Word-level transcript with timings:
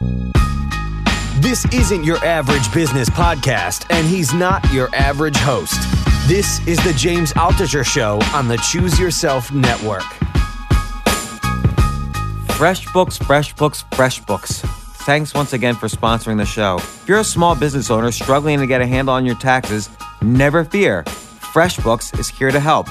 This 0.00 1.64
isn't 1.72 2.04
your 2.04 2.18
average 2.24 2.72
business 2.72 3.10
podcast, 3.10 3.84
and 3.90 4.06
he's 4.06 4.32
not 4.32 4.72
your 4.72 4.94
average 4.94 5.36
host. 5.36 5.80
This 6.28 6.64
is 6.68 6.78
the 6.84 6.92
James 6.92 7.32
Altucher 7.32 7.84
Show 7.84 8.20
on 8.32 8.46
the 8.46 8.58
Choose 8.58 8.98
Yourself 8.98 9.50
Network. 9.50 10.04
Fresh 12.56 12.92
books, 12.92 13.16
fresh 13.18 13.54
books, 13.54 13.84
fresh 13.92 14.20
books. 14.20 14.60
Thanks 15.06 15.34
once 15.34 15.52
again 15.52 15.74
for 15.74 15.88
sponsoring 15.88 16.36
the 16.36 16.46
show. 16.46 16.76
If 16.76 17.08
you're 17.08 17.18
a 17.18 17.24
small 17.24 17.56
business 17.56 17.90
owner 17.90 18.12
struggling 18.12 18.60
to 18.60 18.66
get 18.66 18.80
a 18.80 18.86
handle 18.86 19.14
on 19.14 19.26
your 19.26 19.36
taxes, 19.36 19.90
never 20.22 20.64
fear. 20.64 21.02
FreshBooks 21.04 22.18
is 22.20 22.28
here 22.28 22.50
to 22.50 22.60
help. 22.60 22.86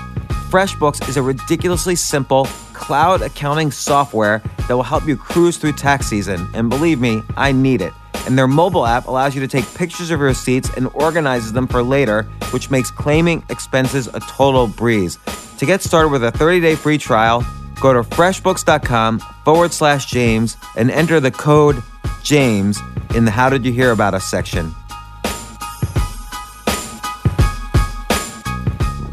FreshBooks 0.47 1.09
is 1.09 1.17
a 1.17 1.21
ridiculously 1.21 1.97
simple 1.97 2.45
cloud 2.71 3.21
accounting 3.21 3.69
software 3.69 4.41
that 4.69 4.73
will 4.73 4.81
help 4.81 5.05
you 5.05 5.17
cruise 5.17 5.57
through 5.57 5.73
tax 5.73 6.07
season. 6.07 6.47
And 6.53 6.69
believe 6.69 7.01
me, 7.01 7.21
I 7.35 7.51
need 7.51 7.81
it. 7.81 7.91
And 8.25 8.37
their 8.37 8.47
mobile 8.47 8.85
app 8.85 9.07
allows 9.07 9.35
you 9.35 9.41
to 9.41 9.47
take 9.49 9.65
pictures 9.75 10.09
of 10.09 10.19
your 10.19 10.29
receipts 10.29 10.69
and 10.77 10.87
organizes 10.93 11.51
them 11.51 11.67
for 11.67 11.83
later, 11.83 12.23
which 12.51 12.71
makes 12.71 12.89
claiming 12.89 13.43
expenses 13.49 14.07
a 14.07 14.21
total 14.21 14.67
breeze. 14.67 15.19
To 15.57 15.65
get 15.65 15.81
started 15.81 16.13
with 16.13 16.23
a 16.23 16.31
30 16.31 16.61
day 16.61 16.75
free 16.75 16.97
trial, 16.97 17.45
go 17.81 17.91
to 17.91 18.03
freshbooks.com 18.03 19.19
forward 19.43 19.73
slash 19.73 20.05
James 20.05 20.55
and 20.77 20.89
enter 20.89 21.19
the 21.19 21.31
code 21.31 21.83
James 22.23 22.79
in 23.13 23.25
the 23.25 23.31
How 23.31 23.49
Did 23.49 23.65
You 23.65 23.73
Hear 23.73 23.91
About 23.91 24.13
Us 24.13 24.23
section. 24.25 24.73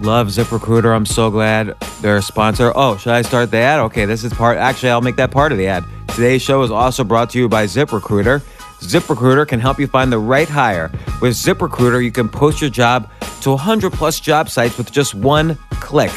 Love 0.05 0.29
ZipRecruiter. 0.29 0.95
I'm 0.95 1.07
so 1.07 1.31
glad 1.31 1.75
they're 2.03 2.19
a 2.19 2.23
sponsor. 2.23 2.71
Oh, 2.75 2.99
should 2.99 3.13
I 3.13 3.23
start 3.23 3.51
the 3.51 3.57
ad? 3.57 3.81
Okay, 3.81 4.05
this 4.05 4.23
is 4.23 4.35
part. 4.35 4.59
Actually, 4.59 4.91
I'll 4.91 5.01
make 5.01 5.17
that 5.17 5.31
part 5.31 5.51
of 5.51 5.57
the 5.57 5.67
ad. 5.67 5.83
Today's 6.09 6.43
show 6.43 6.63
is 6.63 6.71
also 6.71 7.05
brought 7.05 7.31
to 7.31 7.39
you 7.39 7.49
by 7.49 7.65
ZipRecruiter. 7.65 8.43
ZipRecruiter 8.81 9.49
can 9.49 9.61
help 9.61 9.81
you 9.81 9.87
find 9.87 10.13
the 10.13 10.19
right 10.19 10.47
hire. 10.47 10.91
With 11.23 11.33
ZipRecruiter, 11.33 12.05
you 12.05 12.13
can 12.13 12.29
post 12.29 12.61
your 12.61 12.69
job 12.69 13.11
to 13.41 13.51
100 13.51 13.95
plus 13.95 14.21
job 14.21 14.51
sites 14.51 14.77
with 14.77 14.93
just 14.93 15.15
one 15.15 15.57
click. 15.71 16.11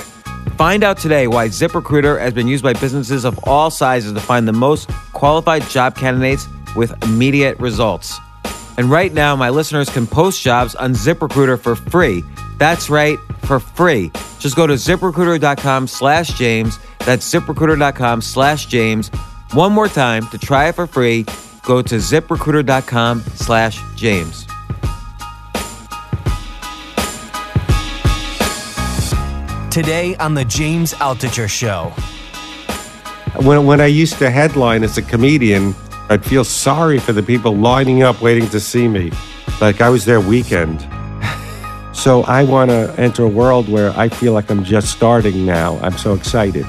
Find 0.58 0.84
out 0.84 0.98
today 0.98 1.28
why 1.28 1.48
ZipRecruiter 1.48 2.20
has 2.20 2.34
been 2.34 2.50
used 2.50 2.66
by 2.66 2.74
businesses 2.74 3.24
of 3.24 3.40
all 3.44 3.70
sizes 3.70 4.12
to 4.12 4.20
find 4.20 4.46
the 4.46 4.54
most 4.54 4.90
qualified 5.14 5.64
job 5.70 5.96
candidates 5.96 6.46
with 6.76 6.92
immediate 7.06 7.58
results. 7.58 8.20
And 8.78 8.92
right 8.92 9.14
now, 9.14 9.34
my 9.38 9.50
listeners 9.50 9.90
can 9.90 10.08
post 10.08 10.44
jobs 10.44 10.76
on 10.76 10.92
ZipRecruiter 10.92 11.58
for 11.58 11.78
free. 11.78 12.26
That's 12.58 12.89
right, 12.89 13.19
for 13.41 13.59
free. 13.59 14.11
Just 14.39 14.55
go 14.55 14.67
to 14.67 14.73
ziprecruiter.com 14.73 15.88
slash 15.88 16.30
James. 16.38 16.80
That's 17.00 17.31
ziprecruiter.com 17.31 18.22
slash 18.22 18.66
James. 18.66 19.09
One 19.53 19.72
more 19.72 19.88
time 19.88 20.27
to 20.27 20.38
try 20.38 20.67
it 20.67 20.75
for 20.75 20.88
free. 20.88 21.25
Go 21.63 21.81
to 21.81 21.95
ziprecruiter.com 21.95 23.22
slash 23.22 23.80
James. 23.95 24.45
Today 29.72 30.16
on 30.16 30.34
the 30.34 30.44
James 30.46 30.94
Altucher 30.96 31.47
Show. 31.47 31.94
When, 33.46 33.66
when 33.67 33.79
I 33.79 33.85
used 33.85 34.17
to 34.17 34.31
headline 34.31 34.84
as 34.84 34.97
a 34.97 35.03
comedian, 35.03 35.75
I'd 36.09 36.25
feel 36.25 36.44
sorry 36.44 36.97
for 36.97 37.13
the 37.13 37.22
people 37.22 37.56
lining 37.56 38.01
up 38.01 38.22
waiting 38.22 38.50
to 38.50 38.59
see 38.59 38.88
me. 38.88 39.12
Like 39.62 39.79
I 39.79 39.90
was 39.90 40.06
their 40.06 40.19
weekend. 40.19 40.88
So 41.97 42.22
I 42.24 42.44
want 42.44 42.69
to 42.69 42.94
enter 43.00 43.24
a 43.24 43.28
world 43.28 43.68
where 43.68 43.90
I 43.97 44.08
feel 44.08 44.31
like 44.31 44.52
I'm 44.52 44.63
just 44.63 44.91
starting 44.91 45.47
now. 45.47 45.80
I'm 45.80 45.97
so 45.97 46.13
excited. 46.13 46.63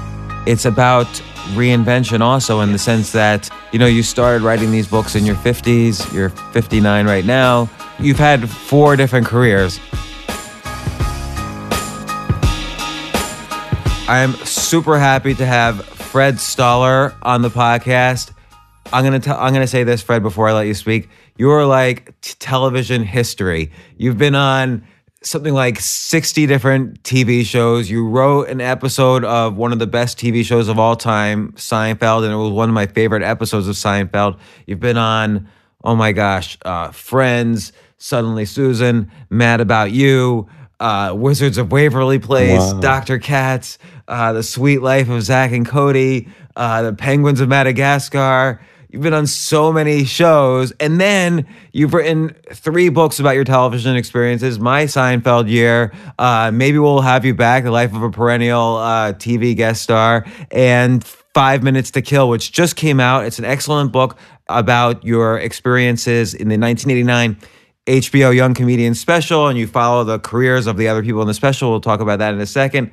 It's 0.47 0.65
about 0.65 1.06
reinvention 1.53 2.21
also 2.21 2.61
in 2.61 2.72
the 2.72 2.78
sense 2.78 3.12
that, 3.12 3.50
you 3.71 3.78
know, 3.78 3.87
you 3.87 4.03
started 4.03 4.43
writing 4.43 4.71
these 4.71 4.89
books 4.89 5.15
in 5.15 5.27
your 5.27 5.37
50s, 5.37 6.12
you're 6.15 6.31
59 6.31 7.06
right 7.06 7.27
now. 7.27 7.69
You've 7.99 8.19
had 8.19 8.49
four 8.49 8.97
different 8.97 9.27
careers. 9.27 9.78
I 14.09 14.21
am 14.21 14.33
super 14.47 14.99
happy 14.99 15.34
to 15.34 15.45
have 15.45 15.84
Fred 15.84 16.41
Stoller 16.41 17.15
on 17.21 17.43
the 17.43 17.50
podcast. 17.50 18.33
I'm 18.95 19.05
gonna 19.05 19.21
tell. 19.21 19.39
I'm 19.39 19.53
gonna 19.53 19.66
say 19.66 19.84
this, 19.84 20.00
Fred, 20.00 20.22
before 20.22 20.49
I 20.49 20.55
let 20.55 20.66
you 20.66 20.72
speak. 20.72 21.10
You're 21.37 21.66
like 21.66 22.19
t- 22.22 22.34
television 22.39 23.03
history. 23.03 23.71
You've 23.99 24.16
been 24.16 24.34
on 24.34 24.87
something 25.23 25.53
like 25.55 25.81
60 25.81 26.47
different 26.47 27.03
TV 27.03 27.45
shows. 27.45 27.91
You 27.91 28.09
wrote 28.09 28.49
an 28.49 28.61
episode 28.61 29.25
of 29.25 29.56
one 29.56 29.73
of 29.73 29.79
the 29.79 29.87
best 29.87 30.19
TV 30.19 30.45
shows 30.45 30.69
of 30.69 30.79
all 30.79 30.97
time, 30.97 31.53
Seinfeld, 31.53 32.25
and 32.25 32.33
it 32.33 32.37
was 32.37 32.53
one 32.53 32.69
of 32.69 32.75
my 32.75 32.87
favorite 32.87 33.23
episodes 33.23 33.67
of 33.69 33.75
Seinfeld. 33.77 34.39
You've 34.67 34.81
been 34.81 34.97
on, 34.99 35.49
oh 35.83 35.97
my 35.97 36.12
gosh, 36.12 36.57
uh, 36.65 36.91
Friends, 36.93 37.73
Suddenly 37.99 38.45
Susan, 38.45 39.11
Mad 39.31 39.61
About 39.61 39.91
You. 39.91 40.49
Uh, 40.81 41.12
Wizards 41.12 41.59
of 41.59 41.73
Waverly 41.73 42.21
Place, 42.21 42.61
Wow. 42.61 42.78
Dr. 42.78 43.19
Katz, 43.19 43.78
uh, 44.07 44.33
The 44.33 44.45
Sweet 44.45 44.81
Life 44.81 45.09
of 45.09 45.23
Zach 45.25 45.51
and 45.51 45.67
Cody, 45.67 46.28
uh, 46.55 46.83
The 46.83 46.93
Penguins 46.93 47.41
of 47.41 47.49
Madagascar. 47.49 48.61
You've 48.98 49.04
been 49.04 49.14
on 49.14 49.28
so 49.28 49.72
many 49.72 50.04
shows, 50.04 50.72
and 50.81 51.00
then 51.00 51.47
you've 51.70 51.94
written 51.94 52.34
three 52.53 52.88
books 52.88 53.20
about 53.20 53.36
your 53.36 53.44
television 53.44 53.94
experiences. 53.94 54.59
My 54.59 54.86
Seinfeld 54.86 55.48
year, 55.48 55.92
uh, 56.19 56.50
maybe 56.53 56.81
we'll 56.81 57.03
have 57.03 57.25
you 57.25 57.32
back. 57.32 57.62
The 57.62 57.70
Life 57.70 57.94
of 57.94 58.03
a 58.03 58.10
Perennial 58.10 58.78
uh, 58.78 59.12
TV 59.12 59.54
guest 59.54 59.82
star, 59.82 60.26
and 60.50 61.04
Five 61.04 61.62
Minutes 61.62 61.92
to 61.92 62.03
Kill, 62.03 62.28
which 62.28 62.50
just 62.50 62.75
came 62.75 62.98
out. 62.98 63.25
It's 63.25 63.38
an 63.38 63.44
excellent 63.44 63.92
book 63.92 64.19
about 64.48 65.04
your 65.04 65.38
experiences 65.38 66.34
in 66.34 66.48
the 66.48 66.59
1989 66.59 67.36
HBO 67.86 68.34
Young 68.34 68.53
Comedian 68.53 68.97
special, 68.97 69.47
and 69.47 69.56
you 69.56 69.69
follow 69.69 70.03
the 70.03 70.19
careers 70.19 70.66
of 70.66 70.76
the 70.76 70.88
other 70.88 71.04
people 71.04 71.22
in 71.22 71.28
the 71.28 71.34
special. 71.34 71.70
We'll 71.70 71.80
talk 71.80 72.00
about 72.00 72.19
that 72.19 72.34
in 72.34 72.41
a 72.41 72.47
second. 72.47 72.91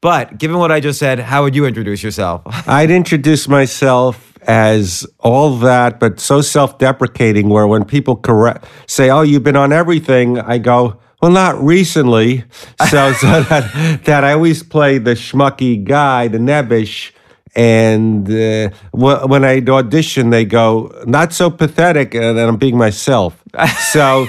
But 0.00 0.38
given 0.38 0.56
what 0.56 0.72
I 0.72 0.80
just 0.80 0.98
said, 0.98 1.18
how 1.18 1.42
would 1.42 1.54
you 1.54 1.66
introduce 1.66 2.02
yourself? 2.02 2.42
I'd 2.66 2.90
introduce 2.90 3.46
myself 3.46 4.33
as 4.46 5.06
all 5.20 5.56
that, 5.58 6.00
but 6.00 6.20
so 6.20 6.40
self 6.40 6.78
deprecating, 6.78 7.48
where 7.48 7.66
when 7.66 7.84
people 7.84 8.16
correct, 8.16 8.66
say, 8.86 9.10
Oh, 9.10 9.22
you've 9.22 9.44
been 9.44 9.56
on 9.56 9.72
everything, 9.72 10.38
I 10.38 10.58
go, 10.58 10.98
Well, 11.22 11.30
not 11.32 11.62
recently. 11.62 12.44
So, 12.90 13.12
so 13.14 13.42
that, 13.42 14.00
that 14.04 14.24
I 14.24 14.32
always 14.32 14.62
play 14.62 14.98
the 14.98 15.12
schmucky 15.12 15.82
guy, 15.82 16.28
the 16.28 16.38
nebbish. 16.38 17.12
And 17.56 18.28
uh, 18.30 18.70
wh- 18.90 19.28
when 19.28 19.44
I 19.44 19.60
audition, 19.60 20.30
they 20.30 20.44
go, 20.44 20.90
Not 21.06 21.32
so 21.32 21.50
pathetic, 21.50 22.14
and 22.14 22.38
I'm 22.38 22.56
being 22.56 22.76
myself. 22.76 23.42
So 23.92 24.26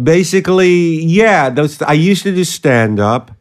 basically, 0.00 1.02
yeah, 1.04 1.50
those, 1.50 1.82
I 1.82 1.92
used 1.92 2.22
to 2.22 2.34
do 2.34 2.44
stand 2.44 3.00
up 3.00 3.32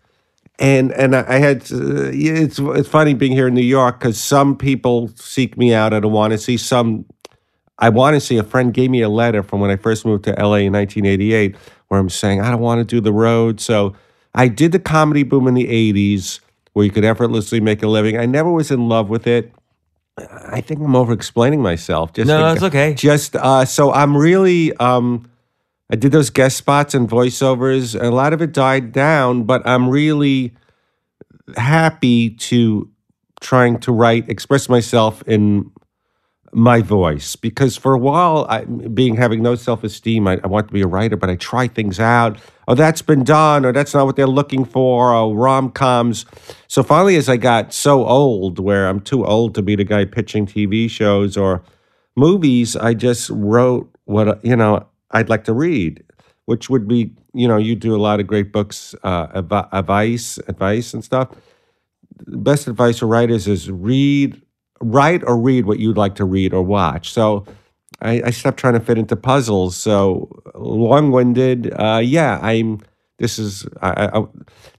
and 0.60 0.92
and 0.92 1.16
I 1.16 1.38
had 1.38 1.62
uh, 1.72 2.12
it's 2.12 2.60
it's 2.60 2.90
funny 2.90 3.14
being 3.14 3.32
here 3.32 3.48
in 3.48 3.54
New 3.54 3.62
York 3.62 4.00
because 4.00 4.20
some 4.20 4.56
people 4.58 5.10
seek 5.16 5.58
me 5.58 5.74
out. 5.74 5.94
I 5.94 6.00
don't 6.02 6.12
want 6.12 6.32
to 6.32 6.38
see 6.38 6.58
some. 6.58 7.06
I 7.80 7.88
want 7.90 8.16
to 8.16 8.20
see. 8.20 8.38
A 8.38 8.44
friend 8.44 8.74
gave 8.74 8.90
me 8.92 9.02
a 9.02 9.10
letter 9.10 9.42
from 9.42 9.62
when 9.62 9.72
I 9.72 9.78
first 9.78 10.06
moved 10.06 10.26
to 10.26 10.32
LA 10.32 10.56
in 10.68 10.74
1988, 10.74 11.56
where 11.88 12.00
I'm 12.00 12.10
saying 12.10 12.42
I 12.42 12.52
don't 12.52 12.60
want 12.60 12.80
to 12.80 12.84
do 12.86 13.00
the 13.00 13.14
road. 13.14 13.62
So 13.62 13.96
I 14.36 14.50
did 14.50 14.74
the 14.74 14.80
comedy 14.80 15.24
boom 15.24 15.48
in 15.48 15.54
the 15.54 15.66
80s, 15.66 16.42
where 16.74 16.84
you 16.86 16.92
could 16.92 17.06
effortlessly 17.06 17.62
make 17.62 17.82
a 17.82 17.88
living. 17.88 18.18
I 18.18 18.26
never 18.26 18.52
was 18.52 18.70
in 18.70 18.90
love 18.90 19.10
with 19.10 19.28
it. 19.28 19.54
I 20.18 20.60
think 20.60 20.82
I'm 20.82 20.96
over 20.98 21.14
explaining 21.14 21.62
myself. 21.62 22.12
Just 22.12 22.28
No, 22.28 22.40
to- 22.50 22.54
it's 22.54 22.64
okay. 22.64 22.94
Just 22.96 23.38
uh, 23.38 23.64
so 23.64 23.94
I'm 23.94 24.18
really. 24.18 24.76
Um, 24.76 25.30
I 25.92 25.96
did 25.96 26.12
those 26.12 26.30
guest 26.30 26.58
spots 26.58 26.94
and 26.94 27.10
voiceovers, 27.10 27.96
and 27.96 28.06
a 28.06 28.12
lot 28.12 28.34
of 28.34 28.42
it 28.42 28.52
died 28.52 28.92
down, 28.92 29.44
but 29.44 29.66
I'm 29.66 29.90
really 29.90 30.54
happy 31.58 32.30
to 32.30 32.90
trying 33.42 33.80
to 33.80 33.92
write, 33.92 34.30
express 34.30 34.70
myself 34.70 35.24
in 35.26 35.72
my 36.52 36.82
voice 36.82 37.36
because 37.36 37.78
for 37.78 37.94
a 37.94 37.98
while, 37.98 38.46
I, 38.50 38.66
being 38.66 39.16
having 39.16 39.42
no 39.42 39.56
self 39.56 39.84
esteem, 39.84 40.28
I, 40.28 40.40
I 40.44 40.48
want 40.48 40.68
to 40.68 40.74
be 40.74 40.82
a 40.82 40.88
writer, 40.88 41.16
but 41.16 41.30
I 41.30 41.36
try 41.36 41.68
things 41.68 42.00
out. 42.00 42.38
Oh, 42.68 42.76
that's 42.76 43.02
been 43.02 43.24
done, 43.24 43.66
or 43.66 43.72
that's 43.72 43.94
not 43.94 44.06
what 44.06 44.16
they're 44.16 44.28
looking 44.28 44.66
for, 44.66 45.14
or 45.14 45.36
rom 45.36 45.72
coms. 45.72 46.26
So 46.68 46.84
finally, 46.84 47.16
as 47.16 47.30
I 47.30 47.38
got 47.38 47.74
so 47.74 48.06
old, 48.06 48.60
where 48.60 48.88
I'm 48.88 49.00
too 49.00 49.26
old 49.26 49.56
to 49.56 49.62
be 49.62 49.76
the 49.76 49.84
guy 49.84 50.06
pitching 50.06 50.46
TV 50.46 50.90
shows 50.90 51.36
or 51.36 51.64
movies, 52.16 52.76
I 52.76 52.94
just 52.94 53.30
wrote 53.32 53.90
what 54.06 54.44
you 54.44 54.56
know 54.56 54.86
I'd 55.12 55.30
like 55.30 55.44
to 55.46 55.54
read, 55.54 56.04
which 56.46 56.70
would 56.70 56.88
be 56.88 57.12
you 57.34 57.48
know 57.48 57.58
you 57.58 57.76
do 57.76 57.96
a 57.96 58.02
lot 58.02 58.20
of 58.20 58.28
great 58.28 58.52
books, 58.52 58.96
uh, 59.04 59.28
advice, 59.72 60.38
advice 60.48 60.94
and 60.94 61.04
stuff. 61.04 61.30
The 62.26 62.38
best 62.38 62.68
advice 62.68 63.00
for 63.00 63.08
writers 63.08 63.48
is 63.48 63.72
read 63.72 64.42
write 64.82 65.24
or 65.24 65.38
read 65.38 65.66
what 65.66 65.80
you'd 65.80 65.98
like 65.98 66.16
to 66.16 66.26
read 66.26 66.54
or 66.54 66.62
watch. 66.64 67.12
So 67.12 67.46
I, 68.02 68.22
I 68.26 68.30
stopped 68.32 68.58
trying 68.58 68.74
to 68.74 68.80
fit 68.80 68.98
into 68.98 69.16
puzzles. 69.16 69.76
So 69.76 70.30
long 70.56 71.12
winded. 71.12 71.74
Uh, 71.74 72.02
yeah, 72.04 72.40
I'm. 72.42 72.80
This 73.18 73.38
is 73.38 73.68
I, 73.82 74.08
I, 74.14 74.24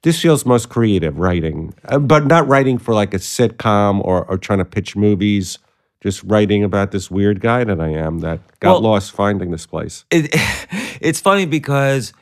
this 0.03 0.23
feels 0.23 0.47
most 0.47 0.71
creative 0.71 1.19
writing, 1.19 1.75
uh, 1.85 1.99
but 1.99 2.27
not 2.27 2.49
writing 2.49 2.79
for 2.79 2.95
like 2.95 3.13
a 3.13 3.19
sitcom 3.19 4.03
or, 4.03 4.25
or 4.25 4.39
trying 4.39 4.61
to 4.61 4.65
pitch 4.65 4.97
movies. 4.97 5.59
Just 6.03 6.23
writing 6.25 6.65
about 6.65 6.93
this 6.93 7.11
weird 7.11 7.41
guy 7.41 7.65
that 7.65 7.81
I 7.81 7.89
am 7.89 8.21
that 8.21 8.41
got 8.61 8.81
well, 8.81 8.93
lost 8.93 9.13
finding 9.13 9.51
this 9.51 9.67
place. 9.67 10.05
It, 10.11 10.31
it's 11.01 11.21
funny 11.21 11.45
because 11.45 12.13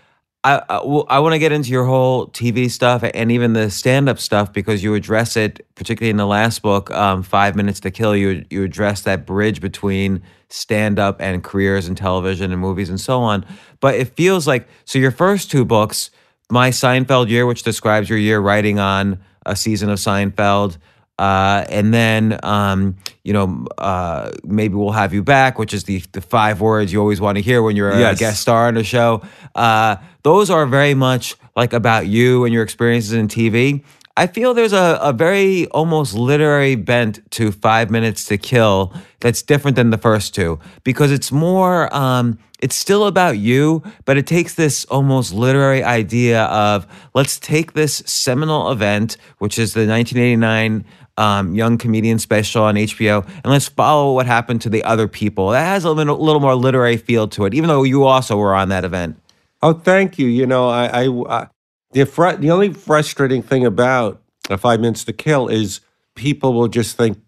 I, 0.45 0.63
I, 0.69 0.85
well, 0.85 1.05
I 1.09 1.19
want 1.19 1.33
to 1.33 1.39
get 1.39 1.53
into 1.53 1.71
your 1.71 1.85
whole 1.85 2.29
TV 2.29 2.71
stuff 2.71 3.03
and 3.03 3.33
even 3.33 3.53
the 3.55 3.71
stand 3.71 4.09
up 4.09 4.19
stuff 4.19 4.53
because 4.53 4.83
you 4.83 4.95
address 4.95 5.37
it, 5.37 5.67
particularly 5.75 6.11
in 6.11 6.17
the 6.17 6.27
last 6.27 6.63
book, 6.63 6.91
um, 6.93 7.23
Five 7.23 7.57
Minutes 7.57 7.81
to 7.81 7.91
Kill. 7.91 8.17
You, 8.17 8.45
you 8.49 8.63
address 8.63 9.03
that 9.03 9.27
bridge 9.27 9.61
between 9.61 10.23
stand 10.49 10.99
up 10.99 11.21
and 11.21 11.43
careers 11.43 11.89
in 11.89 11.97
television 11.97 12.53
and 12.53 12.61
movies 12.61 12.89
and 12.89 13.01
so 13.01 13.21
on. 13.21 13.45
But 13.81 13.97
it 13.97 14.17
feels 14.17 14.47
like, 14.47 14.69
so 14.85 14.99
your 14.99 15.11
first 15.11 15.51
two 15.51 15.65
books, 15.65 16.11
My 16.51 16.71
Seinfeld 16.71 17.29
Year, 17.29 17.45
which 17.45 17.65
describes 17.65 18.09
your 18.09 18.19
year 18.19 18.41
writing 18.41 18.79
on 18.79 19.21
a 19.45 19.57
season 19.57 19.91
of 19.91 19.99
Seinfeld, 19.99 20.79
uh, 21.19 21.65
and 21.69 21.93
then, 21.93 22.38
um, 22.43 22.97
you 23.25 23.32
know, 23.32 23.67
uh, 23.79 24.31
maybe 24.44 24.75
we'll 24.75 24.93
have 24.93 25.12
you 25.12 25.23
back, 25.23 25.59
which 25.59 25.75
is 25.75 25.85
the 25.85 26.03
the 26.12 26.20
five 26.20 26.61
words 26.61 26.93
you 26.93 27.00
always 27.00 27.20
want 27.20 27.37
to 27.37 27.43
hear 27.43 27.62
when 27.62 27.76
you're 27.76 27.91
a 27.91 27.99
yes. 27.99 28.19
guest 28.19 28.41
star 28.41 28.69
on 28.69 28.76
a 28.76 28.85
show. 28.85 29.23
Uh, 29.55 29.97
those 30.23 30.50
are 30.50 30.67
very 30.67 30.94
much 30.94 31.35
like 31.56 31.73
about 31.73 32.06
you 32.06 32.44
and 32.44 32.55
your 32.55 32.62
experiences 32.62 33.12
in 33.12 33.29
TV. 33.29 33.82
I 34.19 34.26
feel 34.26 34.53
there's 34.53 34.73
a, 34.73 34.99
a 35.00 35.12
very 35.12 35.69
almost 35.69 36.12
literary 36.12 36.75
bent 36.75 37.31
to 37.32 37.53
Five 37.53 37.88
Minutes 37.88 38.25
to 38.26 38.37
Kill 38.37 38.93
that's 39.21 39.43
different 39.43 39.76
than 39.76 39.91
the 39.91 39.99
first 39.99 40.35
two 40.35 40.59
because 40.82 41.12
it's 41.12 41.31
more, 41.31 41.94
um, 41.94 42.37
it's 42.59 42.75
still 42.75 43.06
about 43.06 43.38
you, 43.38 43.81
but 44.06 44.17
it 44.17 44.26
takes 44.26 44.55
this 44.55 44.85
almost 44.87 45.32
literary 45.32 45.85
idea 45.85 46.47
of 46.47 46.88
let's 47.14 47.38
take 47.38 47.75
this 47.75 48.03
seminal 48.06 48.73
event, 48.73 49.19
which 49.38 49.56
is 49.56 49.75
the 49.75 49.87
1989 49.87 50.85
um, 51.19 51.55
young 51.55 51.76
comedian 51.76 52.19
special 52.19 52.62
on 52.62 52.76
HBO, 52.76 53.26
and 53.26 53.47
let's 53.47 53.69
follow 53.69 54.15
what 54.15 54.26
happened 54.26 54.62
to 54.62 54.70
the 54.70 54.85
other 54.85 55.09
people. 55.09 55.50
That 55.50 55.65
has 55.65 55.85
a 55.85 55.91
little, 55.91 56.17
little 56.17 56.41
more 56.41 56.55
literary 56.55 56.97
feel 56.97 57.29
to 57.29 57.44
it, 57.44 57.55
even 57.55 57.69
though 57.69 57.82
you 57.82 58.05
also 58.05 58.37
were 58.37 58.55
on 58.55 58.69
that 58.69 58.85
event. 58.85 59.20
Oh, 59.61 59.73
thank 59.73 60.19
you. 60.19 60.29
You 60.29 60.47
know, 60.47 60.69
I, 60.69 61.05
I, 61.05 61.09
I 61.29 61.49
the 61.93 62.06
fr- 62.06 62.37
the 62.37 62.50
only 62.50 62.73
frustrating 62.73 63.43
thing 63.43 63.67
about 63.67 64.23
Five 64.59 64.81
Minutes 64.81 65.05
to 65.05 65.12
Kill 65.12 65.49
is 65.49 65.81
people 66.15 66.55
will 66.55 66.69
just 66.69 66.97
think 66.97 67.19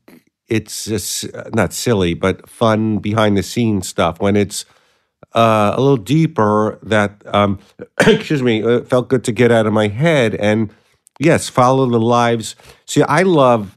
it's 0.49 0.85
just 0.85 1.27
not 1.53 1.73
silly, 1.73 2.15
but 2.15 2.49
fun 2.49 2.99
behind 2.99 3.37
the 3.37 3.43
scenes 3.43 3.89
stuff. 3.89 4.21
When 4.21 4.37
it's 4.37 4.65
uh, 5.35 5.75
a 5.75 5.81
little 5.81 5.97
deeper, 5.97 6.79
that 6.85 7.23
um, 7.27 7.59
excuse 8.07 8.43
me, 8.43 8.63
it 8.63 8.89
felt 8.89 9.09
good 9.09 9.25
to 9.25 9.33
get 9.33 9.51
out 9.51 9.67
of 9.67 9.73
my 9.73 9.89
head 9.89 10.37
and 10.37 10.73
yes, 11.19 11.49
follow 11.49 11.87
the 11.87 12.01
lives. 12.01 12.55
See, 12.87 13.03
I 13.03 13.23
love 13.23 13.77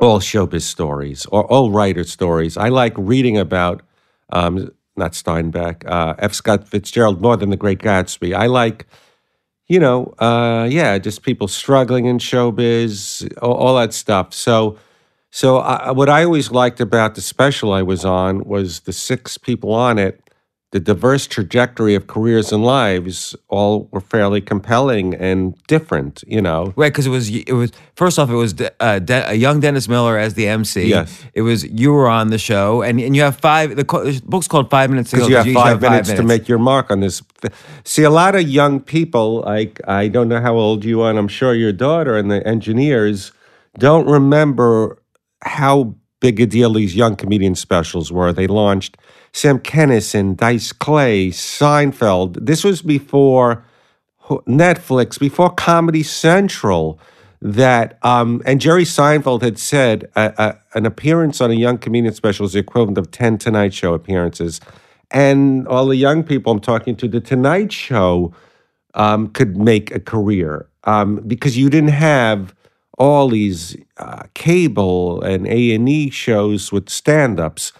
all 0.00 0.20
showbiz 0.20 0.62
stories 0.62 1.26
or 1.26 1.44
all 1.46 1.70
writer 1.70 2.04
stories. 2.04 2.56
I 2.56 2.68
like 2.68 2.94
reading 2.96 3.38
about, 3.38 3.82
um, 4.30 4.70
not 4.96 5.12
Steinbeck, 5.12 5.86
uh, 5.86 6.14
F. 6.18 6.34
Scott 6.34 6.66
Fitzgerald 6.66 7.20
more 7.20 7.36
than 7.36 7.50
The 7.50 7.56
Great 7.56 7.78
Gatsby. 7.78 8.34
I 8.34 8.46
like, 8.46 8.86
you 9.68 9.78
know, 9.78 10.14
uh, 10.18 10.66
yeah, 10.70 10.98
just 10.98 11.22
people 11.22 11.48
struggling 11.48 12.06
in 12.06 12.18
showbiz, 12.18 13.30
all, 13.40 13.54
all 13.54 13.76
that 13.76 13.92
stuff. 13.92 14.34
So, 14.34 14.78
so 15.30 15.58
I, 15.58 15.92
what 15.92 16.08
I 16.08 16.24
always 16.24 16.50
liked 16.50 16.80
about 16.80 17.14
the 17.14 17.20
special 17.20 17.72
I 17.72 17.82
was 17.82 18.04
on 18.04 18.44
was 18.44 18.80
the 18.80 18.92
six 18.92 19.38
people 19.38 19.72
on 19.72 19.98
it 19.98 20.29
the 20.72 20.78
diverse 20.78 21.26
trajectory 21.26 21.96
of 21.96 22.06
careers 22.06 22.52
and 22.52 22.64
lives 22.64 23.34
all 23.48 23.88
were 23.90 24.00
fairly 24.00 24.40
compelling 24.40 25.14
and 25.14 25.60
different, 25.66 26.22
you 26.28 26.40
know. 26.40 26.72
Right, 26.76 26.92
because 26.92 27.06
it 27.06 27.10
was 27.10 27.28
it 27.28 27.52
was 27.52 27.72
first 27.96 28.20
off 28.20 28.30
it 28.30 28.34
was 28.34 28.54
uh, 28.78 29.00
De- 29.00 29.30
a 29.30 29.34
young 29.34 29.58
Dennis 29.58 29.88
Miller 29.88 30.16
as 30.16 30.34
the 30.34 30.46
MC. 30.46 30.88
Yes, 30.88 31.24
it 31.34 31.42
was 31.42 31.64
you 31.64 31.92
were 31.92 32.08
on 32.08 32.28
the 32.28 32.38
show, 32.38 32.82
and 32.82 33.00
and 33.00 33.16
you 33.16 33.22
have 33.22 33.36
five. 33.36 33.70
The, 33.70 33.82
the 33.82 34.22
book's 34.24 34.46
called 34.46 34.70
Five 34.70 34.90
Minutes 34.90 35.10
because 35.10 35.28
you, 35.28 35.36
have, 35.36 35.46
five, 35.46 35.54
have 35.54 35.80
minutes 35.80 36.08
five 36.08 36.16
minutes 36.16 36.20
to 36.20 36.22
make 36.22 36.48
your 36.48 36.58
mark 36.58 36.92
on 36.92 37.00
this. 37.00 37.20
See, 37.82 38.04
a 38.04 38.10
lot 38.10 38.36
of 38.36 38.48
young 38.48 38.78
people, 38.80 39.40
like 39.40 39.80
I 39.88 40.06
don't 40.06 40.28
know 40.28 40.40
how 40.40 40.54
old 40.54 40.84
you 40.84 41.00
are, 41.00 41.10
and 41.10 41.18
I'm 41.18 41.28
sure 41.28 41.52
your 41.52 41.72
daughter 41.72 42.16
and 42.16 42.30
the 42.30 42.46
engineers 42.46 43.32
don't 43.76 44.06
remember 44.06 45.02
how 45.42 45.96
big 46.20 46.38
a 46.38 46.46
deal 46.46 46.74
these 46.74 46.94
young 46.94 47.16
comedian 47.16 47.56
specials 47.56 48.12
were. 48.12 48.32
They 48.32 48.46
launched 48.46 48.96
Sam 49.32 49.58
Kinison, 49.58 50.36
Dice 50.36 50.72
Clay, 50.72 51.28
Seinfeld. 51.30 52.44
This 52.44 52.64
was 52.64 52.82
before 52.82 53.64
Netflix, 54.28 55.18
before 55.18 55.50
Comedy 55.50 56.02
Central. 56.02 56.98
That 57.42 57.98
um, 58.02 58.42
and 58.44 58.60
Jerry 58.60 58.84
Seinfeld 58.84 59.40
had 59.40 59.58
said 59.58 60.10
uh, 60.14 60.30
uh, 60.36 60.52
an 60.74 60.84
appearance 60.84 61.40
on 61.40 61.50
a 61.50 61.54
young 61.54 61.78
comedian 61.78 62.12
special 62.12 62.44
is 62.44 62.52
the 62.52 62.58
equivalent 62.58 62.98
of 62.98 63.10
ten 63.10 63.38
Tonight 63.38 63.72
Show 63.72 63.94
appearances, 63.94 64.60
and 65.10 65.66
all 65.66 65.86
the 65.86 65.96
young 65.96 66.22
people 66.22 66.52
I'm 66.52 66.60
talking 66.60 66.96
to, 66.96 67.08
the 67.08 67.18
Tonight 67.18 67.72
Show 67.72 68.34
um, 68.92 69.28
could 69.28 69.56
make 69.56 69.90
a 69.90 70.00
career 70.00 70.68
um, 70.84 71.16
because 71.26 71.56
you 71.56 71.70
didn't 71.70 71.92
have 71.92 72.54
all 72.98 73.30
these 73.30 73.74
uh, 73.96 74.24
cable 74.34 75.22
and 75.22 75.46
A 75.46 75.74
and 75.74 75.88
E 75.88 76.10
shows 76.10 76.70
with 76.70 76.90
stand-ups. 76.90 77.72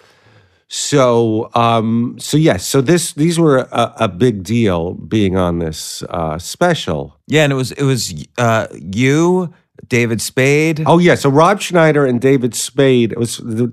So, 0.72 1.50
um, 1.55 2.14
so 2.20 2.37
yes, 2.37 2.64
so 2.64 2.81
this 2.81 3.12
these 3.14 3.40
were 3.40 3.58
a, 3.72 3.93
a 3.96 4.08
big 4.08 4.44
deal 4.44 4.94
being 4.94 5.37
on 5.37 5.58
this 5.58 6.05
uh, 6.05 6.38
special. 6.38 7.19
Yeah, 7.26 7.43
and 7.43 7.52
it 7.52 7.56
was 7.56 7.72
it 7.72 7.82
was 7.82 8.14
uh, 8.38 8.69
you, 8.72 9.52
David 9.88 10.22
Spade. 10.22 10.84
Oh 10.87 10.99
yeah, 10.99 11.17
so 11.17 11.28
Rob 11.28 11.61
Schneider 11.61 12.06
and 12.06 12.20
David 12.20 12.55
Spade. 12.55 13.11
It 13.11 13.19
was 13.19 13.40
it 13.40 13.72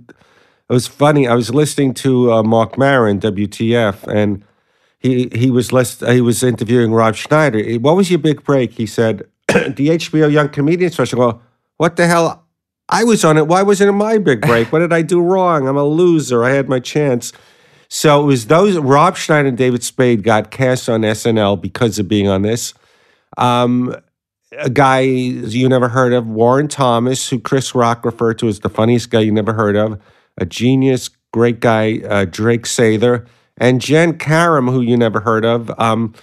was 0.70 0.88
funny. 0.88 1.28
I 1.28 1.36
was 1.36 1.54
listening 1.54 1.94
to 1.96 2.34
uh, 2.34 2.42
Marc 2.42 2.80
Maron, 2.80 3.20
WTF, 3.20 4.08
and 4.08 4.44
he 4.98 5.30
he 5.36 5.52
was 5.52 5.72
list, 5.72 6.04
he 6.04 6.20
was 6.20 6.42
interviewing 6.42 6.94
Rob 6.94 7.14
Schneider. 7.14 7.64
What 7.76 7.96
was 7.96 8.10
your 8.10 8.18
big 8.20 8.44
break? 8.44 8.72
He 8.72 8.88
said 8.88 9.22
the 9.48 9.90
HBO 9.90 10.32
Young 10.32 10.50
Comedian 10.50 10.90
Special. 10.90 11.20
Well, 11.20 11.42
what 11.78 11.96
the 11.96 12.08
hell? 12.08 12.47
I 12.90 13.04
was 13.04 13.26
on 13.26 13.38
it. 13.38 13.48
Why 13.48 13.64
wasn't 13.64 13.90
it 13.90 13.94
my 13.94 14.18
big 14.18 14.42
break? 14.42 14.72
What 14.72 14.80
did 14.80 14.94
I 14.94 15.02
do 15.02 15.22
wrong? 15.22 15.68
I'm 15.68 15.78
a 15.78 15.84
loser. 15.84 16.44
I 16.44 16.52
had 16.52 16.70
my 16.70 16.80
chance. 16.80 17.34
So 17.90 18.22
it 18.22 18.26
was 18.26 18.48
those 18.48 18.78
Rob 18.78 19.18
Schneider 19.18 19.50
and 19.50 19.58
David 19.58 19.84
Spade 19.84 20.24
got 20.24 20.52
cast 20.52 20.90
on 20.90 21.02
SNL 21.02 21.62
because 21.62 22.00
of 22.00 22.08
being 22.08 22.28
on 22.28 22.42
this. 22.42 22.74
Um, 23.38 23.96
a 24.58 24.70
guy 24.70 25.02
you 25.02 25.68
never 25.68 25.90
heard 25.90 26.14
of, 26.14 26.28
Warren 26.28 26.68
Thomas, 26.68 27.30
who 27.30 27.40
Chris 27.40 27.76
Rock 27.76 28.06
referred 28.06 28.40
to 28.40 28.48
as 28.48 28.62
the 28.62 28.70
funniest 28.70 29.10
guy 29.10 29.22
you 29.22 29.32
never 29.32 29.54
heard 29.54 29.76
of, 29.76 30.02
a 30.38 30.46
genius, 30.46 31.10
great 31.34 31.60
guy, 31.60 32.00
uh, 32.00 32.26
Drake 32.26 32.64
Sather, 32.64 33.28
and 33.58 33.82
Jen 33.82 34.18
Karam, 34.18 34.68
who 34.68 34.82
you 34.82 34.98
never 34.98 35.20
heard 35.20 35.46
of. 35.46 35.72
Um, 35.80 36.14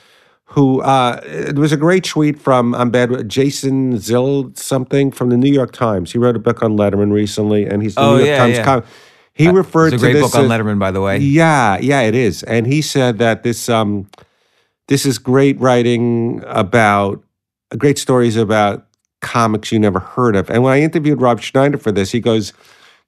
who 0.47 0.83
uh, 0.83 1.21
it 1.25 1.57
was 1.57 1.73
a 1.73 1.77
great 1.77 2.05
tweet 2.05 2.39
from 2.39 2.75
I'm 2.75 2.91
bad 2.91 3.11
with 3.11 3.29
Jason 3.29 3.95
Zill 3.95 4.57
something 4.57 5.11
from 5.11 5.31
the 5.31 5.37
New 5.37 5.53
York 5.53 5.73
Times. 5.73 6.13
He 6.13 6.19
wrote 6.19 6.37
a 6.37 6.39
book 6.39 6.63
on 6.63 6.77
Letterman 6.77 7.13
recently, 7.13 7.67
and 7.67 7.83
he's 7.83 7.95
the 7.95 8.03
oh, 8.03 8.11
New 8.13 8.19
York 8.19 8.29
yeah, 8.29 8.39
Times. 8.39 8.57
Yeah. 8.57 8.65
Com- 8.65 8.85
he 9.33 9.49
uh, 9.49 9.53
referred 9.53 9.95
it's 9.95 10.03
a 10.03 10.07
great 10.07 10.13
to 10.13 10.21
book 10.21 10.33
this 10.33 10.41
on 10.41 10.49
Letterman, 10.49 10.79
by 10.79 10.91
the 10.91 11.01
way. 11.01 11.19
Yeah, 11.19 11.79
yeah, 11.79 12.03
it 12.03 12.15
is, 12.15 12.43
and 12.45 12.67
he 12.67 12.83
said 12.83 13.19
that 13.19 13.43
this 13.43 13.69
um, 13.69 14.09
this 14.89 15.07
is 15.07 15.19
great 15.19 15.59
writing 15.61 16.43
about 16.47 17.25
great 17.77 17.99
stories 17.99 18.37
about 18.37 18.87
comics 19.23 19.73
you 19.73 19.79
never 19.79 19.99
heard 19.99 20.37
of. 20.37 20.51
And 20.51 20.63
when 20.63 20.75
I 20.75 20.83
interviewed 20.83 21.21
Rob 21.21 21.41
Schneider 21.41 21.79
for 21.79 21.93
this, 21.93 22.13
he 22.13 22.21
goes. 22.21 22.53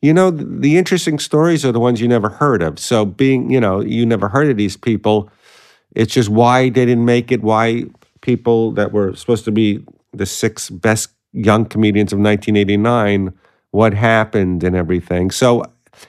You 0.03 0.13
know, 0.13 0.31
the 0.31 0.77
interesting 0.77 1.19
stories 1.19 1.65
are 1.65 1.73
the 1.73 1.81
ones 1.81 2.03
you 2.03 2.07
never 2.07 2.29
heard 2.29 2.63
of. 2.63 2.79
So, 2.79 3.07
being, 3.07 3.51
you 3.51 3.59
know, 3.59 3.81
you 3.81 4.05
never 4.05 4.29
heard 4.29 4.51
of 4.51 4.59
these 4.59 4.77
people, 4.77 5.31
it's 5.97 6.13
just 6.13 6.29
why 6.29 6.69
they 6.69 6.85
didn't 6.85 7.05
make 7.05 7.33
it, 7.33 7.43
why 7.43 7.85
people 8.21 8.73
that 8.73 8.93
were 8.93 9.15
supposed 9.17 9.45
to 9.47 9.53
be 9.53 9.85
the 10.13 10.27
six 10.27 10.71
best 10.71 11.11
young 11.33 11.65
comedians 11.65 12.13
of 12.13 12.19
1989, 12.19 13.33
what 13.71 13.95
happened 13.95 14.63
and 14.63 14.77
everything. 14.77 15.31
So 15.31 15.65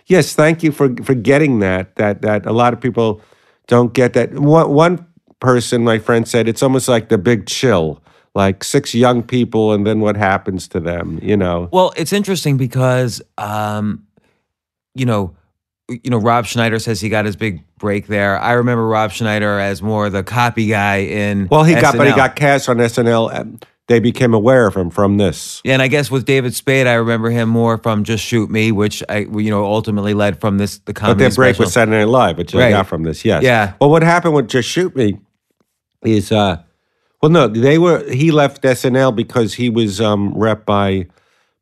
yes, 0.06 0.34
thank 0.34 0.64
you 0.64 0.72
for 0.72 0.96
for 1.04 1.14
getting 1.14 1.60
that. 1.60 1.96
That 1.96 2.22
that 2.22 2.46
a 2.46 2.52
lot 2.52 2.74
of 2.74 2.82
people 2.82 3.22
don't 3.68 3.94
get 3.94 4.14
that. 4.14 4.34
One 4.34 4.70
one 4.72 5.06
person, 5.40 5.84
my 5.84 6.00
friend 6.00 6.28
said, 6.28 6.48
it's 6.48 6.64
almost 6.64 6.88
like 6.88 7.10
the 7.10 7.18
big 7.18 7.48
chill. 7.48 8.02
Like 8.36 8.64
six 8.64 8.94
young 8.94 9.24
people, 9.24 9.74
and 9.74 9.88
then 9.88 10.00
what 10.00 10.16
happens 10.16 10.68
to 10.68 10.80
them? 10.80 11.20
You 11.24 11.36
know. 11.36 11.70
Well, 11.72 11.92
it's 11.98 12.14
interesting 12.14 12.56
because, 12.56 13.20
um, 13.40 14.06
you 14.94 15.08
know, 15.08 15.36
you 15.90 16.10
know, 16.10 16.18
Rob 16.18 16.46
Schneider 16.46 16.80
says 16.80 17.00
he 17.02 17.10
got 17.10 17.26
his 17.26 17.36
big 17.36 17.64
break 17.78 18.08
there. 18.08 18.38
I 18.40 18.54
remember 18.54 18.86
Rob 18.88 19.12
Schneider 19.12 19.60
as 19.60 19.82
more 19.82 20.10
the 20.10 20.24
copy 20.24 20.68
guy 20.68 20.98
in. 20.98 21.48
Well, 21.50 21.64
he 21.64 21.76
got, 21.76 21.96
but 21.96 22.08
he 22.08 22.14
got 22.14 22.36
cast 22.36 22.68
on 22.70 22.78
SNL. 22.78 23.32
And 23.34 23.66
they 23.88 24.00
became 24.00 24.34
aware 24.34 24.68
of 24.68 24.76
him 24.76 24.90
from 24.90 25.16
this. 25.18 25.62
Yeah, 25.64 25.74
and 25.74 25.82
I 25.82 25.88
guess 25.88 26.12
with 26.12 26.26
David 26.26 26.54
Spade, 26.54 26.88
I 26.88 26.96
remember 26.96 27.30
him 27.30 27.48
more 27.48 27.78
from 27.78 28.04
Just 28.04 28.22
Shoot 28.24 28.50
Me, 28.50 28.74
which 28.74 29.02
I, 29.08 29.20
you 29.20 29.50
know, 29.50 29.64
ultimately 29.64 30.14
led 30.14 30.42
from 30.42 30.58
this 30.58 30.80
the 30.80 30.84
But 30.88 30.96
comedy 30.98 31.20
their 31.20 31.30
break 31.32 31.56
special. 31.56 31.66
was 31.68 31.74
Saturday 31.74 32.00
Night 32.00 32.10
Live, 32.10 32.38
which 32.38 32.54
I 32.54 32.60
Right. 32.60 32.70
got 32.72 32.88
from 32.88 33.04
this. 33.04 33.24
Yes. 33.24 33.44
Yeah. 33.44 33.74
Well, 33.80 33.90
what 33.90 34.04
happened 34.04 34.34
with 34.34 34.50
Just 34.50 34.68
Shoot 34.68 34.94
Me 34.94 35.18
is, 36.04 36.34
uh, 36.34 36.62
well, 37.22 37.32
no, 37.32 37.48
they 37.48 37.78
were. 37.78 38.04
He 38.12 38.32
left 38.32 38.62
SNL 38.64 39.16
because 39.16 39.54
he 39.54 39.70
was 39.70 40.02
um, 40.02 40.34
rep 40.36 40.66
by 40.66 41.08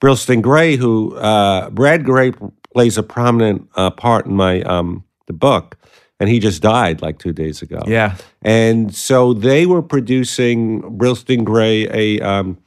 Brillstein 0.02 0.42
Grey, 0.42 0.76
who 0.78 1.16
uh, 1.16 1.70
Brad 1.70 2.04
Grey 2.04 2.34
plays 2.76 2.98
a 2.98 3.04
prominent 3.04 3.70
uh, 3.76 3.90
part 3.90 4.26
in 4.26 4.36
my 4.36 4.62
um, 4.64 5.02
the 5.28 5.34
book, 5.34 5.78
and 6.20 6.28
he 6.28 6.40
just 6.40 6.62
died 6.62 7.02
like 7.02 7.18
two 7.20 7.32
days 7.32 7.62
ago. 7.62 7.82
Yeah. 7.88 8.18
And 8.42 8.94
so 8.94 9.34
they 9.34 9.66
were 9.66 9.82
producing 9.82 10.82
Brillstein 10.98 11.46
Grey 11.46 11.88
a 11.90 12.20
um, 12.20 12.58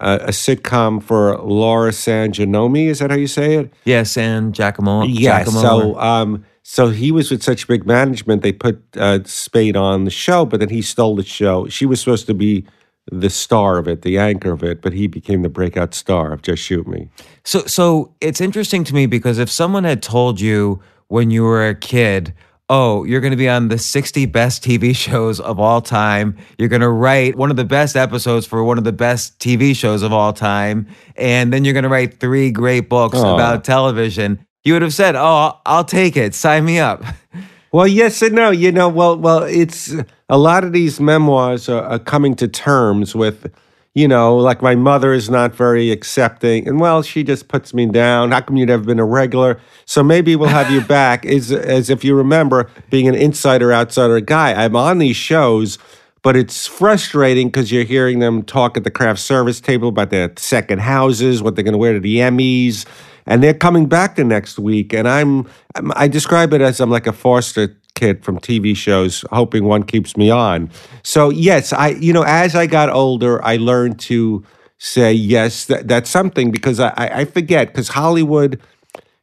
a, 0.00 0.16
a 0.16 0.32
sitcom 0.32 1.02
for 1.02 1.38
Laura 1.38 1.94
San 1.94 2.32
Giacomo. 2.32 2.76
Is 2.76 2.98
that 2.98 3.10
how 3.10 3.16
you 3.16 3.26
say 3.26 3.54
it? 3.54 3.72
Yes, 3.84 4.18
and 4.18 4.54
Giacomo. 4.54 5.04
Yeah. 5.04 5.44
Giacomo. 5.44 5.60
So, 5.62 5.98
um, 5.98 6.44
so 6.62 6.90
he 6.90 7.10
was 7.10 7.30
with 7.30 7.42
such 7.42 7.66
big 7.66 7.86
management. 7.86 8.42
They 8.42 8.52
put 8.52 8.82
uh, 8.98 9.20
Spade 9.24 9.76
on 9.76 10.04
the 10.04 10.10
show, 10.10 10.44
but 10.44 10.60
then 10.60 10.68
he 10.68 10.82
stole 10.82 11.16
the 11.16 11.24
show. 11.24 11.68
She 11.68 11.86
was 11.86 12.00
supposed 12.00 12.26
to 12.26 12.34
be 12.34 12.66
the 13.10 13.30
star 13.30 13.78
of 13.78 13.88
it, 13.88 14.02
the 14.02 14.18
anchor 14.18 14.52
of 14.52 14.62
it, 14.62 14.80
but 14.80 14.92
he 14.92 15.06
became 15.06 15.42
the 15.42 15.48
breakout 15.48 15.94
star 15.94 16.32
of 16.32 16.42
Just 16.42 16.62
Shoot 16.62 16.86
Me. 16.86 17.08
So 17.44 17.60
so 17.66 18.14
it's 18.20 18.40
interesting 18.40 18.84
to 18.84 18.94
me 18.94 19.06
because 19.06 19.38
if 19.38 19.50
someone 19.50 19.84
had 19.84 20.02
told 20.02 20.40
you 20.40 20.80
when 21.08 21.30
you 21.30 21.42
were 21.42 21.66
a 21.66 21.74
kid, 21.74 22.32
oh, 22.68 23.04
you're 23.04 23.20
going 23.20 23.32
to 23.32 23.36
be 23.36 23.48
on 23.48 23.68
the 23.68 23.78
60 23.78 24.26
best 24.26 24.62
TV 24.62 24.94
shows 24.96 25.40
of 25.40 25.58
all 25.58 25.80
time, 25.80 26.36
you're 26.58 26.68
going 26.68 26.80
to 26.80 26.88
write 26.88 27.36
one 27.36 27.50
of 27.50 27.56
the 27.56 27.64
best 27.64 27.96
episodes 27.96 28.46
for 28.46 28.62
one 28.62 28.78
of 28.78 28.84
the 28.84 28.92
best 28.92 29.38
TV 29.38 29.74
shows 29.74 30.02
of 30.02 30.12
all 30.12 30.32
time, 30.32 30.86
and 31.16 31.52
then 31.52 31.64
you're 31.64 31.74
going 31.74 31.82
to 31.82 31.88
write 31.88 32.20
three 32.20 32.50
great 32.50 32.88
books 32.88 33.18
Aw. 33.18 33.34
about 33.34 33.64
television, 33.64 34.44
you 34.64 34.74
would 34.74 34.82
have 34.82 34.94
said, 34.94 35.16
"Oh, 35.16 35.58
I'll 35.66 35.84
take 35.84 36.16
it. 36.16 36.34
Sign 36.34 36.64
me 36.64 36.78
up." 36.78 37.02
Well, 37.72 37.88
yes 37.88 38.20
and 38.20 38.34
no. 38.34 38.50
You 38.50 38.70
know, 38.70 38.90
well, 38.90 39.16
well, 39.16 39.44
it's 39.44 39.94
a 40.28 40.36
lot 40.36 40.62
of 40.62 40.72
these 40.72 41.00
memoirs 41.00 41.70
are, 41.70 41.82
are 41.82 41.98
coming 41.98 42.34
to 42.36 42.46
terms 42.46 43.14
with, 43.14 43.50
you 43.94 44.06
know, 44.06 44.36
like 44.36 44.60
my 44.60 44.74
mother 44.74 45.14
is 45.14 45.30
not 45.30 45.54
very 45.54 45.90
accepting, 45.90 46.68
and 46.68 46.80
well, 46.80 47.02
she 47.02 47.24
just 47.24 47.48
puts 47.48 47.72
me 47.72 47.86
down. 47.86 48.30
How 48.30 48.42
come 48.42 48.58
you've 48.58 48.68
never 48.68 48.84
been 48.84 48.98
a 48.98 49.06
regular? 49.06 49.58
So 49.86 50.02
maybe 50.02 50.36
we'll 50.36 50.50
have 50.50 50.70
you 50.70 50.80
back. 50.86 51.24
Is 51.24 51.50
as 51.50 51.88
if 51.88 52.04
you 52.04 52.14
remember 52.14 52.70
being 52.90 53.08
an 53.08 53.14
insider 53.14 53.72
outsider 53.72 54.20
guy. 54.20 54.52
I'm 54.52 54.76
on 54.76 54.98
these 54.98 55.16
shows. 55.16 55.78
But 56.22 56.36
it's 56.36 56.68
frustrating 56.68 57.48
because 57.48 57.72
you're 57.72 57.82
hearing 57.82 58.20
them 58.20 58.44
talk 58.44 58.76
at 58.76 58.84
the 58.84 58.92
craft 58.92 59.18
service 59.18 59.60
table 59.60 59.88
about 59.88 60.10
their 60.10 60.32
second 60.36 60.80
houses, 60.80 61.42
what 61.42 61.56
they're 61.56 61.64
going 61.64 61.72
to 61.72 61.78
wear 61.78 61.94
to 61.94 61.98
the 61.98 62.18
Emmys, 62.18 62.86
and 63.26 63.42
they're 63.42 63.54
coming 63.54 63.86
back 63.86 64.16
the 64.16 64.24
next 64.24 64.58
week. 64.58 64.92
And 64.92 65.08
I'm, 65.08 65.48
I'm 65.74 66.10
describe 66.10 66.52
it 66.52 66.60
as 66.60 66.80
I'm 66.80 66.90
like 66.90 67.06
a 67.06 67.12
foster 67.12 67.76
kid 67.94 68.24
from 68.24 68.38
TV 68.38 68.76
shows, 68.76 69.24
hoping 69.30 69.64
one 69.64 69.82
keeps 69.82 70.16
me 70.16 70.30
on. 70.30 70.70
So 71.02 71.30
yes, 71.30 71.72
I 71.72 71.88
you 71.88 72.12
know 72.12 72.22
as 72.22 72.54
I 72.54 72.66
got 72.66 72.90
older, 72.90 73.44
I 73.44 73.56
learned 73.56 74.00
to 74.00 74.44
say 74.78 75.12
yes, 75.12 75.66
that, 75.66 75.88
that's 75.88 76.10
something 76.10 76.50
because 76.50 76.80
I, 76.80 76.88
I 76.96 77.06
I 77.20 77.24
forget 77.24 77.68
because 77.68 77.88
Hollywood, 77.88 78.60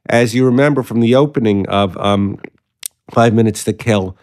as 0.07 0.33
you 0.33 0.45
remember 0.45 0.83
from 0.83 1.01
the 1.01 1.15
opening 1.15 1.67
of 1.67 1.97
um, 1.97 2.39
Five 3.11 3.33
Minutes 3.33 3.63
to 3.65 3.73
Kill 3.73 4.17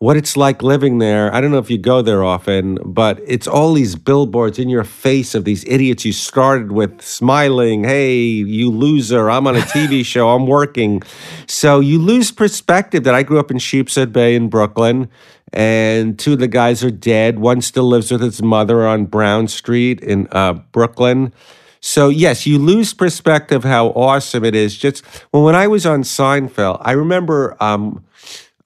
what 0.00 0.16
it's 0.16 0.36
like 0.36 0.62
living 0.62 0.98
there. 0.98 1.34
I 1.34 1.40
don't 1.40 1.50
know 1.50 1.58
if 1.58 1.70
you 1.70 1.78
go 1.78 2.02
there 2.02 2.22
often, 2.22 2.78
but 2.84 3.20
it's 3.26 3.48
all 3.48 3.72
these 3.72 3.96
billboards 3.96 4.58
in 4.58 4.68
your 4.68 4.84
face 4.84 5.34
of 5.34 5.44
these 5.44 5.64
idiots 5.64 6.04
you 6.04 6.12
started 6.12 6.70
with 6.70 7.02
smiling, 7.02 7.82
hey, 7.82 8.16
you 8.20 8.70
loser, 8.70 9.28
I'm 9.28 9.48
on 9.48 9.56
a 9.56 9.60
TV 9.74 10.04
show, 10.04 10.28
I'm 10.30 10.46
working. 10.46 11.02
So 11.48 11.80
you 11.80 11.98
lose 11.98 12.30
perspective 12.30 13.02
that 13.04 13.14
I 13.14 13.24
grew 13.24 13.40
up 13.40 13.50
in 13.50 13.58
Sheepshead 13.58 14.12
Bay 14.12 14.36
in 14.36 14.48
Brooklyn, 14.48 15.08
and 15.52 16.16
two 16.16 16.34
of 16.34 16.38
the 16.38 16.48
guys 16.48 16.84
are 16.84 16.92
dead. 16.92 17.40
One 17.40 17.60
still 17.60 17.88
lives 17.88 18.12
with 18.12 18.20
his 18.20 18.40
mother 18.40 18.86
on 18.86 19.06
Brown 19.06 19.48
Street 19.48 20.00
in 20.00 20.28
uh, 20.30 20.52
Brooklyn. 20.52 21.32
So 21.80 22.08
yes, 22.08 22.46
you 22.46 22.58
lose 22.58 22.94
perspective 22.94 23.64
how 23.64 23.88
awesome 23.88 24.44
it 24.44 24.54
is. 24.54 24.76
Just 24.76 25.04
well, 25.32 25.42
when 25.42 25.54
I 25.54 25.66
was 25.66 25.86
on 25.86 26.02
Seinfeld, 26.02 26.82
I 26.82 26.92
remember 26.92 27.56
um, 27.60 28.04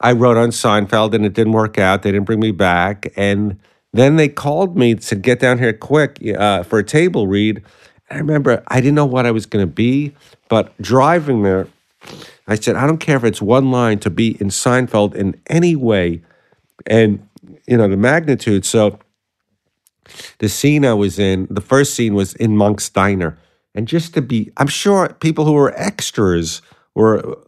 I 0.02 0.12
wrote 0.12 0.37
on 0.37 0.50
Seinfeld 0.50 1.14
and 1.14 1.25
it 1.25 1.32
didn't 1.32 1.52
work 1.52 1.78
out. 1.78 2.02
They 2.02 2.12
didn't 2.12 2.26
bring 2.26 2.40
me 2.40 2.50
back, 2.50 3.12
and 3.16 3.59
then 3.92 4.16
they 4.16 4.28
called 4.28 4.76
me 4.76 4.92
and 4.92 5.02
said, 5.02 5.23
"Get 5.23 5.40
down 5.40 5.59
here 5.59 5.73
quick 5.73 6.18
uh, 6.37 6.62
for 6.64 6.78
a 6.78 6.85
table 6.85 7.26
read." 7.26 7.62
I 8.11 8.16
remember 8.16 8.62
I 8.68 8.80
didn't 8.80 8.97
know 8.97 9.06
what 9.06 9.25
I 9.26 9.30
was 9.30 9.47
going 9.47 9.66
to 9.66 9.73
be, 9.73 10.12
but 10.49 10.76
driving 10.80 11.42
there, 11.42 11.68
I 12.47 12.56
said, 12.56 12.76
"I 12.76 12.87
don't 12.87 12.99
care 12.99 13.16
if 13.16 13.25
it's 13.25 13.40
one 13.40 13.71
line 13.71 13.99
to 14.00 14.11
be 14.11 14.37
in 14.40 14.49
Seinfeld 14.49 15.14
in 15.14 15.40
any 15.47 15.76
way," 15.76 16.23
and 16.87 17.26
you 17.66 17.76
know 17.76 17.88
the 17.88 17.97
magnitude. 17.97 18.64
So 18.64 18.99
the 20.38 20.49
scene 20.49 20.85
I 20.85 20.94
was 20.94 21.18
in, 21.18 21.47
the 21.50 21.61
first 21.61 21.94
scene 21.94 22.14
was 22.14 22.35
in 22.35 22.56
Monk's 22.56 22.88
Diner. 22.88 23.38
And 23.75 23.88
just 23.88 24.14
to 24.14 24.23
be, 24.23 24.52
I'm 24.59 24.66
sure 24.66 25.09
people 25.21 25.44
who 25.44 25.52
were 25.52 25.73
extras 25.76 26.61
were 26.94 27.38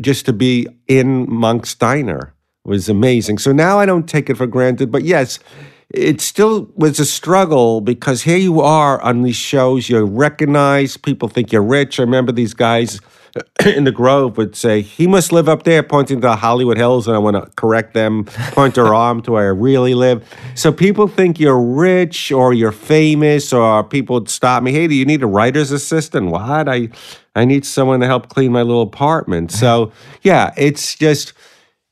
just 0.00 0.26
to 0.26 0.32
be 0.32 0.66
in 0.88 1.32
Monk's 1.32 1.74
Diner 1.74 2.34
was 2.64 2.88
amazing. 2.88 3.38
So 3.38 3.52
now 3.52 3.78
I 3.78 3.86
don't 3.86 4.08
take 4.08 4.28
it 4.30 4.36
for 4.36 4.46
granted. 4.46 4.90
But 4.90 5.04
yes, 5.04 5.38
it 5.90 6.20
still 6.20 6.70
was 6.76 7.00
a 7.00 7.04
struggle 7.04 7.80
because 7.80 8.22
here 8.22 8.36
you 8.36 8.60
are 8.60 9.00
on 9.02 9.22
these 9.22 9.36
shows, 9.36 9.88
you're 9.88 10.06
recognized, 10.06 11.02
people 11.02 11.28
think 11.28 11.52
you're 11.52 11.62
rich. 11.62 11.98
I 11.98 12.02
remember 12.02 12.32
these 12.32 12.54
guys 12.54 13.00
in 13.66 13.84
the 13.84 13.92
Grove 13.92 14.36
would 14.36 14.56
say, 14.56 14.80
he 14.80 15.06
must 15.06 15.32
live 15.32 15.48
up 15.48 15.62
there, 15.62 15.82
pointing 15.82 16.18
to 16.18 16.28
the 16.28 16.36
Hollywood 16.36 16.76
Hills, 16.76 17.06
and 17.06 17.16
I 17.16 17.18
want 17.18 17.36
to 17.36 17.50
correct 17.56 17.94
them, 17.94 18.24
point 18.52 18.74
their 18.74 18.94
arm 18.94 19.22
to 19.22 19.32
where 19.32 19.44
I 19.44 19.48
really 19.48 19.94
live. 19.94 20.26
So 20.54 20.72
people 20.72 21.08
think 21.08 21.38
you're 21.38 21.60
rich 21.60 22.32
or 22.32 22.52
you're 22.52 22.72
famous, 22.72 23.52
or 23.52 23.84
people 23.84 24.14
would 24.14 24.28
stop 24.28 24.62
me, 24.62 24.72
hey, 24.72 24.86
do 24.86 24.94
you 24.94 25.04
need 25.04 25.22
a 25.22 25.26
writer's 25.26 25.70
assistant? 25.70 26.30
What? 26.30 26.68
I, 26.68 26.88
I 27.34 27.44
need 27.44 27.64
someone 27.64 28.00
to 28.00 28.06
help 28.06 28.28
clean 28.28 28.52
my 28.52 28.62
little 28.62 28.82
apartment. 28.82 29.50
Mm-hmm. 29.50 29.58
So 29.58 29.92
yeah, 30.22 30.52
it's 30.56 30.94
just 30.94 31.32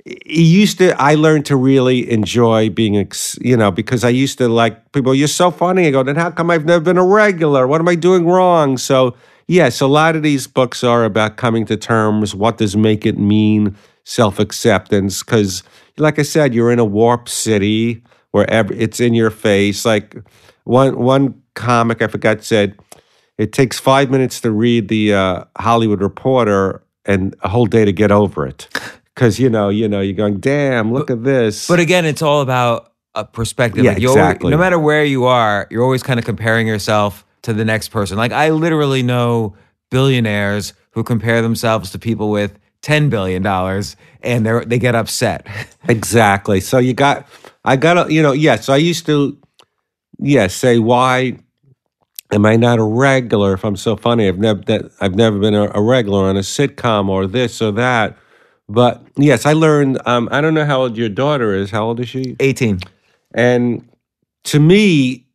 it 0.08 0.26
used 0.26 0.78
to 0.78 0.98
i 1.00 1.14
learned 1.14 1.44
to 1.44 1.56
really 1.56 2.10
enjoy 2.10 2.70
being 2.70 2.94
you 3.40 3.56
know 3.56 3.70
because 3.70 4.04
i 4.04 4.08
used 4.08 4.38
to 4.38 4.48
like 4.48 4.92
people 4.92 5.14
you're 5.14 5.28
so 5.28 5.50
funny 5.50 5.86
i 5.86 5.90
go 5.90 6.02
then 6.02 6.16
how 6.16 6.30
come 6.30 6.50
i've 6.50 6.64
never 6.64 6.82
been 6.82 6.96
a 6.96 7.04
regular 7.04 7.66
what 7.66 7.80
am 7.80 7.88
i 7.88 7.94
doing 7.94 8.24
wrong 8.26 8.78
so 8.78 9.14
yes 9.48 9.80
a 9.80 9.86
lot 9.86 10.14
of 10.16 10.22
these 10.22 10.46
books 10.46 10.84
are 10.84 11.04
about 11.04 11.36
coming 11.36 11.64
to 11.66 11.76
terms 11.76 12.34
what 12.34 12.58
does 12.58 12.76
make 12.76 13.04
it 13.04 13.18
mean 13.18 13.74
self-acceptance 14.04 15.22
because 15.22 15.62
like 15.96 16.18
i 16.18 16.22
said 16.22 16.54
you're 16.54 16.70
in 16.70 16.78
a 16.78 16.84
warp 16.84 17.28
city 17.28 18.02
where 18.30 18.48
every, 18.50 18.78
it's 18.78 19.00
in 19.00 19.14
your 19.14 19.30
face 19.30 19.84
like 19.84 20.16
one 20.64 20.98
one 20.98 21.42
comic 21.54 22.00
i 22.02 22.06
forgot 22.06 22.42
said 22.44 22.76
it 23.36 23.52
takes 23.52 23.78
five 23.78 24.10
minutes 24.10 24.40
to 24.40 24.50
read 24.50 24.88
the 24.88 25.12
uh, 25.14 25.44
hollywood 25.58 26.00
reporter 26.00 26.82
and 27.04 27.34
a 27.42 27.48
whole 27.48 27.66
day 27.66 27.84
to 27.84 27.92
get 27.92 28.10
over 28.12 28.46
it 28.46 28.68
because 29.14 29.40
you 29.40 29.48
know, 29.50 29.68
you 29.68 29.88
know, 29.88 30.00
you're 30.00 30.14
going, 30.14 30.38
damn, 30.38 30.92
look 30.92 31.10
at 31.10 31.24
this. 31.24 31.66
But 31.66 31.80
again, 31.80 32.04
it's 32.04 32.22
all 32.22 32.40
about 32.40 32.92
a 33.16 33.24
perspective. 33.24 33.82
Yeah, 33.84 33.92
Like, 33.94 34.00
you 34.02 34.08
always- 34.10 34.20
exactly. 34.22 34.50
no 34.52 34.58
matter 34.58 34.78
where 34.78 35.02
you 35.04 35.24
are, 35.24 35.66
you're 35.70 35.82
always 35.82 36.04
kind 36.04 36.20
of 36.20 36.24
comparing 36.24 36.66
yourself 36.68 37.24
to 37.42 37.52
the 37.52 37.64
next 37.64 37.88
person. 37.88 38.16
Like 38.16 38.32
I 38.32 38.50
literally 38.50 39.02
know 39.02 39.54
billionaires 39.90 40.74
who 40.92 41.02
compare 41.04 41.42
themselves 41.42 41.90
to 41.92 41.98
people 41.98 42.30
with 42.30 42.58
ten 42.82 43.08
billion 43.08 43.42
dollars, 43.42 43.96
and 44.22 44.46
they 44.46 44.64
they 44.66 44.78
get 44.78 44.94
upset. 44.94 45.46
exactly. 45.88 46.60
So 46.60 46.78
you 46.78 46.94
got, 46.94 47.26
I 47.64 47.76
got 47.76 48.10
you 48.10 48.22
know, 48.22 48.32
yes, 48.32 48.68
I 48.68 48.76
used 48.76 49.06
to, 49.06 49.38
yes, 50.18 50.54
say 50.54 50.78
why 50.78 51.38
am 52.32 52.46
I 52.46 52.56
not 52.56 52.78
a 52.78 52.84
regular? 52.84 53.54
If 53.54 53.64
I'm 53.64 53.76
so 53.76 53.96
funny, 53.96 54.28
I've 54.28 54.38
never 54.38 54.60
that 54.62 54.90
I've 55.00 55.14
never 55.14 55.38
been 55.38 55.54
a, 55.54 55.70
a 55.74 55.82
regular 55.82 56.24
on 56.26 56.36
a 56.36 56.40
sitcom 56.40 57.08
or 57.08 57.26
this 57.26 57.62
or 57.62 57.72
that. 57.72 58.16
But 58.68 59.02
yes, 59.16 59.46
I 59.46 59.54
learned. 59.54 60.00
Um, 60.06 60.28
I 60.30 60.40
don't 60.40 60.54
know 60.54 60.66
how 60.66 60.82
old 60.82 60.96
your 60.96 61.08
daughter 61.08 61.54
is. 61.54 61.70
How 61.70 61.86
old 61.86 62.00
is 62.00 62.08
she? 62.08 62.36
Eighteen. 62.40 62.80
And 63.34 63.88
to 64.44 64.60
me, 64.60 65.26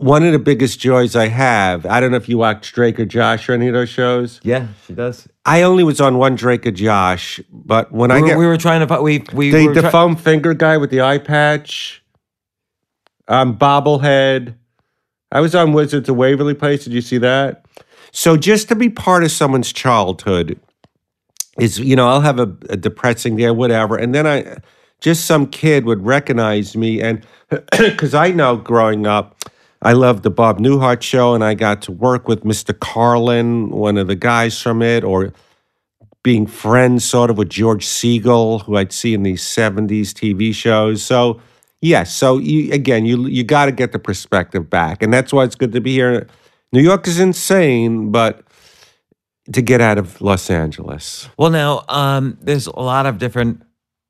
one 0.00 0.24
of 0.24 0.32
the 0.32 0.38
biggest 0.38 0.80
joys 0.80 1.14
I 1.14 1.28
have. 1.28 1.84
I 1.84 2.00
don't 2.00 2.10
know 2.10 2.16
if 2.16 2.26
you 2.26 2.38
watch 2.38 2.72
Drake 2.72 2.98
or 2.98 3.04
Josh 3.04 3.48
or 3.48 3.52
any 3.52 3.68
of 3.68 3.74
those 3.74 3.90
shows. 3.90 4.40
Yeah, 4.42 4.68
she 4.86 4.94
does. 4.94 5.28
I 5.44 5.60
only 5.60 5.84
was 5.84 6.00
on 6.00 6.16
one 6.16 6.36
Drake 6.36 6.66
or 6.66 6.70
Josh, 6.70 7.38
but 7.52 7.92
when 7.92 8.10
I 8.10 8.16
We 8.16 8.22
were, 8.22 8.28
get 8.28 8.38
we 8.38 8.46
were 8.46 8.56
trying 8.56 8.86
to 8.86 9.02
we 9.02 9.22
we 9.34 9.50
the, 9.50 9.68
the 9.74 9.80
try- 9.82 9.90
foam 9.90 10.16
finger 10.16 10.54
guy 10.54 10.78
with 10.78 10.90
the 10.90 11.02
eye 11.02 11.18
patch, 11.18 12.02
um, 13.28 13.58
bobblehead. 13.58 14.54
I 15.32 15.40
was 15.40 15.54
on 15.54 15.74
Wizards 15.74 16.08
of 16.08 16.16
Waverly 16.16 16.54
Place. 16.54 16.84
Did 16.84 16.94
you 16.94 17.02
see 17.02 17.18
that? 17.18 17.66
So 18.10 18.38
just 18.38 18.68
to 18.68 18.74
be 18.74 18.88
part 18.88 19.22
of 19.22 19.30
someone's 19.30 19.70
childhood 19.72 20.58
is, 21.58 21.78
you 21.78 21.94
know, 21.94 22.08
I'll 22.08 22.22
have 22.22 22.38
a, 22.38 22.56
a 22.70 22.76
depressing 22.76 23.36
day, 23.36 23.50
whatever, 23.50 23.96
and 23.96 24.14
then 24.14 24.26
I, 24.26 24.56
just 25.00 25.26
some 25.26 25.46
kid 25.46 25.84
would 25.84 26.04
recognize 26.06 26.74
me, 26.74 27.02
and 27.02 27.22
because 27.78 28.14
I 28.14 28.30
know 28.30 28.56
growing 28.56 29.06
up. 29.06 29.36
I 29.82 29.92
loved 29.92 30.22
the 30.22 30.30
Bob 30.30 30.58
Newhart 30.58 31.02
show, 31.02 31.34
and 31.34 31.42
I 31.42 31.54
got 31.54 31.82
to 31.82 31.92
work 31.92 32.28
with 32.28 32.44
Mr. 32.44 32.78
Carlin, 32.78 33.70
one 33.70 33.96
of 33.96 34.08
the 34.08 34.16
guys 34.16 34.60
from 34.60 34.82
it, 34.82 35.04
or 35.04 35.32
being 36.22 36.46
friends 36.46 37.04
sort 37.04 37.30
of 37.30 37.38
with 37.38 37.48
George 37.48 37.86
Segal, 37.86 38.62
who 38.62 38.76
I'd 38.76 38.92
see 38.92 39.14
in 39.14 39.22
these 39.22 39.42
70s 39.42 40.10
TV 40.10 40.54
shows. 40.54 41.02
So, 41.02 41.40
yes, 41.80 42.14
so 42.14 42.36
you 42.36 42.72
again, 42.72 43.06
you 43.06 43.26
you 43.26 43.42
got 43.42 43.66
to 43.66 43.72
get 43.72 43.92
the 43.92 43.98
perspective 43.98 44.68
back. 44.68 45.02
And 45.02 45.12
that's 45.12 45.32
why 45.32 45.44
it's 45.44 45.54
good 45.54 45.72
to 45.72 45.80
be 45.80 45.92
here. 45.92 46.26
New 46.72 46.82
York 46.82 47.08
is 47.08 47.18
insane, 47.18 48.10
but 48.10 48.44
to 49.52 49.62
get 49.62 49.80
out 49.80 49.98
of 49.98 50.20
Los 50.20 50.50
Angeles. 50.50 51.28
Well, 51.38 51.50
now 51.50 51.84
um, 51.88 52.38
there's 52.40 52.66
a 52.66 52.78
lot 52.78 53.06
of 53.06 53.18
different 53.18 53.62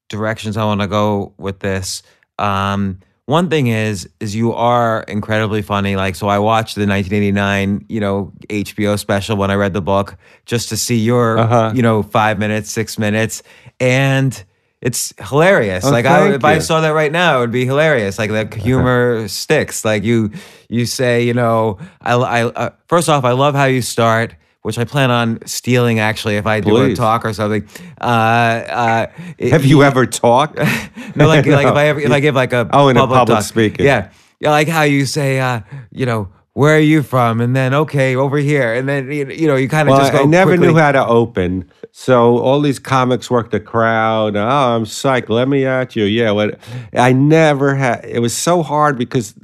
directions 0.09 0.57
I 0.57 0.65
want 0.65 0.81
to 0.81 0.89
go 0.89 1.33
with 1.39 1.61
this. 1.61 2.03
Um, 2.39 2.99
one 3.31 3.49
thing 3.49 3.69
is, 3.69 4.09
is 4.19 4.35
you 4.35 4.53
are 4.53 5.03
incredibly 5.09 5.63
funny. 5.63 5.95
Like, 5.97 6.17
so 6.17 6.29
I 6.29 6.39
watched 6.39 6.75
the 6.75 6.87
1989, 6.87 7.87
you 7.89 8.01
know, 8.01 8.33
HBO 8.49 8.99
special 8.99 9.37
when 9.37 9.51
I 9.51 9.55
read 9.55 9.73
the 9.73 9.81
book 9.81 10.17
just 10.47 10.69
to 10.71 10.77
see 10.77 10.97
your, 10.99 11.39
Uh-huh. 11.39 11.73
you 11.75 11.81
know, 11.83 12.03
five 12.03 12.39
minutes, 12.39 12.71
six 12.71 12.99
minutes, 12.99 13.43
and 13.79 14.43
it's 14.83 15.13
hilarious. 15.19 15.85
Oh, 15.85 15.91
like, 15.91 16.07
I, 16.07 16.19
thank 16.21 16.35
if 16.37 16.45
I 16.45 16.59
saw 16.59 16.81
that 16.81 16.91
right 16.91 17.13
now, 17.13 17.39
it 17.39 17.41
would 17.41 17.53
be 17.53 17.65
hilarious. 17.65 18.19
Like, 18.19 18.31
the 18.31 18.47
humor 18.59 19.29
sticks. 19.29 19.85
Like, 19.85 20.03
you, 20.05 20.31
you 20.69 20.85
say, 20.87 21.23
you 21.23 21.35
know, 21.35 21.79
I, 22.01 22.15
I 22.15 22.45
uh, 22.45 22.71
first 22.89 23.09
off, 23.09 23.25
I 23.25 23.33
love 23.33 23.55
how 23.55 23.67
you 23.67 23.83
start. 23.83 24.35
Which 24.63 24.79
I 24.79 24.85
plan 24.85 25.11
on 25.11 25.39
stealing 25.47 26.01
actually 26.01 26.37
if 26.37 26.47
I 26.47 26.61
do 26.61 26.77
a 26.77 26.95
talk 26.95 27.25
or 27.25 27.33
something. 27.33 27.67
Uh, 27.99 28.05
uh, 28.05 29.07
Have 29.49 29.65
you 29.65 29.83
ever 29.83 30.05
talked? 30.05 30.59
no, 31.17 31.27
like 31.27 31.47
like 31.47 31.67
if 31.67 31.75
I 31.75 31.87
ever, 31.87 32.01
if 32.01 32.11
I 32.11 32.21
give 32.27 32.35
like 32.35 32.53
a 32.53 32.69
Oh, 32.73 32.89
in 32.89 32.97
a 32.99 33.07
public 33.07 33.37
talk. 33.39 33.45
speaking. 33.45 33.87
yeah, 33.87 34.11
yeah, 34.39 34.51
like 34.51 34.69
how 34.69 34.83
you 34.83 35.07
say, 35.07 35.41
uh, 35.41 35.61
you 35.91 36.05
know, 36.05 36.29
where 36.53 36.77
are 36.77 36.79
you 36.81 37.03
from, 37.03 37.41
and 37.41 37.57
then 37.57 37.73
okay, 37.73 38.15
over 38.17 38.37
here, 38.37 38.75
and 38.75 38.87
then 38.87 39.11
you 39.11 39.27
you 39.31 39.47
know 39.47 39.57
you 39.57 39.67
kind 39.67 39.89
of 39.89 39.93
Well, 39.93 40.01
just 40.03 40.13
go. 40.13 40.21
I 40.21 40.25
never 40.27 40.51
quickly. 40.51 40.67
knew 40.67 40.77
how 40.79 40.93
to 40.93 41.07
open. 41.07 41.71
So 41.93 42.37
all 42.39 42.61
these 42.61 42.79
comics 42.79 43.31
work 43.31 43.51
the 43.51 43.61
crowd. 43.61 44.37
Oh, 44.37 44.47
I'm 44.77 44.85
psyched. 44.85 45.31
Let 45.31 45.49
me 45.49 45.65
at 45.65 45.97
you. 45.97 46.05
Yeah. 46.05 46.33
What? 46.33 46.59
I 46.93 47.15
never 47.15 47.75
had. 47.77 48.05
It 48.05 48.19
was 48.21 48.37
so 48.37 48.63
hard 48.63 48.99
because 48.99 49.35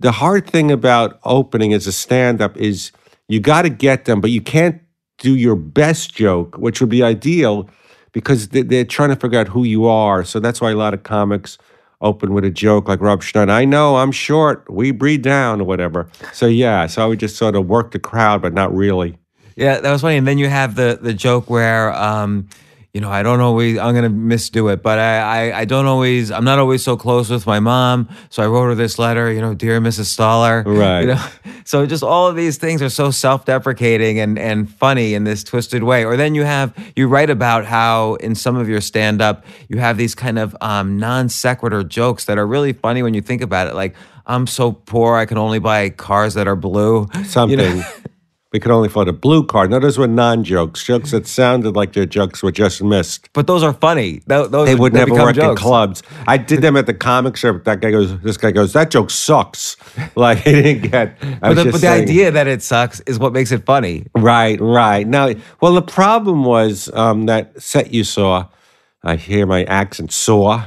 the 0.00 0.12
hard 0.12 0.46
thing 0.46 0.70
about 0.70 1.18
opening 1.24 1.72
as 1.72 1.86
a 1.86 1.92
stand-up 1.92 2.56
is 2.58 2.92
you 3.30 3.40
got 3.40 3.62
to 3.62 3.68
get 3.70 4.04
them, 4.04 4.20
but 4.20 4.30
you 4.30 4.40
can't 4.40 4.80
do 5.18 5.34
your 5.36 5.56
best 5.56 6.14
joke, 6.14 6.56
which 6.58 6.80
would 6.80 6.90
be 6.90 7.02
ideal 7.02 7.68
because 8.12 8.48
they- 8.48 8.62
they're 8.62 8.84
trying 8.84 9.10
to 9.10 9.16
figure 9.16 9.38
out 9.38 9.48
who 9.48 9.64
you 9.64 9.86
are. 9.86 10.24
So 10.24 10.40
that's 10.40 10.60
why 10.60 10.70
a 10.72 10.74
lot 10.76 10.94
of 10.94 11.02
comics 11.02 11.56
open 12.00 12.32
with 12.32 12.44
a 12.44 12.50
joke 12.50 12.88
like 12.88 13.00
Rob 13.00 13.22
Schneider. 13.22 13.52
I 13.52 13.64
know 13.66 13.96
I'm 13.96 14.10
short. 14.12 14.64
We 14.70 14.90
breathe 14.90 15.22
down 15.22 15.60
or 15.60 15.64
whatever. 15.64 16.08
So 16.32 16.46
yeah. 16.46 16.86
So 16.86 17.04
I 17.04 17.06
would 17.06 17.20
just 17.20 17.36
sort 17.36 17.54
of 17.54 17.66
work 17.66 17.90
the 17.92 17.98
crowd, 17.98 18.40
but 18.42 18.52
not 18.54 18.74
really. 18.74 19.18
Yeah, 19.56 19.78
that 19.80 19.92
was 19.92 20.00
funny. 20.00 20.16
And 20.16 20.26
then 20.26 20.38
you 20.38 20.48
have 20.48 20.74
the 20.76 20.98
the 21.00 21.12
joke 21.12 21.50
where, 21.50 21.92
um, 21.94 22.48
you 22.92 23.00
know, 23.00 23.10
I 23.10 23.22
don't 23.22 23.40
always. 23.40 23.78
I'm 23.78 23.94
gonna 23.94 24.10
misdo 24.10 24.72
it, 24.72 24.82
but 24.82 24.98
I, 24.98 25.20
I 25.20 25.60
I 25.60 25.64
don't 25.64 25.86
always. 25.86 26.32
I'm 26.32 26.42
not 26.42 26.58
always 26.58 26.82
so 26.82 26.96
close 26.96 27.30
with 27.30 27.46
my 27.46 27.60
mom, 27.60 28.08
so 28.30 28.42
I 28.42 28.48
wrote 28.48 28.64
her 28.64 28.74
this 28.74 28.98
letter. 28.98 29.32
You 29.32 29.40
know, 29.40 29.54
dear 29.54 29.80
Mrs. 29.80 30.06
Stoller. 30.06 30.64
Right. 30.66 31.02
You 31.02 31.06
know, 31.14 31.26
so 31.64 31.86
just 31.86 32.02
all 32.02 32.26
of 32.26 32.34
these 32.34 32.56
things 32.58 32.82
are 32.82 32.88
so 32.90 33.12
self-deprecating 33.12 34.18
and 34.18 34.38
and 34.38 34.68
funny 34.68 35.14
in 35.14 35.22
this 35.22 35.44
twisted 35.44 35.84
way. 35.84 36.04
Or 36.04 36.16
then 36.16 36.34
you 36.34 36.42
have 36.42 36.74
you 36.96 37.06
write 37.06 37.30
about 37.30 37.64
how 37.64 38.14
in 38.14 38.34
some 38.34 38.56
of 38.56 38.68
your 38.68 38.80
stand-up 38.80 39.44
you 39.68 39.78
have 39.78 39.96
these 39.96 40.16
kind 40.16 40.38
of 40.38 40.56
um, 40.60 40.98
non 40.98 41.28
sequitur 41.28 41.84
jokes 41.84 42.24
that 42.24 42.38
are 42.38 42.46
really 42.46 42.72
funny 42.72 43.04
when 43.04 43.14
you 43.14 43.20
think 43.20 43.40
about 43.40 43.68
it. 43.68 43.74
Like 43.74 43.94
I'm 44.26 44.48
so 44.48 44.72
poor, 44.72 45.16
I 45.16 45.26
can 45.26 45.38
only 45.38 45.60
buy 45.60 45.90
cars 45.90 46.34
that 46.34 46.48
are 46.48 46.56
blue. 46.56 47.08
You 47.50 47.56
know? 47.76 47.84
We 48.52 48.58
could 48.58 48.72
only 48.72 48.88
afford 48.88 49.06
a 49.06 49.12
blue 49.12 49.46
card. 49.46 49.70
No, 49.70 49.78
those 49.78 49.96
were 49.96 50.08
non-jokes, 50.08 50.82
jokes 50.84 51.12
that 51.12 51.26
sounded 51.28 51.76
like 51.76 51.92
their 51.92 52.04
jokes 52.04 52.42
were 52.42 52.50
just 52.50 52.82
missed. 52.82 53.28
But 53.32 53.46
those 53.46 53.62
are 53.62 53.72
funny. 53.72 54.22
Tho- 54.26 54.48
Those 54.48 54.66
They 54.66 54.74
would 54.74 54.92
never 54.92 55.12
work 55.14 55.36
in 55.36 55.54
clubs. 55.54 56.02
I 56.26 56.36
did 56.36 56.60
them 56.60 56.76
at 56.76 56.86
the 56.86 56.94
comic 56.94 57.36
strip. 57.36 57.62
That 57.62 57.80
guy 57.80 57.92
goes, 57.92 58.18
this 58.22 58.36
guy 58.36 58.50
goes, 58.50 58.72
that 58.72 58.90
joke 58.90 59.10
sucks. 59.10 59.76
Like 60.16 60.38
he 60.38 60.50
didn't 60.52 60.90
get. 60.90 61.20
But 61.40 61.54
the, 61.54 61.70
but 61.70 61.80
the 61.80 61.88
idea 61.88 62.30
that 62.32 62.46
it 62.48 62.62
sucks 62.62 62.98
is 63.00 63.18
what 63.18 63.32
makes 63.32 63.52
it 63.52 63.64
funny. 63.64 64.06
Right, 64.16 64.60
right. 64.60 65.06
Now, 65.06 65.30
well, 65.60 65.72
the 65.74 65.82
problem 65.82 66.44
was 66.44 66.90
um, 66.94 67.26
that 67.26 67.60
set 67.62 67.92
you 67.94 68.02
saw. 68.04 68.46
I 69.04 69.16
hear 69.16 69.46
my 69.46 69.62
accent 69.64 70.10
saw 70.12 70.64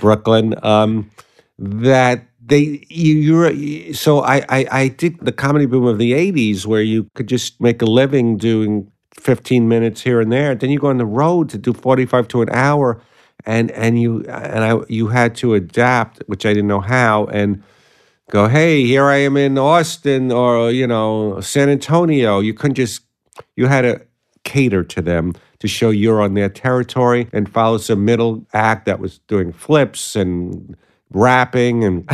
Brooklyn. 0.00 0.54
Um, 0.62 1.10
that 1.58 2.26
they 2.52 2.86
you 2.88 3.14
you're 3.14 3.94
so 3.94 4.20
I, 4.20 4.44
I 4.48 4.66
I 4.70 4.88
did 4.88 5.18
the 5.20 5.32
comedy 5.32 5.66
boom 5.66 5.86
of 5.86 5.98
the 5.98 6.12
'80s 6.12 6.66
where 6.66 6.82
you 6.82 7.08
could 7.14 7.28
just 7.28 7.60
make 7.60 7.82
a 7.82 7.86
living 7.86 8.36
doing 8.36 8.90
15 9.14 9.68
minutes 9.68 10.02
here 10.02 10.20
and 10.20 10.32
there. 10.32 10.54
Then 10.54 10.70
you 10.70 10.78
go 10.78 10.88
on 10.88 10.98
the 10.98 11.06
road 11.06 11.48
to 11.50 11.58
do 11.58 11.72
45 11.72 12.28
to 12.28 12.42
an 12.42 12.50
hour, 12.50 13.02
and 13.46 13.70
and 13.72 14.00
you 14.00 14.20
and 14.28 14.64
I 14.64 14.78
you 14.88 15.08
had 15.08 15.34
to 15.36 15.54
adapt, 15.54 16.22
which 16.26 16.46
I 16.46 16.50
didn't 16.52 16.68
know 16.68 16.80
how 16.80 17.26
and 17.26 17.62
go, 18.32 18.48
hey, 18.48 18.84
here 18.84 19.04
I 19.04 19.16
am 19.16 19.36
in 19.36 19.58
Austin 19.58 20.32
or, 20.32 20.70
you 20.70 20.86
know, 20.86 21.38
San 21.40 21.68
Antonio. 21.68 22.40
You 22.40 22.54
couldn't 22.54 22.76
just, 22.76 23.02
you 23.56 23.66
had 23.66 23.82
to 23.82 24.00
cater 24.44 24.82
to 24.82 25.02
them 25.02 25.34
to 25.58 25.68
show 25.68 25.90
you're 25.90 26.22
on 26.22 26.32
their 26.34 26.48
territory 26.48 27.28
and 27.32 27.48
follow 27.48 27.76
some 27.78 28.06
middle 28.06 28.44
act 28.54 28.86
that 28.86 29.00
was 29.00 29.18
doing 29.28 29.52
flips 29.52 30.16
and 30.16 30.76
rapping 31.10 31.84
and 31.84 32.08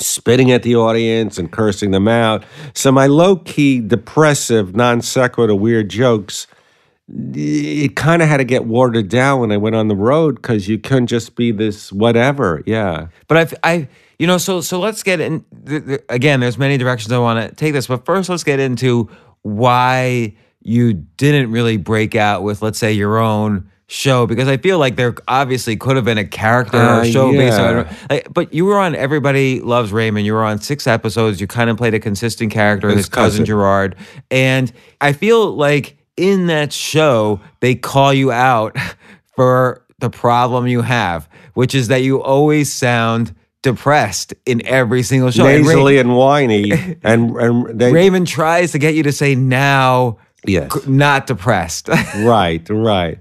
spitting 0.00 0.50
at 0.50 0.62
the 0.62 0.76
audience 0.76 1.38
and 1.38 1.50
cursing 1.50 1.90
them 1.90 2.08
out. 2.08 2.44
So 2.74 2.90
my 2.92 3.06
low 3.06 3.36
key, 3.36 3.80
depressive, 3.80 4.74
non 4.74 5.02
sequitur, 5.02 5.54
weird 5.54 5.88
jokes 5.88 6.46
it 7.34 7.96
kind 7.96 8.22
of 8.22 8.28
had 8.28 8.36
to 8.36 8.44
get 8.44 8.66
watered 8.66 9.08
down 9.08 9.40
when 9.40 9.52
I 9.52 9.56
went 9.56 9.74
on 9.74 9.88
the 9.88 9.96
road 9.96 10.36
because 10.36 10.68
you 10.68 10.78
couldn't 10.78 11.08
just 11.08 11.34
be 11.34 11.50
this 11.50 11.92
whatever. 11.92 12.62
Yeah. 12.66 13.08
But 13.26 13.36
I've, 13.36 13.54
I, 13.64 13.88
you 14.18 14.26
know, 14.26 14.38
so 14.38 14.60
so 14.60 14.78
let's 14.78 15.02
get 15.02 15.20
in. 15.20 15.44
th- 15.66 15.86
th- 15.86 16.00
Again, 16.08 16.40
there's 16.40 16.58
many 16.58 16.78
directions 16.78 17.10
I 17.10 17.18
want 17.18 17.48
to 17.48 17.54
take 17.54 17.72
this, 17.72 17.86
but 17.86 18.04
first 18.04 18.28
let's 18.28 18.44
get 18.44 18.60
into 18.60 19.08
why 19.42 20.36
you 20.62 20.92
didn't 20.92 21.50
really 21.50 21.78
break 21.78 22.14
out 22.14 22.42
with, 22.42 22.62
let's 22.62 22.78
say, 22.78 22.92
your 22.92 23.18
own 23.18 23.70
show 23.92 24.24
because 24.24 24.46
I 24.46 24.56
feel 24.56 24.78
like 24.78 24.94
there 24.94 25.16
obviously 25.26 25.76
could 25.76 25.96
have 25.96 26.04
been 26.04 26.16
a 26.16 26.24
character 26.24 26.76
or 26.78 27.00
Uh, 27.00 27.04
show 27.04 27.32
based 27.32 27.58
on. 27.58 27.74
yeah. 27.78 27.92
Like, 28.08 28.28
but 28.32 28.54
you 28.54 28.64
were 28.64 28.78
on 28.78 28.94
Everybody 28.94 29.60
Loves 29.60 29.92
Raymond. 29.92 30.24
You 30.24 30.34
were 30.34 30.44
on 30.44 30.60
six 30.60 30.86
episodes. 30.86 31.40
You 31.40 31.48
kind 31.48 31.68
of 31.68 31.76
played 31.76 31.92
a 31.94 31.98
consistent 31.98 32.52
character, 32.52 32.88
His 32.88 32.98
his 32.98 33.08
cousin 33.08 33.30
cousin. 33.30 33.44
Gerard, 33.46 33.96
and 34.30 34.72
I 35.00 35.12
feel 35.12 35.50
like 35.56 35.96
in 36.16 36.46
that 36.46 36.72
show 36.72 37.40
they 37.58 37.74
call 37.74 38.14
you 38.14 38.30
out 38.30 38.76
for 39.34 39.82
the 39.98 40.08
problem 40.10 40.66
you 40.68 40.82
have, 40.82 41.28
which 41.54 41.74
is 41.74 41.88
that 41.88 42.02
you 42.02 42.22
always 42.22 42.72
sound 42.72 43.34
depressed 43.62 44.32
in 44.46 44.64
every 44.66 45.02
single 45.02 45.30
show. 45.30 45.44
And 45.46 45.66
Ray- 45.66 45.74
nasally 45.74 45.98
and 45.98 46.14
whiny, 46.16 46.70
and 47.02 47.36
and 47.36 47.78
they 47.80 47.92
Raymond 47.92 48.28
tries 48.28 48.70
to 48.72 48.78
get 48.78 48.94
you 48.94 49.02
to 49.02 49.12
say 49.12 49.34
now, 49.34 50.16
yes, 50.46 50.86
not 50.86 51.26
depressed. 51.26 51.88
right, 52.18 52.66
right, 52.70 53.18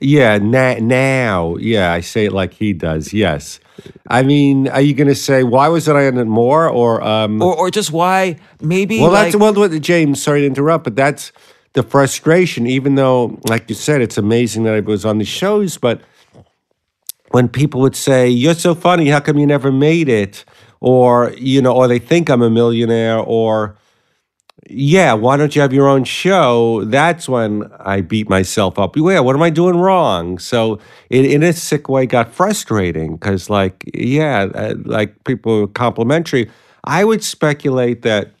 yeah. 0.00 0.38
Na- 0.38 0.78
now, 0.80 1.56
yeah, 1.56 1.92
I 1.92 2.00
say 2.00 2.26
it 2.26 2.32
like 2.32 2.54
he 2.54 2.72
does. 2.72 3.12
Yes, 3.12 3.60
I 4.08 4.22
mean, 4.22 4.68
are 4.68 4.80
you 4.80 4.94
going 4.94 5.08
to 5.08 5.14
say 5.14 5.42
why 5.42 5.68
wasn't 5.68 5.96
I 5.96 6.04
in 6.04 6.18
it 6.18 6.24
more, 6.24 6.68
or 6.68 7.02
um? 7.02 7.42
or, 7.42 7.56
or 7.56 7.70
just 7.70 7.92
why 7.92 8.36
maybe 8.60 9.00
well, 9.00 9.12
like, 9.12 9.32
that's 9.32 9.36
well, 9.36 9.68
James. 9.78 10.22
Sorry 10.22 10.40
to 10.40 10.46
interrupt, 10.46 10.84
but 10.84 10.96
that's 10.96 11.32
the 11.72 11.82
frustration. 11.82 12.66
Even 12.66 12.94
though, 12.94 13.38
like 13.48 13.68
you 13.68 13.74
said, 13.74 14.00
it's 14.00 14.18
amazing 14.18 14.64
that 14.64 14.74
I 14.74 14.80
was 14.80 15.04
on 15.04 15.18
the 15.18 15.24
shows, 15.24 15.78
but 15.78 16.00
when 17.30 17.48
people 17.48 17.80
would 17.80 17.96
say, 17.96 18.28
"You're 18.28 18.54
so 18.54 18.74
funny, 18.74 19.08
how 19.08 19.20
come 19.20 19.38
you 19.38 19.46
never 19.46 19.70
made 19.70 20.08
it?" 20.08 20.44
or 20.80 21.32
you 21.36 21.62
know, 21.62 21.74
or 21.74 21.86
they 21.88 21.98
think 21.98 22.28
I'm 22.28 22.42
a 22.42 22.50
millionaire, 22.50 23.18
or 23.18 23.76
yeah, 24.70 25.12
why 25.14 25.36
don't 25.36 25.54
you 25.56 25.62
have 25.62 25.72
your 25.72 25.88
own 25.88 26.04
show? 26.04 26.84
That's 26.84 27.28
when 27.28 27.70
I 27.80 28.00
beat 28.02 28.28
myself 28.28 28.78
up. 28.78 28.96
Yeah, 28.96 29.20
what 29.20 29.36
am 29.36 29.42
I 29.42 29.50
doing 29.50 29.76
wrong? 29.76 30.38
So 30.38 30.78
it, 31.10 31.26
in 31.26 31.42
a 31.42 31.52
sick 31.52 31.88
way, 31.88 32.06
got 32.06 32.32
frustrating 32.32 33.16
because, 33.16 33.50
like, 33.50 33.84
yeah, 33.94 34.48
uh, 34.54 34.74
like 34.84 35.24
people 35.24 35.60
were 35.60 35.66
complimentary. 35.68 36.50
I 36.84 37.04
would 37.04 37.22
speculate 37.24 38.02
that 38.02 38.32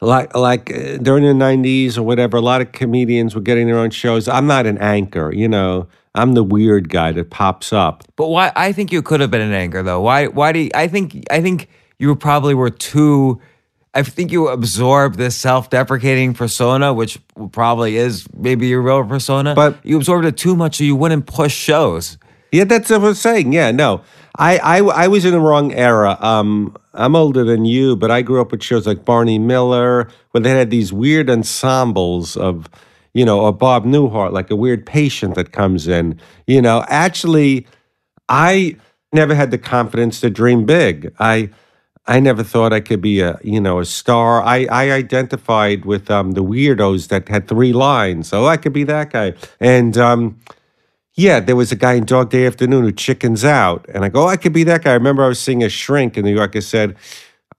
like 0.00 0.34
like 0.36 0.70
uh, 0.72 0.96
during 0.98 1.24
the 1.24 1.32
90s 1.44 1.98
or 1.98 2.02
whatever 2.02 2.36
a 2.36 2.40
lot 2.40 2.60
of 2.60 2.72
comedians 2.72 3.34
were 3.34 3.40
getting 3.40 3.66
their 3.66 3.78
own 3.78 3.90
shows 3.90 4.28
i'm 4.28 4.46
not 4.46 4.64
an 4.64 4.78
anchor 4.78 5.32
you 5.34 5.48
know 5.48 5.88
i'm 6.14 6.34
the 6.34 6.44
weird 6.44 6.88
guy 6.88 7.10
that 7.12 7.30
pops 7.30 7.72
up 7.72 8.04
But 8.16 8.28
why? 8.28 8.52
I 8.56 8.72
think 8.72 8.92
you 8.92 9.02
could 9.02 9.20
have 9.20 9.30
been 9.30 9.40
an 9.40 9.52
anchor 9.52 9.82
though. 9.82 10.00
Why? 10.00 10.26
Why 10.26 10.52
do 10.52 10.60
you, 10.60 10.70
I 10.74 10.88
think? 10.88 11.24
I 11.30 11.40
think 11.40 11.68
you 11.98 12.14
probably 12.16 12.54
were 12.54 12.70
too. 12.70 13.40
I 13.94 14.02
think 14.02 14.30
you 14.30 14.48
absorbed 14.48 15.16
this 15.16 15.34
self-deprecating 15.36 16.34
persona, 16.34 16.92
which 16.92 17.18
probably 17.52 17.96
is 17.96 18.26
maybe 18.36 18.68
your 18.68 18.82
real 18.82 19.04
persona. 19.04 19.54
But- 19.54 19.78
you 19.82 19.96
absorbed 19.96 20.26
it 20.26 20.36
too 20.36 20.54
much, 20.54 20.76
so 20.76 20.84
you 20.84 20.94
wouldn't 20.94 21.26
push 21.26 21.54
shows. 21.54 22.18
Yeah, 22.52 22.64
that's 22.64 22.90
what 22.90 23.02
I'm 23.04 23.14
saying. 23.14 23.52
Yeah, 23.52 23.70
no, 23.72 24.00
I, 24.38 24.58
I, 24.58 24.78
I 24.78 25.08
was 25.08 25.24
in 25.24 25.32
the 25.32 25.40
wrong 25.40 25.72
era. 25.74 26.16
Um, 26.20 26.76
I'm 26.94 27.14
older 27.14 27.44
than 27.44 27.64
you, 27.64 27.96
but 27.96 28.10
I 28.10 28.22
grew 28.22 28.40
up 28.40 28.52
with 28.52 28.62
shows 28.62 28.86
like 28.86 29.04
Barney 29.04 29.38
Miller, 29.38 30.08
where 30.30 30.40
they 30.40 30.50
had 30.50 30.70
these 30.70 30.92
weird 30.92 31.28
ensembles 31.28 32.36
of, 32.36 32.68
you 33.12 33.24
know, 33.24 33.40
or 33.40 33.52
Bob 33.52 33.84
Newhart, 33.84 34.32
like 34.32 34.50
a 34.50 34.56
weird 34.56 34.86
patient 34.86 35.34
that 35.34 35.52
comes 35.52 35.88
in. 35.88 36.18
You 36.46 36.62
know, 36.62 36.84
actually, 36.88 37.66
I 38.28 38.76
never 39.12 39.34
had 39.34 39.50
the 39.50 39.58
confidence 39.58 40.20
to 40.20 40.30
dream 40.30 40.64
big. 40.64 41.12
I, 41.18 41.50
I 42.08 42.20
never 42.20 42.42
thought 42.42 42.72
I 42.72 42.80
could 42.80 43.02
be 43.02 43.20
a, 43.20 43.38
you 43.44 43.60
know, 43.60 43.80
a 43.80 43.84
star. 43.84 44.42
I, 44.42 44.64
I 44.70 44.90
identified 44.92 45.84
with 45.84 46.10
um, 46.10 46.32
the 46.32 46.42
weirdos 46.42 47.08
that 47.08 47.28
had 47.28 47.46
three 47.46 47.74
lines. 47.74 48.32
Oh, 48.32 48.46
I 48.46 48.56
could 48.56 48.72
be 48.72 48.84
that 48.84 49.12
guy. 49.12 49.34
And 49.60 49.96
um, 49.98 50.40
yeah, 51.14 51.38
there 51.38 51.54
was 51.54 51.70
a 51.70 51.76
guy 51.76 51.94
in 51.94 52.06
Dog 52.06 52.30
Day 52.30 52.46
Afternoon 52.46 52.84
who 52.84 52.92
chickens 52.92 53.44
out. 53.44 53.84
And 53.92 54.06
I 54.06 54.08
go, 54.08 54.24
oh, 54.24 54.26
I 54.26 54.38
could 54.38 54.54
be 54.54 54.64
that 54.64 54.84
guy. 54.84 54.92
I 54.92 54.94
remember 54.94 55.22
I 55.22 55.28
was 55.28 55.38
seeing 55.38 55.62
a 55.62 55.68
shrink 55.68 56.16
in 56.16 56.24
New 56.24 56.34
York. 56.34 56.56
I 56.56 56.60
said, 56.60 56.96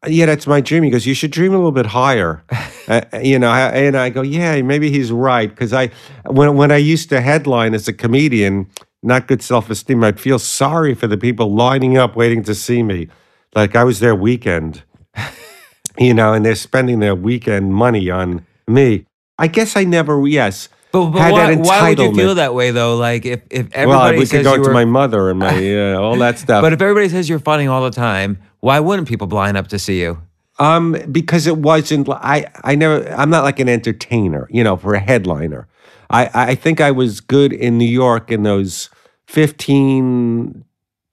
yeah, 0.07 0.25
that's 0.25 0.47
my 0.47 0.61
dream. 0.61 0.81
He 0.81 0.89
goes, 0.89 1.05
you 1.05 1.13
should 1.13 1.31
dream 1.31 1.53
a 1.53 1.57
little 1.57 1.71
bit 1.71 1.85
higher. 1.85 2.43
uh, 2.87 3.01
you 3.21 3.37
know, 3.37 3.51
and 3.51 3.95
I 3.95 4.09
go, 4.09 4.23
yeah, 4.23 4.59
maybe 4.63 4.89
he's 4.89 5.11
right. 5.11 5.49
Because 5.49 5.73
I, 5.73 5.91
when, 6.25 6.55
when 6.55 6.71
I 6.71 6.77
used 6.77 7.09
to 7.09 7.21
headline 7.21 7.75
as 7.75 7.87
a 7.87 7.93
comedian, 7.93 8.67
not 9.03 9.27
good 9.27 9.43
self 9.43 9.69
esteem, 9.69 10.03
I'd 10.03 10.19
feel 10.19 10.39
sorry 10.39 10.95
for 10.95 11.05
the 11.05 11.17
people 11.17 11.53
lining 11.53 11.97
up 11.97 12.15
waiting 12.15 12.41
to 12.45 12.55
see 12.55 12.81
me. 12.81 13.09
Like 13.55 13.75
I 13.75 13.83
was 13.83 13.99
their 13.99 14.15
weekend, 14.15 14.83
you 15.97 16.13
know, 16.13 16.33
and 16.33 16.45
they're 16.45 16.55
spending 16.55 16.99
their 16.99 17.15
weekend 17.15 17.73
money 17.73 18.09
on 18.09 18.45
me. 18.67 19.05
I 19.37 19.47
guess 19.47 19.75
I 19.75 19.83
never, 19.85 20.27
yes. 20.27 20.69
But, 20.91 21.11
but 21.11 21.31
why, 21.31 21.55
why 21.55 21.89
would 21.89 21.99
you 21.99 22.15
feel 22.15 22.35
that 22.35 22.53
way 22.55 22.71
though? 22.71 22.95
Like 22.97 23.25
if 23.25 23.41
if 23.51 23.71
everybody 23.73 24.13
Well, 24.15 24.19
we 24.19 24.25
says 24.25 24.39
could 24.39 24.43
go 24.43 24.55
you 24.55 24.63
to 24.63 24.71
my 24.71 24.85
mother 24.85 25.29
and 25.29 25.37
my 25.39 25.93
uh, 25.93 25.99
all 25.99 26.17
that 26.17 26.39
stuff. 26.43 26.61
but 26.61 26.73
if 26.73 26.81
everybody 26.81 27.09
says 27.09 27.29
you're 27.29 27.37
funny 27.39 27.67
all 27.67 27.83
the 27.83 27.91
time, 27.91 28.39
why 28.59 28.79
wouldn't 28.79 29.07
people 29.07 29.27
line 29.27 29.55
up 29.55 29.67
to 29.67 29.79
see 29.79 30.01
you? 30.01 30.21
um, 30.57 30.97
because 31.11 31.47
it 31.47 31.57
wasn't. 31.57 32.09
I 32.09 32.47
I 32.63 32.75
never. 32.75 33.07
I'm 33.13 33.29
not 33.29 33.43
like 33.43 33.59
an 33.59 33.69
entertainer. 33.69 34.47
You 34.51 34.63
know, 34.63 34.75
for 34.77 34.93
a 34.93 34.99
headliner. 34.99 35.67
I 36.09 36.29
I 36.33 36.55
think 36.55 36.81
I 36.81 36.91
was 36.91 37.21
good 37.21 37.53
in 37.53 37.77
New 37.77 37.85
York 37.87 38.31
in 38.31 38.43
those 38.43 38.89
15 39.27 40.65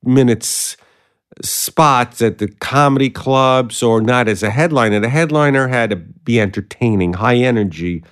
minutes 0.03 0.77
spots 1.43 2.23
at 2.23 2.39
the 2.39 2.49
comedy 2.49 3.11
clubs 3.11 3.83
or 3.83 4.01
not 4.01 4.29
as 4.29 4.43
a 4.43 4.51
headliner. 4.51 5.01
The 5.01 5.09
headliner 5.09 5.69
had 5.69 5.91
to 5.91 5.97
be 5.97 6.41
entertaining, 6.41 7.15
high 7.15 7.37
energy, 7.37 8.03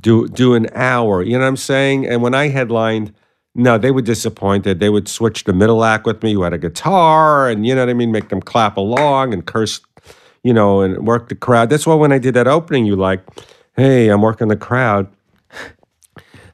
do 0.00 0.26
do 0.28 0.54
an 0.54 0.66
hour. 0.74 1.22
You 1.22 1.32
know 1.32 1.40
what 1.40 1.48
I'm 1.48 1.56
saying? 1.56 2.06
And 2.06 2.22
when 2.22 2.34
I 2.34 2.48
headlined, 2.48 3.14
no, 3.54 3.78
they 3.78 3.90
were 3.90 4.02
disappointed. 4.02 4.80
They 4.80 4.88
would 4.88 5.08
switch 5.08 5.44
the 5.44 5.52
middle 5.52 5.84
act 5.84 6.06
with 6.06 6.22
me 6.22 6.32
who 6.32 6.42
had 6.42 6.52
a 6.52 6.58
guitar 6.58 7.48
and 7.48 7.66
you 7.66 7.74
know 7.74 7.82
what 7.82 7.90
I 7.90 7.94
mean, 7.94 8.10
make 8.10 8.28
them 8.28 8.40
clap 8.40 8.76
along 8.76 9.32
and 9.32 9.46
curse, 9.46 9.80
you 10.42 10.52
know, 10.52 10.80
and 10.80 11.06
work 11.06 11.28
the 11.28 11.34
crowd. 11.34 11.70
That's 11.70 11.86
why 11.86 11.94
when 11.94 12.12
I 12.12 12.18
did 12.18 12.34
that 12.34 12.48
opening, 12.48 12.86
you 12.86 12.96
like, 12.96 13.20
hey, 13.76 14.08
I'm 14.08 14.22
working 14.22 14.48
the 14.48 14.56
crowd. 14.56 15.06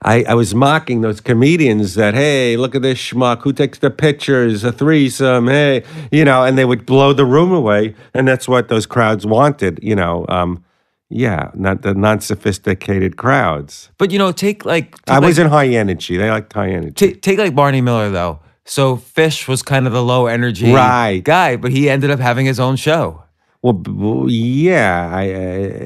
I, 0.02 0.22
I 0.24 0.34
was 0.34 0.54
mocking 0.54 1.00
those 1.00 1.20
comedians 1.20 1.94
that, 1.94 2.14
hey, 2.14 2.56
look 2.56 2.74
at 2.74 2.82
this 2.82 2.98
schmuck 2.98 3.42
who 3.42 3.52
takes 3.52 3.78
the 3.78 3.90
pictures, 3.90 4.62
a 4.62 4.70
threesome, 4.70 5.48
hey, 5.48 5.82
you 6.12 6.24
know, 6.24 6.44
and 6.44 6.56
they 6.56 6.64
would 6.64 6.86
blow 6.86 7.12
the 7.12 7.24
room 7.24 7.52
away. 7.52 7.94
And 8.14 8.26
that's 8.28 8.46
what 8.46 8.68
those 8.68 8.86
crowds 8.86 9.26
wanted, 9.26 9.80
you 9.82 9.96
know. 9.96 10.24
Um, 10.28 10.64
yeah, 11.10 11.50
not 11.54 11.82
the 11.82 11.94
non 11.94 12.20
sophisticated 12.20 13.16
crowds. 13.16 13.90
But 13.98 14.10
you 14.10 14.18
know, 14.18 14.30
take 14.30 14.64
like 14.64 14.92
take 14.92 15.08
I 15.08 15.14
like, 15.14 15.22
wasn't 15.22 15.50
high 15.50 15.68
energy. 15.68 16.16
They 16.18 16.30
liked 16.30 16.52
high 16.52 16.68
energy. 16.70 16.92
take, 16.92 17.22
take 17.22 17.38
like 17.38 17.54
Barney 17.54 17.80
Miller 17.80 18.10
though. 18.10 18.40
So 18.66 18.96
Fish 18.96 19.48
was 19.48 19.62
kind 19.62 19.86
of 19.86 19.94
the 19.94 20.02
low 20.02 20.26
energy 20.26 20.70
Right. 20.70 21.24
guy, 21.24 21.56
but 21.56 21.70
he 21.72 21.88
ended 21.88 22.10
up 22.10 22.20
having 22.20 22.44
his 22.44 22.60
own 22.60 22.76
show. 22.76 23.22
Well, 23.62 23.72
b- 23.72 23.90
well, 23.90 24.26
yeah, 24.28 25.10
I, 25.10 25.32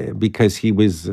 uh, 0.09 0.13
because 0.13 0.57
he 0.57 0.73
was 0.73 1.09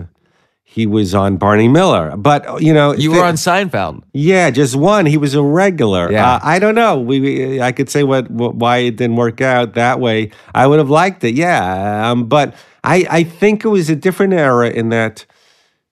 he 0.73 0.87
was 0.87 1.17
on 1.17 1.37
Barney 1.37 1.67
Miller, 1.67 2.17
but 2.17 2.63
you 2.63 2.73
know, 2.73 2.95
You 2.95 3.11
were 3.11 3.25
on 3.25 3.35
Seinfeld. 3.35 4.05
Yeah, 4.13 4.51
just 4.51 4.77
one. 4.77 5.05
He 5.05 5.17
was 5.17 5.35
a 5.35 5.43
regular. 5.43 6.13
Yeah. 6.13 6.35
Uh, 6.35 6.41
I 6.45 6.61
don't 6.61 6.77
know. 6.77 7.01
We, 7.01 7.19
we 7.21 7.61
I 7.61 7.73
could 7.73 7.91
say 7.91 8.05
what, 8.05 8.31
what 8.31 8.55
why 8.55 8.77
it 8.79 8.97
didn't 8.97 9.17
work 9.17 9.41
out 9.41 9.75
that 9.75 9.99
way. 9.99 10.31
I 10.55 10.69
would 10.69 10.79
have 10.79 10.89
liked 10.89 11.25
it. 11.25 11.35
Yeah, 11.35 12.09
um, 12.09 12.29
but 12.29 12.55
I 12.85 13.05
I 13.11 13.25
think 13.25 13.65
it 13.65 13.69
was 13.69 13.91
a 13.91 13.97
different 13.97 14.33
era 14.33 14.71
in 14.71 14.91
that 14.91 15.27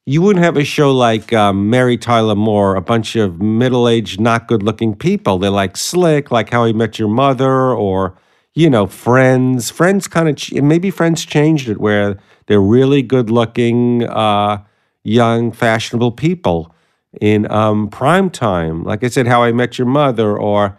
you 0.06 0.22
wouldn't 0.22 0.44
have 0.44 0.56
a 0.56 0.64
show 0.64 0.92
like 0.92 1.32
um, 1.32 1.68
Mary 1.68 1.98
Tyler 1.98 2.36
Moore, 2.36 2.76
a 2.76 2.80
bunch 2.80 3.16
of 3.16 3.42
middle-aged, 3.42 4.20
not 4.20 4.46
good-looking 4.48 4.94
people. 4.94 5.38
They're 5.38 5.50
like 5.50 5.76
slick, 5.76 6.30
like 6.30 6.50
How 6.50 6.64
I 6.64 6.72
Met 6.72 7.00
Your 7.00 7.08
Mother, 7.08 7.72
or 7.74 8.16
you 8.54 8.70
know, 8.70 8.86
Friends. 8.86 9.70
Friends 9.70 10.06
kind 10.06 10.28
of 10.28 10.36
ch- 10.36 10.52
maybe 10.54 10.90
Friends 10.90 11.24
changed 11.26 11.68
it 11.68 11.78
where 11.80 12.18
they're 12.48 12.60
really 12.60 13.02
good-looking, 13.02 14.04
uh, 14.08 14.64
young, 15.04 15.52
fashionable 15.52 16.12
people 16.12 16.74
in 17.20 17.50
um, 17.52 17.88
prime 17.88 18.30
time. 18.30 18.84
Like 18.84 19.04
I 19.04 19.08
said, 19.08 19.26
How 19.26 19.42
I 19.42 19.52
Met 19.52 19.78
Your 19.78 19.86
Mother, 19.86 20.36
or 20.36 20.76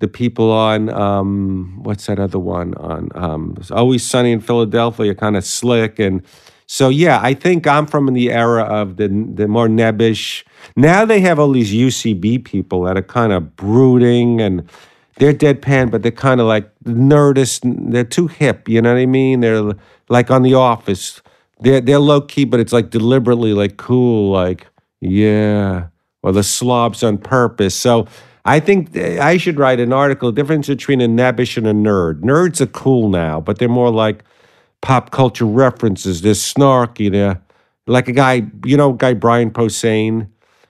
the 0.00 0.08
people 0.08 0.52
on 0.52 0.90
um, 0.90 1.80
what's 1.82 2.06
that 2.06 2.18
other 2.18 2.38
one 2.38 2.74
on 2.74 3.08
um, 3.14 3.56
Always 3.70 4.06
Sunny 4.06 4.32
in 4.32 4.40
Philadelphia, 4.40 5.14
kind 5.14 5.36
of 5.36 5.44
slick 5.44 5.98
and. 5.98 6.22
So 6.70 6.90
yeah, 6.90 7.18
I 7.22 7.32
think 7.32 7.66
I'm 7.66 7.86
from 7.86 8.12
the 8.12 8.30
era 8.30 8.62
of 8.62 8.98
the 8.98 9.08
the 9.08 9.48
more 9.48 9.68
nebbish. 9.68 10.44
Now 10.76 11.06
they 11.06 11.20
have 11.20 11.38
all 11.38 11.52
these 11.52 11.72
UCB 11.72 12.44
people 12.44 12.82
that 12.82 12.94
are 12.98 13.02
kind 13.02 13.32
of 13.32 13.56
brooding 13.56 14.42
and 14.42 14.68
they're 15.18 15.34
deadpan, 15.34 15.90
but 15.90 16.02
they're 16.02 16.12
kind 16.12 16.40
of 16.40 16.46
like 16.46 16.70
nerdist. 16.84 17.60
They're 17.90 18.04
too 18.04 18.26
hip. 18.28 18.68
You 18.68 18.82
know 18.82 18.92
what 18.92 19.00
I 19.00 19.06
mean? 19.06 19.40
They're 19.40 19.72
like 20.08 20.30
on 20.30 20.42
The 20.42 20.54
Office. 20.54 21.20
They're 21.60 21.80
they're 21.80 21.98
low 21.98 22.20
key, 22.20 22.44
but 22.44 22.60
it's 22.60 22.72
like 22.72 22.90
deliberately 22.90 23.52
like 23.52 23.76
cool. 23.76 24.32
Like 24.32 24.66
yeah, 25.00 25.88
or 26.22 26.32
the 26.32 26.42
slobs 26.42 27.02
on 27.02 27.18
purpose. 27.18 27.74
So. 27.74 28.06
I 28.44 28.60
think 28.60 28.96
I 28.96 29.36
should 29.36 29.58
write 29.58 29.78
an 29.78 29.92
article. 29.92 30.32
Difference 30.32 30.68
between 30.68 31.02
a 31.02 31.06
nebbish 31.06 31.58
and 31.58 31.66
a 31.66 31.74
nerd. 31.74 32.22
Nerds 32.22 32.62
are 32.62 32.66
cool 32.66 33.10
now, 33.10 33.42
but 33.42 33.58
they're 33.58 33.68
more 33.68 33.90
like 33.90 34.24
pop 34.80 35.10
culture 35.10 35.44
references. 35.44 36.22
They're 36.22 36.32
snarky. 36.32 37.12
They're 37.12 37.42
like 37.86 38.08
a 38.08 38.12
guy, 38.12 38.46
you 38.64 38.74
know, 38.78 38.94
guy 38.94 39.12
Brian 39.12 39.50
Posehn. 39.50 40.28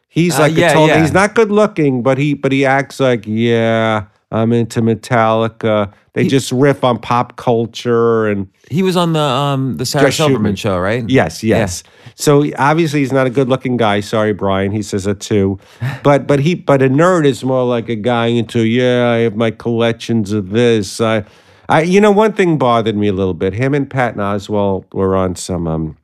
He's 0.09 0.41
Uh, 0.41 0.43
like 0.43 0.57
yeah, 0.57 0.71
a 0.71 0.75
total, 0.75 0.89
yeah. 0.89 1.03
he's 1.03 1.13
not 1.13 1.37
good 1.37 1.53
looking, 1.53 2.03
but 2.03 2.19
he 2.19 2.35
but 2.35 2.51
he 2.51 2.65
acts 2.65 2.99
like 2.99 3.25
yeah, 3.29 4.07
I'm 4.31 4.53
into 4.53 4.83
Metallica. 4.83 5.93
They 6.13 6.27
just 6.27 6.51
riff 6.53 6.85
on 6.85 6.99
pop 6.99 7.37
culture 7.37 8.27
and 8.27 8.49
He 8.71 8.83
was 8.83 8.97
on 8.97 9.13
the 9.13 9.21
um 9.21 9.77
the 9.77 9.87
Sarah 9.87 10.13
Silverman 10.13 10.57
show, 10.57 10.79
right? 10.79 11.09
yes, 11.09 11.43
yes. 11.43 11.83
So 12.15 12.45
obviously 12.59 13.01
he's 13.01 13.13
not 13.13 13.27
a 13.27 13.31
good 13.31 13.49
looking 13.49 13.77
guy. 13.77 14.01
Sorry, 14.01 14.33
Brian. 14.33 14.73
He 14.73 14.83
says 14.83 15.07
it 15.07 15.21
too. 15.21 15.59
But 16.03 16.27
but 16.27 16.41
he 16.41 16.55
but 16.55 16.83
a 16.83 16.89
nerd 16.89 17.25
is 17.25 17.45
more 17.45 17.65
like 17.65 17.89
a 17.89 17.97
guy 17.97 18.27
into 18.27 18.61
yeah. 18.67 19.11
I 19.11 19.17
have 19.19 19.37
my 19.37 19.51
collections 19.51 20.33
of 20.33 20.51
this. 20.51 21.01
I 21.01 21.25
I 21.69 21.83
you 21.83 22.01
know 22.01 22.11
one 22.11 22.33
thing 22.33 22.59
bothered 22.59 22.97
me 22.97 23.09
a 23.09 23.13
little 23.13 23.35
bit. 23.35 23.55
Him 23.55 23.73
and 23.73 23.89
Patton 23.89 24.21
Oswalt 24.21 24.93
were 24.93 25.17
on 25.17 25.37
some 25.37 25.67
um 25.67 25.97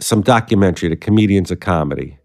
some 0.00 0.22
documentary, 0.22 0.88
The 0.88 0.96
Comedians 0.96 1.50
of 1.50 1.60
Comedy, 1.60 2.18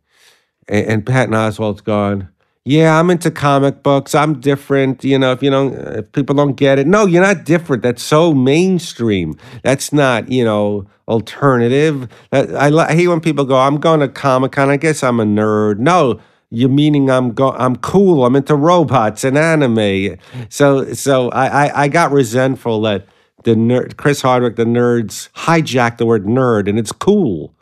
and, 0.67 0.85
and 0.87 1.05
Patton 1.05 1.33
Oswalt's 1.33 1.81
gone. 1.81 2.29
Yeah, 2.65 2.97
I'm 2.97 3.09
into 3.09 3.29
comic 3.29 3.83
books. 3.83 4.15
I'm 4.15 4.39
different. 4.39 5.03
You 5.03 5.19
know, 5.19 5.33
if 5.33 5.43
you 5.43 5.49
don't, 5.49 5.73
if 5.73 6.09
people 6.13 6.33
don't 6.33 6.53
get 6.55 6.79
it, 6.79 6.87
no, 6.87 7.05
you're 7.05 7.21
not 7.21 7.43
different. 7.43 7.83
That's 7.83 8.01
so 8.01 8.33
mainstream. 8.33 9.37
That's 9.63 9.91
not, 9.91 10.31
you 10.31 10.45
know, 10.45 10.85
alternative. 11.09 12.07
I, 12.31 12.69
I 12.69 12.93
hate 12.93 13.09
when 13.09 13.19
people 13.19 13.43
go, 13.43 13.57
"I'm 13.57 13.81
going 13.81 13.99
to 13.99 14.07
Comic 14.07 14.53
Con. 14.53 14.69
I 14.69 14.77
guess 14.77 15.03
I'm 15.03 15.19
a 15.19 15.25
nerd." 15.25 15.79
No, 15.79 16.21
you're 16.51 16.69
meaning 16.69 17.09
I'm 17.09 17.33
go, 17.33 17.51
I'm 17.51 17.75
cool. 17.77 18.25
I'm 18.25 18.35
into 18.35 18.55
robots 18.55 19.25
and 19.25 19.37
anime. 19.37 20.17
So, 20.49 20.93
so 20.93 21.29
I, 21.31 21.65
I, 21.65 21.83
I 21.83 21.87
got 21.89 22.11
resentful 22.11 22.81
that 22.83 23.07
the 23.43 23.55
nerd, 23.55 23.97
Chris 23.97 24.21
Hardwick, 24.21 24.55
the 24.55 24.63
nerds 24.63 25.29
hijacked 25.31 25.97
the 25.97 26.05
word 26.05 26.25
nerd, 26.25 26.69
and 26.69 26.79
it's 26.79 26.93
cool. 26.93 27.53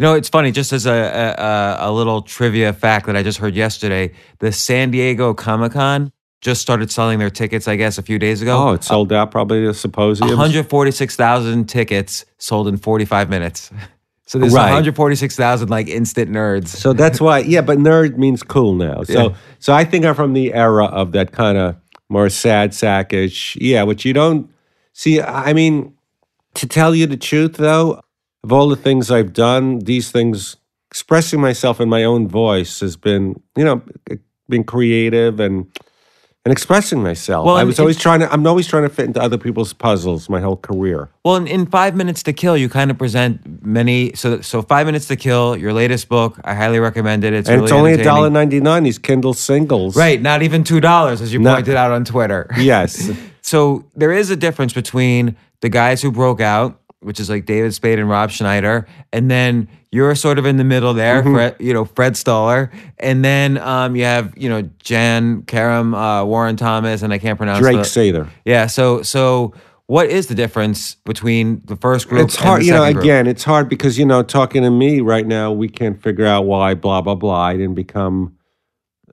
You 0.00 0.06
know, 0.06 0.14
it's 0.14 0.30
funny. 0.30 0.50
Just 0.50 0.72
as 0.72 0.86
a, 0.86 0.92
a 0.92 1.42
a- 1.84 1.90
a 1.90 1.92
little 1.92 2.22
trivia 2.22 2.72
fact 2.72 3.04
that 3.04 3.16
I 3.16 3.22
just 3.22 3.36
heard 3.36 3.54
yesterday, 3.54 4.12
the 4.38 4.50
San 4.50 4.90
Diego 4.90 5.34
Comic 5.34 5.72
Con 5.72 6.10
just 6.40 6.62
started 6.62 6.90
selling 6.90 7.18
their 7.18 7.28
tickets, 7.28 7.68
I 7.68 7.76
guess, 7.76 7.98
a 7.98 8.02
few 8.02 8.18
days 8.18 8.40
ago. 8.40 8.56
Oh, 8.68 8.72
it 8.72 8.82
sold 8.82 9.12
out 9.12 9.30
probably 9.30 9.66
the 9.66 9.74
symposium. 9.74 10.26
146,000 10.30 11.66
tickets 11.68 12.24
sold 12.38 12.66
in 12.68 12.78
45 12.78 13.28
minutes. 13.28 13.70
So 14.26 14.38
there's 14.38 14.54
Right. 14.54 14.66
146,000 14.66 15.68
like 15.70 15.88
instant 15.88 16.30
nerds. 16.30 16.68
So 16.68 16.92
that's 16.92 17.20
why, 17.20 17.40
yeah, 17.40 17.62
but 17.62 17.78
nerd 17.78 18.16
means 18.16 18.44
cool 18.44 18.74
now. 18.76 19.02
So, 19.02 19.12
Yeah. 19.30 19.34
so 19.58 19.72
I 19.74 19.84
think 19.84 20.04
I'm 20.04 20.14
from 20.14 20.34
the 20.34 20.54
era 20.54 20.84
of 20.84 21.10
that 21.12 21.32
kind 21.32 21.58
of 21.58 21.74
more 22.08 22.28
sad 22.30 22.72
sackish, 22.72 23.56
yeah, 23.60 23.82
which 23.82 24.04
you 24.04 24.12
don't 24.12 24.48
see. 24.92 25.20
I 25.20 25.52
mean, 25.52 25.94
to 26.54 26.68
tell 26.68 26.94
you 26.94 27.08
the 27.08 27.16
truth, 27.16 27.54
though, 27.54 28.02
of 28.44 28.52
all 28.52 28.68
the 28.68 28.76
things 28.76 29.10
I've 29.10 29.32
done, 29.32 29.80
these 29.80 30.10
things, 30.10 30.56
expressing 30.90 31.40
myself 31.40 31.80
in 31.80 31.88
my 31.88 32.04
own 32.04 32.28
voice 32.28 32.80
has 32.80 32.96
been, 32.96 33.40
you 33.56 33.64
know, 33.64 33.82
eh, 34.10 34.16
being 34.48 34.64
creative 34.64 35.38
and 35.40 35.66
and 36.46 36.52
expressing 36.52 37.02
myself. 37.02 37.44
Well, 37.44 37.56
I 37.56 37.64
was 37.64 37.78
always 37.78 37.98
trying 37.98 38.20
to. 38.20 38.32
I'm 38.32 38.46
always 38.46 38.66
trying 38.66 38.84
to 38.84 38.88
fit 38.88 39.04
into 39.04 39.20
other 39.20 39.36
people's 39.36 39.74
puzzles 39.74 40.30
my 40.30 40.40
whole 40.40 40.56
career. 40.56 41.10
Well, 41.22 41.36
in, 41.36 41.46
in 41.46 41.66
Five 41.66 41.94
Minutes 41.94 42.22
to 42.22 42.32
Kill, 42.32 42.56
you 42.56 42.70
kind 42.70 42.90
of 42.90 42.96
present 42.96 43.62
many. 43.62 44.14
So, 44.14 44.40
so 44.40 44.62
Five 44.62 44.86
Minutes 44.86 45.06
to 45.08 45.16
Kill, 45.16 45.54
your 45.54 45.74
latest 45.74 46.08
book, 46.08 46.40
I 46.42 46.54
highly 46.54 46.78
recommend 46.78 47.24
it. 47.24 47.34
It's 47.34 47.46
And 47.46 47.56
really 47.56 47.64
it's 47.66 47.72
only 47.72 47.92
a 47.92 48.02
dollar 48.02 48.30
ninety 48.30 48.58
nine. 48.58 48.84
These 48.84 48.98
Kindle 48.98 49.34
singles, 49.34 49.94
Right, 49.96 50.20
not 50.20 50.40
even 50.42 50.64
two 50.64 50.80
dollars, 50.80 51.20
as 51.20 51.30
you 51.30 51.40
No. 51.40 51.54
pointed 51.54 51.76
out 51.76 51.92
on 51.92 52.04
Twitter. 52.06 52.48
Yes. 52.56 53.10
So 53.42 53.84
there 53.94 54.12
is 54.12 54.30
a 54.30 54.36
difference 54.36 54.72
between 54.72 55.36
the 55.60 55.68
guys 55.68 56.00
who 56.00 56.10
broke 56.10 56.40
out, 56.40 56.79
which 57.00 57.18
is 57.18 57.30
like 57.30 57.46
David 57.46 57.74
Spade 57.74 57.98
and 57.98 58.08
Rob 58.08 58.30
Schneider, 58.30 58.86
and 59.12 59.30
then 59.30 59.68
you're 59.90 60.14
sort 60.14 60.38
of 60.38 60.46
in 60.46 60.56
the 60.56 60.64
middle 60.64 60.94
there, 60.94 61.22
Mm-hmm. 61.22 61.34
Fred, 61.34 61.56
you 61.58 61.74
know, 61.74 61.84
Fred 61.84 62.16
Stoller, 62.16 62.70
and 62.98 63.24
then 63.24 63.58
um, 63.58 63.96
you 63.96 64.04
have 64.04 64.36
you 64.36 64.48
know 64.48 64.62
Jan 64.82 65.42
Karam, 65.42 65.94
uh, 65.94 66.24
Warren 66.24 66.56
Thomas, 66.56 67.02
and 67.02 67.12
I 67.12 67.18
can't 67.18 67.38
pronounce 67.38 67.60
Drake 67.60 67.76
the, 67.76 67.82
Sather. 67.82 68.28
Yeah, 68.44 68.66
so 68.66 69.02
so 69.02 69.54
what 69.86 70.08
is 70.08 70.28
the 70.28 70.36
difference 70.36 70.94
between 70.94 71.62
the 71.64 71.74
first 71.74 72.08
group? 72.08 72.26
It's 72.26 72.36
and 72.36 72.44
hard, 72.46 72.64
you 72.64 72.70
know. 72.70 72.92
group? 72.92 73.02
Again, 73.02 73.26
it's 73.26 73.42
hard 73.42 73.68
because 73.68 73.98
you 73.98 74.06
know, 74.06 74.22
talking 74.22 74.62
to 74.62 74.70
me 74.70 75.00
right 75.00 75.26
now, 75.26 75.50
we 75.50 75.68
can't 75.68 76.00
figure 76.00 76.26
out 76.26 76.42
why 76.42 76.74
blah 76.74 77.00
blah 77.00 77.16
blah. 77.16 77.40
I 77.40 77.56
didn't 77.56 77.74
become 77.74 78.36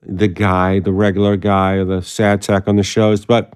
the 0.04 0.28
guy, 0.28 0.78
the 0.78 0.92
regular 0.92 1.36
guy, 1.36 1.72
or 1.72 1.84
the 1.84 2.00
sad 2.00 2.44
sack 2.44 2.68
on 2.68 2.76
the 2.76 2.84
shows. 2.84 3.26
But 3.26 3.54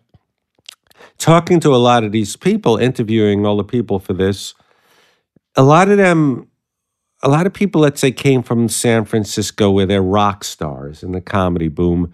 talking 1.23 1.61
to 1.61 1.75
a 1.75 1.77
lot 1.77 2.05
of 2.05 2.13
these 2.13 2.37
people, 2.37 2.77
interviewing 2.77 3.47
all 3.47 3.57
the 3.57 3.65
people 3.65 3.99
for 3.99 4.13
this, 4.13 4.55
a 5.57 5.63
lot 5.63 5.89
of 5.89 5.99
them, 5.99 6.49
a 7.23 7.29
lot 7.29 7.47
of 7.47 7.55
people, 7.55 7.81
let's 7.81 8.01
say, 8.01 8.11
came 8.11 8.43
from 8.43 8.69
San 8.69 9.05
Francisco, 9.05 9.71
where 9.71 9.87
they're 9.87 10.03
rock 10.03 10.43
stars 10.45 11.03
in 11.03 11.13
the 11.13 11.21
comedy 11.21 11.69
boom. 11.69 12.13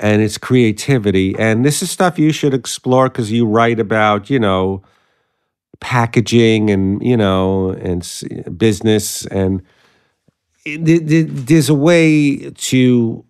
And 0.00 0.22
it's 0.22 0.38
creativity. 0.38 1.34
And 1.38 1.64
this 1.64 1.82
is 1.82 1.90
stuff 1.90 2.18
you 2.18 2.32
should 2.32 2.54
explore 2.54 3.08
because 3.08 3.32
you 3.32 3.44
write 3.44 3.80
about, 3.80 4.30
you 4.30 4.38
know, 4.38 4.82
packaging 5.80 6.70
and 6.70 7.00
you 7.02 7.16
know 7.16 7.70
and 7.70 8.02
business 8.56 9.26
and 9.26 9.62
there's 10.64 11.68
a 11.68 11.74
way 11.74 12.50
to 12.50 13.24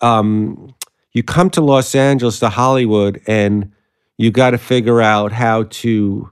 um, 0.00 0.74
you 1.12 1.22
come 1.22 1.50
to 1.50 1.60
Los 1.60 1.94
Angeles 1.94 2.38
to 2.40 2.50
Hollywood 2.50 3.20
and 3.26 3.72
you 4.18 4.30
got 4.30 4.50
to 4.50 4.58
figure 4.58 5.00
out 5.00 5.32
how 5.32 5.64
to 5.64 6.30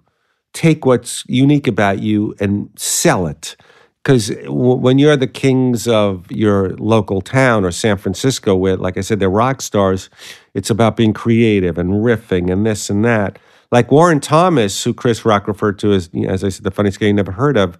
take 0.52 0.84
what's 0.84 1.24
unique 1.28 1.66
about 1.66 2.00
you 2.00 2.34
and 2.40 2.70
sell 2.76 3.26
it 3.26 3.56
because 4.02 4.28
w- 4.28 4.74
when 4.76 4.98
you're 4.98 5.16
the 5.16 5.26
kings 5.26 5.88
of 5.88 6.30
your 6.30 6.70
local 6.76 7.20
town 7.20 7.64
or 7.64 7.70
San 7.70 7.96
Francisco 7.96 8.54
where 8.54 8.76
like 8.76 8.98
I 8.98 9.00
said 9.00 9.18
they're 9.18 9.30
rock 9.30 9.62
stars 9.62 10.10
it's 10.54 10.70
about 10.70 10.96
being 10.96 11.14
creative 11.14 11.78
and 11.78 11.90
riffing 12.04 12.52
and 12.52 12.66
this 12.66 12.90
and 12.90 13.04
that 13.04 13.38
like 13.72 13.90
Warren 13.90 14.20
Thomas, 14.20 14.84
who 14.84 14.92
Chris 14.92 15.24
Rock 15.24 15.48
referred 15.48 15.78
to 15.80 15.92
as, 15.92 16.10
as 16.28 16.44
I 16.44 16.50
said, 16.50 16.62
the 16.62 16.70
funniest 16.70 17.00
guy 17.00 17.06
you 17.06 17.14
never 17.14 17.32
heard 17.32 17.56
of, 17.56 17.78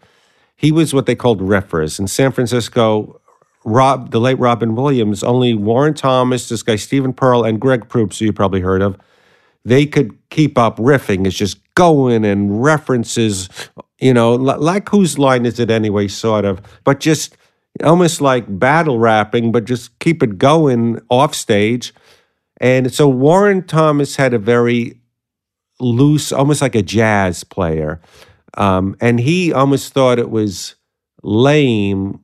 he 0.57 0.73
was 0.73 0.95
what 0.95 1.05
they 1.05 1.15
called 1.15 1.41
riffers. 1.41 2.01
In 2.01 2.09
San 2.09 2.33
Francisco, 2.33 3.21
Rob, 3.65 4.11
the 4.11 4.19
late 4.19 4.39
Robin 4.39 4.75
Williams, 4.75 5.23
only 5.23 5.55
Warren 5.55 5.93
Thomas, 5.93 6.49
this 6.49 6.63
guy 6.63 6.77
Stephen 6.77 7.13
Pearl, 7.13 7.45
and 7.45 7.61
Greg 7.61 7.91
Proops, 7.91 8.19
who 8.19 8.25
you 8.25 8.33
probably 8.33 8.61
heard 8.61 8.81
of, 8.81 8.97
they 9.65 9.87
could 9.87 10.17
keep 10.31 10.59
up 10.59 10.77
riffing. 10.79 11.27
It's 11.27 11.37
just 11.37 11.59
going 11.75 12.25
and 12.25 12.63
references, 12.63 13.49
you 14.01 14.13
know, 14.13 14.35
like 14.35 14.89
whose 14.89 15.19
line 15.19 15.47
is 15.47 15.59
it 15.59 15.71
anyway, 15.71 16.09
sort 16.09 16.45
of, 16.45 16.61
but 16.85 17.01
just 17.01 17.37
almost 17.83 18.21
like 18.21 18.45
battle 18.59 18.99
rapping, 18.99 19.53
but 19.53 19.65
just 19.65 19.99
keep 19.99 20.23
it 20.23 20.39
going 20.39 21.01
off 21.09 21.35
stage. 21.35 21.95
And 22.61 22.93
so 22.93 23.09
Warren 23.09 23.63
Thomas 23.67 24.17
had 24.17 24.35
a 24.35 24.39
very 24.39 25.01
loose, 25.81 26.33
almost 26.33 26.63
like 26.63 26.75
a 26.75 26.83
jazz 26.83 27.45
player. 27.45 28.01
Um, 28.55 28.97
and 29.01 29.19
he 29.19 29.53
almost 29.53 29.93
thought 29.93 30.19
it 30.19 30.31
was 30.31 30.75
lame 31.23 32.21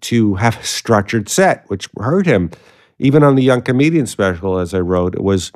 to 0.00 0.36
have 0.36 0.58
a 0.58 0.64
structured 0.64 1.28
set, 1.28 1.68
which 1.68 1.88
hurt 1.98 2.26
him. 2.26 2.50
Even 2.98 3.22
on 3.22 3.34
the 3.34 3.42
Young 3.42 3.62
Comedian 3.62 4.06
special, 4.06 4.58
as 4.58 4.72
I 4.72 4.80
wrote, 4.80 5.14
it 5.14 5.24
was 5.24 5.50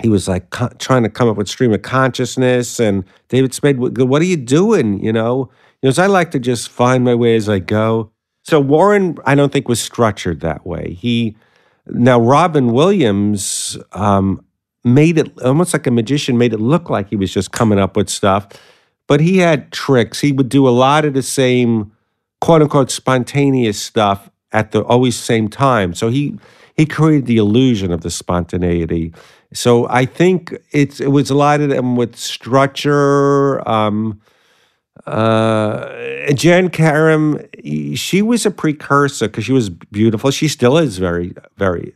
he 0.00 0.08
was 0.08 0.28
like 0.28 0.50
co- 0.50 0.70
trying 0.78 1.02
to 1.02 1.08
come 1.08 1.28
up 1.28 1.36
with 1.36 1.48
stream 1.48 1.72
of 1.72 1.82
consciousness. 1.82 2.80
And 2.80 3.04
David 3.28 3.54
Spade, 3.54 3.78
what 3.78 4.22
are 4.22 4.26
you 4.26 4.36
doing? 4.36 5.02
You 5.02 5.12
know, 5.12 5.50
know, 5.82 5.92
I 6.02 6.06
like 6.06 6.30
to 6.32 6.38
just 6.38 6.68
find 6.68 7.04
my 7.04 7.14
way 7.14 7.36
as 7.36 7.48
I 7.48 7.58
go. 7.58 8.10
So 8.44 8.60
Warren, 8.60 9.16
I 9.26 9.34
don't 9.34 9.52
think 9.52 9.68
was 9.68 9.80
structured 9.80 10.40
that 10.40 10.66
way. 10.66 10.94
He 10.94 11.36
now 11.86 12.20
Robin 12.20 12.72
Williams 12.72 13.76
um, 13.92 14.44
made 14.84 15.18
it 15.18 15.40
almost 15.42 15.72
like 15.72 15.86
a 15.86 15.90
magician, 15.90 16.38
made 16.38 16.52
it 16.52 16.60
look 16.60 16.90
like 16.90 17.08
he 17.08 17.16
was 17.16 17.32
just 17.32 17.52
coming 17.52 17.78
up 17.78 17.96
with 17.96 18.08
stuff, 18.08 18.48
but 19.06 19.20
he 19.20 19.38
had 19.38 19.72
tricks. 19.72 20.20
He 20.20 20.32
would 20.32 20.48
do 20.48 20.68
a 20.68 20.70
lot 20.70 21.04
of 21.04 21.14
the 21.14 21.22
same 21.22 21.92
quote 22.40 22.62
unquote 22.62 22.90
spontaneous 22.90 23.80
stuff 23.80 24.30
at 24.52 24.72
the 24.72 24.82
always 24.84 25.16
same 25.16 25.48
time. 25.48 25.94
So 25.94 26.08
he 26.08 26.38
he 26.76 26.86
created 26.86 27.26
the 27.26 27.36
illusion 27.36 27.92
of 27.92 28.00
the 28.00 28.10
spontaneity. 28.10 29.12
So 29.52 29.88
I 29.88 30.06
think 30.06 30.56
it's 30.72 31.00
it 31.00 31.08
was 31.08 31.30
a 31.30 31.34
lot 31.34 31.60
of 31.60 31.70
them 31.70 31.96
with 31.96 32.16
structure. 32.16 33.66
Um, 33.68 34.20
uh, 35.06 36.32
Jan 36.34 36.68
Karam, 36.68 37.40
she 37.94 38.22
was 38.22 38.46
a 38.46 38.50
precursor 38.50 39.28
because 39.28 39.44
she 39.44 39.52
was 39.52 39.70
beautiful. 39.70 40.30
She 40.30 40.46
still 40.46 40.78
is 40.78 40.98
very, 40.98 41.34
very 41.56 41.94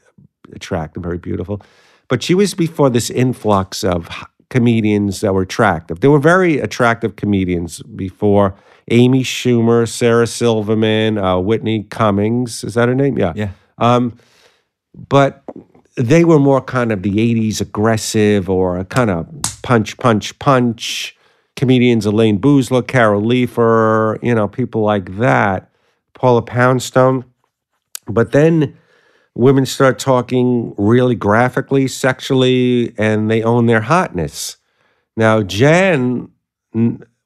attractive, 0.53 1.03
very 1.03 1.19
beautiful. 1.19 1.61
But 2.09 2.23
she 2.23 2.35
was 2.35 2.55
before 2.55 2.90
this 2.90 3.11
influx 3.11 3.85
of 3.85 4.09
comedians 4.51 5.21
that 5.21 5.35
were 5.35 5.43
attractive. 5.43 6.01
There 6.01 6.11
were 6.11 6.19
very 6.19 6.59
attractive 6.59 7.17
comedians 7.17 7.83
before 7.83 8.55
Amy 8.90 9.23
Schumer, 9.23 9.88
Sarah 9.88 10.27
Silverman, 10.27 11.19
uh, 11.19 11.38
Whitney 11.38 11.85
Cummings. 11.85 12.64
Is 12.64 12.75
that 12.75 12.88
her 12.88 12.95
name? 12.95 13.19
Yeah. 13.19 13.33
Yeah. 13.35 13.51
Um, 13.79 14.17
but 14.95 15.43
they 15.96 16.24
were 16.24 16.38
more 16.38 16.61
kind 16.61 16.92
of 16.92 17.02
the 17.02 17.12
80s 17.12 17.61
aggressive 17.61 18.50
or 18.50 18.85
kind 18.85 19.11
of 19.11 19.28
punch, 19.62 19.96
punch, 19.98 20.38
punch. 20.38 21.16
Comedians 21.57 22.04
Elayne 22.04 22.40
Boosler, 22.40 22.87
Carol 22.87 23.22
Leifer, 23.22 24.18
you 24.22 24.35
know, 24.35 24.48
people 24.48 24.83
like 24.83 25.18
that, 25.18 25.70
Paula 26.14 26.42
Poundstone. 26.42 27.24
But 28.07 28.33
then 28.33 28.76
women 29.35 29.66
start 29.66 29.98
talking 29.98 30.74
really 30.76 31.14
graphically, 31.14 31.87
sexually, 31.88 32.92
and 32.98 33.30
they 33.30 33.42
own 33.42 33.66
their 33.66 33.83
hotness. 33.83 34.57
Now, 35.16 35.42
Jan 35.42 36.28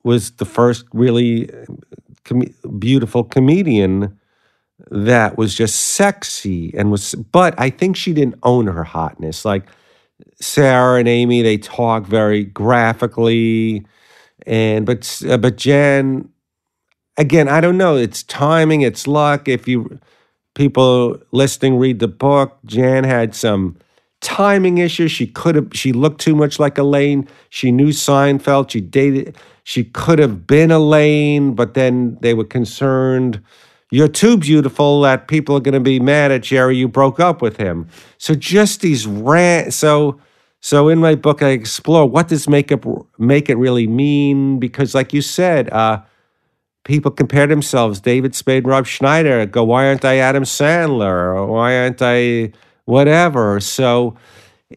was 0.05 0.33
the 0.33 0.45
first 0.45 0.85
really 0.93 1.51
uh, 1.51 1.65
com- 2.25 2.79
beautiful 2.79 3.25
comedian 3.25 4.18
that 4.91 5.37
was 5.37 5.55
just 5.55 5.79
sexy 5.79 6.73
and 6.77 6.91
was, 6.91 7.15
but 7.15 7.55
I 7.59 7.71
think 7.71 7.97
she 7.97 8.13
didn't 8.13 8.39
own 8.43 8.67
her 8.67 8.85
hotness. 8.85 9.45
Like 9.45 9.69
Sarah 10.41 10.99
and 10.99 11.09
Amy, 11.09 11.43
they 11.43 11.59
talk 11.59 12.07
very 12.07 12.45
graphically, 12.45 13.85
and 14.47 14.87
but 14.87 15.23
uh, 15.29 15.37
but 15.37 15.57
Jan, 15.57 16.29
again, 17.17 17.49
I 17.49 17.61
don't 17.61 17.77
know. 17.77 17.97
It's 17.97 18.23
timing, 18.23 18.83
it's 18.83 19.07
luck. 19.07 19.49
If 19.49 19.67
you 19.67 19.99
people 20.55 21.19
listening 21.33 21.79
read 21.79 21.99
the 21.99 22.09
book, 22.09 22.59
Jan 22.65 23.05
had 23.05 23.35
some 23.35 23.77
timing 24.21 24.79
issues. 24.79 25.11
She 25.11 25.27
could 25.27 25.55
have 25.55 25.69
she 25.73 25.93
looked 25.93 26.21
too 26.21 26.37
much 26.37 26.59
like 26.59 26.79
Elaine. 26.79 27.29
She 27.51 27.73
knew 27.73 27.89
Seinfeld. 27.89 28.71
She 28.71 28.81
dated. 28.81 29.37
She 29.65 29.85
could 29.85 30.19
have 30.19 30.47
been 30.47 30.71
Elaine, 30.71 31.55
but 31.55 31.75
then 31.75 32.17
they 32.23 32.33
were 32.33 32.45
concerned. 32.45 33.43
You're 33.91 34.09
too 34.09 34.37
beautiful 34.37 35.01
that 35.03 35.29
people 35.29 35.57
are 35.57 35.61
going 35.61 35.75
to 35.75 35.81
be 35.81 35.99
mad 35.99 36.31
at 36.31 36.43
Jerry. 36.43 36.77
You 36.77 36.89
broke 36.89 37.19
up 37.21 37.41
with 37.41 37.57
him. 37.57 37.89
So 38.19 38.35
just 38.35 38.81
these 38.83 39.07
rant. 39.07 39.73
So 39.73 40.21
so 40.61 40.89
in 40.89 40.99
my 40.99 41.15
book, 41.15 41.43
I 41.43 41.51
explore 41.51 42.07
what 42.07 42.29
does 42.29 42.49
makeup 42.49 42.85
make 43.19 43.49
it 43.49 43.57
really 43.57 43.87
mean? 43.87 44.59
Because 44.59 44.95
like 44.95 45.13
you 45.13 45.23
said, 45.23 45.71
uh, 45.71 46.03
people 46.85 47.11
compare 47.11 47.47
themselves. 47.47 48.01
David 48.01 48.35
Spade, 48.35 48.67
Rob 48.67 48.87
Schneider 48.87 49.47
go, 49.47 49.65
why 49.65 49.87
aren't 49.87 50.05
I 50.05 50.19
Adam 50.19 50.43
Sandler? 50.43 51.47
Why 51.47 51.79
aren't 51.79 52.03
I 52.03 52.53
whatever? 52.87 53.61
So 53.61 54.17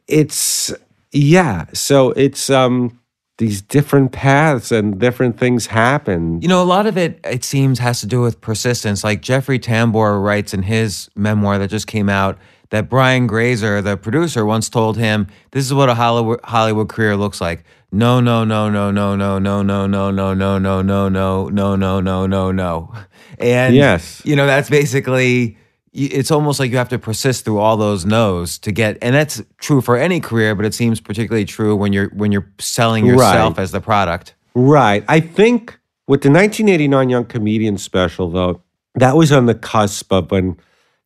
it's 0.07 0.73
yeah. 1.11 1.65
So 1.73 2.11
it's 2.11 2.49
um 2.49 2.99
these 3.41 3.59
different 3.63 4.11
paths 4.11 4.71
and 4.71 4.99
different 4.99 5.39
things 5.39 5.65
happen. 5.65 6.39
You 6.43 6.47
know, 6.47 6.61
a 6.61 6.63
lot 6.63 6.85
of 6.85 6.95
it, 6.95 7.19
it 7.23 7.43
seems, 7.43 7.79
has 7.79 7.99
to 8.01 8.05
do 8.05 8.21
with 8.21 8.39
persistence. 8.39 9.03
Like 9.03 9.23
Jeffrey 9.23 9.57
Tambor 9.57 10.23
writes 10.23 10.53
in 10.53 10.61
his 10.61 11.09
memoir 11.15 11.57
that 11.57 11.69
just 11.69 11.87
came 11.87 12.07
out 12.07 12.37
that 12.69 12.87
Brian 12.87 13.25
Grazer, 13.25 13.81
the 13.81 13.97
producer, 13.97 14.45
once 14.45 14.69
told 14.69 14.95
him, 14.95 15.25
This 15.53 15.65
is 15.65 15.73
what 15.73 15.89
a 15.89 15.95
Hollywood, 15.95 16.39
Hollywood 16.43 16.89
career 16.89 17.17
looks 17.17 17.41
like. 17.41 17.63
No, 17.91 18.19
no, 18.19 18.43
no, 18.43 18.69
no, 18.69 18.91
no, 18.91 19.15
no, 19.15 19.39
no, 19.39 19.63
no, 19.63 19.87
no, 19.87 20.05
no, 20.07 20.59
no, 20.59 20.59
no, 20.59 20.81
no, 20.83 21.09
no, 21.09 21.49
no, 21.49 21.75
no, 21.75 21.99
no, 21.99 22.27
no, 22.27 22.51
no. 22.51 22.93
And 23.39 23.73
Yes. 23.75 24.21
you 24.23 24.35
know, 24.35 24.45
that's 24.45 24.69
basically 24.69 25.57
it's 25.93 26.31
almost 26.31 26.59
like 26.59 26.71
you 26.71 26.77
have 26.77 26.89
to 26.89 26.99
persist 26.99 27.43
through 27.45 27.59
all 27.59 27.75
those 27.77 28.05
no's 28.05 28.57
to 28.59 28.71
get 28.71 28.97
and 29.01 29.13
that's 29.13 29.41
true 29.59 29.81
for 29.81 29.97
any 29.97 30.19
career, 30.19 30.55
but 30.55 30.65
it 30.65 30.73
seems 30.73 31.01
particularly 31.01 31.45
true 31.45 31.75
when 31.75 31.91
you're 31.93 32.09
when 32.09 32.31
you're 32.31 32.49
selling 32.59 33.05
yourself 33.05 33.57
Right. 33.57 33.63
as 33.63 33.71
the 33.71 33.81
product. 33.81 34.35
Right. 34.55 35.03
I 35.07 35.19
think 35.19 35.77
with 36.07 36.21
the 36.21 36.29
1989 36.29 37.09
Young 37.09 37.25
Comedian 37.25 37.77
special, 37.77 38.29
though, 38.29 38.61
that 38.95 39.15
was 39.15 39.31
on 39.31 39.45
the 39.45 39.55
cusp 39.55 40.11
of 40.11 40.31
when 40.31 40.57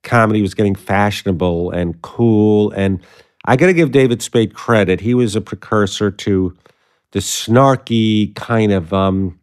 comedy 0.04 0.42
was 0.42 0.54
getting 0.54 0.76
fashionable 0.76 1.72
and 1.72 2.02
cool. 2.02 2.72
And 2.72 3.00
I 3.46 3.56
got 3.56 3.68
to 3.68 3.74
give 3.74 3.92
David 3.92 4.22
Spade 4.24 4.54
credit. 4.56 5.02
He 5.02 5.14
was 5.14 5.36
a 5.36 5.42
precursor 5.42 6.10
to 6.12 6.56
the 7.12 7.20
snarky 7.20 8.34
kind 8.36 8.72
of, 8.72 8.94
um, 8.94 9.40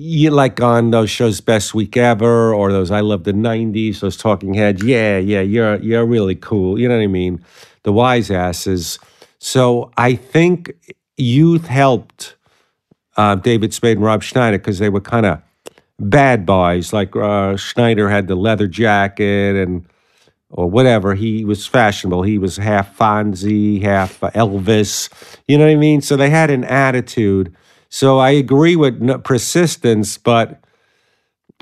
you 0.00 0.30
like 0.30 0.60
on 0.60 0.90
those 0.90 1.10
shows, 1.10 1.40
Best 1.40 1.74
Week 1.74 1.96
Ever, 1.96 2.54
or 2.54 2.72
those 2.72 2.90
I 2.90 3.00
Love 3.00 3.24
the 3.24 3.32
'90s, 3.32 4.00
those 4.00 4.16
Talking 4.16 4.54
Heads. 4.54 4.82
Yeah, 4.82 5.18
yeah, 5.18 5.40
you're 5.40 5.76
you're 5.76 6.06
really 6.06 6.34
cool. 6.34 6.78
You 6.78 6.88
know 6.88 6.96
what 6.96 7.04
I 7.04 7.08
mean? 7.08 7.44
The 7.82 7.92
wise 7.92 8.30
asses. 8.30 8.98
So 9.38 9.90
I 9.96 10.14
think 10.14 10.72
youth 11.16 11.66
helped 11.66 12.36
uh, 13.16 13.34
David 13.34 13.74
Spade 13.74 13.98
and 13.98 14.06
Rob 14.06 14.22
Schneider 14.22 14.58
because 14.58 14.78
they 14.78 14.88
were 14.88 15.00
kind 15.00 15.26
of 15.26 15.42
bad 15.98 16.46
boys. 16.46 16.92
Like 16.92 17.14
uh, 17.14 17.56
Schneider 17.56 18.08
had 18.08 18.26
the 18.26 18.34
leather 18.36 18.66
jacket 18.66 19.56
and 19.56 19.86
or 20.50 20.68
whatever. 20.68 21.14
He 21.14 21.44
was 21.44 21.66
fashionable. 21.66 22.22
He 22.22 22.38
was 22.38 22.56
half 22.56 22.96
Fonzie, 22.96 23.82
half 23.82 24.20
Elvis. 24.20 25.08
You 25.46 25.58
know 25.58 25.64
what 25.64 25.72
I 25.72 25.76
mean? 25.76 26.00
So 26.00 26.16
they 26.16 26.30
had 26.30 26.50
an 26.50 26.64
attitude. 26.64 27.54
So 27.90 28.18
I 28.18 28.30
agree 28.30 28.76
with 28.76 29.02
n- 29.02 29.20
persistence, 29.22 30.16
but 30.16 30.60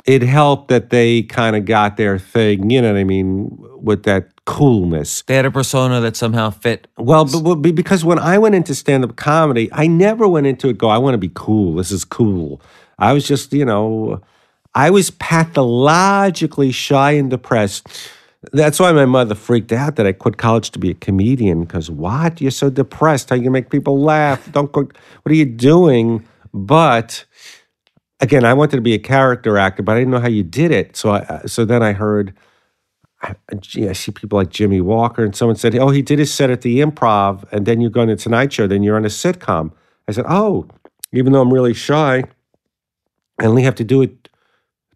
it 0.07 0.23
helped 0.23 0.69
that 0.69 0.91
they 0.91 1.23
kind 1.23 1.57
of 1.57 1.65
got 1.65 1.97
their 1.97 2.19
thing. 2.19 2.71
You 2.71 2.83
know 2.83 2.93
what 2.93 2.99
I 3.01 3.05
mean? 3.05 3.59
With 3.83 4.05
that 4.05 4.45
coolness. 4.45 5.23
They 5.23 5.35
had 5.35 5.47
a 5.47 5.51
persona 5.51 6.01
that 6.01 6.17
somehow 6.17 6.51
fit 6.51 6.87
Well, 6.97 7.25
but, 7.25 7.57
but 7.57 7.75
because 7.75 8.05
when 8.05 8.19
I 8.19 8.39
went 8.39 8.55
into 8.55 8.75
stand 8.75 9.05
up 9.05 9.17
comedy, 9.17 9.69
I 9.73 9.87
never 9.87 10.29
went 10.29 10.47
into 10.47 10.69
it 10.69 10.79
go, 10.79 10.89
I 10.89 10.99
want 10.99 11.15
to 11.15 11.19
be 11.19 11.31
cool. 11.35 11.75
This 11.75 11.91
is 11.91 12.05
cool. 12.05 12.61
I 12.99 13.13
was 13.13 13.27
just, 13.27 13.53
you 13.53 13.65
know, 13.65 14.21
I 14.75 14.91
was 14.91 15.11
pathologically 15.11 16.73
shy 16.73 17.13
and 17.13 17.31
depressed. 17.31 17.89
That's 18.53 18.79
why 18.79 18.93
my 18.93 19.05
mother 19.05 19.35
freaked 19.35 19.73
out 19.73 19.97
that 19.97 20.07
I 20.07 20.13
quit 20.13 20.37
college 20.37 20.71
to 20.71 20.79
be 20.79 20.91
a 20.91 20.95
comedian. 20.95 21.63
Because 21.63 21.91
what? 21.91 22.41
You're 22.41 22.51
so 22.51 22.71
depressed. 22.71 23.31
How 23.31 23.37
you 23.37 23.51
make 23.51 23.71
people 23.71 24.01
laugh? 24.01 24.51
Don't 24.53 24.71
go. 24.73 24.83
What 24.83 25.33
are 25.33 25.35
you 25.35 25.45
doing? 25.45 26.27
But 26.55 27.25
again, 28.21 28.45
I 28.45 28.55
wanted 28.55 28.77
to 28.77 28.83
be 28.83 28.95
a 28.95 28.99
character 28.99 29.59
actor, 29.59 29.83
but 29.83 29.97
I 29.97 30.01
didn't 30.01 30.13
know 30.13 30.21
how 30.21 30.29
you 30.29 30.45
did 30.45 30.71
it. 30.71 30.97
So, 30.97 31.11
I, 31.11 31.19
uh, 31.21 31.47
so 31.47 31.65
then 31.65 31.83
I 31.83 31.93
heard 31.93 32.35
I, 33.23 33.35
I 33.51 33.93
see 33.93 34.13
people 34.13 34.39
like 34.39 34.51
Jimmie 34.51 34.81
Walker, 34.81 35.25
and 35.25 35.35
someone 35.35 35.57
said, 35.57 35.75
"Oh, 35.77 35.91
he 35.91 36.03
did 36.03 36.19
his 36.19 36.33
set 36.33 36.51
at 36.51 36.61
the 36.61 36.81
Improv, 36.81 37.45
and 37.53 37.67
then 37.67 37.81
you 37.81 37.91
go 37.91 38.03
on 38.03 38.09
the 38.09 38.17
Tonight 38.17 38.53
Show, 38.53 38.67
then 38.67 38.83
you're 38.83 38.97
on 38.97 39.05
a 39.05 39.09
sitcom." 39.09 39.73
I 40.07 40.13
said, 40.13 40.25
"Oh, 40.29 40.69
even 41.13 41.33
though 41.33 41.41
I'm 41.41 41.53
really 41.53 41.75
shy, 41.75 42.25
I 43.41 43.47
only 43.47 43.63
have 43.63 43.75
to 43.77 43.85
do 43.85 44.03
it 44.03 44.29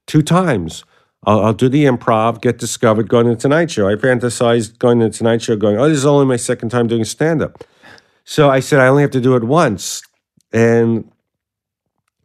two 0.06 0.22
times. 0.22 0.84
I'll, 1.24 1.40
I'll 1.46 1.52
do 1.52 1.68
the 1.68 1.84
Improv, 1.84 2.40
get 2.40 2.58
discovered, 2.58 3.08
going 3.08 3.26
on 3.26 3.34
the 3.34 3.38
Tonight 3.38 3.70
Show. 3.70 3.88
I 3.88 3.94
fantasized 3.94 4.78
going 4.78 5.00
to 5.00 5.08
the 5.08 5.12
Tonight 5.12 5.42
Show, 5.42 5.56
going, 5.56 5.78
"Oh, 5.78 5.88
this 5.88 5.98
is 5.98 6.06
only 6.06 6.26
my 6.26 6.36
second 6.36 6.70
time 6.70 6.86
doing 6.86 7.04
stand 7.04 7.42
up." 7.42 7.64
So 8.24 8.50
I 8.50 8.60
said, 8.60 8.80
"I 8.80 8.88
only 8.88 9.02
have 9.02 9.10
to 9.12 9.20
do 9.20 9.36
it 9.36 9.44
once," 9.44 10.02
and 10.52 11.10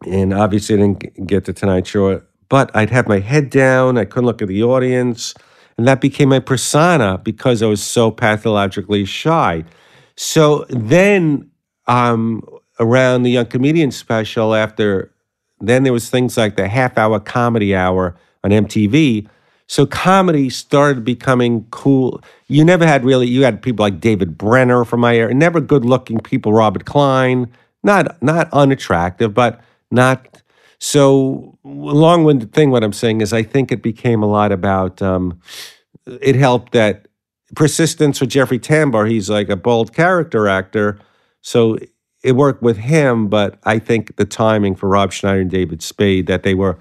and 0.06 0.34
obviously 0.34 0.76
I 0.76 0.80
didn't 0.80 1.28
get 1.28 1.46
the 1.46 1.54
Tonight 1.54 1.88
Show, 1.88 2.22
but 2.50 2.76
I'd 2.76 2.90
have 2.90 3.08
my 3.08 3.20
head 3.20 3.50
down. 3.50 3.98
I 3.98 4.06
couldn't 4.06 4.26
look 4.26 4.42
at 4.42 4.48
the 4.48 4.64
audience. 4.64 5.34
And 5.78 5.88
that 5.88 6.02
became 6.02 6.30
my 6.30 6.40
persona 6.40 7.20
because 7.24 7.62
I 7.62 7.68
was 7.68 7.84
so 7.84 8.10
pathologically 8.10 9.06
shy. 9.06 9.64
So 10.16 10.66
then, 10.70 11.52
um, 11.86 12.42
around 12.80 13.24
the 13.24 13.32
Young 13.32 13.46
Comedian 13.46 13.92
special, 13.92 14.56
after 14.56 15.14
then 15.60 15.84
there 15.84 15.94
was 15.94 16.10
things 16.10 16.38
like 16.38 16.56
the 16.56 16.68
half 16.68 16.98
hour 16.98 17.20
comedy 17.20 17.76
hour 17.76 18.16
on 18.44 18.52
MTV. 18.52 19.28
So 19.68 19.86
comedy 19.86 20.50
started 20.50 21.04
becoming 21.04 21.66
cool. 21.72 22.22
You 22.48 22.64
never 22.64 22.88
had 22.88 23.04
really, 23.04 23.28
you 23.28 23.44
had 23.44 23.62
people 23.62 23.84
like 23.84 24.00
David 24.00 24.38
Brenner 24.38 24.86
from 24.86 25.02
my 25.02 25.16
era, 25.16 25.34
never 25.34 25.60
good 25.60 25.84
looking 25.84 26.20
people, 26.20 26.54
Robert 26.54 26.86
Klein, 26.86 27.52
not 27.84 28.22
not 28.22 28.50
unattractive, 28.54 29.34
but 29.34 29.62
not 29.92 30.42
so 30.80 31.58
long 31.64 32.24
winded 32.24 32.54
thing. 32.54 32.72
What 32.72 32.84
I'm 32.84 32.94
saying 32.94 33.22
is, 33.22 33.34
I 33.34 33.44
think 33.44 33.72
it 33.72 33.82
became 33.82 34.24
a 34.24 34.28
lot 34.28 34.52
about. 34.52 35.02
Um, 35.02 35.40
it 36.06 36.36
helped 36.36 36.72
that 36.72 37.08
persistence 37.56 38.22
with 38.22 38.30
Jeffrey 38.30 38.60
Tambor. 38.60 39.10
He's 39.10 39.30
like 39.30 39.50
a 39.50 39.56
bold 39.56 39.94
character 39.94 40.48
actor, 40.48 41.00
so 41.42 41.78
it 42.24 42.34
worked 42.34 42.62
with 42.62 42.78
him. 42.78 43.28
But 43.28 43.60
I 43.64 43.80
think 43.80 44.16
the 44.16 44.26
timing 44.26 44.76
for 44.76 44.88
Rob 44.88 45.12
Schneider 45.12 45.42
and 45.42 45.52
David 45.52 45.82
Spade 45.82 46.28
that 46.28 46.44
they 46.44 46.54
were, 46.54 46.78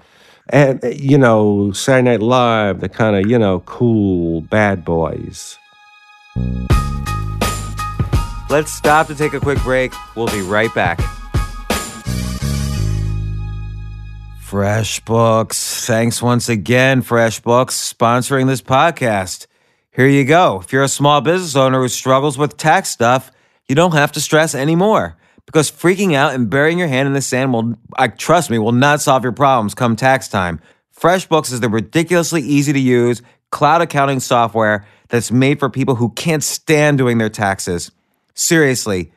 and 0.49 0.83
eh, 0.83 0.89
you 0.89 1.17
know, 1.17 1.71
Saturday 1.71 2.11
Night 2.11 2.21
Live, 2.21 2.79
the 2.79 2.89
kind 2.89 3.15
of 3.15 3.29
you 3.29 3.37
know 3.37 3.61
cool 3.61 4.41
bad 4.41 4.85
boys. 4.85 5.57
Let's 8.49 8.71
stop 8.71 9.07
to 9.07 9.15
take 9.15 9.33
a 9.33 9.39
quick 9.39 9.61
break. 9.63 9.93
We'll 10.15 10.27
be 10.27 10.41
right 10.41 10.73
back. 10.73 10.99
FreshBooks. 14.41 15.85
Thanks 15.85 16.21
once 16.21 16.47
again, 16.47 17.01
FreshBooks, 17.01 17.93
sponsoring 17.93 18.47
this 18.47 18.61
podcast. 18.61 19.47
Here 19.91 20.07
you 20.07 20.23
go. 20.23 20.61
If 20.61 20.71
you're 20.71 20.83
a 20.83 20.87
small 20.87 21.19
business 21.19 21.57
owner 21.57 21.81
who 21.81 21.89
struggles 21.89 22.37
with 22.37 22.55
tax 22.55 22.89
stuff, 22.89 23.29
you 23.67 23.75
don't 23.75 23.93
have 23.93 24.13
to 24.13 24.21
stress 24.21 24.55
anymore 24.55 25.17
because 25.47 25.71
freaking 25.71 26.13
out 26.13 26.35
and 26.35 26.49
burying 26.49 26.77
your 26.77 26.89
hand 26.89 27.07
in 27.07 27.13
the 27.13 27.21
sand 27.21 27.53
will, 27.53 27.73
I 27.97 28.09
trust 28.09 28.51
me, 28.51 28.59
will 28.59 28.73
not 28.73 29.01
solve 29.01 29.23
your 29.23 29.31
problems 29.31 29.73
come 29.73 29.95
tax 29.95 30.27
time. 30.27 30.59
FreshBooks 30.95 31.51
is 31.51 31.61
the 31.61 31.69
ridiculously 31.69 32.41
easy 32.41 32.73
to 32.73 32.79
use 32.79 33.21
cloud 33.49 33.81
accounting 33.81 34.19
software 34.19 34.85
that's 35.07 35.31
made 35.31 35.57
for 35.57 35.69
people 35.69 35.95
who 35.95 36.09
can't 36.09 36.43
stand 36.43 36.97
doing 36.97 37.17
their 37.17 37.29
taxes. 37.29 37.91
Seriously, 38.33 39.11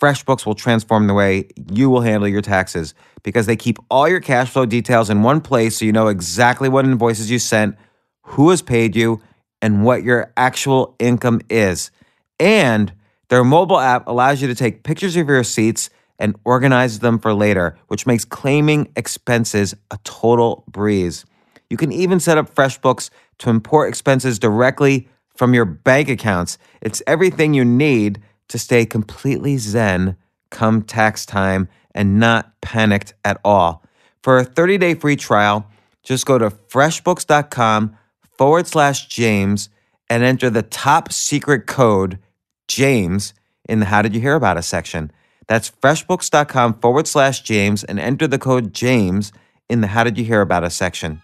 FreshBooks 0.00 0.44
will 0.44 0.54
transform 0.54 1.06
the 1.06 1.14
way 1.14 1.48
you 1.70 1.88
will 1.88 2.00
handle 2.00 2.28
your 2.28 2.42
taxes 2.42 2.94
because 3.22 3.46
they 3.46 3.56
keep 3.56 3.78
all 3.90 4.08
your 4.08 4.20
cash 4.20 4.50
flow 4.50 4.66
details 4.66 5.08
in 5.08 5.22
one 5.22 5.40
place 5.40 5.78
so 5.78 5.84
you 5.84 5.92
know 5.92 6.08
exactly 6.08 6.68
what 6.68 6.84
invoices 6.84 7.30
you 7.30 7.38
sent, 7.38 7.76
who 8.22 8.50
has 8.50 8.60
paid 8.60 8.96
you, 8.96 9.22
and 9.62 9.84
what 9.84 10.02
your 10.02 10.32
actual 10.36 10.96
income 10.98 11.40
is. 11.48 11.90
And 12.40 12.92
their 13.30 13.44
mobile 13.44 13.78
app 13.78 14.06
allows 14.08 14.42
you 14.42 14.48
to 14.48 14.54
take 14.54 14.82
pictures 14.82 15.16
of 15.16 15.28
your 15.28 15.38
receipts 15.38 15.88
and 16.18 16.36
organize 16.44 16.98
them 16.98 17.18
for 17.18 17.32
later, 17.32 17.78
which 17.86 18.06
makes 18.06 18.24
claiming 18.24 18.92
expenses 18.96 19.74
a 19.90 19.98
total 20.04 20.64
breeze. 20.68 21.24
You 21.70 21.76
can 21.76 21.92
even 21.92 22.20
set 22.20 22.36
up 22.36 22.52
FreshBooks 22.52 23.08
to 23.38 23.48
import 23.48 23.88
expenses 23.88 24.38
directly 24.38 25.08
from 25.36 25.54
your 25.54 25.64
bank 25.64 26.08
accounts. 26.08 26.58
It's 26.82 27.02
everything 27.06 27.54
you 27.54 27.64
need 27.64 28.20
to 28.48 28.58
stay 28.58 28.84
completely 28.84 29.56
zen 29.56 30.16
come 30.50 30.82
tax 30.82 31.24
time 31.24 31.68
and 31.94 32.18
not 32.18 32.60
panicked 32.60 33.14
at 33.24 33.40
all. 33.44 33.84
For 34.22 34.38
a 34.38 34.44
30 34.44 34.76
day 34.78 34.94
free 34.94 35.16
trial, 35.16 35.66
just 36.02 36.26
go 36.26 36.36
to 36.36 36.50
freshbooks.com 36.50 37.96
forward 38.36 38.66
slash 38.66 39.06
James 39.06 39.68
and 40.10 40.24
enter 40.24 40.50
the 40.50 40.62
top 40.62 41.12
secret 41.12 41.68
code 41.68 42.18
James 42.70 43.34
in 43.68 43.80
the 43.80 43.86
How 43.86 44.00
Did 44.00 44.14
You 44.14 44.20
Hear 44.20 44.36
About 44.36 44.56
Us 44.56 44.68
section. 44.68 45.10
That's 45.48 45.70
freshbooks.com 45.70 46.74
forward 46.74 47.08
slash 47.08 47.40
James 47.40 47.82
and 47.82 47.98
enter 47.98 48.28
the 48.28 48.38
code 48.38 48.72
James 48.72 49.32
in 49.68 49.80
the 49.80 49.88
How 49.88 50.04
Did 50.04 50.16
You 50.16 50.24
Hear 50.24 50.40
About 50.40 50.62
Us 50.62 50.76
section. 50.76 51.20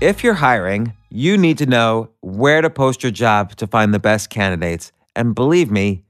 If 0.00 0.22
you're 0.22 0.34
hiring, 0.34 0.92
you 1.10 1.36
need 1.36 1.58
to 1.58 1.66
know 1.66 2.10
where 2.20 2.60
to 2.62 2.70
post 2.70 3.02
your 3.02 3.10
job 3.10 3.56
to 3.56 3.66
find 3.66 3.92
the 3.92 3.98
best 3.98 4.30
candidates. 4.30 4.92
And 5.16 5.34
believe 5.34 5.72
me, 5.72 6.04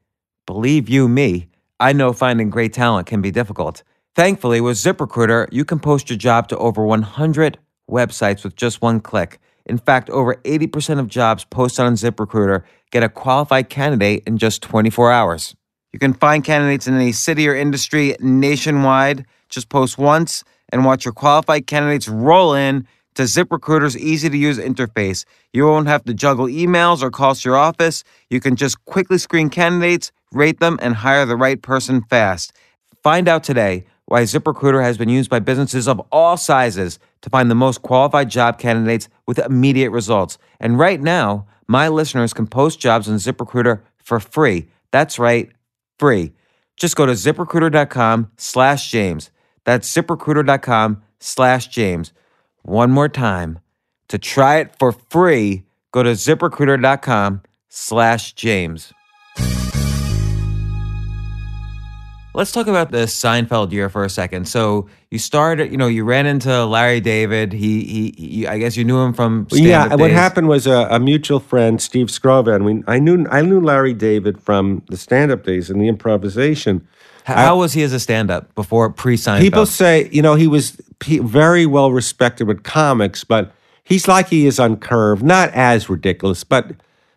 believe 0.45 0.91
you 0.91 1.09
me, 1.09 1.49
I 1.81 1.95
know 1.95 2.13
finding 2.13 2.51
great 2.51 2.75
talent 2.75 3.07
can 3.07 3.23
be 3.23 3.31
difficult. 3.31 3.83
Thankfully, 4.15 4.61
with 4.61 4.77
ZipRecruiter, 4.77 5.49
you 5.51 5.65
can 5.65 5.79
post 5.79 6.11
your 6.11 6.19
job 6.19 6.49
to 6.49 6.59
over 6.59 6.85
100 6.85 7.59
websites 7.91 8.45
with 8.45 8.55
just 8.55 8.83
one 8.83 9.01
click. 9.01 9.41
In 9.69 9.79
fact, 9.79 10.09
over 10.11 10.37
80% 10.37 10.99
of 10.99 11.09
jobs 11.09 11.45
posted 11.45 11.85
on 11.85 11.95
ZipRecruiter 11.95 12.65
get 12.91 13.03
a 13.03 13.09
qualified 13.09 13.69
candidate 13.69 14.23
in 14.27 14.39
just 14.39 14.63
24 14.63 15.13
hours. 15.13 15.55
You 15.93 15.99
can 15.99 16.15
find 16.15 16.45
candidates 16.45 16.87
in 16.87 16.95
any 16.95 17.13
city 17.13 17.49
or 17.49 17.55
industry 17.55 18.17
nationwide. 18.21 19.27
Just 19.49 19.69
post 19.69 19.99
once 19.99 20.45
and 20.71 20.85
watch 20.85 21.05
your 21.05 21.15
qualified 21.15 21.67
candidates 21.67 22.09
roll 22.09 22.55
in 22.55 22.87
to 23.15 23.23
ZipRecruiter's 23.23 23.97
easy 23.97 24.31
to 24.31 24.37
use 24.37 24.59
interface. 24.59 25.25
You 25.53 25.67
won't 25.67 25.89
have 25.89 26.05
to 26.05 26.15
juggle 26.15 26.47
emails 26.47 27.03
or 27.03 27.11
calls 27.11 27.43
to 27.43 27.49
your 27.49 27.59
office. 27.59 28.05
You 28.31 28.41
can 28.41 28.55
just 28.55 28.85
quickly 28.85 29.19
screen 29.19 29.51
candidates, 29.51 30.13
rate 30.33 30.61
them, 30.61 30.79
and 30.81 30.95
hire 30.95 31.27
the 31.27 31.37
right 31.37 31.61
person 31.61 32.03
fast. 32.03 32.53
Find 33.03 33.27
out 33.27 33.43
today 33.43 33.87
why 34.09 34.23
ZipRecruiter 34.23 34.83
has 34.83 34.97
been 34.97 35.11
used 35.11 35.29
by 35.29 35.39
businesses 35.39 35.87
of 35.87 36.01
all 36.11 36.39
sizes 36.39 36.99
to 37.21 37.29
find 37.29 37.51
the 37.51 37.55
most 37.55 37.83
qualified 37.83 38.31
job 38.31 38.59
candidates 38.59 39.11
with 39.27 39.39
immediate 39.39 39.91
results. 39.91 40.39
And 40.59 40.79
right 40.79 40.99
now, 40.99 41.47
my 41.67 41.89
listeners 41.89 42.33
can 42.33 42.47
post 42.47 42.81
jobs 42.81 43.07
on 43.07 43.17
ZipRecruiter 43.17 43.83
for 43.99 44.19
free. 44.19 44.69
That's 44.93 45.19
right, 45.19 45.51
free. 45.99 46.33
Just 46.77 46.97
go 46.97 47.05
to 47.05 47.13
ziprecruiter.com 47.13 48.31
slash 48.39 48.91
James. 48.91 49.31
That's 49.65 49.95
ziprecruiter.com 49.95 51.03
slash 51.21 51.69
James. 51.69 52.15
One 52.63 52.91
more 52.91 53.11
time. 53.11 53.59
To 54.09 54.17
try 54.17 54.57
it 54.57 54.75
for 54.79 54.93
free, 54.93 55.65
go 55.93 56.03
to 56.03 56.13
ziprecruiter.com 56.13 57.43
slash 57.69 58.33
James. 58.33 58.95
Let's 62.39 62.53
talk 62.53 62.69
about 62.69 62.93
the 62.93 62.99
Seinfeld 62.99 63.73
year 63.73 63.89
for 63.89 64.05
a 64.05 64.09
second. 64.09 64.47
So 64.47 64.89
you 65.11 65.19
started, 65.19 65.73
you 65.73 65.77
know, 65.77 65.89
you 65.89 66.05
ran 66.05 66.25
into 66.25 66.65
Larry 66.67 67.01
David. 67.01 67.53
He, 67.53 67.83
he, 67.83 68.15
he 68.17 68.47
I 68.47 68.59
guess 68.59 68.77
you 68.77 68.85
knew 68.85 69.01
him 69.01 69.13
from 69.13 69.49
yeah. 69.51 69.87
stand-up 69.87 69.99
What 69.99 70.13
happened 70.13 70.47
was 70.47 70.69
a, 70.69 70.87
a 70.89 71.01
mutual 71.01 71.41
friend, 71.41 71.83
Steve 71.83 72.07
Skrovan. 72.07 72.65
We 72.65 72.85
I 72.87 73.01
knew 73.01 73.27
I 73.29 73.43
knew 73.43 73.61
Larry 73.61 73.93
David 73.93 74.41
from 74.41 74.85
the 74.89 74.97
stand-up 74.97 75.43
days 75.43 75.69
and 75.69 75.81
the 75.81 75.89
improvisation. 75.89 76.87
H- 77.29 77.35
How 77.35 77.59
was 77.59 77.73
he 77.73 77.83
as 77.83 77.93
a 77.93 77.99
stand-up 77.99 78.55
before 78.55 78.89
pre-Seinfeld? 78.89 79.41
People 79.41 79.67
say, 79.67 80.09
you 80.13 80.23
know, 80.23 80.37
he 80.37 80.47
was 80.47 80.81
very 81.05 81.67
well 81.67 81.91
respected 81.91 82.47
with 82.47 82.63
comics, 82.63 83.25
but 83.25 83.53
he's 83.83 84.07
like 84.07 84.29
he 84.29 84.47
is 84.47 84.61
on 84.61 84.77
Curb, 84.77 85.23
not 85.23 85.51
as 85.55 85.91
ridiculous. 85.91 86.45
But 86.45 86.71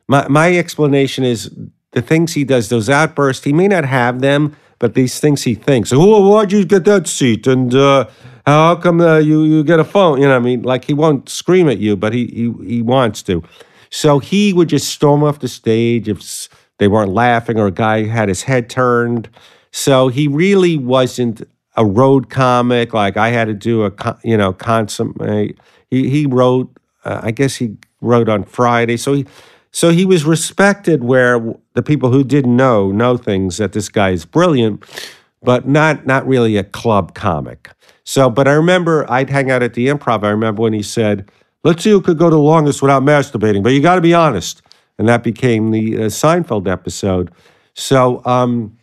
my 0.08 0.28
my 0.28 0.58
explanation 0.58 1.24
is 1.24 1.52
the 1.92 2.02
things 2.02 2.34
he 2.34 2.44
does, 2.44 2.70
those 2.70 2.90
outbursts, 2.90 3.44
he 3.44 3.54
may 3.54 3.68
not 3.68 3.86
have 3.86 4.22
them, 4.22 4.56
but 4.82 4.96
these 4.96 5.20
things 5.20 5.44
he 5.44 5.54
thinks. 5.54 5.94
Oh, 5.94 6.28
why'd 6.28 6.52
you 6.52 6.66
get 6.66 6.86
that 6.86 7.06
seat? 7.08 7.46
And 7.46 7.74
uh, 7.74 8.08
how 8.48 8.76
come 8.76 9.00
uh, 9.00 9.20
you 9.20 9.44
you 9.44 9.64
get 9.64 9.80
a 9.80 9.84
phone? 9.84 10.20
You 10.20 10.28
know, 10.28 10.36
I 10.36 10.40
mean, 10.40 10.64
like 10.64 10.86
he 10.86 10.96
won't 10.96 11.30
scream 11.30 11.70
at 11.70 11.78
you, 11.78 11.96
but 11.96 12.14
he 12.14 12.26
he, 12.26 12.66
he 12.68 12.82
wants 12.82 13.22
to. 13.24 13.44
So 13.92 14.18
he 14.18 14.54
would 14.54 14.70
just 14.70 14.90
storm 14.90 15.24
off 15.24 15.40
the 15.40 15.48
stage 15.48 16.10
if 16.10 16.50
they 16.80 16.88
weren't 16.88 17.12
laughing 17.12 17.60
or 17.60 17.68
a 17.68 17.72
guy 17.72 18.06
had 18.06 18.28
his 18.28 18.42
head 18.42 18.72
turned. 18.72 19.30
So 19.72 20.08
he 20.08 20.28
really 20.28 20.78
wasn't 20.78 21.44
a 21.78 21.86
road 21.86 22.32
comic 22.32 22.92
like 22.92 23.18
I 23.18 23.30
had 23.30 23.46
to 23.46 23.54
do 23.54 23.86
a 23.86 23.92
you 24.24 24.36
know 24.36 24.52
consummate. 24.52 25.60
He 25.92 26.10
he 26.10 26.26
wrote. 26.26 26.76
Uh, 27.06 27.20
I 27.24 27.32
guess 27.32 27.56
he 27.56 27.78
wrote 28.02 28.30
on 28.30 28.44
Friday. 28.44 28.98
So 28.98 29.14
he 29.14 29.26
so 29.72 29.90
he 29.92 30.06
was 30.06 30.26
respected 30.26 31.04
where 31.04 31.40
the 31.74 31.84
people 31.84 32.12
who 32.12 32.24
didn't 32.24 32.56
know 32.56 32.92
know 32.92 33.18
things 33.18 33.58
that 33.58 33.74
this 33.74 33.90
guy 33.90 34.12
is 34.12 34.26
brilliant, 34.26 34.84
but 35.44 35.68
not 35.68 36.06
not 36.06 36.28
really 36.28 36.58
a 36.58 36.64
club 36.64 37.14
comic. 37.16 37.70
So, 38.04 38.30
but 38.30 38.48
I 38.48 38.54
remember 38.54 39.10
I'd 39.12 39.30
hang 39.30 39.52
out 39.52 39.64
at 39.64 39.74
the 39.74 39.88
Improv. 39.88 40.24
I 40.24 40.30
remember 40.30 40.62
when 40.64 40.74
he 40.74 40.84
said, 40.84 41.30
"Let's 41.64 41.84
see 41.84 41.92
who 41.92 42.02
could 42.02 42.18
go 42.18 42.30
the 42.30 42.38
longest 42.38 42.82
without 42.82 43.04
masturbating," 43.04 43.64
but 43.64 43.70
you 43.74 43.82
got 43.82 43.96
to 43.96 44.02
be 44.02 44.14
honest, 44.14 44.62
and 44.98 45.08
that 45.08 45.24
became 45.24 45.72
the 45.72 45.98
uh, 45.98 46.00
Seinfeld 46.08 46.68
episode. 46.68 47.32
So. 47.74 48.22
um 48.26 48.78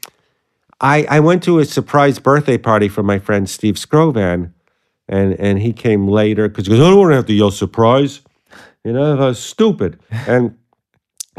I, 0.80 1.06
I 1.10 1.20
went 1.20 1.42
to 1.44 1.58
a 1.58 1.64
surprise 1.64 2.18
birthday 2.20 2.58
party 2.58 2.88
for 2.88 3.02
my 3.02 3.18
friend 3.18 3.50
Steve 3.50 3.74
Skrovan, 3.74 4.52
and 5.08 5.34
and 5.40 5.58
he 5.58 5.72
came 5.72 6.06
later 6.08 6.48
because 6.48 6.66
he 6.66 6.72
goes, 6.72 6.80
I 6.80 6.90
don't 6.90 6.98
want 6.98 7.10
to 7.12 7.16
have 7.16 7.26
to 7.26 7.32
yell 7.32 7.50
surprise, 7.50 8.20
you 8.84 8.92
know, 8.92 9.16
that's 9.16 9.40
stupid. 9.40 9.98
And 10.26 10.56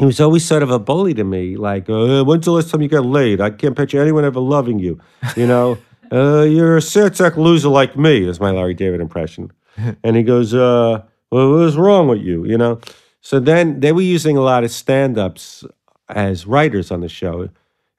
he 0.00 0.06
was 0.06 0.18
always 0.20 0.44
sort 0.44 0.62
of 0.64 0.70
a 0.70 0.78
bully 0.78 1.14
to 1.14 1.22
me, 1.24 1.56
like, 1.56 1.88
uh, 1.88 2.24
when's 2.24 2.46
the 2.46 2.50
last 2.52 2.70
time 2.70 2.82
you 2.82 2.88
got 2.88 3.04
laid? 3.06 3.40
I 3.40 3.50
can't 3.50 3.76
picture 3.76 4.00
anyone 4.02 4.24
ever 4.24 4.40
loving 4.40 4.78
you, 4.80 4.98
you 5.36 5.46
know. 5.46 5.78
uh, 6.12 6.42
you're 6.42 6.78
a 6.78 6.82
sack 6.82 7.36
loser 7.36 7.68
like 7.68 7.96
me. 7.96 8.26
Is 8.26 8.40
my 8.40 8.50
Larry 8.50 8.74
David 8.74 9.00
impression. 9.00 9.52
and 10.02 10.16
he 10.16 10.22
goes, 10.22 10.52
uh, 10.54 11.02
well, 11.30 11.52
what 11.52 11.62
is 11.68 11.76
wrong 11.76 12.08
with 12.08 12.20
you, 12.20 12.44
you 12.44 12.58
know? 12.58 12.80
So 13.20 13.38
then 13.38 13.80
they 13.80 13.92
were 13.92 14.00
using 14.00 14.36
a 14.36 14.40
lot 14.40 14.64
of 14.64 14.70
stand-ups 14.70 15.64
as 16.08 16.46
writers 16.46 16.90
on 16.90 17.00
the 17.00 17.08
show 17.08 17.48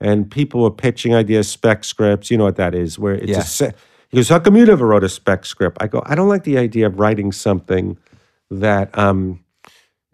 and 0.02 0.30
people 0.30 0.62
were 0.64 0.72
pitching 0.72 1.14
ideas, 1.14 1.48
spec 1.50 1.84
scripts. 1.84 2.32
You 2.32 2.38
know 2.40 2.44
what 2.46 2.56
that 2.56 2.74
is? 2.74 2.98
Where 2.98 3.14
it's 3.14 3.30
Yeah. 3.30 3.38
a 3.40 3.44
se- 3.44 3.74
he 4.10 4.18
goes, 4.18 4.28
"How 4.30 4.40
come 4.40 4.58
you 4.58 4.66
never 4.66 4.86
wrote 4.88 5.04
a 5.04 5.10
spec 5.10 5.46
script?" 5.46 5.78
I 5.80 5.88
go, 5.88 6.02
"I 6.06 6.16
don't 6.16 6.28
like 6.28 6.44
the 6.44 6.58
idea 6.58 6.88
of 6.88 7.00
writing 7.00 7.32
something 7.32 7.98
that 8.50 8.98
um, 8.98 9.40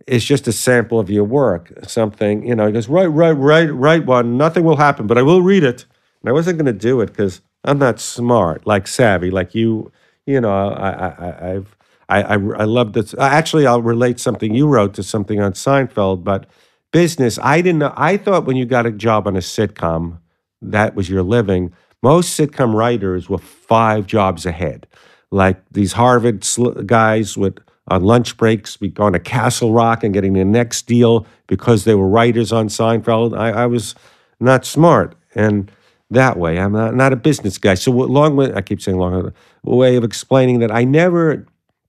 is 0.07 0.25
just 0.25 0.47
a 0.47 0.51
sample 0.51 0.99
of 0.99 1.09
your 1.09 1.23
work. 1.23 1.71
Something, 1.87 2.47
you 2.47 2.55
know." 2.55 2.67
He 2.67 2.73
goes, 2.73 2.89
"Write, 2.89 3.07
write, 3.07 3.37
write, 3.37 3.73
write 3.73 4.05
one. 4.05 4.37
Nothing 4.37 4.63
will 4.63 4.77
happen, 4.77 5.07
but 5.07 5.17
I 5.17 5.21
will 5.21 5.41
read 5.41 5.63
it." 5.63 5.85
And 6.21 6.29
I 6.29 6.31
wasn't 6.33 6.57
going 6.57 6.65
to 6.65 6.73
do 6.73 7.01
it 7.01 7.07
because 7.07 7.41
I'm 7.63 7.77
not 7.79 7.99
smart, 7.99 8.65
like 8.65 8.87
savvy, 8.87 9.31
like 9.31 9.53
you. 9.53 9.91
You 10.25 10.41
know, 10.41 10.51
I, 10.51 10.89
I, 10.89 11.51
I've. 11.51 11.75
I, 12.09 12.21
I, 12.23 12.33
I 12.35 12.63
love 12.63 12.93
this. 12.93 13.13
Actually, 13.19 13.67
I'll 13.67 13.81
relate 13.81 14.17
something 14.17 14.53
you 14.53 14.67
wrote 14.67 14.93
to 14.93 15.03
something 15.03 15.41
on 15.41 15.51
Seinfeld, 15.51 16.23
but 16.23 16.45
business. 16.93 17.37
I 17.41 17.61
didn't 17.61 17.79
know. 17.79 17.93
I 17.97 18.17
thought 18.17 18.45
when 18.45 18.55
you 18.55 18.65
got 18.65 18.85
a 18.85 18.91
job 18.91 19.27
on 19.27 19.35
a 19.35 19.39
sitcom, 19.39 20.19
that 20.61 20.95
was 20.95 21.09
your 21.09 21.23
living. 21.23 21.73
Most 22.01 22.39
sitcom 22.39 22.73
writers 22.73 23.29
were 23.29 23.37
five 23.39 24.07
jobs 24.07 24.45
ahead. 24.45 24.87
Like 25.31 25.61
these 25.71 25.93
Harvard 25.93 26.47
guys 26.85 27.37
with 27.37 27.59
on 27.87 28.03
lunch 28.03 28.37
breaks, 28.37 28.77
going 28.77 29.13
to 29.13 29.19
Castle 29.19 29.73
Rock 29.73 30.03
and 30.03 30.13
getting 30.13 30.33
the 30.33 30.45
next 30.45 30.87
deal 30.87 31.25
because 31.47 31.83
they 31.83 31.95
were 31.95 32.07
writers 32.07 32.51
on 32.51 32.67
Seinfeld. 32.67 33.37
I, 33.37 33.51
I 33.51 33.65
was 33.65 33.95
not 34.39 34.65
smart, 34.65 35.15
and 35.35 35.71
that 36.09 36.37
way, 36.37 36.59
I'm 36.59 36.73
not, 36.73 36.95
not 36.95 37.13
a 37.13 37.17
business 37.17 37.57
guy. 37.57 37.73
So 37.73 37.91
long 37.91 38.39
I 38.53 38.61
keep 38.61 38.81
saying 38.81 38.97
long 38.97 39.33
way 39.63 39.95
of 39.95 40.03
explaining 40.03 40.59
that 40.59 40.71
I 40.71 40.83
never, 40.83 41.45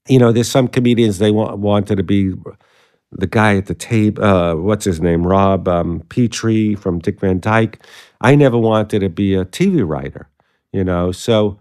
you 0.08 0.18
know, 0.18 0.32
there's 0.32 0.50
some 0.50 0.68
comedians 0.68 1.18
they 1.18 1.30
want, 1.30 1.58
wanted 1.58 1.96
to 1.96 2.02
be 2.02 2.34
the 3.12 3.26
guy 3.26 3.56
at 3.56 3.66
the 3.66 3.74
table, 3.74 4.22
uh, 4.22 4.54
what's 4.54 4.84
his 4.84 5.00
name, 5.00 5.26
Rob 5.26 5.68
um, 5.68 6.00
Petrie 6.08 6.74
from 6.74 6.98
Dick 6.98 7.20
Van 7.20 7.40
Dyke. 7.40 7.80
I 8.20 8.34
never 8.34 8.58
wanted 8.58 9.00
to 9.00 9.08
be 9.08 9.34
a 9.34 9.44
TV 9.44 9.86
writer, 9.86 10.28
you 10.72 10.84
know. 10.84 11.12
So, 11.12 11.58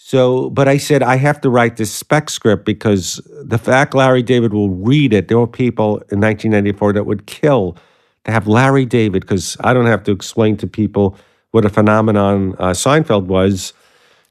so, 0.00 0.48
but 0.50 0.68
I 0.68 0.76
said 0.78 1.02
I 1.02 1.16
have 1.16 1.40
to 1.42 1.50
write 1.50 1.76
this 1.76 1.92
spec 1.92 2.30
script 2.30 2.64
because 2.64 3.20
the 3.42 3.58
fact 3.58 3.94
Larry 3.94 4.22
David 4.22 4.52
will 4.54 4.70
read 4.70 5.12
it. 5.12 5.26
There 5.28 5.38
were 5.38 5.46
people 5.46 5.96
in 6.12 6.20
1994 6.20 6.92
that 6.94 7.04
would 7.04 7.26
kill 7.26 7.76
to 8.24 8.30
have 8.30 8.46
Larry 8.46 8.86
David 8.86 9.22
because 9.22 9.56
I 9.60 9.74
don't 9.74 9.86
have 9.86 10.04
to 10.04 10.12
explain 10.12 10.56
to 10.58 10.66
people 10.68 11.16
what 11.50 11.64
a 11.64 11.68
phenomenon 11.68 12.54
uh, 12.58 12.70
Seinfeld 12.70 13.24
was. 13.24 13.72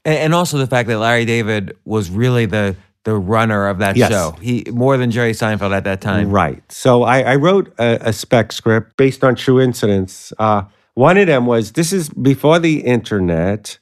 and, 0.04 0.16
and 0.16 0.34
also 0.34 0.56
the 0.56 0.66
fact 0.66 0.88
that 0.88 0.98
Larry 0.98 1.24
David 1.26 1.76
was 1.84 2.10
really 2.10 2.46
the 2.46 2.74
the 3.04 3.14
runner 3.14 3.68
of 3.68 3.78
that 3.78 3.96
Yes. 3.96 4.10
show. 4.10 4.32
He 4.40 4.64
more 4.72 4.96
than 4.96 5.10
Jerry 5.10 5.32
Seinfeld 5.32 5.74
at 5.76 5.84
that 5.84 6.00
time. 6.00 6.30
Right. 6.30 6.62
So 6.72 7.02
I, 7.04 7.20
I 7.20 7.36
wrote 7.36 7.72
a, 7.78 8.08
a 8.08 8.12
spec 8.12 8.52
script 8.52 8.96
based 8.96 9.22
on 9.22 9.34
true 9.36 9.60
incidents. 9.60 10.32
Uh, 10.38 10.64
one 10.94 11.16
of 11.18 11.26
them 11.26 11.46
was 11.46 11.72
this 11.72 11.92
is 11.92 12.08
before 12.08 12.58
the 12.58 12.80
internet, 12.80 13.78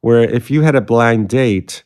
where 0.00 0.22
if 0.22 0.50
you 0.50 0.62
had 0.62 0.74
a 0.74 0.80
blind 0.80 1.28
date, 1.28 1.84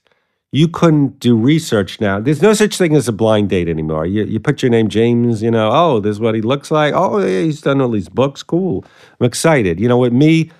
you 0.52 0.68
couldn't 0.68 1.18
do 1.18 1.34
research 1.34 2.00
now. 2.00 2.20
There's 2.20 2.42
no 2.42 2.52
such 2.52 2.76
thing 2.76 2.94
as 2.94 3.08
a 3.08 3.12
blind 3.12 3.48
date 3.48 3.68
anymore. 3.68 4.04
You, 4.04 4.24
you 4.24 4.38
put 4.38 4.62
your 4.62 4.70
name, 4.70 4.88
James, 4.88 5.42
you 5.42 5.50
know, 5.50 5.70
oh, 5.72 6.00
this 6.00 6.12
is 6.12 6.20
what 6.20 6.34
he 6.34 6.42
looks 6.42 6.70
like. 6.70 6.92
Oh, 6.94 7.18
yeah, 7.18 7.40
he's 7.40 7.62
done 7.62 7.80
all 7.80 7.90
these 7.90 8.10
books. 8.10 8.42
Cool. 8.42 8.84
I'm 9.18 9.26
excited. 9.26 9.80
You 9.80 9.88
know, 9.88 9.98
with 9.98 10.12
me, 10.12 10.50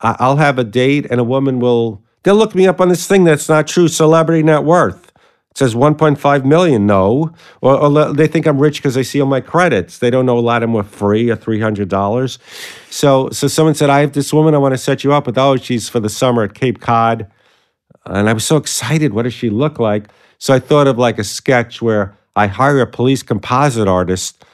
I'll 0.00 0.36
have 0.36 0.58
a 0.58 0.64
date 0.64 1.06
and 1.10 1.20
a 1.20 1.24
woman 1.24 1.60
will, 1.60 2.02
they'll 2.24 2.34
look 2.34 2.54
me 2.54 2.66
up 2.66 2.80
on 2.80 2.88
this 2.88 3.06
thing 3.06 3.24
that's 3.24 3.48
not 3.48 3.68
true, 3.68 3.88
celebrity 3.88 4.42
net 4.42 4.64
worth. 4.64 5.07
It 5.50 5.58
says 5.58 5.74
1.5 5.74 6.44
million. 6.44 6.86
No. 6.86 7.32
Or, 7.60 7.76
or 7.76 8.12
they 8.12 8.28
think 8.28 8.46
I'm 8.46 8.58
rich 8.58 8.78
because 8.78 8.94
they 8.94 9.02
see 9.02 9.20
all 9.20 9.26
my 9.26 9.40
credits. 9.40 9.98
They 9.98 10.10
don't 10.10 10.26
know 10.26 10.38
a 10.38 10.40
lot 10.40 10.62
of 10.62 10.68
them 10.68 10.74
were 10.74 10.82
free 10.82 11.30
or 11.30 11.36
$300. 11.36 12.38
So, 12.90 13.30
so 13.30 13.48
someone 13.48 13.74
said, 13.74 13.90
I 13.90 14.00
have 14.00 14.12
this 14.12 14.32
woman 14.32 14.54
I 14.54 14.58
want 14.58 14.74
to 14.74 14.78
set 14.78 15.04
you 15.04 15.12
up 15.12 15.26
with. 15.26 15.38
Oh, 15.38 15.56
she's 15.56 15.88
for 15.88 16.00
the 16.00 16.08
summer 16.08 16.44
at 16.44 16.54
Cape 16.54 16.80
Cod. 16.80 17.30
And 18.06 18.28
I 18.28 18.32
was 18.32 18.44
so 18.44 18.56
excited. 18.56 19.12
What 19.12 19.22
does 19.22 19.34
she 19.34 19.50
look 19.50 19.78
like? 19.78 20.08
So 20.38 20.54
I 20.54 20.60
thought 20.60 20.86
of 20.86 20.98
like 20.98 21.18
a 21.18 21.24
sketch 21.24 21.82
where 21.82 22.16
I 22.36 22.46
hire 22.46 22.80
a 22.80 22.86
police 22.86 23.22
composite 23.22 23.88
artist 23.88 24.44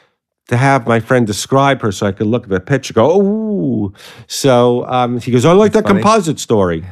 to 0.49 0.57
have 0.57 0.87
my 0.87 1.01
friend 1.01 1.27
describe 1.27 1.81
her 1.83 1.93
so 1.93 2.07
I 2.07 2.13
could 2.13 2.27
look 2.27 2.45
at 2.45 2.49
the 2.49 2.61
picture, 2.61 2.95
go, 2.95 3.11
oh. 3.13 3.93
So 4.27 4.87
um, 4.87 5.19
he 5.19 5.31
goes, 5.31 5.45
I 5.45 5.53
like 5.53 5.73
that 5.73 5.85
funny. 5.85 6.01
composite 6.01 6.39
story. 6.39 6.85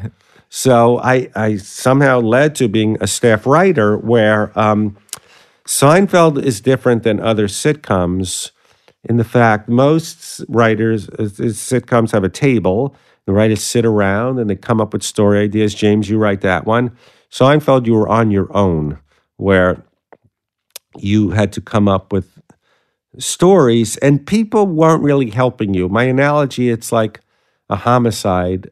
So 0.55 0.99
I, 0.99 1.31
I 1.35 1.57
somehow 1.57 2.21
led 2.21 2.55
to 2.57 2.69
being 2.69 2.99
a 3.01 3.07
staff 3.07 3.47
writer 3.47 3.97
where 3.97 4.53
um, 4.59 4.99
Seinfeld 5.65 6.45
is 6.45 6.61
different 6.61 7.05
than 7.05 7.21
other 7.21 7.49
sitcoms 7.49 8.51
in 9.03 9.17
the 9.17 9.25
fact 9.25 9.67
most 9.67 10.45
writers, 10.51 11.09
uh, 11.09 11.23
sitcoms 11.23 12.13
have 12.13 12.23
a 12.23 12.29
table. 12.29 12.95
The 13.25 13.33
writers 13.33 13.63
sit 13.63 13.87
around 13.87 14.39
and 14.39 14.51
they 14.51 14.55
come 14.55 14.79
up 14.79 14.93
with 14.93 15.03
story 15.03 15.41
ideas. 15.41 15.75
James, 15.75 16.11
you 16.11 16.19
write 16.19 16.43
that 16.43 16.67
one. 16.67 16.95
Seinfeld, 17.31 17.87
you 17.87 17.95
were 17.95 18.09
on 18.11 18.31
your 18.31 18.55
own, 18.55 18.99
where 19.39 19.83
you 20.99 21.31
had 21.31 21.51
to 21.55 21.63
come 21.63 21.89
up 21.89 22.13
with 22.13 22.39
stories, 23.19 23.97
and 23.97 24.27
people 24.27 24.67
weren't 24.67 25.03
really 25.03 25.31
helping 25.31 25.73
you. 25.73 25.89
My 25.89 26.05
analogy, 26.05 26.69
it's 26.69 26.93
like 26.93 27.21
a 27.71 27.77
homicide. 27.77 28.71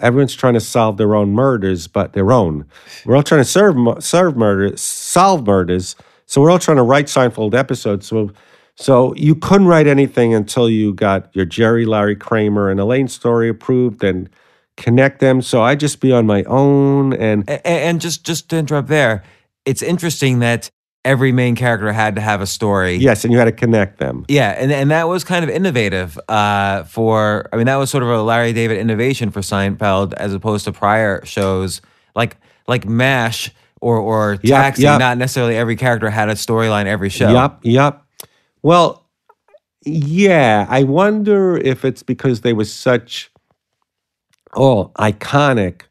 Everyone's 0.00 0.34
trying 0.34 0.54
to 0.54 0.60
solve 0.60 0.96
their 0.96 1.14
own 1.14 1.32
murders, 1.32 1.86
but 1.86 2.12
their 2.12 2.32
own. 2.32 2.66
We're 3.04 3.16
all 3.16 3.22
trying 3.22 3.42
to 3.42 3.44
serve 3.44 3.76
serve 4.02 4.36
murders, 4.36 4.80
solve 4.80 5.46
murders. 5.46 5.96
So 6.26 6.40
we're 6.40 6.50
all 6.50 6.58
trying 6.58 6.78
to 6.78 6.82
write 6.82 7.06
Seinfeld 7.06 7.54
episodes. 7.54 8.06
So, 8.06 8.30
so 8.74 9.14
you 9.16 9.34
couldn't 9.34 9.66
write 9.66 9.86
anything 9.86 10.32
until 10.32 10.70
you 10.70 10.94
got 10.94 11.34
your 11.36 11.44
Jerry, 11.44 11.84
Larry 11.84 12.16
Kramer, 12.16 12.70
and 12.70 12.80
Elaine 12.80 13.08
story 13.08 13.50
approved 13.50 14.02
and 14.02 14.30
connect 14.76 15.20
them. 15.20 15.42
So 15.42 15.60
I 15.62 15.74
just 15.74 16.00
be 16.00 16.10
on 16.10 16.26
my 16.26 16.42
own 16.44 17.12
and 17.12 17.48
and, 17.48 17.66
and 17.66 18.00
just 18.00 18.24
just 18.24 18.48
to 18.50 18.56
interrupt 18.56 18.88
there, 18.88 19.22
it's 19.64 19.82
interesting 19.82 20.38
that 20.38 20.70
every 21.04 21.32
main 21.32 21.56
character 21.56 21.92
had 21.92 22.14
to 22.14 22.20
have 22.20 22.40
a 22.40 22.46
story. 22.46 22.94
yes, 22.96 23.24
and 23.24 23.32
you 23.32 23.38
had 23.38 23.46
to 23.46 23.52
connect 23.52 23.98
them. 23.98 24.24
Yeah, 24.28 24.50
and 24.56 24.70
and 24.72 24.90
that 24.90 25.08
was 25.08 25.24
kind 25.24 25.42
of 25.44 25.50
innovative 25.50 26.18
uh, 26.28 26.84
for. 26.84 27.48
I 27.52 27.56
mean, 27.56 27.66
that 27.66 27.76
was 27.76 27.90
sort 27.90 28.02
of 28.02 28.08
a 28.10 28.22
Larry 28.22 28.52
David 28.52 28.78
innovation 28.78 29.30
for 29.30 29.40
Seinfeld 29.40 30.14
as 30.14 30.32
opposed 30.34 30.64
to 30.66 30.72
prior 30.72 31.24
shows 31.24 31.80
like 32.14 32.36
like 32.68 32.86
Mash 32.86 33.50
or 33.80 33.98
or 33.98 34.38
Yep, 34.42 34.62
Taxi. 34.62 34.82
yep. 34.82 35.00
Not 35.00 35.18
necessarily 35.18 35.56
every 35.56 35.76
character 35.76 36.08
had 36.10 36.28
a 36.28 36.34
storyline 36.34 36.86
every 36.86 37.08
show. 37.08 37.30
Yup, 37.32 37.60
yup. 37.64 38.06
Well, 38.62 39.08
yeah, 39.84 40.66
I 40.68 40.84
wonder 40.84 41.56
if 41.56 41.84
it's 41.84 42.04
because 42.04 42.42
they 42.42 42.52
were 42.52 42.64
such 42.64 43.30
oh 44.54 44.92
iconic 44.98 45.82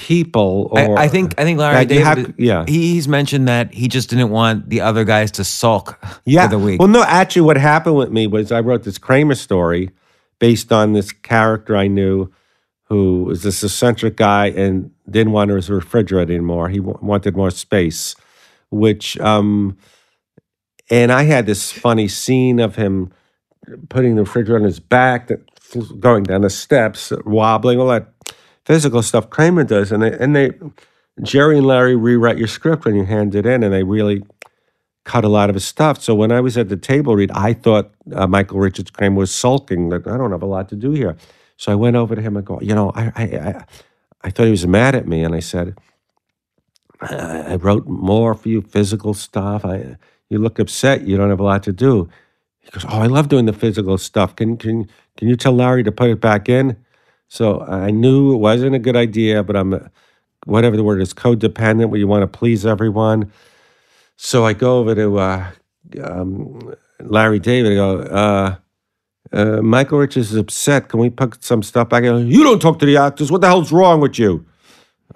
people. 0.00 0.68
Or 0.72 0.98
I, 0.98 1.04
I 1.04 1.08
think 1.08 1.38
I 1.38 1.44
think 1.44 1.58
Larry 1.58 1.84
David. 1.84 2.04
have- 2.04 2.34
yeah. 2.38 2.64
he's 2.66 3.06
mentioned 3.06 3.48
that 3.48 3.74
he 3.74 3.86
just 3.86 4.08
didn't 4.08 4.30
want 4.30 4.70
the 4.70 4.80
other 4.80 5.04
guys 5.04 5.30
to 5.32 5.44
sulk 5.44 6.02
yeah. 6.24 6.44
for 6.44 6.56
the 6.56 6.58
week. 6.58 6.78
Well, 6.80 6.88
no, 6.88 7.02
actually, 7.02 7.42
what 7.42 7.58
happened 7.58 7.96
with 7.96 8.10
me 8.10 8.26
was 8.26 8.50
I 8.50 8.60
wrote 8.60 8.84
this 8.84 8.96
Kramer 8.96 9.34
story 9.34 9.90
based 10.38 10.72
on 10.72 10.94
this 10.94 11.12
character 11.12 11.76
I 11.76 11.86
knew 11.86 12.32
who 12.84 13.24
was 13.24 13.42
this 13.42 13.62
eccentric 13.62 14.16
guy 14.16 14.46
and 14.46 14.90
didn't 15.08 15.32
want 15.32 15.50
his 15.50 15.68
refrigerator 15.68 16.32
anymore. 16.32 16.70
He 16.70 16.80
wa- 16.80 16.98
wanted 17.02 17.36
more 17.36 17.50
space, 17.50 18.16
which, 18.70 19.18
um, 19.20 19.76
and 20.90 21.12
I 21.12 21.24
had 21.24 21.44
this 21.44 21.70
funny 21.70 22.08
scene 22.08 22.58
of 22.58 22.76
him 22.76 23.12
putting 23.90 24.16
the 24.16 24.22
refrigerator 24.22 24.56
on 24.56 24.64
his 24.64 24.80
back, 24.80 25.28
that 25.28 25.40
going 26.00 26.24
down 26.24 26.40
the 26.40 26.50
steps, 26.50 27.12
wobbling, 27.24 27.78
all 27.78 27.88
that 27.88 28.08
physical 28.64 29.02
stuff 29.02 29.30
Kramer 29.30 29.64
does. 29.64 29.92
And 29.92 30.02
they, 30.02 30.12
and 30.12 30.36
they, 30.36 30.50
Jerry 31.22 31.58
and 31.58 31.66
Larry 31.66 31.96
rewrite 31.96 32.38
your 32.38 32.48
script 32.48 32.84
when 32.84 32.94
you 32.94 33.04
hand 33.04 33.34
it 33.34 33.46
in, 33.46 33.62
and 33.62 33.72
they 33.72 33.82
really 33.82 34.22
cut 35.04 35.24
a 35.24 35.28
lot 35.28 35.50
of 35.50 35.54
his 35.54 35.64
stuff. 35.64 36.00
So 36.00 36.14
when 36.14 36.32
I 36.32 36.40
was 36.40 36.56
at 36.56 36.68
the 36.68 36.76
table 36.76 37.16
read, 37.16 37.30
I 37.32 37.52
thought 37.52 37.92
uh, 38.14 38.26
Michael 38.26 38.58
Richards 38.60 38.90
Kramer 38.90 39.16
was 39.16 39.34
sulking 39.34 39.88
that 39.90 40.06
I 40.06 40.16
don't 40.16 40.32
have 40.32 40.42
a 40.42 40.46
lot 40.46 40.68
to 40.70 40.76
do 40.76 40.92
here. 40.92 41.16
So 41.56 41.72
I 41.72 41.74
went 41.74 41.96
over 41.96 42.14
to 42.14 42.22
him 42.22 42.36
and 42.36 42.46
go, 42.46 42.60
you 42.60 42.74
know, 42.74 42.92
I 42.94 43.12
I, 43.16 43.22
I, 43.24 43.64
I 44.22 44.30
thought 44.30 44.44
he 44.44 44.50
was 44.50 44.66
mad 44.66 44.94
at 44.94 45.06
me, 45.06 45.24
and 45.24 45.34
I 45.34 45.40
said, 45.40 45.76
I, 47.00 47.52
I 47.52 47.56
wrote 47.56 47.86
more 47.86 48.34
for 48.34 48.48
you, 48.48 48.62
physical 48.62 49.14
stuff. 49.14 49.64
I 49.64 49.96
you 50.28 50.38
look 50.38 50.58
upset. 50.58 51.06
You 51.06 51.16
don't 51.16 51.30
have 51.30 51.40
a 51.40 51.44
lot 51.44 51.62
to 51.64 51.72
do. 51.72 52.08
He 52.60 52.70
goes, 52.70 52.84
oh, 52.84 53.00
I 53.00 53.06
love 53.06 53.28
doing 53.28 53.46
the 53.46 53.52
physical 53.52 53.98
stuff. 53.98 54.36
Can 54.36 54.56
can 54.56 54.88
can 55.16 55.28
you 55.28 55.36
tell 55.36 55.52
Larry 55.52 55.82
to 55.82 55.92
put 55.92 56.10
it 56.10 56.20
back 56.20 56.48
in? 56.48 56.76
So 57.30 57.60
I 57.60 57.92
knew 57.92 58.34
it 58.34 58.38
wasn't 58.38 58.74
a 58.74 58.80
good 58.80 58.96
idea, 58.96 59.44
but 59.44 59.54
I'm, 59.54 59.88
whatever 60.46 60.76
the 60.76 60.82
word 60.82 61.00
is, 61.00 61.14
codependent, 61.14 61.88
where 61.88 62.00
you 62.00 62.08
want 62.08 62.22
to 62.22 62.26
please 62.38 62.66
everyone. 62.66 63.30
So 64.16 64.44
I 64.44 64.52
go 64.52 64.80
over 64.80 64.96
to 64.96 65.18
uh, 65.18 65.50
um, 66.02 66.74
Larry 66.98 67.38
David. 67.38 67.72
I 67.72 67.74
go, 67.76 67.98
uh, 68.00 68.56
uh, 69.32 69.62
Michael 69.62 69.98
Richards 70.00 70.32
is 70.32 70.36
upset. 70.38 70.88
Can 70.88 70.98
we 70.98 71.08
put 71.08 71.44
some 71.44 71.62
stuff 71.62 71.88
back? 71.88 72.02
in? 72.02 72.26
You 72.26 72.42
don't 72.42 72.60
talk 72.60 72.80
to 72.80 72.86
the 72.86 72.96
actors. 72.96 73.30
What 73.30 73.42
the 73.42 73.46
hell's 73.46 73.70
wrong 73.70 74.00
with 74.00 74.18
you? 74.18 74.44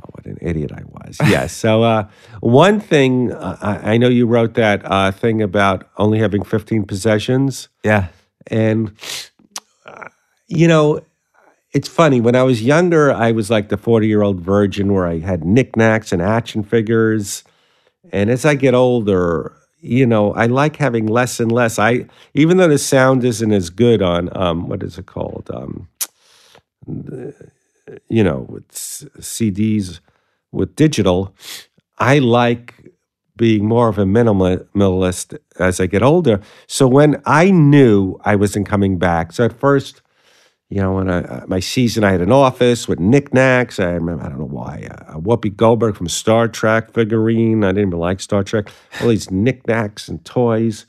Oh, 0.01 0.09
what 0.13 0.25
an 0.25 0.39
idiot 0.41 0.71
I 0.71 0.83
was. 0.87 1.19
Yes. 1.29 1.53
so 1.53 1.83
uh, 1.83 2.07
one 2.39 2.79
thing, 2.79 3.33
uh, 3.33 3.59
I, 3.61 3.95
I 3.95 3.97
know 3.97 4.09
you 4.09 4.27
wrote 4.29 4.55
that 4.55 4.83
uh, 4.85 5.11
thing 5.11 5.43
about 5.43 5.89
only 5.97 6.21
having 6.21 6.45
15 6.45 6.85
possessions. 6.85 7.69
yeah. 7.83 8.07
And, 8.47 8.93
uh, 9.85 10.09
you 10.47 10.69
know, 10.69 11.01
it's 11.75 11.89
funny. 11.89 12.21
When 12.21 12.37
I 12.37 12.45
was 12.45 12.63
younger, 12.63 13.13
I 13.13 13.33
was 13.33 13.51
like 13.51 13.69
the 13.69 13.77
40 13.77 14.07
year 14.07 14.23
old 14.23 14.41
virgin 14.41 14.93
where 14.93 15.07
I 15.07 15.19
had 15.19 15.45
knickknacks 15.45 16.13
and 16.13 16.23
action 16.23 16.63
figures. 16.63 17.43
And 18.13 18.31
as 18.31 18.45
I 18.45 18.55
get 18.55 18.75
older, 18.75 19.53
you 19.81 20.07
know, 20.07 20.33
I 20.35 20.47
like 20.47 20.77
having 20.77 21.07
less 21.07 21.41
and 21.41 21.51
less. 21.51 21.79
I 21.79 22.07
even 22.33 22.57
though 22.57 22.69
the 22.69 22.79
sound 22.79 23.25
isn't 23.25 23.53
as 23.53 23.71
good 23.71 24.01
on 24.01 24.35
um, 24.37 24.69
what 24.69 24.83
is 24.85 24.99
it 24.99 25.07
called? 25.07 25.51
Um, 25.53 25.89
you 28.09 28.23
know, 28.23 28.47
with 28.49 28.69
CDs 28.71 29.99
with 30.53 30.77
digital, 30.77 31.35
I 31.99 32.21
like 32.21 32.93
being 33.37 33.67
more 33.67 33.89
of 33.89 33.99
a 33.99 34.05
minimalist 34.05 35.37
as 35.59 35.81
I 35.81 35.87
get 35.87 36.05
older. 36.05 36.41
So 36.69 36.87
when 36.87 37.21
I 37.27 37.51
knew 37.51 38.17
I 38.25 38.37
wasn't 38.37 38.69
coming 38.69 38.97
back, 38.97 39.33
so 39.33 39.45
at 39.45 39.59
first, 39.59 40.03
you 40.71 40.81
know, 40.81 40.95
when 40.95 41.11
I, 41.11 41.23
uh, 41.23 41.45
my 41.47 41.61
season, 41.61 42.05
I 42.05 42.13
had 42.13 42.21
an 42.21 42.33
office 42.33 42.89
with 42.89 42.99
knickknacks. 42.99 43.79
I 43.79 43.91
remember, 43.91 44.25
I 44.25 44.29
don't 44.29 44.39
know 44.39 44.47
why, 44.47 44.89
uh, 44.91 45.19
Whoopi 45.19 45.55
Goldberg 45.55 45.97
from 45.97 46.09
Star 46.09 46.49
Trek 46.49 46.93
figurine. 46.93 47.63
I 47.63 47.69
didn't 47.69 47.89
even 47.89 47.99
like 47.99 48.21
Star 48.21 48.43
Trek. 48.43 48.71
All 49.01 49.09
these 49.09 49.31
knickknacks 49.31 50.09
and 50.09 50.25
toys. 50.25 50.87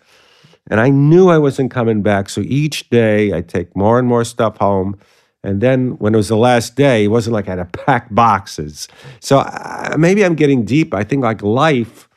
And 0.69 0.79
I 0.79 0.89
knew 0.89 1.29
I 1.29 1.37
wasn't 1.37 1.71
coming 1.71 2.01
back. 2.01 2.29
So 2.29 2.41
each 2.41 2.89
day 2.89 3.33
I 3.33 3.41
take 3.41 3.75
more 3.75 3.99
and 3.99 4.07
more 4.07 4.23
stuff 4.23 4.57
home. 4.57 4.97
And 5.43 5.61
then 5.61 5.91
when 5.99 6.15
it 6.15 6.17
was 6.17 6.29
the 6.29 6.37
last 6.37 6.75
day, 6.75 7.03
it 7.03 7.09
wasn't 7.09 7.35
like 7.35 7.47
I 7.47 7.55
had 7.55 7.71
to 7.71 7.79
pack 7.85 8.13
boxes. 8.13 8.87
So 9.19 9.39
uh, 9.39 9.95
maybe 9.99 10.25
I'm 10.25 10.33
getting 10.33 10.65
deep. 10.65 10.93
I 10.93 11.03
think 11.03 11.21
like 11.21 11.43
life, 11.43 12.09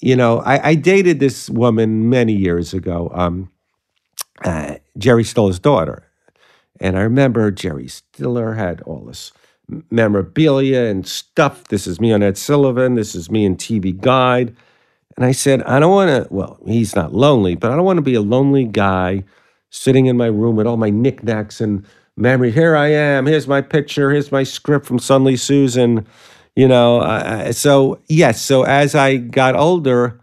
you 0.00 0.16
know, 0.16 0.40
I, 0.40 0.68
I 0.70 0.74
dated 0.74 1.18
this 1.18 1.48
woman 1.48 2.10
many 2.10 2.34
years 2.34 2.74
ago. 2.74 3.10
Um, 3.14 3.50
uh, 4.44 4.76
Jerry 4.98 5.24
Stiller's 5.24 5.58
daughter. 5.58 6.11
And 6.82 6.98
I 6.98 7.02
remember 7.02 7.50
Jerry 7.50 7.88
Stiller 7.88 8.54
had 8.54 8.82
all 8.82 9.04
this 9.04 9.32
memorabilia 9.90 10.80
and 10.82 11.06
stuff. 11.06 11.64
This 11.68 11.86
is 11.86 12.00
me 12.00 12.12
on 12.12 12.22
Ed 12.22 12.36
Sullivan. 12.36 12.94
This 12.96 13.14
is 13.14 13.30
me 13.30 13.44
in 13.44 13.56
TV 13.56 13.98
Guide. 13.98 14.54
And 15.16 15.24
I 15.24 15.32
said, 15.32 15.62
I 15.62 15.78
don't 15.78 15.92
want 15.92 16.08
to, 16.10 16.34
well, 16.34 16.58
he's 16.66 16.96
not 16.96 17.14
lonely, 17.14 17.54
but 17.54 17.70
I 17.70 17.76
don't 17.76 17.84
want 17.84 17.98
to 17.98 18.02
be 18.02 18.14
a 18.14 18.20
lonely 18.20 18.64
guy 18.64 19.24
sitting 19.70 20.06
in 20.06 20.16
my 20.16 20.26
room 20.26 20.56
with 20.56 20.66
all 20.66 20.76
my 20.76 20.90
knickknacks 20.90 21.60
and 21.60 21.86
memory. 22.16 22.50
Here 22.50 22.74
I 22.74 22.88
am. 22.88 23.26
Here's 23.26 23.46
my 23.46 23.60
picture. 23.60 24.10
Here's 24.10 24.32
my 24.32 24.42
script 24.42 24.86
from 24.86 24.98
Suddenly 24.98 25.36
Susan. 25.36 26.06
You 26.56 26.68
know, 26.68 27.00
uh, 27.00 27.52
so 27.52 28.00
yes. 28.08 28.42
So 28.42 28.64
as 28.64 28.94
I 28.94 29.16
got 29.16 29.54
older, 29.54 30.20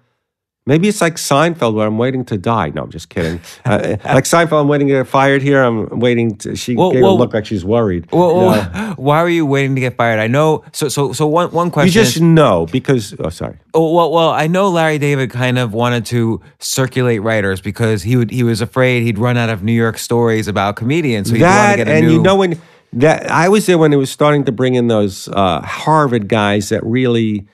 maybe 0.70 0.88
it's 0.88 1.02
like 1.02 1.16
Seinfeld 1.16 1.74
where 1.74 1.86
I'm 1.86 1.98
waiting 1.98 2.24
to 2.26 2.38
die. 2.38 2.70
No, 2.70 2.84
I'm 2.84 2.92
just 2.92 3.10
kidding. 3.10 3.42
Uh, 3.66 3.98
like 4.06 4.24
Seinfeld, 4.24 4.62
I'm 4.62 4.68
waiting 4.70 4.88
to 4.88 4.94
get 4.94 5.08
fired 5.08 5.42
here. 5.42 5.62
I'm 5.62 6.00
waiting 6.00 6.38
to, 6.38 6.56
she 6.56 6.76
Well, 6.76 6.92
gave 6.94 7.02
well- 7.02 7.14
a 7.14 7.20
look 7.20 7.34
like 7.34 7.46
she's 7.46 7.66
worried. 7.66 8.08
Well, 8.14 8.36
well, 8.38 8.94
why 8.98 9.22
were 9.24 9.30
you 9.30 9.46
waiting 9.46 9.76
to 9.76 9.82
get 9.82 9.98
fired? 9.98 10.20
I 10.20 10.28
know. 10.28 10.64
So, 10.72 10.88
so, 10.88 11.12
so 11.12 11.28
one 11.28 11.52
one 11.52 11.72
question. 11.72 11.88
you 11.88 11.92
just 12.06 12.16
is, 12.18 12.22
know 12.22 12.66
because, 12.68 13.14
oh, 13.20 13.30
sorry. 13.30 13.58
Oh, 13.74 13.94
well, 13.94 14.12
well, 14.12 14.30
I 14.30 14.48
know 14.48 14.70
Larry 14.70 14.98
David 15.00 15.32
kind 15.32 15.58
of 15.60 15.74
wanted 15.74 16.06
to 16.08 16.42
circulate 16.60 17.22
writers 17.22 17.60
because 17.62 18.04
he 18.04 18.16
would 18.16 18.32
he 18.32 18.44
was 18.44 18.62
afraid 18.62 19.04
he'd 19.04 19.18
run 19.20 19.36
out 19.38 19.50
of 19.50 19.64
New 19.64 19.74
York 19.74 19.98
stories 19.98 20.48
about 20.48 20.76
comedians. 20.76 21.30
So 21.30 21.36
he'd 21.36 21.42
want 21.44 21.52
to 21.54 21.58
that 21.58 21.76
get 21.78 21.88
a 21.88 21.92
and 21.92 22.06
new. 22.08 22.14
you 22.14 22.22
know 22.22 22.36
when 22.36 22.62
that 22.94 23.30
I 23.30 23.50
was 23.50 23.66
there 23.66 23.78
when 23.78 23.94
it 23.94 23.98
was 23.98 24.10
starting 24.10 24.46
to 24.46 24.52
bring 24.52 24.76
in 24.76 24.88
those 24.88 25.28
uh, 25.30 25.62
Harvard 25.62 26.28
guys 26.28 26.70
that 26.70 26.84
really. 26.86 27.46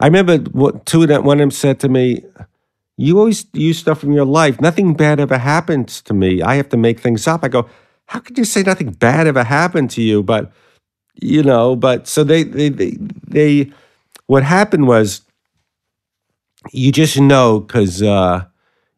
I 0.00 0.06
remember 0.06 0.38
what 0.50 0.86
two 0.86 1.02
of 1.02 1.08
them. 1.08 1.24
One 1.24 1.38
of 1.38 1.40
them 1.40 1.50
said 1.50 1.80
to 1.80 1.88
me, 1.88 2.22
"You 2.96 3.18
always 3.18 3.46
use 3.52 3.78
stuff 3.78 4.00
from 4.00 4.12
your 4.12 4.24
life. 4.24 4.60
Nothing 4.60 4.94
bad 4.94 5.20
ever 5.20 5.38
happens 5.38 6.02
to 6.02 6.14
me. 6.14 6.42
I 6.42 6.56
have 6.56 6.68
to 6.70 6.76
make 6.76 7.00
things 7.00 7.26
up." 7.26 7.44
I 7.44 7.48
go, 7.48 7.68
"How 8.06 8.20
could 8.20 8.38
you 8.38 8.44
say 8.44 8.62
nothing 8.62 8.92
bad 8.92 9.26
ever 9.26 9.44
happened 9.44 9.90
to 9.92 10.02
you?" 10.02 10.22
But 10.22 10.52
you 11.20 11.42
know, 11.42 11.76
but 11.76 12.08
so 12.08 12.24
they 12.24 12.42
they 12.42 12.68
they, 12.68 12.98
they 13.26 13.72
what 14.26 14.42
happened 14.42 14.86
was 14.86 15.22
you 16.72 16.92
just 16.92 17.18
know 17.20 17.60
because 17.60 18.02
uh, 18.02 18.44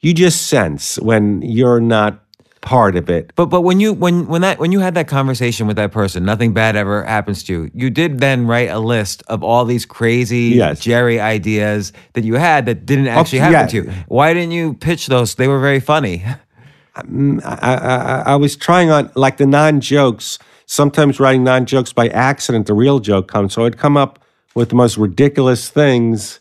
you 0.00 0.14
just 0.14 0.48
sense 0.48 0.98
when 1.00 1.42
you're 1.42 1.80
not 1.80 2.25
part 2.66 2.96
of 2.96 3.08
it. 3.08 3.32
But 3.36 3.46
but 3.46 3.62
when 3.62 3.80
you 3.80 3.94
when 3.94 4.26
when 4.26 4.42
that 4.42 4.58
when 4.58 4.72
you 4.72 4.80
had 4.80 4.94
that 4.94 5.08
conversation 5.08 5.66
with 5.66 5.76
that 5.76 5.92
person, 5.92 6.24
nothing 6.24 6.52
bad 6.52 6.76
ever 6.76 7.04
happens 7.04 7.42
to 7.44 7.52
you. 7.52 7.70
You 7.72 7.88
did 7.88 8.18
then 8.18 8.46
write 8.46 8.68
a 8.68 8.80
list 8.80 9.22
of 9.28 9.42
all 9.42 9.64
these 9.64 9.86
crazy 9.86 10.56
Yes. 10.56 10.80
Jerry 10.80 11.18
ideas 11.18 11.92
that 12.12 12.24
you 12.24 12.34
had 12.34 12.66
that 12.66 12.84
didn't 12.84 13.06
actually 13.06 13.38
happen 13.38 13.52
yeah. 13.52 13.66
to 13.66 13.76
you. 13.76 13.92
Why 14.08 14.34
didn't 14.34 14.50
you 14.50 14.74
pitch 14.74 15.06
those? 15.06 15.36
They 15.36 15.48
were 15.48 15.60
very 15.60 15.80
funny. 15.80 16.24
I, 16.96 17.02
I, 17.44 18.22
I 18.26 18.36
was 18.36 18.56
trying 18.56 18.90
on 18.90 19.10
like 19.14 19.36
the 19.38 19.46
non 19.46 19.80
jokes. 19.80 20.38
Sometimes 20.66 21.20
writing 21.20 21.44
non 21.44 21.66
jokes 21.66 21.92
by 21.92 22.08
accident, 22.08 22.66
the 22.66 22.74
real 22.74 22.98
joke 22.98 23.28
comes. 23.28 23.54
So 23.54 23.64
I'd 23.64 23.78
come 23.78 23.96
up 23.96 24.18
with 24.56 24.70
the 24.70 24.74
most 24.74 24.98
ridiculous 24.98 25.68
things, 25.68 26.40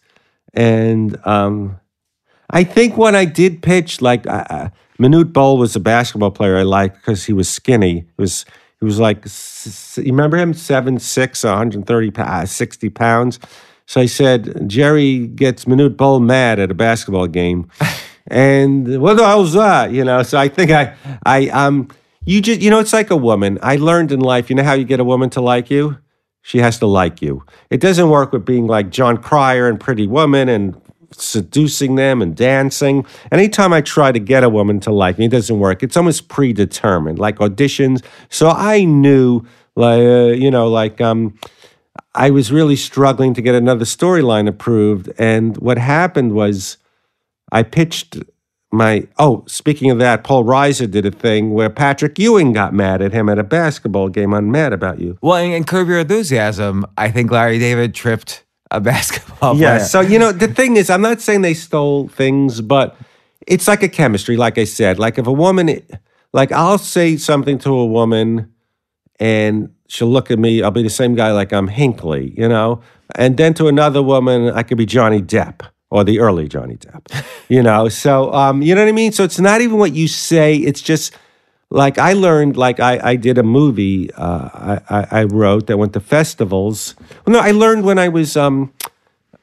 and 0.55 1.19
um, 1.28 1.80
I 2.49 2.63
think 2.63 2.97
when 2.97 3.13
I 3.15 3.26
did 3.26 3.61
pitch, 3.61 4.01
like 4.01 4.26
Manute 5.00 5.34
Bol 5.34 5.58
was 5.58 5.76
a 5.76 5.80
basketball 5.80 6.32
player 6.32 6.58
I 6.58 6.64
liked 6.64 6.96
because 6.96 7.26
he 7.26 7.34
was 7.34 7.50
skinny. 7.50 8.00
He 8.00 8.06
was 8.18 8.46
he 8.80 8.86
was 8.86 9.00
like 9.00 9.26
you 9.98 10.12
remember 10.12 10.38
him 10.38 10.54
seven 10.54 11.00
six, 11.00 11.43
130 11.43 12.12
uh, 12.18 12.46
60 12.46 12.89
pounds. 12.89 13.39
So 13.88 14.02
I 14.02 14.06
said 14.06 14.70
Jerry 14.70 15.28
gets 15.28 15.66
Manute 15.66 15.98
Bol 15.98 16.20
mad 16.20 16.60
at 16.60 16.72
a 16.72 16.74
basketball 16.74 17.28
game, 17.28 17.70
and 18.28 19.02
what 19.02 19.18
the 19.18 19.26
hell's 19.26 19.54
that? 19.54 19.91
You 19.91 20.04
know. 20.04 20.24
So 20.24 20.38
I 20.38 20.48
think 20.48 20.72
I 20.72 20.96
I 21.26 21.50
um 21.50 21.89
you 22.26 22.41
just 22.41 22.62
you 22.62 22.70
know 22.70 22.80
it's 22.80 22.93
like 22.93 23.12
a 23.12 23.18
woman. 23.18 23.60
I 23.62 23.76
learned 23.76 24.12
in 24.12 24.20
life. 24.22 24.50
You 24.50 24.56
know 24.56 24.64
how 24.64 24.74
you 24.74 24.86
get 24.86 25.00
a 25.00 25.04
woman 25.04 25.30
to 25.32 25.41
like 25.41 25.70
you. 25.70 25.98
She 26.41 26.60
has 26.60 26.78
to 26.80 26.86
like 26.86 27.22
you. 27.22 27.43
It 27.72 27.80
doesn't 27.80 28.10
work 28.10 28.32
with 28.32 28.46
being 28.46 28.68
like 28.68 28.91
Jon 28.91 29.18
Cryer 29.18 29.68
and 29.68 29.80
Pretty 29.80 30.06
Woman 30.06 30.48
and 30.48 30.80
seducing 31.22 31.95
them 31.95 32.22
and 32.22 32.36
dancing. 32.36 33.05
Anytime 33.32 33.74
I 33.74 33.82
try 33.82 34.11
to 34.11 34.20
get 34.20 34.43
a 34.43 34.49
woman 34.49 34.80
to 34.82 34.91
like 34.91 35.18
me, 35.18 35.26
it 35.26 35.32
doesn't 35.32 35.59
work. 35.59 35.84
It's 35.84 35.97
almost 35.97 36.28
predetermined, 36.30 37.20
like 37.20 37.38
auditions. 37.38 38.03
So 38.30 38.49
I 38.49 38.84
knew, 38.84 39.41
like 39.76 40.01
uh, 40.01 40.34
you 40.34 40.49
know, 40.51 40.68
like 40.68 41.01
um, 41.01 41.38
I 42.13 42.30
was 42.30 42.51
really 42.51 42.76
struggling 42.76 43.34
to 43.34 43.41
get 43.41 43.55
another 43.55 43.86
storyline 43.86 44.47
approved. 44.47 45.11
And 45.18 45.57
what 45.57 45.78
happened 45.78 46.34
was, 46.34 46.78
I 47.51 47.63
pitched 47.63 48.18
my. 48.72 49.07
Oh, 49.20 49.43
speaking 49.47 49.91
of 49.91 49.99
that, 49.99 50.24
Paul 50.24 50.43
Reiser 50.45 50.89
did 50.89 51.05
a 51.05 51.11
thing 51.11 51.53
where 51.53 51.70
Patrick 51.70 52.18
Ewing 52.18 52.53
got 52.53 52.74
mad 52.74 53.01
at 53.01 53.11
him 53.11 53.28
at 53.28 53.38
a 53.38 53.43
basketball 53.43 54.09
game. 54.09 54.34
I'm 54.34 54.49
mad 54.49 54.72
about 54.72 54.99
you. 54.99 55.18
Well, 55.22 55.43
in, 55.43 55.51
in 55.51 55.63
Curb 55.66 55.89
Your 55.89 55.99
Enthusiasm, 55.99 56.86
I 56.97 57.11
think 57.11 57.32
Larry 57.32 57.59
David 57.59 57.93
tripped 57.93 58.45
a 58.72 58.80
basketball 58.91 59.55
Yeah. 59.57 59.76
player. 59.78 59.86
So 59.86 60.01
you 60.01 60.20
know, 60.20 60.32
the 60.32 60.47
thing 60.47 60.78
is, 60.78 60.89
I'm 60.89 61.01
not 61.01 61.22
saying 61.22 61.41
they 61.41 61.53
stole 61.53 62.07
things, 62.07 62.61
but 62.61 62.95
it's 63.47 63.68
like 63.68 63.84
a 63.84 63.89
chemistry. 63.89 64.38
Like 64.38 64.57
I 64.57 64.63
said, 64.66 64.99
like 64.99 65.18
if 65.18 65.28
a 65.28 65.32
woman, 65.32 65.82
like 66.34 66.51
I'll 66.51 66.78
say 66.78 67.18
something 67.18 67.57
to 67.59 67.72
a 67.74 67.86
woman, 67.86 68.51
and 69.20 69.70
she'll 69.88 70.09
look 70.09 70.32
at 70.32 70.39
me. 70.39 70.61
I'll 70.63 70.72
be 70.72 70.84
the 70.84 70.89
same 70.89 71.16
guy, 71.16 71.32
like 71.32 71.53
I'm 71.53 71.68
Hinckley, 71.68 72.34
you 72.38 72.47
know. 72.49 72.82
And 73.16 73.38
then 73.38 73.53
to 73.55 73.68
another 73.68 74.01
woman, 74.01 74.49
I 74.51 74.63
could 74.63 74.78
be 74.78 74.86
Johnny 74.86 75.22
Depp 75.22 75.61
or 75.91 76.03
the 76.03 76.20
early 76.20 76.47
Johnny 76.47 76.76
Depp, 76.76 77.24
you 77.47 77.61
know. 77.61 77.88
So 77.89 78.34
um, 78.34 78.61
you 78.61 78.74
know 78.76 78.82
what 78.82 78.89
I 78.89 78.93
mean. 78.93 79.11
So 79.11 79.24
it's 79.24 79.39
not 79.39 79.61
even 79.61 79.78
what 79.78 79.93
you 79.93 80.07
say. 80.07 80.55
It's 80.55 80.82
just 80.82 81.13
like 81.76 81.97
I 81.97 82.13
learned, 82.13 82.55
like 82.55 82.80
I, 82.80 82.99
I 83.03 83.15
did 83.17 83.38
a 83.38 83.43
movie 83.43 84.09
uh, 84.13 84.80
I, 84.89 85.07
I, 85.11 85.23
wrote 85.26 85.67
that 85.67 85.78
went 85.78 85.91
to 85.93 85.99
festivals. 85.99 86.95
Well, 87.26 87.34
no, 87.34 87.39
I 87.39 87.51
learned 87.51 87.84
when 87.84 87.99
I 87.99 88.07
was 88.07 88.38
um, 88.38 88.73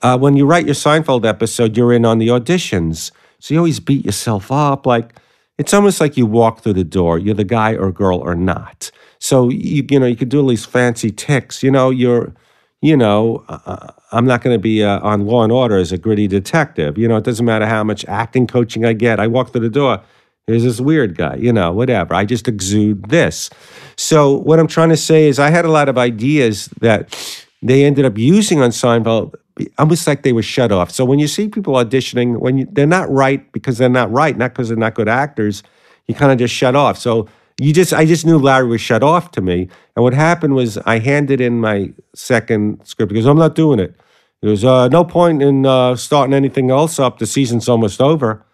uh, 0.00 0.16
when 0.16 0.34
you 0.34 0.46
write 0.46 0.64
your 0.64 0.74
Seinfeld 0.74 1.26
episode, 1.26 1.76
you're 1.76 1.92
in 1.92 2.06
on 2.06 2.18
the 2.18 2.28
auditions, 2.28 3.12
so 3.38 3.52
you 3.52 3.58
always 3.58 3.80
beat 3.80 4.06
yourself 4.06 4.50
up. 4.50 4.86
Like 4.86 5.14
it's 5.58 5.74
almost 5.74 6.00
like 6.00 6.16
you 6.16 6.24
walk 6.24 6.62
through 6.62 6.72
the 6.72 6.84
door. 6.84 7.18
You're 7.18 7.34
the 7.34 7.44
guy 7.44 7.74
or 7.74 7.92
girl 7.92 8.18
or 8.18 8.34
not. 8.34 8.90
So 9.18 9.50
you 9.50 9.86
you 9.90 10.00
know 10.00 10.06
you 10.06 10.16
could 10.16 10.30
do 10.30 10.40
all 10.40 10.48
these 10.48 10.64
fancy 10.64 11.10
ticks. 11.10 11.62
You 11.62 11.70
know 11.70 11.90
you're 11.90 12.32
you 12.80 12.96
know 12.96 13.44
uh, 13.50 13.88
I'm 14.10 14.24
not 14.24 14.40
going 14.40 14.54
to 14.54 14.62
be 14.62 14.82
uh, 14.82 15.00
on 15.00 15.26
Law 15.26 15.42
and 15.42 15.52
Order 15.52 15.76
as 15.76 15.92
a 15.92 15.98
gritty 15.98 16.28
detective. 16.28 16.96
You 16.96 17.08
know 17.08 17.18
it 17.18 17.24
doesn't 17.24 17.44
matter 17.44 17.66
how 17.66 17.84
much 17.84 18.06
acting 18.06 18.46
coaching 18.46 18.86
I 18.86 18.94
get. 18.94 19.20
I 19.20 19.26
walk 19.26 19.52
through 19.52 19.68
the 19.68 19.68
door. 19.68 20.02
Here's 20.46 20.64
this 20.64 20.80
weird 20.80 21.16
guy, 21.16 21.36
you 21.36 21.52
know, 21.52 21.72
whatever. 21.72 22.14
I 22.14 22.24
just 22.24 22.48
exude 22.48 23.08
this. 23.08 23.48
So 23.96 24.32
what 24.32 24.58
I'm 24.58 24.66
trying 24.66 24.88
to 24.88 24.96
say 24.96 25.28
is 25.28 25.38
I 25.38 25.50
had 25.50 25.64
a 25.64 25.70
lot 25.70 25.88
of 25.88 25.96
ideas 25.96 26.66
that 26.80 27.14
they 27.62 27.84
ended 27.84 28.04
up 28.04 28.18
using 28.18 28.60
on 28.60 28.70
Seinfeld 28.70 29.34
almost 29.78 30.06
like 30.06 30.22
they 30.22 30.32
were 30.32 30.42
shut 30.42 30.72
off. 30.72 30.90
So 30.90 31.04
when 31.04 31.18
you 31.18 31.28
see 31.28 31.48
people 31.48 31.74
auditioning, 31.74 32.38
when 32.38 32.58
you, 32.58 32.68
they're 32.70 32.86
not 32.86 33.10
right 33.10 33.50
because 33.52 33.78
they're 33.78 33.88
not 33.88 34.10
right, 34.10 34.36
not 34.36 34.52
because 34.52 34.68
they're 34.68 34.76
not 34.76 34.94
good 34.94 35.08
actors, 35.08 35.62
you 36.06 36.14
kind 36.14 36.32
of 36.32 36.38
just 36.38 36.54
shut 36.54 36.74
off. 36.74 36.98
So 36.98 37.28
you 37.60 37.72
just, 37.72 37.92
I 37.92 38.04
just 38.06 38.26
knew 38.26 38.38
Larry 38.38 38.66
was 38.66 38.80
shut 38.80 39.02
off 39.02 39.30
to 39.32 39.40
me. 39.40 39.68
And 39.94 40.02
what 40.02 40.14
happened 40.14 40.54
was 40.54 40.78
I 40.78 40.98
handed 40.98 41.40
in 41.40 41.60
my 41.60 41.92
second 42.14 42.80
script. 42.84 43.10
because 43.10 43.26
I'm 43.26 43.38
not 43.38 43.54
doing 43.54 43.78
it. 43.78 43.94
He 44.40 44.48
goes, 44.48 44.64
uh, 44.64 44.88
no 44.88 45.04
point 45.04 45.42
in 45.42 45.66
uh, 45.66 45.94
starting 45.94 46.34
anything 46.34 46.70
else 46.70 46.98
up. 46.98 47.18
The 47.18 47.26
season's 47.26 47.68
almost 47.68 48.00
over. 48.00 48.44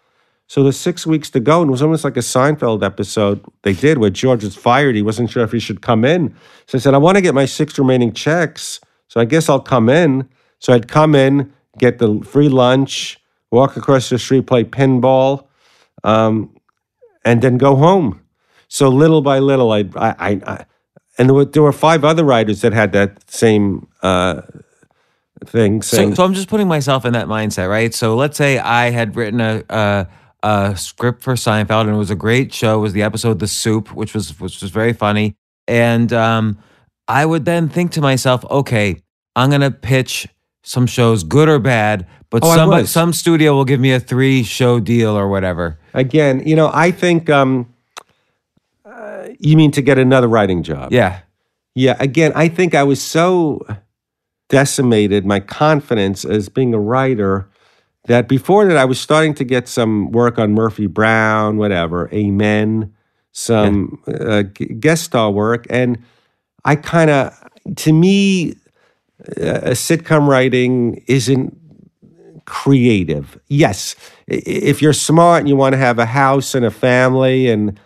So 0.49 0.63
there's 0.63 0.77
six 0.77 1.05
weeks 1.05 1.29
to 1.29 1.39
go, 1.39 1.61
and 1.61 1.69
it 1.69 1.71
was 1.71 1.83
almost 1.83 2.03
like 2.03 2.17
a 2.17 2.21
Seinfeld 2.21 2.83
episode 2.83 3.45
they 3.61 3.73
did 3.73 3.99
where 3.99 4.09
George 4.09 4.43
was 4.43 4.55
fired. 4.55 4.95
He 4.95 5.03
wasn't 5.03 5.29
sure 5.29 5.43
if 5.43 5.51
he 5.51 5.59
should 5.59 5.83
come 5.83 6.03
in. 6.03 6.35
So 6.65 6.79
I 6.79 6.81
said, 6.81 6.95
I 6.95 6.97
want 6.97 7.17
to 7.17 7.21
get 7.21 7.35
my 7.35 7.45
six 7.45 7.77
remaining 7.77 8.13
checks. 8.13 8.79
So 9.09 9.21
I 9.21 9.25
guess 9.25 9.47
I'll 9.47 9.59
come 9.59 9.89
in. 9.89 10.27
So 10.57 10.73
I'd 10.73 10.87
come 10.87 11.13
in, 11.13 11.53
get 11.77 11.99
the 11.99 12.19
free 12.21 12.49
lunch, 12.49 13.21
walk 13.51 13.77
across 13.77 14.09
the 14.09 14.17
street, 14.17 14.47
play 14.47 14.63
pinball, 14.63 15.45
um, 16.03 16.55
and 17.23 17.43
then 17.43 17.59
go 17.59 17.75
home. 17.75 18.19
So 18.69 18.89
little 18.89 19.21
by 19.21 19.37
little, 19.37 19.71
I, 19.71 19.81
I, 19.95 20.15
I, 20.17 20.41
I 20.47 20.65
and 21.19 21.29
there 21.29 21.35
were, 21.35 21.45
there 21.45 21.61
were 21.61 21.71
five 21.71 22.03
other 22.03 22.23
writers 22.23 22.61
that 22.61 22.73
had 22.73 22.91
that 22.93 23.29
same 23.29 23.87
uh, 24.01 24.41
thing. 25.45 25.83
So, 25.83 26.11
so 26.15 26.23
I'm 26.23 26.33
just 26.33 26.47
putting 26.47 26.67
myself 26.67 27.05
in 27.05 27.13
that 27.13 27.27
mindset, 27.27 27.69
right? 27.69 27.93
So 27.93 28.15
let's 28.15 28.35
say 28.35 28.57
I 28.57 28.89
had 28.89 29.15
written 29.15 29.41
a, 29.41 29.63
a 29.69 30.07
a 30.43 30.75
script 30.77 31.21
for 31.21 31.33
Seinfeld, 31.33 31.81
and 31.81 31.91
it 31.91 31.97
was 31.97 32.11
a 32.11 32.15
great 32.15 32.53
show. 32.53 32.79
It 32.79 32.81
was 32.81 32.93
the 32.93 33.03
episode 33.03 33.39
"The 33.39 33.47
Soup," 33.47 33.93
which 33.93 34.13
was 34.13 34.39
which 34.39 34.61
was 34.61 34.71
very 34.71 34.93
funny, 34.93 35.35
and 35.67 36.11
um, 36.13 36.57
I 37.07 37.25
would 37.25 37.45
then 37.45 37.69
think 37.69 37.91
to 37.91 38.01
myself, 38.01 38.45
okay, 38.49 39.01
I'm 39.35 39.49
gonna 39.49 39.71
pitch 39.71 40.27
some 40.63 40.85
shows, 40.87 41.23
good 41.23 41.49
or 41.49 41.57
bad, 41.59 42.05
but 42.29 42.43
Oh, 42.43 42.55
some 42.55 42.85
some 42.85 43.13
studio 43.13 43.53
will 43.55 43.65
give 43.65 43.79
me 43.79 43.91
a 43.91 43.99
three 43.99 44.43
show 44.43 44.79
deal 44.79 45.17
or 45.17 45.27
whatever. 45.27 45.79
again, 45.93 46.43
you 46.45 46.55
know, 46.55 46.69
I 46.73 46.91
think 46.91 47.29
um, 47.29 47.73
uh, 48.85 49.29
you 49.39 49.57
mean 49.57 49.71
to 49.71 49.81
get 49.81 49.97
another 49.97 50.27
writing 50.27 50.63
job. 50.63 50.91
Yeah, 50.91 51.21
Yeah, 51.75 51.95
again, 51.99 52.31
I 52.35 52.47
think 52.49 52.75
I 52.75 52.83
was 52.83 53.01
so 53.01 53.65
decimated, 54.49 55.25
my 55.25 55.39
confidence 55.39 56.25
as 56.25 56.49
being 56.49 56.73
a 56.73 56.79
writer, 56.79 57.47
that 58.09 58.27
before 58.27 58.65
that 58.65 58.75
I 58.75 58.85
was 58.85 58.99
starting 58.99 59.35
to 59.35 59.43
get 59.43 59.67
some 59.67 60.11
work 60.11 60.39
on 60.39 60.53
Murphy 60.53 60.87
Brown, 60.87 61.57
whatever, 61.57 62.09
Amen, 62.11 62.91
some 63.31 64.01
uh, 64.07 64.41
g- 64.43 64.65
guest 64.65 65.03
star 65.03 65.29
work. 65.29 65.67
And 65.69 66.03
I 66.65 66.75
kind 66.75 67.11
of, 67.11 67.31
to 67.75 67.93
me, 67.93 68.55
uh, 69.37 69.75
sitcom 69.75 70.27
writing 70.27 71.03
isn't 71.05 71.55
creative. 72.45 73.39
Yes, 73.47 73.95
if 74.25 74.81
you're 74.81 74.91
smart 74.91 75.41
and 75.41 75.47
you 75.47 75.55
want 75.55 75.73
to 75.73 75.77
have 75.77 75.99
a 75.99 76.07
house 76.07 76.55
and 76.55 76.65
a 76.65 76.71
family 76.71 77.47
and 77.47 77.79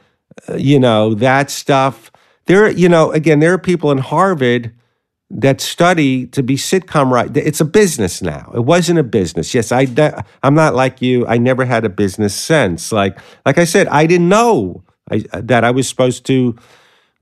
uh, 0.47 0.55
you 0.55 0.79
know 0.79 1.13
that 1.15 1.51
stuff. 1.51 2.13
There, 2.45 2.71
you 2.71 2.87
know, 2.87 3.11
again, 3.11 3.41
there 3.41 3.51
are 3.51 3.57
people 3.57 3.91
in 3.91 3.97
Harvard 3.97 4.73
that 5.35 5.61
study 5.61 6.27
to 6.27 6.43
be 6.43 6.55
sitcom 6.55 7.11
right. 7.11 7.35
It's 7.35 7.59
a 7.59 7.65
business 7.65 8.21
now. 8.21 8.51
It 8.53 8.65
wasn't 8.65 8.99
a 8.99 9.03
business. 9.03 9.53
Yes, 9.53 9.71
I. 9.71 9.87
I'm 10.43 10.53
not 10.53 10.75
like 10.75 11.01
you. 11.01 11.25
I 11.27 11.37
never 11.37 11.65
had 11.65 11.85
a 11.85 11.89
business 11.89 12.35
sense. 12.35 12.91
Like, 12.91 13.17
like 13.45 13.57
I 13.57 13.63
said, 13.65 13.87
I 13.87 14.05
didn't 14.05 14.29
know 14.29 14.83
I, 15.09 15.23
that 15.33 15.63
I 15.63 15.71
was 15.71 15.87
supposed 15.89 16.25
to 16.27 16.55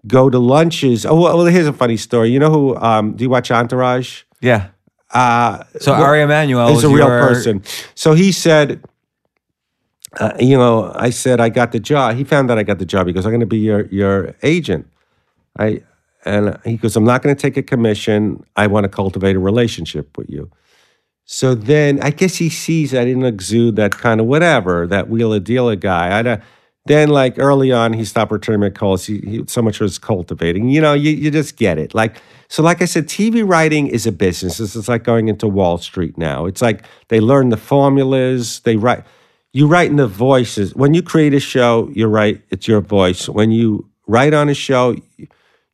go 0.08 0.30
to 0.30 0.40
lunches. 0.40 1.06
Oh, 1.06 1.22
well, 1.22 1.46
here's 1.46 1.68
a 1.68 1.74
funny 1.74 1.98
story. 1.98 2.32
You 2.32 2.40
know 2.40 2.52
who? 2.52 2.76
Um, 2.76 3.14
do 3.16 3.24
you 3.24 3.30
watch 3.30 3.50
Entourage? 3.52 4.24
yeah. 4.42 4.70
Uh, 5.14 5.64
So 5.80 5.92
Ari 5.94 6.22
Emanuel 6.22 6.70
is 6.70 6.84
a 6.86 6.88
real 6.88 7.08
your- 7.08 7.20
person. 7.20 7.64
So 7.96 8.14
he 8.14 8.32
said, 8.32 8.82
uh, 10.20 10.32
you 10.40 10.58
know, 10.58 10.92
I 10.96 11.10
said 11.10 11.40
I 11.42 11.50
got 11.50 11.72
the 11.74 11.80
job. 11.80 12.16
He 12.16 12.24
found 12.24 12.50
out 12.52 12.58
I 12.58 12.64
got 12.64 12.80
the 12.80 12.86
job. 12.86 13.08
He 13.08 13.14
goes, 13.14 13.26
I'm 13.26 13.32
going 13.32 13.40
to 13.42 13.46
be 13.46 13.60
your 13.60 13.86
your 13.88 14.36
agent. 14.44 14.88
I 15.60 15.82
and 16.26 16.58
he 16.64 16.78
goes, 16.78 16.96
I'm 16.96 17.04
not 17.04 17.24
going 17.24 17.36
to 17.36 17.42
take 17.42 17.58
a 17.58 17.64
commission. 17.64 18.44
I 18.56 18.68
want 18.68 18.84
to 18.84 18.90
cultivate 18.90 19.36
a 19.36 19.40
relationship 19.40 20.18
with 20.18 20.30
you. 20.30 20.52
So 21.26 21.56
then 21.56 22.02
I 22.02 22.10
guess 22.10 22.36
he 22.36 22.50
sees 22.50 22.94
I 22.94 23.06
didn't 23.06 23.26
exude 23.26 23.76
that 23.78 23.92
kind 23.92 24.20
of 24.20 24.28
whatever 24.28 24.86
that 24.88 25.10
wheeler 25.10 25.40
dealer 25.40 25.76
guy. 25.76 26.18
I 26.18 26.22
don't. 26.22 26.42
Then, 26.88 27.10
like 27.10 27.38
early 27.38 27.72
on, 27.72 27.94
he 27.94 28.04
stopped 28.04 28.32
returning 28.32 28.60
my 28.60 28.72
calls. 28.72 29.06
He, 29.06 29.20
he 29.20 29.44
so 29.48 29.62
much 29.62 29.80
was 29.80 30.00
cultivating. 30.00 30.70
You 30.70 30.82
know, 30.82 30.94
you, 30.94 31.12
you 31.12 31.30
just 31.30 31.56
get 31.56 31.78
it. 31.78 31.94
Like 31.94 32.18
so, 32.48 32.64
like 32.64 32.82
I 32.82 32.86
said, 32.86 33.08
TV 33.08 33.48
writing 33.48 33.88
is 33.88 34.08
a 34.08 34.12
business. 34.12 34.60
It's, 34.60 34.76
it's 34.76 34.88
like 34.88 35.04
going 35.04 35.28
into 35.28 35.48
Wall 35.48 35.78
Street 35.78 36.18
now. 36.18 36.48
It's 36.48 36.62
like 36.62 36.84
they 37.10 37.20
learn 37.20 37.50
the 37.50 37.58
formulas. 37.58 38.62
They 38.62 38.78
write. 38.78 39.04
you 39.54 39.68
write 39.68 39.92
in 39.92 39.98
the 39.98 40.08
voices. 40.08 40.76
When 40.76 40.96
you 40.96 41.04
create 41.04 41.36
a 41.36 41.40
show, 41.40 41.90
you're 41.94 42.10
right. 42.10 42.42
It's 42.50 42.68
your 42.68 42.82
voice. 42.82 43.30
When 43.30 43.52
you 43.52 43.88
write 44.08 44.34
on 44.34 44.50
a 44.50 44.54
show, 44.56 44.96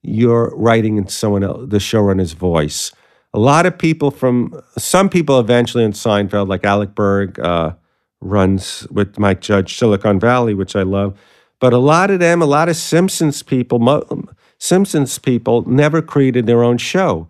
you're 0.03 0.53
writing 0.55 0.97
in 0.97 1.07
someone 1.07 1.43
else, 1.43 1.69
the 1.69 1.77
showrunner's 1.77 2.33
voice. 2.33 2.91
A 3.33 3.39
lot 3.39 3.65
of 3.65 3.77
people 3.77 4.11
from 4.11 4.59
some 4.77 5.09
people 5.09 5.39
eventually 5.39 5.83
in 5.83 5.91
Seinfeld, 5.91 6.47
like 6.47 6.63
Alec 6.63 6.95
Berg, 6.95 7.39
uh, 7.39 7.73
runs 8.21 8.87
with 8.89 9.19
Mike 9.19 9.41
Judge 9.41 9.77
Silicon 9.77 10.19
Valley, 10.19 10.53
which 10.53 10.75
I 10.75 10.83
love. 10.83 11.19
But 11.59 11.73
a 11.73 11.77
lot 11.77 12.09
of 12.11 12.19
them, 12.19 12.41
a 12.41 12.45
lot 12.45 12.69
of 12.69 12.75
Simpsons 12.75 13.43
people, 13.43 13.79
mo- 13.79 14.27
Simpsons 14.59 15.19
people 15.19 15.67
never 15.69 16.01
created 16.01 16.45
their 16.45 16.63
own 16.63 16.77
show. 16.77 17.27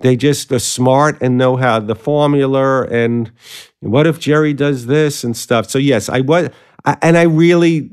They 0.00 0.16
just 0.16 0.50
are 0.52 0.58
smart 0.58 1.20
and 1.20 1.36
know 1.36 1.56
how 1.56 1.80
the 1.80 1.94
formula 1.94 2.86
and 2.86 3.30
what 3.80 4.06
if 4.06 4.18
Jerry 4.18 4.54
does 4.54 4.86
this 4.86 5.24
and 5.24 5.36
stuff. 5.36 5.68
So 5.68 5.78
yes, 5.78 6.08
I 6.08 6.20
was, 6.20 6.48
I, 6.84 6.96
and 7.02 7.18
I 7.18 7.22
really 7.22 7.90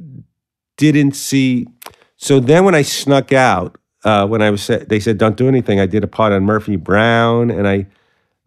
didn't 0.78 1.15
see. 1.15 1.67
So 2.15 2.39
then 2.39 2.63
when 2.63 2.75
I 2.75 2.82
snuck 2.82 3.34
out, 3.34 3.78
uh, 4.08 4.26
when 4.32 4.41
I 4.41 4.49
was, 4.49 4.66
they 4.68 4.99
said 4.99 5.18
don't 5.18 5.38
do 5.38 5.47
anything. 5.47 5.80
I 5.80 5.86
did 5.86 6.03
a 6.03 6.08
part 6.08 6.32
on 6.34 6.43
Murphy 6.43 6.78
Brown, 6.78 7.51
and 7.51 7.68
I, 7.68 7.88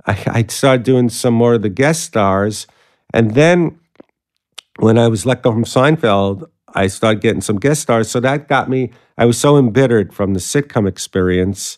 I, 0.07 0.15
I 0.39 0.45
started 0.49 0.83
doing 0.83 1.09
some 1.11 1.35
more 1.35 1.55
of 1.55 1.63
the 1.63 1.69
guest 1.83 2.05
stars, 2.05 2.67
and 3.13 3.35
then 3.35 3.79
when 4.79 4.97
I 4.99 5.09
was 5.09 5.27
let 5.27 5.43
go 5.43 5.53
from 5.53 5.65
Seinfeld, 5.65 6.49
I 6.75 6.87
started 6.89 7.21
getting 7.21 7.43
some 7.43 7.59
guest 7.59 7.83
stars. 7.83 8.11
So 8.11 8.21
that 8.21 8.49
got 8.49 8.69
me. 8.71 8.91
I 9.19 9.27
was 9.27 9.39
so 9.39 9.59
embittered 9.59 10.15
from 10.15 10.35
the 10.35 10.41
sitcom 10.41 10.89
experience 10.89 11.77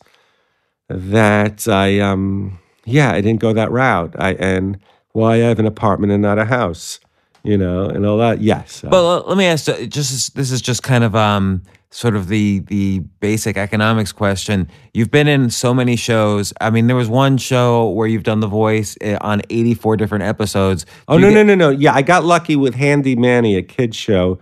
that 0.88 1.66
I 1.66 1.98
um 2.00 2.58
yeah, 2.84 3.10
I 3.12 3.20
didn't 3.20 3.40
go 3.40 3.52
that 3.52 3.70
route. 3.70 4.14
I 4.18 4.34
and 4.34 4.78
why 5.12 5.34
I 5.34 5.48
have 5.48 5.58
an 5.58 5.66
apartment 5.66 6.12
and 6.12 6.22
not 6.22 6.38
a 6.38 6.44
house, 6.44 7.00
you 7.42 7.56
know, 7.56 7.86
and 7.88 8.06
all 8.06 8.18
that. 8.18 8.40
Yes. 8.40 8.82
Well, 8.82 9.24
let 9.26 9.36
me 9.36 9.46
ask. 9.46 9.68
uh, 9.68 9.84
Just 9.86 10.34
this 10.34 10.50
is 10.50 10.60
just 10.62 10.82
kind 10.82 11.04
of 11.04 11.14
um 11.16 11.62
sort 11.94 12.16
of 12.16 12.28
the 12.28 12.60
the 12.60 13.00
basic 13.20 13.56
economics 13.58 14.12
question. 14.12 14.66
You've 14.94 15.10
been 15.10 15.28
in 15.28 15.50
so 15.50 15.74
many 15.74 15.94
shows. 15.94 16.52
I 16.60 16.70
mean, 16.70 16.86
there 16.86 16.96
was 16.96 17.08
one 17.08 17.36
show 17.36 17.90
where 17.90 18.08
you've 18.08 18.22
done 18.22 18.40
the 18.40 18.46
voice 18.48 18.96
uh, 19.04 19.18
on 19.20 19.42
eighty 19.50 19.74
four 19.74 19.96
different 19.96 20.24
episodes. 20.24 20.86
oh 21.08 21.18
no 21.18 21.28
you 21.28 21.34
no 21.34 21.40
get- 21.40 21.46
no 21.46 21.54
no. 21.54 21.70
Yeah, 21.70 21.92
I 21.94 22.02
got 22.02 22.24
lucky 22.24 22.56
with 22.56 22.74
Handy 22.74 23.14
Manny, 23.14 23.56
a 23.56 23.62
kid 23.62 23.94
show, 23.94 24.38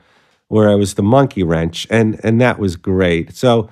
where 0.49 0.71
I 0.71 0.77
was 0.77 0.95
the 0.95 1.03
monkey 1.03 1.43
wrench, 1.43 1.87
and 1.91 2.19
and 2.23 2.41
that 2.41 2.59
was 2.61 2.77
great. 2.77 3.35
So, 3.35 3.69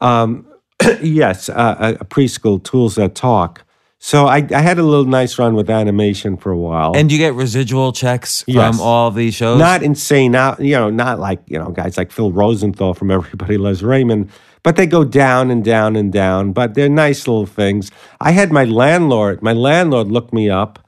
um, 0.00 0.46
yes, 1.02 1.48
uh, 1.50 1.76
a 1.78 1.88
a 2.00 2.04
preschool 2.06 2.62
tools 2.64 2.94
that 2.94 3.14
talk. 3.14 3.64
So 4.02 4.26
I, 4.26 4.38
I 4.54 4.60
had 4.62 4.78
a 4.78 4.82
little 4.82 5.04
nice 5.04 5.38
run 5.38 5.54
with 5.54 5.68
animation 5.68 6.38
for 6.38 6.50
a 6.50 6.56
while. 6.56 6.92
And 6.96 7.12
you 7.12 7.18
get 7.18 7.34
residual 7.34 7.92
checks 7.92 8.42
from 8.44 8.54
Yes. 8.54 8.80
all 8.80 9.10
these 9.10 9.34
shows? 9.34 9.58
not 9.58 9.82
insane, 9.82 10.32
not 10.32 10.58
you 10.58 10.74
know, 10.74 10.88
not 10.88 11.18
like 11.20 11.40
you 11.46 11.58
know 11.58 11.68
guys 11.70 11.98
like 11.98 12.10
Phil 12.10 12.32
Rosenthal 12.32 12.94
from 12.94 13.10
Everybody 13.18 13.58
Loves 13.58 13.82
Raymond, 13.84 14.30
but 14.62 14.76
they 14.76 14.86
go 14.86 15.04
down 15.04 15.50
and 15.50 15.62
down 15.62 15.96
and 15.96 16.10
down. 16.10 16.52
But 16.52 16.72
they're 16.74 16.88
nice 16.88 17.28
little 17.28 17.44
things. 17.44 17.90
I 18.22 18.30
had 18.32 18.50
my 18.50 18.64
landlord. 18.64 19.42
My 19.42 19.52
landlord 19.52 20.08
looked 20.08 20.32
me 20.32 20.48
up. 20.48 20.78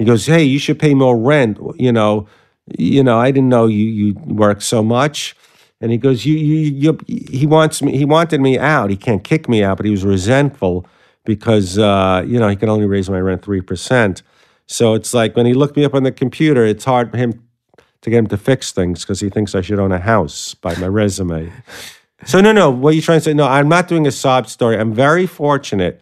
He 0.00 0.04
goes, 0.04 0.26
"Hey, 0.26 0.42
you 0.42 0.58
should 0.58 0.80
pay 0.80 0.92
more 0.92 1.16
rent." 1.16 1.58
You 1.76 1.92
know, 1.92 2.26
you 2.76 3.04
know, 3.04 3.20
I 3.20 3.30
didn't 3.30 3.48
know 3.48 3.68
you 3.68 3.84
you 3.84 4.14
work 4.26 4.60
so 4.60 4.82
much. 4.82 5.36
And 5.80 5.92
he 5.92 5.98
goes, 5.98 6.26
"You 6.26 6.34
you 6.34 6.58
you." 6.82 6.98
He 7.30 7.46
wants 7.46 7.80
me. 7.80 7.96
He 7.96 8.04
wanted 8.04 8.40
me 8.40 8.58
out. 8.58 8.90
He 8.90 8.96
can't 8.96 9.22
kick 9.22 9.48
me 9.48 9.62
out, 9.62 9.76
but 9.76 9.86
he 9.86 9.92
was 9.92 10.04
resentful 10.04 10.84
because 11.26 11.78
uh, 11.78 12.24
you 12.26 12.38
know 12.38 12.48
he 12.48 12.56
can 12.56 12.68
only 12.68 12.86
raise 12.86 13.10
my 13.10 13.20
rent 13.20 13.42
three 13.42 13.60
percent. 13.60 14.22
So 14.66 14.94
it's 14.94 15.12
like 15.12 15.36
when 15.36 15.46
he 15.46 15.54
looked 15.54 15.76
me 15.76 15.84
up 15.84 15.94
on 15.94 16.02
the 16.02 16.12
computer, 16.12 16.64
it's 16.64 16.84
hard 16.84 17.10
for 17.10 17.18
him 17.18 17.46
to 18.00 18.10
get 18.10 18.18
him 18.18 18.26
to 18.28 18.36
fix 18.36 18.72
things 18.72 19.02
because 19.02 19.20
he 19.20 19.28
thinks 19.28 19.54
I 19.54 19.60
should 19.60 19.78
own 19.78 19.92
a 19.92 19.98
house 19.98 20.54
by 20.54 20.74
my 20.76 20.88
resume. 20.88 21.52
So 22.24 22.40
no, 22.40 22.50
no. 22.50 22.70
What 22.70 22.92
are 22.92 22.96
you 22.96 23.02
trying 23.02 23.18
to 23.18 23.24
say? 23.24 23.34
No, 23.34 23.46
I'm 23.46 23.68
not 23.68 23.88
doing 23.88 24.06
a 24.06 24.10
sob 24.10 24.48
story. 24.48 24.78
I'm 24.78 24.94
very 24.94 25.26
fortunate. 25.26 26.00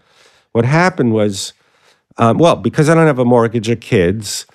What 0.53 0.65
happened 0.65 1.13
was, 1.13 1.53
um, 2.19 2.39
well, 2.39 2.55
because 2.55 2.89
I 2.89 2.95
don't 2.95 3.09
have 3.09 3.19
a 3.19 3.25
mortgage 3.25 3.69
or 3.69 3.75
kids, 3.75 4.47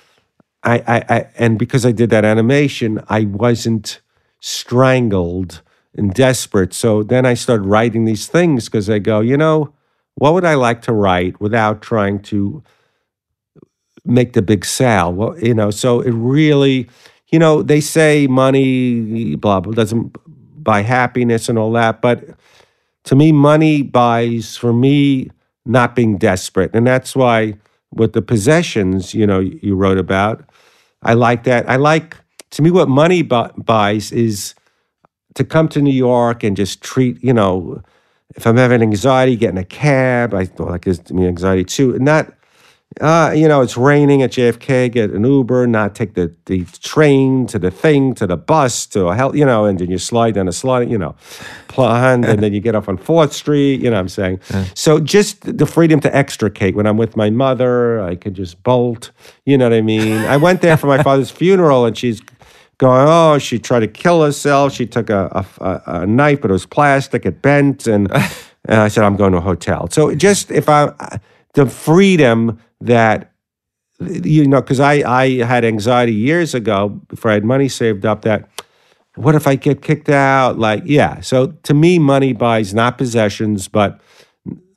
I, 0.64 0.80
I, 0.80 1.16
I, 1.16 1.30
and 1.38 1.60
because 1.60 1.86
I 1.86 1.92
did 1.92 2.10
that 2.12 2.24
animation, 2.24 3.04
I 3.10 3.26
wasn't 3.26 4.00
strangled 4.40 5.62
and 5.96 6.14
desperate. 6.14 6.74
So 6.74 7.04
then 7.04 7.26
I 7.26 7.34
started 7.34 7.66
writing 7.66 8.06
these 8.06 8.28
things 8.28 8.66
because 8.66 8.90
I 8.90 9.00
go, 9.00 9.20
you 9.20 9.38
know, 9.38 9.74
what 10.20 10.34
would 10.34 10.46
I 10.46 10.56
like 10.56 10.82
to 10.84 10.94
write 10.94 11.40
without 11.40 11.82
trying 11.82 12.22
to 12.24 12.62
make 14.06 14.34
the 14.34 14.42
big 14.42 14.66
sale? 14.66 15.14
Well, 15.14 15.40
you 15.40 15.54
know, 15.54 15.72
so 15.72 16.02
it 16.02 16.12
really, 16.12 16.90
you 17.32 17.40
know, 17.40 17.64
they 17.64 17.80
say 17.80 18.28
money, 18.28 19.36
blah, 19.36 19.62
blah, 19.62 19.72
doesn't 19.72 20.16
buy 20.62 20.82
happiness 20.82 21.48
and 21.48 21.58
all 21.58 21.72
that. 21.72 22.02
But 22.02 22.26
to 23.06 23.16
me, 23.16 23.32
money 23.32 23.82
buys, 23.82 24.58
for 24.58 24.74
me, 24.74 25.32
not 25.66 25.96
being 25.96 26.18
desperate. 26.18 26.72
And 26.74 26.86
that's 26.86 27.16
why 27.16 27.56
with 27.94 28.12
the 28.12 28.22
possessions, 28.22 29.14
you 29.14 29.26
know, 29.26 29.40
you 29.40 29.76
wrote 29.76 29.98
about, 29.98 30.44
I 31.02 31.14
like 31.14 31.44
that. 31.46 31.70
I 31.70 31.78
like, 31.78 32.18
to 32.52 32.62
me, 32.62 32.72
what 32.72 32.90
money 32.90 33.22
bu- 33.22 33.54
buys 33.58 34.12
is 34.12 34.54
to 35.36 35.46
come 35.46 35.70
to 35.70 35.82
New 35.82 35.94
York 35.94 36.44
and 36.44 36.58
just 36.58 36.82
treat, 36.82 37.24
you 37.24 37.34
know, 37.34 37.82
if 38.36 38.46
I'm 38.46 38.58
having 38.58 38.82
anxiety, 38.82 39.36
getting 39.36 39.58
a 39.58 39.66
cab. 39.66 40.34
I 40.34 40.46
thought 40.46 40.72
that 40.72 40.82
gives 40.82 41.12
me 41.12 41.28
anxiety 41.28 41.64
too. 41.64 41.98
Not, 42.00 42.32
uh, 43.02 43.32
you 43.36 43.48
know, 43.48 43.62
it's 43.62 43.78
raining 43.78 44.22
at 44.22 44.32
JFK, 44.32 44.92
get 44.92 45.12
an 45.12 45.24
Uber, 45.24 45.68
not 45.68 45.96
take 45.96 46.16
the, 46.16 46.34
the 46.46 46.66
train 46.82 47.48
to 47.48 47.60
the 47.60 47.72
thing, 47.72 48.14
to 48.16 48.26
the 48.28 48.38
bus, 48.38 48.86
to 48.88 49.08
a 49.08 49.16
hell, 49.16 49.36
you 49.36 49.46
know, 49.46 49.66
and 49.66 49.80
then 49.80 49.90
you 49.90 49.98
slide 49.98 50.34
down 50.36 50.48
a 50.48 50.52
slide, 50.52 50.90
you 50.90 50.98
know, 50.98 51.16
planned, 51.68 52.26
and 52.26 52.42
then 52.42 52.54
you 52.54 52.60
get 52.60 52.76
off 52.76 52.90
on 52.90 52.98
4th 52.98 53.32
Street, 53.32 53.82
you 53.82 53.90
know 53.90 53.96
what 53.96 54.02
I'm 54.02 54.10
saying? 54.10 54.40
So 54.74 55.00
just 55.00 55.58
the 55.58 55.66
freedom 55.66 56.00
to 56.02 56.16
extricate. 56.16 56.76
When 56.76 56.88
I'm 56.88 56.98
with 56.98 57.16
my 57.16 57.30
mother, 57.30 58.02
I 58.02 58.16
could 58.16 58.34
just 58.34 58.62
bolt, 58.64 59.12
you 59.46 59.58
know 59.58 59.66
what 59.66 59.74
I 59.74 59.82
mean? 59.82 60.18
I 60.26 60.38
went 60.38 60.62
there 60.62 60.76
for 60.78 60.88
my 60.88 61.02
father's 61.04 61.32
funeral, 61.32 61.86
and 61.86 61.96
she's 61.98 62.22
going, 62.80 63.06
oh, 63.08 63.38
she 63.38 63.60
tried 63.60 63.82
to 63.82 63.88
kill 63.88 64.24
herself. 64.24 64.74
She 64.74 64.88
took 64.88 65.10
a, 65.10 65.46
a, 65.62 65.82
a- 65.86 66.06
knife, 66.08 66.42
but 66.42 66.50
it 66.50 66.54
was 66.54 66.66
plastic. 66.66 67.26
It 67.26 67.42
bent, 67.42 67.86
and, 67.88 68.12
and 68.66 68.82
I 68.82 68.88
said, 68.88 69.04
I'm 69.04 69.16
going 69.16 69.34
to 69.34 69.38
a 69.38 69.42
hotel. 69.42 69.88
So 69.92 70.16
just 70.16 70.50
if 70.50 70.68
I, 70.68 71.20
the 71.54 71.68
freedom 71.68 72.60
that 72.82 73.32
you 74.00 74.48
know, 74.48 74.62
because 74.62 74.80
I 74.80 74.94
I 75.06 75.44
had 75.44 75.66
anxiety 75.66 76.14
years 76.14 76.54
ago 76.56 76.90
before 76.90 77.32
I 77.32 77.34
had 77.36 77.46
money 77.46 77.68
saved 77.68 78.06
up. 78.06 78.22
That 78.22 78.50
what 79.16 79.36
if 79.36 79.48
I 79.48 79.56
get 79.56 79.82
kicked 79.82 80.10
out? 80.10 80.58
Like, 80.58 80.84
yeah. 80.86 81.20
So 81.22 81.48
to 81.64 81.74
me, 81.74 82.00
money 82.00 82.34
buys 82.34 82.74
not 82.74 82.98
possessions, 82.98 83.68
but 83.68 84.00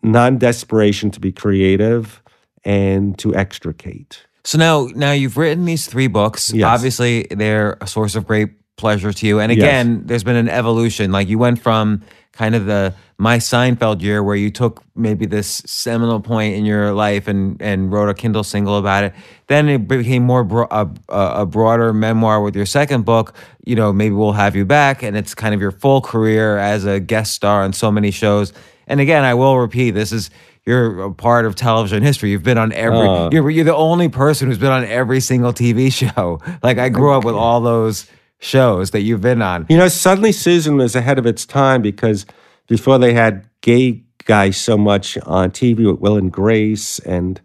non 0.03 0.39
desperation 0.39 1.11
to 1.13 1.21
be 1.21 1.31
creative 1.33 2.23
and 2.65 3.17
to 3.19 3.35
extricate. 3.35 4.27
So 4.45 4.59
now, 4.59 4.89
now 4.95 5.13
you've 5.13 5.37
written 5.37 5.65
these 5.65 5.87
three 5.87 6.09
books. 6.09 6.53
Yes. 6.53 6.67
Obviously, 6.67 7.27
they're 7.31 7.79
a 7.81 7.87
source 7.87 8.15
of 8.17 8.27
great 8.27 8.51
pleasure 8.77 9.13
to 9.13 9.27
you. 9.27 9.39
And 9.39 9.53
Yes. 9.53 9.59
again, 9.59 10.03
there's 10.07 10.25
been 10.25 10.37
an 10.37 10.49
evolution. 10.49 11.13
Like 11.13 11.29
you 11.29 11.39
went 11.39 11.61
from 11.63 12.03
kind 12.33 12.55
of 12.55 12.67
the 12.67 12.95
my 13.19 13.37
Seinfeld 13.39 14.03
year, 14.03 14.21
where 14.21 14.35
you 14.35 14.51
took 14.51 14.83
maybe 14.97 15.27
this 15.27 15.63
seminal 15.67 16.19
point 16.19 16.57
in 16.57 16.65
your 16.65 16.93
life 16.93 17.29
and 17.29 17.61
and 17.63 17.93
wrote 17.93 18.09
a 18.09 18.15
Kindle 18.15 18.43
single 18.43 18.79
about 18.79 19.05
it. 19.05 19.13
Then 19.47 19.69
it 19.69 19.87
became 19.87 20.25
more 20.25 20.43
bro- 20.43 20.67
a 20.71 20.89
a 21.09 21.47
broader 21.47 21.93
memoir 21.93 22.43
with 22.43 22.57
your 22.57 22.67
second 22.67 23.05
book. 23.05 23.35
You 23.65 23.77
know, 23.77 23.93
maybe 23.93 24.15
we'll 24.17 24.33
have 24.33 24.57
you 24.57 24.65
back, 24.65 25.05
and 25.05 25.17
it's 25.17 25.35
kind 25.37 25.55
of 25.55 25.61
your 25.61 25.71
full 25.71 26.01
career 26.01 26.59
as 26.59 26.85
a 26.85 26.99
guest 26.99 27.35
star 27.35 27.63
on 27.63 27.73
so 27.75 27.93
many 27.93 28.11
shows. 28.11 28.53
And 28.89 28.99
again, 28.99 29.23
I 29.23 29.35
will 29.35 29.59
repeat, 29.59 29.93
this 29.93 30.11
is 30.11 30.29
you're 30.65 31.05
a 31.05 31.13
part 31.13 31.45
of 31.45 31.55
television 31.55 32.03
history. 32.03 32.31
You've 32.31 32.43
been 32.43 32.59
on 32.59 32.73
every. 32.73 32.99
Uh. 32.99 33.31
you're 33.33 33.49
you're 33.51 33.65
the 33.65 33.75
only 33.75 34.09
person 34.09 34.49
who's 34.49 34.59
been 34.59 34.71
on 34.71 34.85
every 34.85 35.21
single 35.21 35.53
TV 35.53 35.93
show. 36.15 36.41
Like 36.63 36.79
I 36.79 36.89
grew 36.89 37.13
up 37.13 37.25
with 37.25 37.35
all 37.35 37.61
those 37.61 38.07
shows 38.39 38.91
that 38.93 39.01
you've 39.03 39.21
been 39.21 39.43
on. 39.43 39.67
You 39.69 39.77
know, 39.77 39.89
suddenly 39.89 40.33
Susan 40.33 40.77
was 40.77 40.95
ahead 40.97 41.19
of 41.19 41.27
its 41.27 41.47
time 41.47 41.83
because 41.83 42.27
before 42.69 42.99
they 42.99 43.13
had 43.13 43.49
gay 43.61 44.03
guys 44.25 44.57
so 44.57 44.77
much 44.79 45.19
on 45.25 45.51
TV 45.51 45.91
with 45.91 46.01
Will 46.01 46.17
and 46.17 46.33
Grace, 46.33 46.99
and 47.01 47.41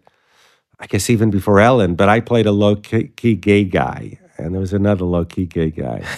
I 0.78 0.86
guess 0.86 1.10
even 1.10 1.30
before 1.30 1.60
Ellen, 1.60 1.94
but 1.96 2.08
I 2.08 2.20
played 2.20 2.46
a 2.46 2.52
low 2.52 2.76
key 2.76 3.34
gay 3.34 3.64
guy, 3.64 4.18
and 4.36 4.54
there 4.54 4.60
was 4.60 4.72
another 4.72 5.04
low 5.04 5.24
key 5.24 5.46
gay 5.46 5.70
guy. 5.70 6.04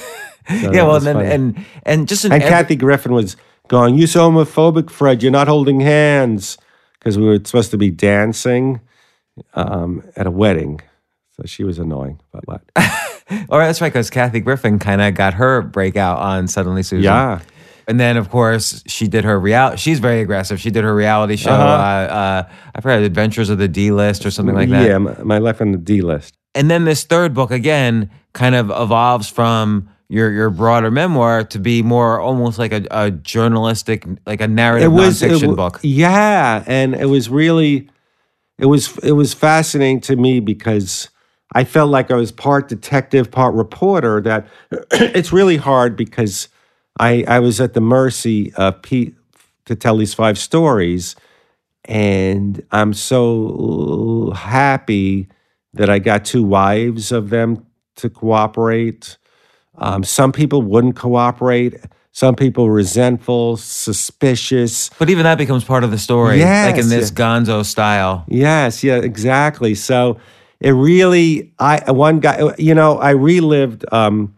So 0.48 0.72
yeah, 0.72 0.82
well, 0.82 0.94
was 0.94 1.04
then 1.04 1.18
and 1.18 1.64
and 1.84 2.08
just 2.08 2.24
in 2.24 2.32
And 2.32 2.42
every- 2.42 2.50
Kathy 2.50 2.74
Griffin 2.74 3.12
was 3.12 3.36
going, 3.68 3.96
"You 3.96 4.08
so 4.08 4.28
homophobic, 4.28 4.90
Fred. 4.90 5.22
You're 5.22 5.30
not 5.30 5.46
holding 5.46 5.78
hands," 5.78 6.58
because 7.00 7.18
we 7.18 7.24
were 7.24 7.40
supposed 7.42 7.72
to 7.72 7.78
be 7.78 7.90
dancing 7.90 8.80
um, 9.54 10.04
at 10.16 10.26
a 10.26 10.30
wedding. 10.30 10.80
So 11.32 11.42
she 11.46 11.64
was 11.64 11.78
annoying, 11.78 12.20
but 12.32 12.46
what? 12.46 12.62
Oh, 13.48 13.58
that's 13.58 13.80
right, 13.80 13.92
because 13.92 14.10
Kathy 14.10 14.40
Griffin 14.40 14.80
kind 14.80 15.00
of 15.00 15.14
got 15.14 15.34
her 15.34 15.62
breakout 15.62 16.18
on 16.18 16.48
Suddenly 16.48 16.82
Susan. 16.82 17.04
Yeah. 17.04 17.38
And 17.86 18.00
then, 18.00 18.16
of 18.16 18.28
course, 18.28 18.82
she 18.88 19.06
did 19.06 19.22
her 19.22 19.38
reality. 19.38 19.76
She's 19.76 20.00
very 20.00 20.20
aggressive. 20.20 20.60
She 20.60 20.72
did 20.72 20.82
her 20.82 20.92
reality 20.92 21.36
show. 21.36 21.52
Uh-huh. 21.52 21.62
Uh, 21.62 22.12
uh, 22.12 22.52
I 22.74 22.80
forgot, 22.80 23.02
Adventures 23.02 23.48
of 23.48 23.58
the 23.58 23.68
D 23.68 23.92
List 23.92 24.26
or 24.26 24.32
something 24.32 24.56
like 24.56 24.68
that. 24.70 24.84
Yeah, 24.84 24.98
my, 24.98 25.22
my 25.22 25.38
life 25.38 25.60
on 25.60 25.70
the 25.70 25.78
D 25.78 26.00
list. 26.00 26.34
and 26.56 26.68
then 26.68 26.84
this 26.86 27.04
third 27.04 27.32
book 27.32 27.52
again 27.52 28.10
kind 28.32 28.56
of 28.56 28.70
evolves 28.70 29.28
from 29.28 29.88
your 30.10 30.32
your 30.32 30.50
broader 30.50 30.90
memoir 30.90 31.44
to 31.44 31.58
be 31.60 31.82
more 31.82 32.20
almost 32.20 32.58
like 32.58 32.72
a, 32.72 32.84
a 32.90 33.12
journalistic, 33.12 34.04
like 34.26 34.40
a 34.40 34.48
narrative 34.48 34.92
it 34.92 34.96
nonfiction 34.96 35.44
it 35.44 35.52
w- 35.52 35.56
book. 35.56 35.78
Yeah, 35.82 36.64
and 36.66 36.96
it 36.96 37.06
was 37.06 37.30
really, 37.30 37.88
it 38.58 38.66
was 38.66 38.98
it 38.98 39.12
was 39.12 39.32
fascinating 39.34 40.00
to 40.02 40.16
me 40.16 40.40
because 40.40 41.10
I 41.54 41.62
felt 41.62 41.90
like 41.90 42.10
I 42.10 42.16
was 42.16 42.32
part 42.32 42.68
detective, 42.68 43.30
part 43.30 43.54
reporter. 43.54 44.20
That 44.20 44.48
it's 44.90 45.32
really 45.32 45.58
hard 45.58 45.96
because 45.96 46.48
I 46.98 47.24
I 47.28 47.38
was 47.38 47.60
at 47.60 47.74
the 47.74 47.80
mercy 47.80 48.52
of 48.54 48.82
Pete 48.82 49.14
to 49.66 49.76
tell 49.76 49.96
these 49.96 50.12
five 50.12 50.38
stories, 50.38 51.14
and 51.84 52.60
I'm 52.72 52.94
so 52.94 54.32
happy 54.34 55.28
that 55.74 55.88
I 55.88 56.00
got 56.00 56.24
two 56.24 56.42
wives 56.42 57.12
of 57.12 57.30
them 57.30 57.64
to 57.94 58.10
cooperate. 58.10 59.18
Um, 59.76 60.04
some 60.04 60.32
people 60.32 60.62
wouldn't 60.62 60.96
cooperate. 60.96 61.74
Some 62.12 62.34
people 62.34 62.68
resentful, 62.68 63.56
suspicious. 63.56 64.90
But 64.98 65.10
even 65.10 65.24
that 65.24 65.38
becomes 65.38 65.62
part 65.64 65.84
of 65.84 65.90
the 65.90 65.98
story, 65.98 66.40
like 66.40 66.76
in 66.76 66.88
this. 66.88 67.10
Gonzo 67.10 67.64
style. 67.64 68.24
Yes, 68.26 68.82
yeah, 68.82 68.96
exactly. 68.96 69.76
So 69.76 70.18
it 70.58 70.72
really, 70.72 71.52
I 71.58 71.90
one 71.92 72.18
guy, 72.18 72.52
you 72.58 72.74
know, 72.74 72.98
I 72.98 73.10
relived 73.10 73.84
um, 73.92 74.34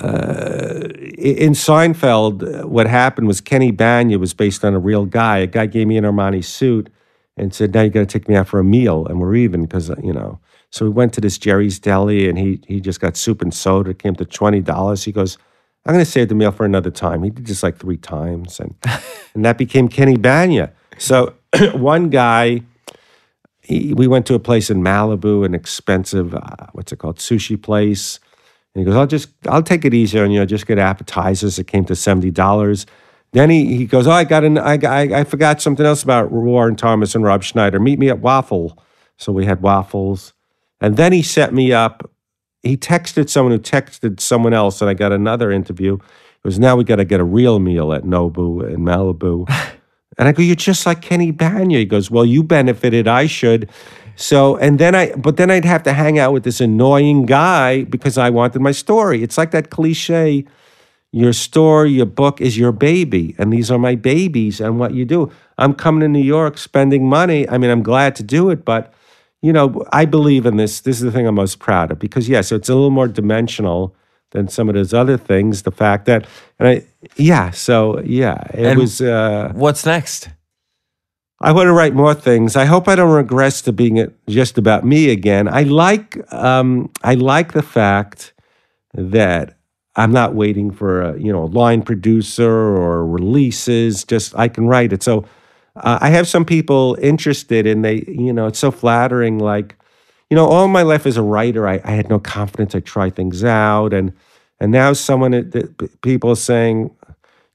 uh, 0.00 0.88
in 1.18 1.52
Seinfeld. 1.52 2.64
What 2.64 2.86
happened 2.86 3.26
was 3.28 3.42
Kenny 3.42 3.70
Bania 3.70 4.18
was 4.18 4.32
based 4.32 4.64
on 4.64 4.72
a 4.72 4.78
real 4.78 5.04
guy. 5.04 5.38
A 5.38 5.46
guy 5.46 5.66
gave 5.66 5.86
me 5.86 5.98
an 5.98 6.04
Armani 6.04 6.42
suit 6.42 6.90
and 7.36 7.54
said, 7.54 7.74
"Now 7.74 7.82
you 7.82 7.90
got 7.90 8.00
to 8.00 8.06
take 8.06 8.28
me 8.30 8.34
out 8.34 8.48
for 8.48 8.58
a 8.58 8.64
meal, 8.64 9.06
and 9.06 9.20
we're 9.20 9.34
even 9.34 9.62
because 9.62 9.90
you 10.02 10.14
know." 10.14 10.40
So 10.72 10.84
we 10.86 10.90
went 10.90 11.12
to 11.14 11.20
this 11.20 11.38
Jerry's 11.38 11.78
Deli, 11.78 12.28
and 12.28 12.38
he 12.38 12.60
he 12.66 12.80
just 12.80 13.00
got 13.00 13.16
soup 13.16 13.42
and 13.42 13.54
soda. 13.54 13.90
It 13.90 13.98
came 13.98 14.14
to 14.16 14.24
twenty 14.24 14.60
dollars. 14.60 15.04
He 15.04 15.12
goes. 15.12 15.38
I'm 15.84 15.94
going 15.94 16.04
to 16.04 16.08
save 16.08 16.28
the 16.28 16.36
meal 16.36 16.52
for 16.52 16.64
another 16.64 16.92
time. 16.92 17.24
He 17.24 17.30
did 17.30 17.46
this 17.46 17.64
like 17.64 17.76
three 17.76 17.96
times, 17.96 18.60
and 18.60 18.76
and 19.34 19.44
that 19.44 19.58
became 19.58 19.88
Kenny 19.88 20.16
Bania. 20.16 20.70
So 20.96 21.34
one 21.74 22.08
guy, 22.08 22.62
he, 23.60 23.92
we 23.92 24.06
went 24.06 24.26
to 24.26 24.34
a 24.34 24.38
place 24.38 24.70
in 24.70 24.80
Malibu, 24.80 25.44
an 25.44 25.54
expensive, 25.54 26.34
uh, 26.34 26.66
what's 26.72 26.92
it 26.92 26.98
called, 26.98 27.18
sushi 27.18 27.60
place. 27.60 28.20
And 28.74 28.80
he 28.80 28.84
goes, 28.84 28.96
I'll 28.96 29.08
just, 29.08 29.30
I'll 29.48 29.62
take 29.62 29.84
it 29.84 29.92
easy 29.92 30.20
on 30.20 30.30
you. 30.30 30.40
I'll 30.40 30.46
just 30.46 30.66
get 30.66 30.78
appetizers. 30.78 31.58
It 31.58 31.66
came 31.66 31.84
to 31.86 31.96
seventy 31.96 32.30
dollars. 32.30 32.86
Then 33.32 33.50
he, 33.50 33.76
he 33.76 33.86
goes, 33.86 34.06
oh, 34.06 34.12
I 34.12 34.24
got 34.24 34.44
an, 34.44 34.58
I, 34.58 34.78
I, 34.84 35.20
I 35.20 35.24
forgot 35.24 35.60
something 35.62 35.86
else 35.86 36.02
about 36.02 36.30
Warren 36.30 36.76
Thomas 36.76 37.14
and 37.14 37.24
Rob 37.24 37.42
Schneider. 37.42 37.80
Meet 37.80 37.98
me 37.98 38.10
at 38.10 38.20
Waffle. 38.20 38.78
So 39.16 39.32
we 39.32 39.46
had 39.46 39.62
waffles, 39.62 40.32
and 40.82 40.96
then 40.96 41.12
he 41.12 41.22
set 41.22 41.54
me 41.54 41.72
up. 41.72 42.10
He 42.62 42.76
texted 42.76 43.30
someone 43.30 43.52
who 43.52 43.58
texted 43.58 44.20
someone 44.20 44.52
else, 44.52 44.80
and 44.80 44.90
I 44.90 44.94
got 44.94 45.12
another 45.12 45.50
interview. 45.50 45.94
It 45.94 46.44
was 46.44 46.58
now 46.58 46.76
we 46.76 46.84
got 46.84 46.96
to 46.96 47.04
get 47.04 47.20
a 47.20 47.24
real 47.24 47.58
meal 47.58 47.92
at 47.92 48.02
Nobu 48.02 48.68
in 48.68 48.80
Malibu. 48.80 49.48
And 50.18 50.28
I 50.28 50.32
go, 50.32 50.42
you're 50.42 50.56
just 50.56 50.84
like 50.84 51.00
Kenny 51.00 51.32
Bania. 51.32 51.78
He 51.78 51.84
goes, 51.86 52.10
well, 52.10 52.26
you 52.26 52.42
benefited, 52.42 53.08
I 53.08 53.26
should. 53.26 53.70
So, 54.14 54.56
and 54.56 54.78
then 54.78 54.94
I, 54.94 55.14
but 55.14 55.38
then 55.38 55.50
I'd 55.50 55.64
have 55.64 55.82
to 55.84 55.94
hang 55.94 56.18
out 56.18 56.34
with 56.34 56.44
this 56.44 56.60
annoying 56.60 57.24
guy 57.24 57.84
because 57.84 58.18
I 58.18 58.28
wanted 58.28 58.60
my 58.60 58.72
story. 58.72 59.22
It's 59.22 59.38
like 59.38 59.52
that 59.52 59.70
cliche 59.70 60.44
your 61.12 61.34
story, 61.34 61.90
your 61.90 62.06
book 62.06 62.40
is 62.40 62.56
your 62.56 62.72
baby, 62.72 63.34
and 63.38 63.52
these 63.52 63.70
are 63.70 63.78
my 63.78 63.94
babies 63.94 64.60
and 64.60 64.78
what 64.78 64.94
you 64.94 65.04
do. 65.04 65.30
I'm 65.58 65.74
coming 65.74 66.00
to 66.00 66.08
New 66.08 66.22
York 66.22 66.56
spending 66.56 67.06
money. 67.06 67.46
I 67.48 67.58
mean, 67.58 67.70
I'm 67.70 67.82
glad 67.82 68.16
to 68.16 68.22
do 68.22 68.48
it, 68.48 68.64
but 68.64 68.92
you 69.42 69.52
know, 69.52 69.84
I 69.92 70.04
believe 70.06 70.46
in 70.46 70.56
this. 70.56 70.80
This 70.80 70.96
is 70.96 71.02
the 71.02 71.12
thing 71.12 71.26
I'm 71.26 71.34
most 71.34 71.58
proud 71.58 71.90
of 71.90 71.98
because 71.98 72.28
yes, 72.28 72.52
it's 72.52 72.68
a 72.68 72.74
little 72.74 72.90
more 72.90 73.08
dimensional 73.08 73.94
than 74.30 74.48
some 74.48 74.68
of 74.68 74.74
those 74.74 74.94
other 74.94 75.16
things. 75.18 75.62
The 75.62 75.72
fact 75.72 76.06
that, 76.06 76.26
and 76.58 76.68
I, 76.68 76.86
yeah, 77.16 77.50
so 77.50 78.00
yeah, 78.00 78.38
it 78.54 78.66
And- 78.66 78.78
was. 78.80 79.00
uh 79.00 79.52
What's 79.54 79.84
next? 79.84 80.28
I 81.40 81.50
want 81.50 81.66
to 81.66 81.72
write 81.72 81.92
more 81.94 82.14
things. 82.14 82.54
I 82.54 82.66
hope 82.66 82.86
I 82.86 82.94
don't 82.94 83.10
regress 83.10 83.62
to 83.62 83.72
being 83.72 84.14
just 84.28 84.58
about 84.58 84.84
me 84.84 85.10
again. 85.10 85.48
I 85.48 85.64
like 85.64 86.16
um, 86.32 86.88
I 87.02 87.14
like 87.14 87.52
the 87.52 87.62
fact 87.64 88.32
that 88.94 89.58
I'm 89.96 90.12
not 90.12 90.34
waiting 90.36 90.70
for 90.70 91.02
a 91.02 91.18
you 91.18 91.32
know 91.32 91.42
a 91.42 91.50
line 91.60 91.82
producer 91.82 92.48
or 92.48 93.04
releases. 93.04 94.04
Just 94.04 94.36
I 94.36 94.46
can 94.48 94.68
write 94.68 94.92
it. 94.92 95.02
So 95.02 95.24
uh, 95.76 95.98
I 96.00 96.10
have 96.10 96.28
some 96.28 96.44
people 96.44 96.96
interested, 97.00 97.66
and 97.66 97.84
they 97.84 98.04
you 98.06 98.32
know 98.32 98.46
it's 98.46 98.58
so 98.58 98.70
flattering. 98.70 99.38
Like 99.38 99.76
you 100.30 100.36
know, 100.36 100.46
all 100.46 100.68
my 100.68 100.82
life 100.82 101.06
as 101.06 101.16
a 101.16 101.22
writer, 101.22 101.68
I, 101.68 101.80
I 101.84 101.92
had 101.92 102.08
no 102.08 102.18
confidence. 102.18 102.74
I 102.74 102.80
try 102.80 103.10
things 103.10 103.44
out, 103.44 103.92
and 103.92 104.12
and 104.60 104.72
now 104.72 104.92
someone 104.92 105.32
that 105.32 106.00
people 106.02 106.30
are 106.30 106.36
saying 106.36 106.94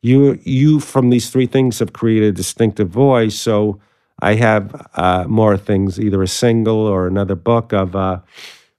you 0.02 0.40
you 0.44 0.80
from 0.80 1.10
these 1.10 1.30
three 1.30 1.48
things 1.48 1.80
have 1.80 1.94
created 1.94 2.30
a 2.30 2.32
distinctive 2.32 2.90
voice. 2.90 3.36
So 3.36 3.80
I 4.22 4.36
have 4.36 4.88
uh, 4.96 5.26
more 5.28 5.58
things, 5.58 6.00
either 6.00 6.24
a 6.24 6.28
single 6.28 6.80
or 6.80 7.08
another 7.08 7.36
book 7.36 7.72
of 7.74 7.96
uh, 7.96 8.20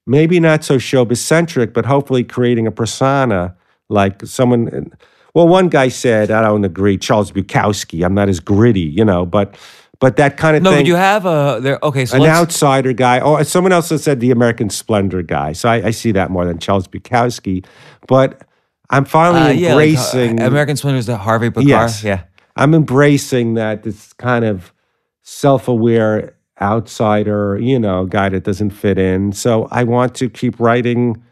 maybe 0.07 0.41
not 0.41 0.65
so 0.65 0.77
showbiz 0.79 1.19
centric, 1.19 1.73
but 1.73 1.87
hopefully 1.87 2.25
creating 2.25 2.67
a 2.67 2.73
persona 2.73 3.55
like 3.89 4.25
someone. 4.27 4.93
Well, 5.39 5.47
one 5.47 5.69
guy 5.69 5.87
said, 5.87 6.33
I 6.33 6.43
don't 6.43 6.65
agree, 6.65 6.99
Charles 6.99 7.31
Bukowski. 7.31 8.05
I'm 8.05 8.13
not 8.13 8.29
as 8.29 8.41
gritty, 8.41 8.81
you 8.81 9.05
know, 9.05 9.25
but 9.25 9.57
but 10.01 10.17
that 10.17 10.37
kind 10.37 10.57
of 10.57 10.65
thing 10.65 10.65
No, 10.65 10.71
thing 10.71 10.81
but 10.81 10.89
you 10.89 10.97
have 10.97 11.27
a 11.27 11.61
there. 11.63 11.79
Okay, 11.81 12.07
so 12.07 12.17
an 12.17 12.29
outsider 12.29 12.93
guy. 12.93 13.21
Or 13.21 13.45
someone 13.45 13.71
else 13.71 13.91
has 13.91 14.03
said 14.03 14.19
the 14.19 14.33
American 14.33 14.69
Splendor 14.69 15.23
guy. 15.23 15.53
So 15.53 15.69
I, 15.69 15.87
I 15.87 15.91
see 15.93 16.11
that 16.11 16.33
more 16.33 16.45
than 16.45 16.59
Charles 16.59 16.89
Bukowski. 16.89 17.65
But 18.09 18.43
I'm 18.91 19.05
finally 19.05 19.41
uh, 19.41 19.49
yeah, 19.51 19.75
like, 19.75 19.91
uh, 19.91 19.91
embracing. 19.93 20.41
American 20.41 20.77
Splendor 20.77 20.99
is 20.99 21.07
the 21.07 21.17
Harvey 21.17 21.51
Pekar. 21.51 21.69
Yes. 21.69 22.03
Yeah. 22.03 22.25
I'm 22.57 22.75
embracing 22.75 23.55
that 23.55 23.85
this 23.85 24.13
kind 24.15 24.45
of 24.45 24.75
self-aware 25.23 26.35
outsider, 26.61 27.59
you 27.61 27.79
know, 27.79 28.07
guy 28.07 28.29
that 28.29 28.43
doesn't 28.43 28.71
fit 28.71 28.99
in. 28.99 29.31
So 29.31 29.69
I 29.71 29.85
want 29.85 30.17
to 30.17 30.29
keep 30.29 30.59
writing 30.59 31.23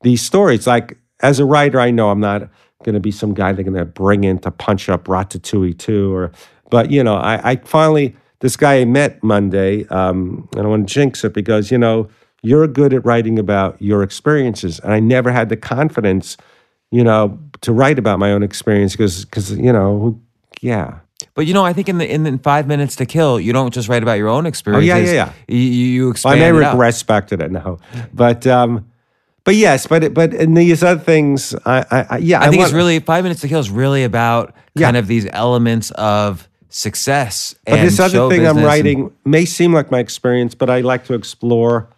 these 0.00 0.20
stories. 0.20 0.66
Like 0.66 0.98
as 1.20 1.38
a 1.38 1.44
writer, 1.44 1.78
I 1.78 1.92
know 1.92 2.10
I'm 2.10 2.18
not 2.18 2.50
going 2.84 2.94
to 2.94 3.00
be 3.00 3.10
some 3.10 3.34
guy 3.34 3.52
they're 3.52 3.64
going 3.64 3.76
to 3.76 3.84
bring 3.84 4.24
in 4.24 4.38
to 4.40 4.50
punch 4.50 4.88
up 4.88 5.04
Ratatouille 5.04 5.78
too, 5.78 6.14
or 6.14 6.32
but 6.70 6.90
you 6.90 7.04
know, 7.04 7.16
I, 7.16 7.50
I 7.50 7.56
finally 7.56 8.16
this 8.40 8.56
guy 8.56 8.80
I 8.80 8.84
met 8.84 9.22
Monday, 9.22 9.86
um, 9.88 10.48
and 10.56 10.66
I 10.66 10.68
want 10.68 10.88
to 10.88 10.92
jinx 10.92 11.24
it 11.24 11.32
because 11.32 11.70
you 11.70 11.78
know 11.78 12.08
you're 12.42 12.66
good 12.66 12.92
at 12.92 13.04
writing 13.04 13.38
about 13.38 13.80
your 13.80 14.02
experiences, 14.02 14.80
and 14.80 14.92
I 14.92 15.00
never 15.00 15.30
had 15.30 15.48
the 15.48 15.56
confidence, 15.56 16.36
you 16.90 17.04
know, 17.04 17.38
to 17.60 17.72
write 17.72 17.98
about 17.98 18.18
my 18.18 18.32
own 18.32 18.42
experience 18.42 18.92
because 18.92 19.24
because 19.24 19.52
you 19.52 19.72
know, 19.72 20.20
yeah. 20.60 20.98
But 21.34 21.46
you 21.46 21.54
know, 21.54 21.64
I 21.64 21.72
think 21.72 21.88
in 21.88 21.98
the 21.98 22.12
in 22.12 22.24
the 22.24 22.38
five 22.38 22.66
minutes 22.66 22.96
to 22.96 23.06
kill, 23.06 23.38
you 23.38 23.52
don't 23.52 23.72
just 23.72 23.88
write 23.88 24.02
about 24.02 24.18
your 24.18 24.28
own 24.28 24.44
experiences. 24.44 25.10
Oh, 25.10 25.12
yeah, 25.12 25.26
yeah. 25.26 25.32
You, 25.46 25.56
you 25.58 25.86
you 25.86 26.08
I 26.08 26.10
expand 26.10 26.40
may 26.40 26.48
it 26.48 26.62
out. 26.62 26.72
regress 26.72 27.02
back 27.02 27.28
to 27.28 27.36
that 27.36 27.50
now, 27.52 27.78
but 28.12 28.46
um, 28.46 28.90
but 29.44 29.54
yes, 29.56 29.86
but 29.86 30.14
but 30.14 30.32
in 30.34 30.54
these 30.54 30.82
other 30.82 31.00
things, 31.00 31.54
I, 31.64 31.84
I, 31.90 32.06
I 32.10 32.18
yeah, 32.18 32.40
I 32.40 32.44
think 32.48 32.58
want, 32.58 32.68
it's 32.68 32.74
really 32.74 32.98
five 33.00 33.24
minutes 33.24 33.40
to 33.42 33.48
kill 33.48 33.60
is 33.60 33.70
really 33.70 34.04
about 34.04 34.54
Yeah. 34.74 34.86
kind 34.86 34.96
of 34.96 35.06
these 35.06 35.26
elements 35.32 35.90
of 35.92 36.48
success. 36.68 37.54
But 37.66 37.80
this 37.82 38.00
other 38.00 38.28
thing 38.28 38.46
I'm 38.46 38.54
business 38.54 38.56
and- 38.56 38.64
writing 38.66 39.10
may 39.24 39.44
seem 39.44 39.72
like 39.72 39.90
my 39.90 39.98
experience, 39.98 40.54
but 40.54 40.70
I 40.70 40.80
like 40.80 41.04
to 41.06 41.14
explore 41.14 41.88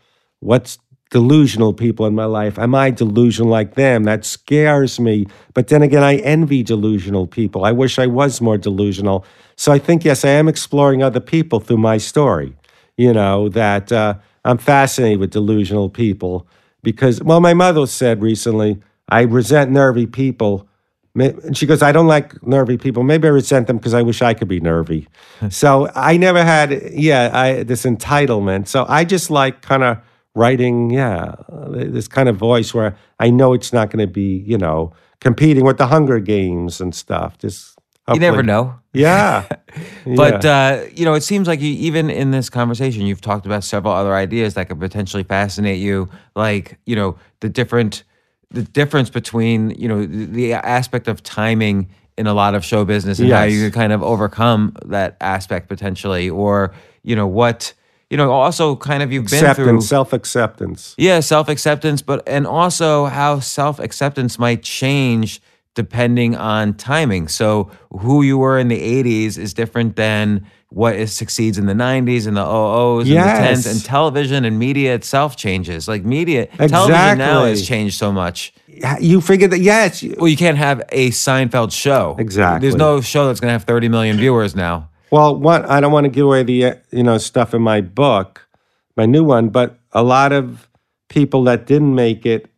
what's 0.41 0.79
delusional 1.11 1.73
people 1.73 2.07
in 2.07 2.15
my 2.15 2.25
life. 2.25 2.59
Am 2.59 2.75
I 2.75 2.91
delusional 2.91 3.49
like 3.51 3.75
them? 3.75 4.03
That 4.05 4.25
scares 4.25 4.99
me. 4.99 5.27
But 5.55 5.69
then 5.69 5.83
again, 5.83 6.03
I 6.03 6.17
envy 6.17 6.63
delusional 6.65 7.27
people. 7.29 7.65
I 7.65 7.71
wish 7.73 7.99
I 8.01 8.07
was 8.09 8.41
more 8.41 8.59
delusional. 8.59 9.25
So 9.57 9.71
I 9.71 9.79
think, 9.79 10.05
yes, 10.05 10.25
I 10.25 10.31
am 10.31 10.49
exploring 10.49 11.03
other 11.05 11.21
people 11.21 11.61
through 11.61 11.77
my 11.79 11.99
story. 11.99 12.57
You 12.97 13.13
know, 13.13 13.49
that 13.51 13.93
uh, 13.93 14.15
I'm 14.45 14.59
fascinated 14.59 15.21
with 15.21 15.31
delusional 15.31 15.89
people 15.89 16.49
because, 16.85 17.21
well, 17.23 17.41
my 17.41 17.55
mother 17.55 17.87
said 17.87 18.23
recently, 18.23 18.79
I 19.09 19.23
resent 19.23 19.73
nervy 19.73 20.07
people. 20.07 20.69
And 21.17 21.57
she 21.57 21.67
goes, 21.67 21.83
I 21.83 21.93
don't 21.93 22.07
like 22.07 22.45
nervy 22.47 22.77
people. 22.77 23.03
Maybe 23.03 23.27
I 23.29 23.31
resent 23.31 23.67
them 23.67 23.79
because 23.79 23.95
I 23.95 24.03
wish 24.03 24.23
I 24.23 24.35
could 24.35 24.49
be 24.49 24.61
nervy. 24.61 25.09
so 25.51 25.91
I 25.95 26.17
never 26.17 26.45
had, 26.45 26.91
yeah, 26.93 27.31
I, 27.33 27.63
this 27.63 27.85
entitlement. 27.85 28.69
So 28.69 28.85
I 28.89 29.05
just 29.05 29.31
like 29.31 29.63
kind 29.63 29.83
of 29.83 29.99
writing, 30.35 30.91
yeah, 30.91 31.35
this 31.71 32.09
kind 32.09 32.29
of 32.29 32.37
voice 32.37 32.75
where 32.75 32.97
I 33.19 33.31
know 33.31 33.53
it's 33.53 33.73
not 33.73 33.91
going 33.91 34.05
to 34.07 34.13
be, 34.13 34.39
you 34.47 34.59
know, 34.59 34.93
competing 35.21 35.65
with 35.65 35.79
the 35.79 35.87
Hunger 35.87 36.19
Games 36.19 36.81
and 36.81 36.95
stuff. 36.95 37.39
Just 37.39 37.74
You 38.13 38.21
never 38.21 38.43
know. 38.43 38.75
Yeah. 38.93 39.47
But 40.07 40.45
Yeah. 40.45 40.51
uh, 40.83 40.87
you 40.95 41.05
know, 41.07 41.15
it 41.15 41.23
seems 41.23 41.49
like 41.49 41.61
you, 41.61 41.71
even 41.71 42.11
in 42.11 42.31
this 42.31 42.51
conversation, 42.51 43.07
you've 43.07 43.23
talked 43.23 43.47
about 43.47 43.65
several 43.65 43.95
other 43.95 44.15
ideas 44.15 44.55
that 44.55 44.69
could 44.69 44.79
potentially 44.79 45.23
fascinate 45.25 45.79
you, 45.79 46.09
like 46.37 46.79
you 46.85 46.95
know 46.95 47.17
the 47.41 47.49
different, 47.49 48.05
the 48.51 48.63
difference 48.63 49.09
between 49.11 49.71
you 49.71 49.89
know 49.89 50.05
the, 50.05 50.27
the 50.27 50.53
aspect 50.53 51.09
of 51.09 51.23
timing 51.23 51.89
in 52.19 52.27
a 52.27 52.35
lot 52.35 52.55
of 52.55 52.65
show 52.65 52.85
business 52.85 53.19
and 53.19 53.29
how 53.31 53.43
you 53.45 53.63
can 53.71 53.73
kind 53.73 53.93
of 53.93 54.03
overcome 54.03 54.77
that 54.85 55.17
aspect 55.21 55.69
potentially, 55.69 56.29
or 56.31 56.73
you 57.03 57.17
know 57.17 57.27
what. 57.27 57.73
you 58.11 58.17
know, 58.19 58.31
also 58.31 58.77
kind 58.77 59.03
of 59.03 59.11
you've 59.11 59.27
been 59.31 59.55
through 59.55 59.81
self 59.81 60.13
acceptance. 60.13 60.95
yeah, 60.99 61.19
self 61.21 61.49
acceptance, 61.49 62.03
but 62.03 62.23
and 62.29 62.47
also 62.47 63.07
how 63.07 63.41
self 63.41 63.81
acceptance 63.81 64.39
might 64.39 64.63
change 64.63 65.41
depending 65.75 66.37
on 66.37 66.75
timing. 66.75 67.29
So 67.29 67.71
who 67.91 68.23
you 68.23 68.39
were 68.39 68.59
in 68.59 68.69
the 68.69 68.81
'80s 68.81 69.39
is 69.39 69.55
different 69.55 69.97
than 69.97 70.47
what 70.71 70.97
is 70.97 71.13
succeeds 71.13 71.57
in 71.59 71.67
the 71.67 71.75
'90s 71.75 72.27
and 72.27 72.37
the 72.37 72.45
00s 72.45 73.01
and 73.03 73.09
Yes. 73.09 73.65
the 73.65 73.69
10s, 73.71 73.73
and 73.73 73.85
television 73.85 74.45
and 74.45 74.59
media 74.59 74.95
itself 74.95 75.37
changes. 75.37 75.87
Like 75.87 76.05
media, 76.05 76.47
television 76.47 77.19
now 77.19 77.45
has 77.45 77.67
changed 77.67 77.97
so 77.99 78.13
much. 78.13 78.53
You 79.01 79.21
figure 79.21 79.47
that 79.49 79.61
yes, 79.61 80.03
Well, 80.19 80.27
you 80.29 80.37
can't 80.37 80.59
have 80.59 80.83
a 80.91 81.11
Seinfeld 81.11 81.71
show. 81.73 82.17
Exactly. 82.19 82.69
There's 82.69 82.77
no 82.79 83.01
show 83.01 83.27
that's 83.29 83.39
going 83.39 83.51
to 83.51 83.53
have 83.53 83.63
30 83.65 83.89
million 83.89 84.17
viewers 84.17 84.57
now. 84.57 84.89
Well, 85.13 85.37
one, 85.39 85.65
I 85.67 85.79
don't 85.81 85.93
want 85.93 86.05
to 86.07 86.11
give 86.11 86.27
away 86.27 86.43
the 86.43 86.65
uh, 86.67 86.75
you 86.91 87.05
know 87.05 87.19
stuff 87.19 87.55
in 87.55 87.63
my 87.63 87.81
book, 87.81 88.49
my 88.97 89.07
new 89.07 89.23
one, 89.23 89.49
but 89.51 89.79
a 89.93 90.03
lot 90.03 90.33
of 90.33 90.69
people 91.09 91.45
that 91.45 91.67
didn't 91.67 91.95
make 91.95 92.27
it 92.27 92.51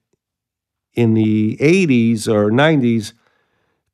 in 0.96 1.14
the 1.14 1.56
'80s 1.58 2.26
or 2.26 2.50
'90s 2.50 3.12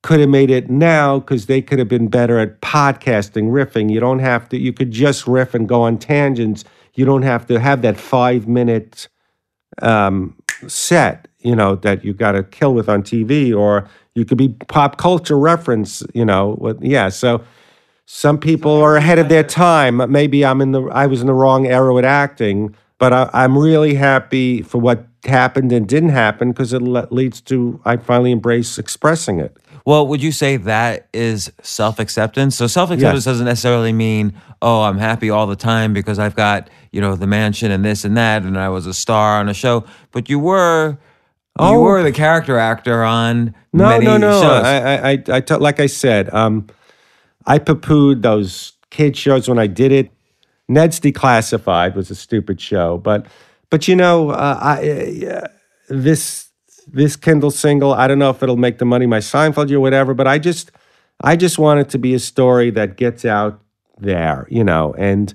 could 0.03 0.19
have 0.19 0.29
made 0.29 0.51
it 0.51 0.69
now 0.69 1.21
because 1.21 1.47
they 1.47 1.63
could 1.63 1.79
have 1.79 1.89
been 1.89 2.09
better 2.09 2.39
at 2.39 2.61
podcasting, 2.61 3.51
riffing. 3.51 3.91
You 3.91 4.01
don't 4.01 4.19
have 4.19 4.49
to. 4.49 4.59
You 4.59 4.73
could 4.73 4.91
just 4.91 5.27
riff 5.27 5.55
and 5.55 5.69
go 5.69 5.83
on 5.83 5.99
tangents. 5.99 6.65
You 6.95 7.05
don't 7.05 7.23
have 7.23 7.47
to 7.47 7.61
have 7.61 7.83
that 7.83 7.97
five 7.97 8.49
minute 8.49 9.09
um, 9.81 10.37
set, 10.67 11.29
you 11.39 11.55
know, 11.55 11.77
that 11.77 12.05
you 12.05 12.13
got 12.13 12.33
to 12.33 12.43
kill 12.43 12.75
with 12.75 12.89
on 12.89 13.03
TV, 13.03 13.57
or 13.57 13.89
you 14.15 14.25
could 14.25 14.39
be 14.39 14.51
pop 14.69 14.99
culture 14.99 15.39
reference, 15.39 16.03
you 16.15 16.25
know. 16.25 16.57
With, 16.61 16.83
yeah, 16.83 17.09
so 17.09 17.43
some 18.07 18.39
people 18.39 18.83
are 18.83 18.97
ahead 18.97 19.19
of 19.19 19.29
their 19.29 19.45
time. 19.45 20.11
Maybe 20.11 20.45
I'm 20.45 20.61
in 20.61 20.73
the 20.73 20.83
I 20.87 21.07
was 21.07 21.21
in 21.21 21.29
the 21.29 21.35
wrong 21.35 21.67
era 21.67 21.95
with 21.95 22.05
acting, 22.05 22.75
but 22.99 23.13
I, 23.13 23.31
I'm 23.33 23.57
really 23.57 23.95
happy 23.95 24.63
for 24.63 24.79
what 24.79 25.07
happened 25.25 25.73
and 25.73 25.89
didn't 25.89 26.09
happen 26.11 26.51
because 26.53 26.73
it 26.73 26.83
le- 26.83 27.07
leads 27.11 27.41
to 27.43 27.81
I 27.85 27.97
finally 27.97 28.33
embrace 28.33 28.79
expressing 28.79 29.39
it. 29.41 29.57
Well, 29.85 30.07
would 30.07 30.23
you 30.23 30.31
say 30.33 30.57
that 30.59 31.09
is 31.13 31.51
self 31.63 31.99
acceptance? 31.99 32.57
So 32.57 32.67
self 32.67 32.91
acceptance 32.91 33.25
Yes. 33.27 33.33
doesn't 33.33 33.47
necessarily 33.47 33.93
mean, 33.93 34.33
oh, 34.61 34.83
I'm 34.83 34.99
happy 34.99 35.29
all 35.31 35.47
the 35.47 35.57
time 35.57 35.93
because 35.93 36.19
I've 36.19 36.37
got, 36.37 36.71
you 36.93 37.01
know, 37.01 37.17
the 37.17 37.27
mansion 37.27 37.71
and 37.73 37.85
this 37.85 38.05
and 38.05 38.17
that, 38.17 38.43
and 38.43 38.59
I 38.59 38.69
was 38.69 38.87
a 38.87 38.95
star 38.95 39.39
on 39.41 39.49
a 39.49 39.55
show. 39.55 39.85
But 40.13 40.29
you 40.29 40.39
were, 40.39 40.91
you 41.59 41.67
Oh. 41.67 41.81
were 41.81 42.03
the 42.03 42.13
character 42.13 42.59
actor 42.59 43.03
on 43.03 43.55
No, 43.73 43.89
many 43.89 44.05
no, 44.05 44.17
no. 44.19 44.41
shows. 44.41 44.65
I, 44.65 44.77
I, 44.79 45.11
I, 45.11 45.23
I 45.37 45.41
t- 45.41 45.55
like 45.57 45.81
I 45.81 45.87
said, 45.87 46.33
um, 46.33 46.67
I 47.47 47.59
poo-pooed 47.59 48.23
those 48.23 48.73
kid 48.91 49.17
shows 49.17 49.49
when 49.49 49.59
I 49.59 49.67
did 49.67 49.91
it. 49.93 50.11
Ned's 50.69 51.01
Declassified 51.01 51.95
was 51.97 52.09
a 52.11 52.15
stupid 52.15 52.61
show, 52.61 52.99
but, 52.99 53.27
but 53.73 53.89
you 53.89 53.97
know, 53.97 54.29
uh, 54.29 54.59
I, 54.61 55.27
uh, 55.27 55.49
this 55.89 56.51
this 56.87 57.17
Kindle 57.17 57.51
single, 57.51 57.95
I 57.95 58.07
don't 58.07 58.19
know 58.19 58.29
if 58.29 58.43
it'll 58.43 58.59
make 58.59 58.77
the 58.77 58.85
money 58.85 59.07
my 59.07 59.19
Seinfeld 59.19 59.71
or 59.73 59.81
whatever, 59.81 60.13
but 60.13 60.27
I 60.27 60.39
just, 60.39 60.71
I 61.23 61.37
just 61.37 61.59
want 61.59 61.81
it 61.81 61.89
to 61.89 61.99
be 61.99 62.13
a 62.13 62.19
story 62.19 62.71
that 62.73 62.99
gets 62.99 63.25
out 63.25 63.61
there, 63.99 64.47
you 64.51 64.63
know, 64.63 64.95
and. 64.97 65.35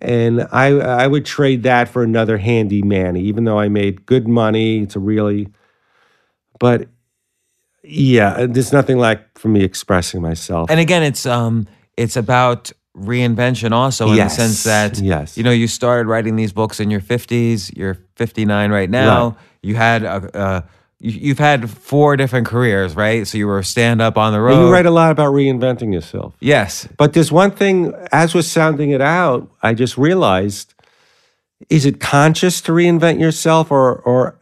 And 0.00 0.46
I 0.52 0.68
I 0.68 1.08
would 1.08 1.26
trade 1.26 1.64
that 1.64 1.88
for 1.88 2.04
another 2.04 2.38
handy 2.38 2.82
Manny, 2.82 3.22
even 3.22 3.42
though 3.42 3.58
I 3.58 3.66
made 3.66 4.06
good 4.06 4.28
money. 4.28 4.78
It's 4.78 4.94
a 4.94 5.00
really, 5.00 5.48
but 6.60 6.86
yeah, 7.82 8.46
there's 8.46 8.72
nothing 8.72 8.98
like 8.98 9.36
for 9.36 9.48
me 9.48 9.64
expressing 9.64 10.22
myself. 10.22 10.70
and 10.70 10.78
again, 10.78 11.02
it's 11.02 11.26
um, 11.26 11.66
it's 11.96 12.14
about 12.14 12.70
reinvention 13.00 13.72
also 13.72 14.08
in 14.08 14.16
Yes, 14.16 14.36
the 14.36 14.42
sense 14.42 14.64
that 14.64 14.98
yes. 14.98 15.36
you 15.36 15.42
know 15.44 15.50
you 15.52 15.68
started 15.68 16.08
writing 16.08 16.36
these 16.36 16.52
books 16.52 16.80
in 16.80 16.90
your 16.90 17.00
50s 17.00 17.76
you're 17.76 17.96
59 18.16 18.70
right 18.70 18.90
now 18.90 19.28
Right. 19.28 19.36
you 19.62 19.74
had 19.76 20.02
a, 20.02 20.36
uh, 20.36 20.60
you, 21.00 21.12
you've 21.12 21.38
had 21.38 21.70
four 21.70 22.16
different 22.16 22.46
careers 22.46 22.96
right 22.96 23.26
so 23.26 23.38
you 23.38 23.46
were 23.46 23.62
stand 23.62 24.02
up 24.02 24.16
on 24.18 24.32
the 24.32 24.40
road 24.40 24.54
And 24.58 24.66
you 24.66 24.72
write 24.72 24.86
a 24.86 24.90
lot 24.90 25.10
about 25.12 25.32
reinventing 25.32 25.92
yourself. 25.92 26.34
yes 26.40 26.88
But 26.96 27.12
there's 27.12 27.30
one 27.30 27.50
thing, 27.52 27.92
as 28.12 28.34
we're 28.34 28.42
sounding 28.42 28.90
it 28.90 29.00
out, 29.00 29.48
I 29.62 29.74
just 29.74 29.96
realized: 29.96 30.74
is 31.70 31.84
it 31.86 32.00
conscious 32.00 32.60
to 32.62 32.72
reinvent 32.72 33.20
yourself, 33.20 33.70
or 33.70 33.96
or 34.00 34.37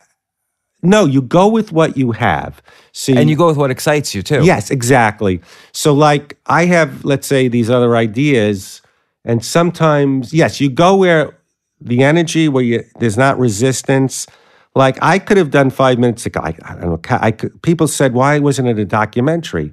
no? 0.83 1.05
You 1.05 1.23
go 1.23 1.49
with 1.49 1.73
what 1.73 1.97
you 1.97 2.13
have. 2.13 2.63
See, 2.93 3.17
and 3.17 3.29
you 3.29 3.37
go 3.37 3.47
with 3.47 3.57
what 3.57 3.71
excites 3.71 4.15
you 4.15 4.23
too 4.23 4.43
Yes, 4.45 4.71
exactly. 4.71 5.41
So, 5.73 5.93
like, 5.93 6.39
I 6.47 6.67
have, 6.67 7.05
let's 7.05 7.27
say, 7.27 7.49
these 7.49 7.69
other 7.69 7.97
ideas, 7.97 8.83
and 9.25 9.45
sometimes, 9.45 10.33
yes, 10.33 10.61
you 10.61 10.71
go 10.71 10.97
where 10.97 11.37
the 11.81 12.03
energy, 12.03 12.49
where 12.49 12.65
you 12.65 12.85
there's 12.99 13.17
not 13.19 13.39
resistance. 13.39 14.27
Like, 14.75 14.99
I 15.03 15.19
could 15.19 15.37
have 15.37 15.51
done 15.51 15.71
five 15.71 15.99
minutes 15.99 16.27
ago. 16.27 16.41
I, 16.43 16.55
I 16.63 16.75
don't 16.75 16.91
know. 16.91 17.01
I 17.09 17.31
could, 17.33 17.63
people 17.63 17.89
said, 17.89 18.15
"Why 18.15 18.39
wasn't 18.39 18.69
it 18.69 18.79
a 18.79 18.85
documentary?" 18.85 19.73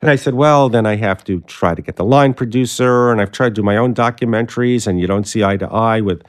And 0.00 0.10
I 0.10 0.16
said, 0.16 0.34
"Well, 0.34 0.68
then 0.68 0.86
I 0.86 0.96
have 0.96 1.24
to 1.24 1.40
try 1.42 1.74
to 1.74 1.82
get 1.82 1.96
the 1.96 2.04
line 2.04 2.34
producer, 2.34 3.10
and 3.10 3.20
I've 3.20 3.32
tried 3.32 3.50
to 3.50 3.60
do 3.60 3.62
my 3.62 3.76
own 3.76 3.94
documentaries, 3.94 4.86
and 4.86 5.00
you 5.00 5.06
don't 5.06 5.26
see 5.26 5.42
eye 5.44 5.56
to 5.58 5.68
eye 5.68 6.00
with." 6.00 6.22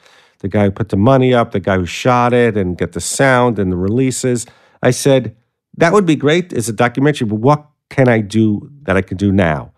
The 0.43 0.49
guy 0.49 0.65
who 0.65 0.71
put 0.71 0.89
the 0.89 0.97
money 0.97 1.33
up, 1.33 1.51
the 1.51 1.59
guy 1.59 1.77
who 1.77 1.87
shot 1.87 2.33
it, 2.33 2.55
and 2.55 2.77
get 2.77 2.91
the 2.91 3.01
sound 3.01 3.57
and 3.57 3.71
the 3.71 3.77
releases. 3.77 4.45
I 4.83 4.91
said, 4.91 5.35
that 5.77 5.93
would 5.93 6.05
be 6.05 6.15
great 6.15 6.53
as 6.53 6.69
a 6.69 6.73
documentary, 6.73 7.27
but 7.27 7.37
what 7.37 7.65
can 7.89 8.07
I 8.07 8.19
do 8.19 8.69
that 8.83 8.95
I 8.95 9.01
can 9.01 9.17
do 9.17 9.31
now? 9.31 9.71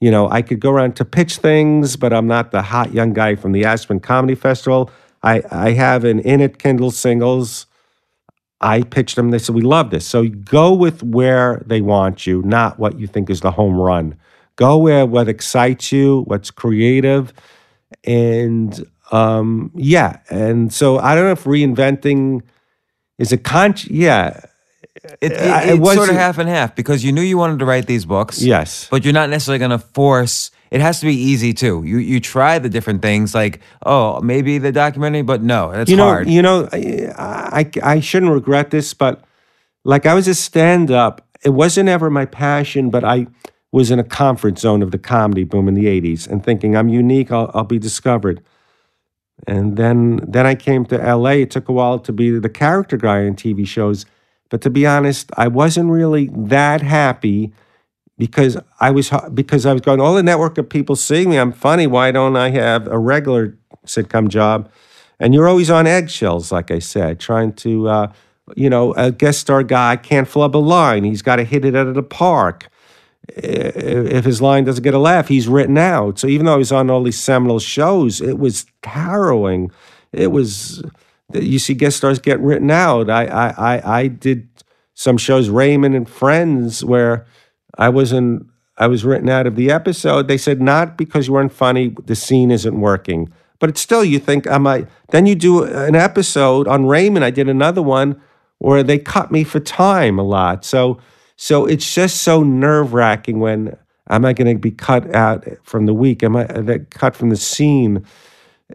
You 0.00 0.10
know, 0.10 0.30
I 0.30 0.42
could 0.42 0.60
go 0.60 0.70
around 0.70 0.96
to 0.96 1.04
pitch 1.04 1.36
things, 1.36 1.96
but 1.96 2.12
I'm 2.12 2.26
not 2.26 2.50
the 2.50 2.62
hot 2.62 2.94
young 2.94 3.12
guy 3.12 3.34
from 3.34 3.52
the 3.52 3.64
Aspen 3.64 4.00
Comedy 4.00 4.34
Festival. 4.34 4.90
I, 5.22 5.42
I 5.50 5.72
have 5.72 6.04
an 6.04 6.20
In 6.20 6.40
It 6.40 6.58
Kindle 6.58 6.90
singles. 6.90 7.66
I 8.60 8.82
pitched 8.82 9.16
them. 9.16 9.30
They 9.30 9.38
said, 9.38 9.54
We 9.54 9.62
love 9.62 9.90
this. 9.90 10.06
So 10.06 10.28
go 10.28 10.72
with 10.72 11.02
where 11.02 11.62
they 11.66 11.80
want 11.80 12.26
you, 12.26 12.42
not 12.42 12.78
what 12.78 12.98
you 12.98 13.06
think 13.06 13.28
is 13.28 13.40
the 13.40 13.50
home 13.50 13.76
run. 13.76 14.16
Go 14.56 14.78
where 14.78 15.04
what 15.04 15.28
excites 15.28 15.92
you, 15.92 16.22
what's 16.26 16.50
creative. 16.50 17.32
And 18.04 18.84
um, 19.12 19.70
yeah. 19.74 20.18
And 20.30 20.72
so 20.72 20.98
I 20.98 21.14
don't 21.14 21.24
know 21.24 21.32
if 21.32 21.44
reinventing 21.44 22.42
is 23.18 23.30
a 23.32 23.38
con. 23.38 23.74
Yeah. 23.88 24.40
it, 25.20 25.32
it, 25.32 25.40
I- 25.40 25.64
it 25.64 25.80
it's 25.80 25.94
sort 25.94 26.08
of 26.08 26.16
half 26.16 26.38
and 26.38 26.48
half 26.48 26.74
because 26.74 27.04
you 27.04 27.12
knew 27.12 27.22
you 27.22 27.36
wanted 27.38 27.58
to 27.60 27.64
write 27.64 27.86
these 27.86 28.04
books 28.04 28.42
Yes. 28.42 28.88
but 28.90 29.04
you're 29.04 29.14
not 29.14 29.30
necessarily 29.30 29.58
going 29.58 29.70
to 29.70 29.78
force 29.78 30.50
it 30.70 30.80
has 30.80 31.00
to 31.00 31.06
be 31.06 31.14
easy 31.14 31.52
too 31.52 31.82
you 31.84 31.98
you 31.98 32.20
try 32.20 32.58
the 32.58 32.68
different 32.68 33.02
things 33.02 33.34
like 33.34 33.60
oh 33.84 34.20
maybe 34.20 34.58
the 34.58 34.70
documentary 34.70 35.22
but 35.22 35.42
no 35.42 35.70
it's 35.70 35.90
you 35.90 35.96
know, 35.96 36.04
hard 36.04 36.28
You 36.28 36.42
know, 36.42 36.68
I, 36.72 37.10
I 37.18 37.70
I 37.94 38.00
shouldn't 38.00 38.32
regret 38.32 38.70
this, 38.70 38.94
but 38.94 39.24
like 39.84 40.06
I 40.06 40.14
was 40.14 40.28
a 40.28 40.34
stand 40.34 40.90
up. 40.90 41.26
It 41.44 41.50
wasn't 41.50 41.88
ever 41.88 42.08
my 42.10 42.24
passion, 42.26 42.88
but 42.90 43.02
I 43.02 43.26
was 43.72 43.90
in 43.90 43.98
a 43.98 44.04
comfort 44.04 44.58
zone 44.58 44.82
of 44.82 44.90
the 44.92 44.98
comedy 44.98 45.44
boom 45.44 45.66
in 45.68 45.74
the 45.74 45.86
'80s 45.86 46.28
and 46.30 46.44
thinking 46.44 46.76
I'm 46.76 46.88
unique. 46.88 47.32
I'll, 47.32 47.50
I'll 47.54 47.64
be 47.64 47.78
discovered. 47.80 48.40
And 49.46 49.76
then 49.76 50.20
then 50.26 50.46
I 50.46 50.54
came 50.54 50.84
to 50.86 50.96
LA. 50.96 51.30
It 51.30 51.50
took 51.50 51.68
a 51.68 51.72
while 51.72 51.98
to 52.00 52.12
be 52.12 52.38
the 52.38 52.48
character 52.48 52.96
guy 52.96 53.26
on 53.26 53.34
TV 53.34 53.66
shows, 53.66 54.06
but 54.50 54.60
to 54.62 54.70
be 54.70 54.86
honest, 54.86 55.30
I 55.36 55.48
wasn't 55.48 55.90
really 55.90 56.30
that 56.32 56.80
happy 56.80 57.52
because 58.18 58.56
I 58.78 58.90
was 58.90 59.10
because 59.34 59.66
I 59.66 59.72
was 59.72 59.82
going 59.82 60.00
all 60.00 60.14
the 60.14 60.22
network 60.22 60.58
of 60.58 60.68
people 60.68 60.94
seeing 60.94 61.30
me. 61.30 61.38
I'm 61.38 61.52
funny. 61.52 61.86
Why 61.86 62.12
don't 62.12 62.36
I 62.36 62.50
have 62.50 62.86
a 62.86 62.98
regular 62.98 63.58
sitcom 63.86 64.28
job? 64.28 64.70
And 65.18 65.34
you're 65.34 65.48
always 65.48 65.70
on 65.70 65.86
eggshells, 65.86 66.52
like 66.52 66.70
I 66.70 66.80
said, 66.80 67.20
trying 67.20 67.52
to, 67.54 67.88
uh, 67.88 68.12
you 68.56 68.68
know, 68.68 68.92
a 68.94 69.12
guest 69.12 69.40
star 69.40 69.62
guy 69.62 69.96
can't 69.96 70.26
flub 70.26 70.56
a 70.56 70.58
line. 70.58 71.04
He's 71.04 71.22
got 71.22 71.36
to 71.36 71.44
hit 71.44 71.64
it 71.64 71.76
out 71.76 71.86
of 71.86 71.94
the 71.94 72.02
park. 72.02 72.68
If 73.28 74.24
his 74.24 74.42
line 74.42 74.64
doesn't 74.64 74.82
get 74.82 74.94
a 74.94 74.98
laugh, 74.98 75.28
he's 75.28 75.48
written 75.48 75.78
out. 75.78 76.18
So 76.18 76.26
even 76.26 76.46
though 76.46 76.58
he's 76.58 76.72
on 76.72 76.90
all 76.90 77.02
these 77.02 77.20
seminal 77.20 77.58
shows, 77.58 78.20
it 78.20 78.38
was 78.38 78.66
harrowing. 78.84 79.70
It 80.12 80.28
was 80.28 80.82
you 81.32 81.58
see 81.58 81.74
guest 81.74 81.98
stars 81.98 82.18
get 82.18 82.40
written 82.40 82.70
out. 82.70 83.08
I 83.08 83.26
I 83.26 83.48
I, 83.56 83.98
I 84.00 84.06
did 84.08 84.48
some 84.94 85.16
shows, 85.16 85.48
Raymond 85.48 85.94
and 85.94 86.08
Friends, 86.08 86.84
where 86.84 87.26
I 87.78 87.88
wasn't. 87.88 88.46
I 88.78 88.86
was 88.86 89.04
written 89.04 89.28
out 89.28 89.46
of 89.46 89.54
the 89.54 89.70
episode. 89.70 90.28
They 90.28 90.38
said 90.38 90.60
not 90.60 90.96
because 90.96 91.26
you 91.28 91.34
weren't 91.34 91.52
funny. 91.52 91.94
The 92.06 92.16
scene 92.16 92.50
isn't 92.50 92.80
working. 92.80 93.32
But 93.58 93.70
it's 93.70 93.80
still, 93.80 94.04
you 94.04 94.18
think, 94.18 94.46
am 94.48 94.66
I? 94.66 94.86
Then 95.10 95.26
you 95.26 95.36
do 95.36 95.62
an 95.62 95.94
episode 95.94 96.66
on 96.66 96.86
Raymond. 96.86 97.24
I 97.24 97.30
did 97.30 97.48
another 97.48 97.82
one 97.82 98.20
where 98.58 98.82
they 98.82 98.98
cut 98.98 99.30
me 99.30 99.44
for 99.44 99.60
time 99.60 100.18
a 100.18 100.24
lot. 100.24 100.64
So, 100.64 100.98
so 101.42 101.66
it's 101.66 101.92
just 101.92 102.22
so 102.22 102.44
nerve 102.44 102.92
wracking 102.92 103.40
when 103.40 103.76
am 104.08 104.24
I 104.24 104.32
going 104.32 104.46
to 104.46 104.60
be 104.60 104.70
cut 104.70 105.12
out 105.12 105.44
from 105.64 105.86
the 105.86 105.92
week? 105.92 106.22
Am 106.22 106.36
I 106.36 106.44
cut 106.90 107.16
from 107.16 107.30
the 107.30 107.36
scene? 107.36 108.06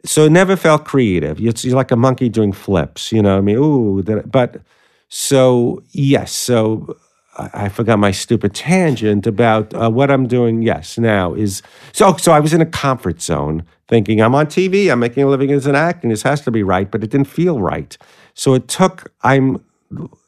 So 0.04 0.26
it 0.26 0.34
never 0.34 0.58
felt 0.58 0.84
creative. 0.84 1.40
It's 1.40 1.64
you're 1.64 1.78
like 1.78 1.92
a 1.92 1.96
monkey 1.96 2.28
doing 2.28 2.52
flips. 2.52 3.14
You 3.14 3.22
know, 3.22 3.36
what 3.36 3.38
I 3.38 3.42
mean, 3.42 3.56
ooh. 3.56 4.04
But 4.04 4.60
so 5.08 5.82
yes, 5.92 6.34
so 6.34 6.98
I, 7.38 7.70
forgot 7.70 8.00
my 8.00 8.12
stupid 8.12 8.54
tangent 8.54 9.26
about 9.26 9.74
uh, 9.74 9.90
what 9.90 10.12
I'm 10.12 10.28
doing. 10.28 10.62
Yes, 10.62 10.98
now 10.98 11.36
is 11.36 11.62
so. 11.94 12.18
So 12.18 12.34
I 12.34 12.42
was 12.42 12.52
in 12.52 12.60
a 12.60 12.66
comfort 12.66 13.22
zone, 13.22 13.64
thinking 13.88 14.22
I'm 14.22 14.36
on 14.36 14.48
TV, 14.48 14.92
I'm 14.92 15.00
making 15.00 15.24
a 15.24 15.28
living 15.28 15.52
as 15.54 15.68
an 15.68 15.76
actor, 15.76 16.10
this 16.10 16.24
has 16.24 16.42
to 16.42 16.52
be 16.52 16.64
right, 16.64 16.92
but 16.92 17.02
it 17.02 17.12
didn't 17.12 17.28
feel 17.28 17.62
right. 17.62 17.98
So 18.34 18.56
it 18.56 18.68
took. 18.68 19.14
I'm 19.24 19.64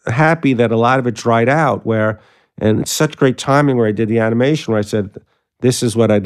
happy 0.09 0.53
that 0.53 0.71
a 0.71 0.77
lot 0.77 0.99
of 0.99 1.07
it 1.07 1.15
dried 1.15 1.49
out. 1.49 1.85
Where 1.85 2.19
and 2.57 2.81
it's 2.81 2.91
such 2.91 3.15
great 3.17 3.37
timing 3.37 3.77
where 3.77 3.87
I 3.87 3.91
did 3.91 4.09
the 4.09 4.19
animation 4.19 4.71
where 4.71 4.79
I 4.79 4.83
said, 4.83 5.17
"This 5.61 5.83
is 5.83 5.95
what 5.95 6.11
I'd." 6.11 6.25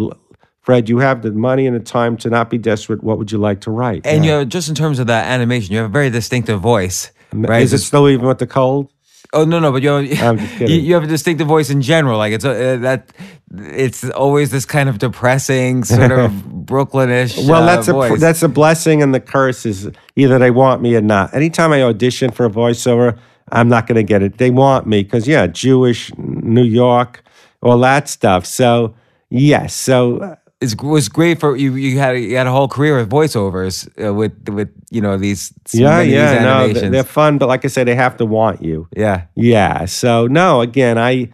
Fred, 0.62 0.88
you 0.88 1.00
have 1.00 1.24
the 1.24 1.32
money 1.32 1.68
and 1.68 1.76
the 1.76 1.82
time 1.82 2.16
to 2.18 2.30
not 2.30 2.50
be 2.50 2.58
desperate. 2.58 3.04
What 3.04 3.18
would 3.18 3.34
you 3.34 3.38
like 3.38 3.60
to 3.62 3.72
write? 3.72 4.06
And 4.06 4.24
Yeah. 4.24 4.40
you 4.40 4.46
just 4.46 4.70
in 4.70 4.76
terms 4.76 4.98
of 4.98 5.08
that 5.08 5.28
animation, 5.28 5.74
you 5.74 5.80
have 5.80 5.90
a 5.90 5.92
very 5.92 6.10
distinctive 6.10 6.62
voice, 6.62 7.12
right? 7.34 7.62
Is 7.64 7.74
it 7.74 7.80
still 7.80 8.08
even 8.08 8.26
with 8.26 8.38
the 8.38 8.48
cold? 8.48 8.90
Oh 9.34 9.44
no, 9.46 9.60
no, 9.60 9.72
but 9.74 9.82
you 9.82 9.90
have, 10.16 10.62
you, 10.62 10.68
you 10.78 10.94
have 10.94 11.04
a 11.04 11.08
distinctive 11.08 11.48
voice 11.48 11.70
in 11.70 11.82
general. 11.82 12.18
Like 12.18 12.32
it's 12.34 12.46
a, 12.46 12.76
uh, 12.76 12.78
that 12.78 13.12
it's 13.52 14.08
always 14.12 14.52
this 14.52 14.64
kind 14.64 14.88
of 14.88 15.00
depressing 15.00 15.84
sort 15.84 16.12
of 16.12 16.32
Brooklynish. 16.66 17.46
Well, 17.48 17.64
uh, 17.64 17.66
that's 17.66 17.88
a 17.90 17.94
voice. 17.94 18.20
that's 18.22 18.44
a 18.44 18.48
blessing, 18.50 19.02
and 19.02 19.14
the 19.14 19.20
curse 19.20 19.66
is 19.66 19.90
either 20.16 20.40
they 20.40 20.52
want 20.52 20.82
me 20.82 20.96
or 20.96 21.02
not. 21.02 21.34
Anytime 21.34 21.72
I 21.74 21.82
audition 21.84 22.32
for 22.32 22.46
a 22.46 22.50
voiceover, 22.50 23.18
I'm 23.52 23.70
not 23.70 23.88
going 23.88 23.96
to 23.96 24.04
get 24.04 24.22
it. 24.22 24.38
They 24.38 24.50
want 24.50 24.88
me 24.88 25.04
because 25.04 25.28
yeah, 25.28 25.48
Jewish, 25.48 26.12
New 26.18 26.64
York, 26.64 27.24
all 27.62 27.80
that 27.80 28.08
stuff. 28.10 28.46
So 28.46 28.96
yes, 29.30 29.74
so 29.74 30.20
uh, 30.20 30.36
it 30.64 30.82
was 30.82 31.10
great 31.10 31.40
for 31.40 31.56
you. 31.56 31.76
You 31.76 32.00
had 32.00 32.16
a, 32.16 32.20
you 32.20 32.38
had 32.38 32.48
a 32.48 32.52
whole 32.52 32.68
career 32.68 32.98
with 32.98 33.10
voiceovers 33.10 33.88
uh, 34.04 34.14
with 34.14 34.48
with 34.50 34.70
you 34.90 35.02
know 35.02 35.18
these 35.18 35.54
yeah, 35.72 36.02
yeah, 36.02 36.68
these 36.68 36.82
no, 36.82 36.90
they're 36.90 37.04
fun, 37.04 37.38
but 37.38 37.48
like 37.48 37.66
I 37.66 37.68
said, 37.68 37.88
they 37.88 37.96
have 37.96 38.18
to 38.18 38.26
want 38.26 38.62
you. 38.62 38.88
yeah, 38.96 39.26
Yeah. 39.36 39.86
So 39.86 40.28
no, 40.28 40.62
again, 40.62 40.98
I, 40.98 41.30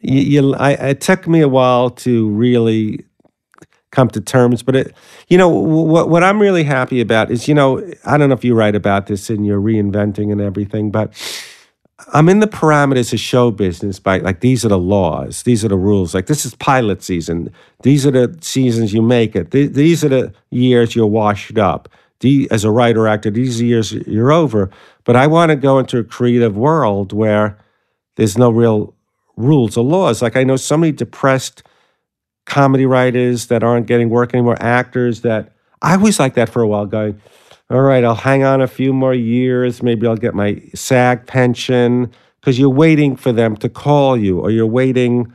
you, 0.00 0.20
you 0.20 0.54
I, 0.54 0.72
it 0.72 1.00
took 1.00 1.26
me 1.26 1.40
a 1.40 1.48
while 1.48 1.90
to 1.90 2.28
really 2.30 3.04
come 3.90 4.08
to 4.10 4.20
terms, 4.20 4.62
but 4.62 4.76
it, 4.76 4.94
you 5.28 5.38
know, 5.38 5.48
what 5.48 6.08
what 6.08 6.22
I'm 6.22 6.40
really 6.40 6.64
happy 6.64 7.00
about 7.00 7.30
is, 7.30 7.48
you 7.48 7.54
know, 7.54 7.78
I 8.04 8.16
don't 8.16 8.28
know 8.28 8.34
if 8.34 8.44
you 8.44 8.54
write 8.54 8.76
about 8.76 9.06
this 9.06 9.30
in 9.30 9.44
your 9.44 9.60
reinventing 9.60 10.30
and 10.30 10.40
everything, 10.40 10.90
but 10.90 11.12
I'm 12.14 12.28
in 12.28 12.38
the 12.38 12.46
parameters 12.46 13.12
of 13.12 13.18
show 13.20 13.50
business 13.50 13.98
by 13.98 14.18
like 14.18 14.40
these 14.40 14.64
are 14.64 14.68
the 14.68 14.78
laws, 14.78 15.42
these 15.42 15.64
are 15.64 15.68
the 15.68 15.76
rules. 15.76 16.14
Like 16.14 16.26
this 16.26 16.46
is 16.46 16.54
pilot 16.54 17.02
season. 17.02 17.52
These 17.82 18.06
are 18.06 18.10
the 18.10 18.38
seasons 18.40 18.94
you 18.94 19.02
make 19.02 19.34
it. 19.34 19.50
Th- 19.50 19.72
these 19.72 20.04
are 20.04 20.08
the 20.08 20.32
years 20.50 20.94
you're 20.94 21.06
washed 21.06 21.58
up. 21.58 21.88
The, 22.20 22.48
as 22.50 22.64
a 22.64 22.70
writer 22.70 23.06
actor, 23.06 23.30
these 23.30 23.60
years 23.60 23.92
you're 23.92 24.32
over. 24.32 24.70
But 25.04 25.16
I 25.16 25.26
want 25.26 25.50
to 25.50 25.56
go 25.56 25.78
into 25.78 25.98
a 25.98 26.04
creative 26.04 26.56
world 26.56 27.12
where 27.12 27.58
there's 28.16 28.38
no 28.38 28.50
real 28.50 28.94
rules 29.36 29.76
or 29.76 29.84
laws. 29.84 30.22
Like 30.22 30.36
I 30.36 30.44
know 30.44 30.56
so 30.56 30.76
many 30.76 30.92
depressed 30.92 31.62
comedy 32.46 32.86
writers 32.86 33.46
that 33.48 33.62
aren't 33.62 33.86
getting 33.86 34.08
work 34.08 34.34
anymore, 34.34 34.56
actors 34.60 35.20
that 35.22 35.52
I 35.82 35.96
was 35.96 36.18
like 36.18 36.34
that 36.34 36.48
for 36.48 36.62
a 36.62 36.66
while, 36.66 36.86
going, 36.86 37.20
all 37.70 37.82
right, 37.82 38.02
I'll 38.04 38.14
hang 38.14 38.44
on 38.44 38.60
a 38.62 38.66
few 38.66 38.92
more 38.92 39.14
years. 39.14 39.82
Maybe 39.82 40.06
I'll 40.06 40.16
get 40.16 40.34
my 40.34 40.62
SAG 40.74 41.26
pension 41.26 42.10
because 42.40 42.58
you're 42.58 42.70
waiting 42.70 43.14
for 43.16 43.30
them 43.32 43.56
to 43.58 43.68
call 43.68 44.16
you 44.16 44.40
or 44.40 44.50
you're 44.50 44.66
waiting, 44.66 45.30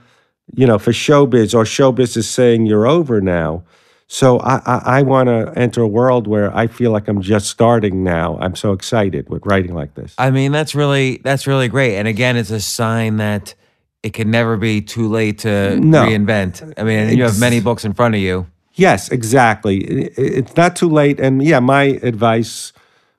you 0.55 0.65
know, 0.65 0.79
for 0.79 0.91
showbiz 0.91 1.53
or 1.53 1.63
showbiz 1.63 2.17
is 2.17 2.27
saying 2.27 2.65
you're 2.65 2.88
over 2.88 3.21
now. 3.21 3.63
So 4.07 4.39
I, 4.39 4.55
I, 4.65 4.81
I 4.99 5.01
want 5.03 5.27
to 5.29 5.53
enter 5.55 5.81
a 5.81 5.88
world 5.88 6.27
where 6.27 6.55
I 6.55 6.67
feel 6.67 6.91
like 6.91 7.07
I'm 7.07 7.21
just 7.21 7.49
starting 7.49 8.03
now. 8.03 8.38
I'm 8.41 8.55
so 8.55 8.71
excited 8.71 9.29
with 9.29 9.45
writing 9.45 9.73
like 9.73 9.93
this. 9.95 10.13
I 10.17 10.29
mean 10.31 10.51
that's 10.51 10.75
really 10.75 11.17
that's 11.23 11.47
really 11.47 11.67
great. 11.67 11.97
And 11.97 12.07
again, 12.07 12.36
it's 12.36 12.51
a 12.51 12.59
sign 12.61 13.17
that 13.17 13.53
it 14.01 14.13
can 14.13 14.29
never 14.29 14.57
be 14.57 14.81
too 14.81 15.07
late 15.07 15.39
to 15.39 15.79
No. 15.79 16.03
reinvent. 16.05 16.73
I 16.77 16.84
mean, 16.84 17.15
you 17.17 17.23
have 17.23 17.39
many 17.39 17.59
books 17.61 17.86
in 17.86 17.93
front 17.93 18.15
of 18.15 18.21
you. 18.21 18.47
Yes, 18.76 19.09
exactly. 19.09 19.78
It's 20.17 20.55
not 20.55 20.76
too 20.76 20.89
late. 20.89 21.19
And 21.19 21.43
yeah, 21.43 21.59
my 21.59 21.99
advice 22.01 22.74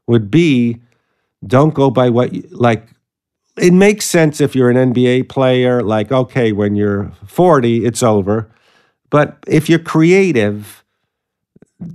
would 0.07 0.31
be 0.31 0.81
don't 1.47 1.75
go 1.75 1.91
by 1.91 2.11
what, 2.11 2.33
you, 2.33 2.49
like, 2.51 2.89
it 3.57 3.73
makes 3.73 4.05
sense 4.07 4.41
if 4.41 4.57
you're 4.57 4.71
an 4.71 4.93
NBA 4.93 5.29
player, 5.29 5.83
like, 5.83 6.11
okay, 6.11 6.51
when 6.53 6.75
you're 6.75 7.13
40, 7.27 7.85
it's 7.85 8.03
over. 8.03 8.51
But 9.11 9.39
if 9.47 9.69
you're 9.69 9.79
creative, 9.79 10.83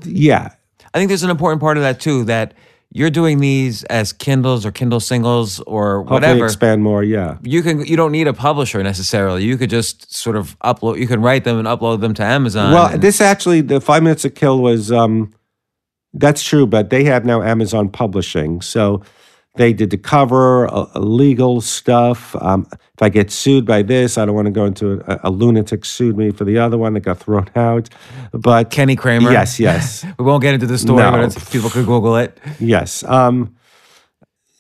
yeah, 0.06 0.54
I 0.94 0.98
think 0.98 1.10
there's 1.10 1.24
an 1.24 1.30
important 1.30 1.60
part 1.60 1.76
of 1.76 1.84
that 1.84 2.00
too 2.00 2.24
that 2.26 2.54
you're 2.92 3.10
doing 3.12 3.40
these 3.40 3.84
as 3.86 4.12
Kindles 4.12 4.66
or 4.66 4.72
Kindle 4.72 5.00
singles 5.00 5.60
or 5.62 6.00
hopefully 6.00 6.16
whatever. 6.16 6.46
expand 6.46 6.82
more. 6.84 7.04
Yeah. 7.04 7.38
you 7.44 7.62
can 7.62 7.86
you 7.86 7.96
don't 7.96 8.12
need 8.12 8.28
a 8.28 8.34
publisher 8.34 8.82
necessarily. 8.82 9.44
You 9.44 9.58
could 9.58 9.70
just 9.70 10.14
sort 10.14 10.36
of 10.36 10.58
upload. 10.62 10.98
You 11.00 11.08
can 11.08 11.22
write 11.22 11.44
them 11.44 11.58
and 11.60 11.68
upload 11.68 12.02
them 12.02 12.14
to 12.16 12.24
Amazon. 12.24 12.74
Well, 12.74 12.88
and- 12.88 13.02
this 13.02 13.22
actually, 13.22 13.62
the 13.62 13.80
Five 13.80 14.02
Minutes 14.04 14.24
to 14.24 14.30
Kill 14.32 14.60
was, 14.62 14.92
um, 14.92 15.32
that's 16.14 16.44
true, 16.44 16.66
but 16.66 16.90
they 16.90 17.04
have 17.04 17.26
now 17.26 17.44
Amazon 17.44 17.90
Publishing. 17.90 18.62
So 18.62 19.04
they 19.60 19.74
did 19.74 19.90
the 19.90 19.98
cover, 19.98 20.74
uh, 20.74 20.88
legal 20.98 21.60
stuff. 21.60 22.34
Um, 22.42 22.66
if 22.72 23.02
I 23.02 23.10
get 23.10 23.30
sued 23.30 23.66
by 23.66 23.82
this, 23.82 24.18
I 24.18 24.26
don't 24.26 24.34
want 24.34 24.46
to 24.46 24.52
go 24.52 24.64
into 24.64 25.04
a, 25.06 25.20
a 25.26 25.30
lunatic 25.30 25.84
sued 25.84 26.18
me 26.18 26.32
for 26.32 26.46
the 26.46 26.58
other 26.58 26.78
one 26.78 26.94
that 26.94 27.02
got 27.02 27.20
thrown 27.20 27.50
out. 27.58 27.90
But 28.32 28.70
Kenny 28.70 28.96
Kramer. 28.96 29.34
Yes, 29.34 29.60
yes. 29.60 30.06
we 30.18 30.24
won't 30.24 30.42
get 30.42 30.54
into 30.54 30.66
the 30.66 30.78
story, 30.78 31.04
No. 31.04 31.12
but 31.12 31.20
it's, 31.26 31.50
people 31.50 31.70
could 31.70 31.86
Google 31.86 32.16
it. 32.16 32.38
Yes. 32.62 33.04
Um, 33.04 33.54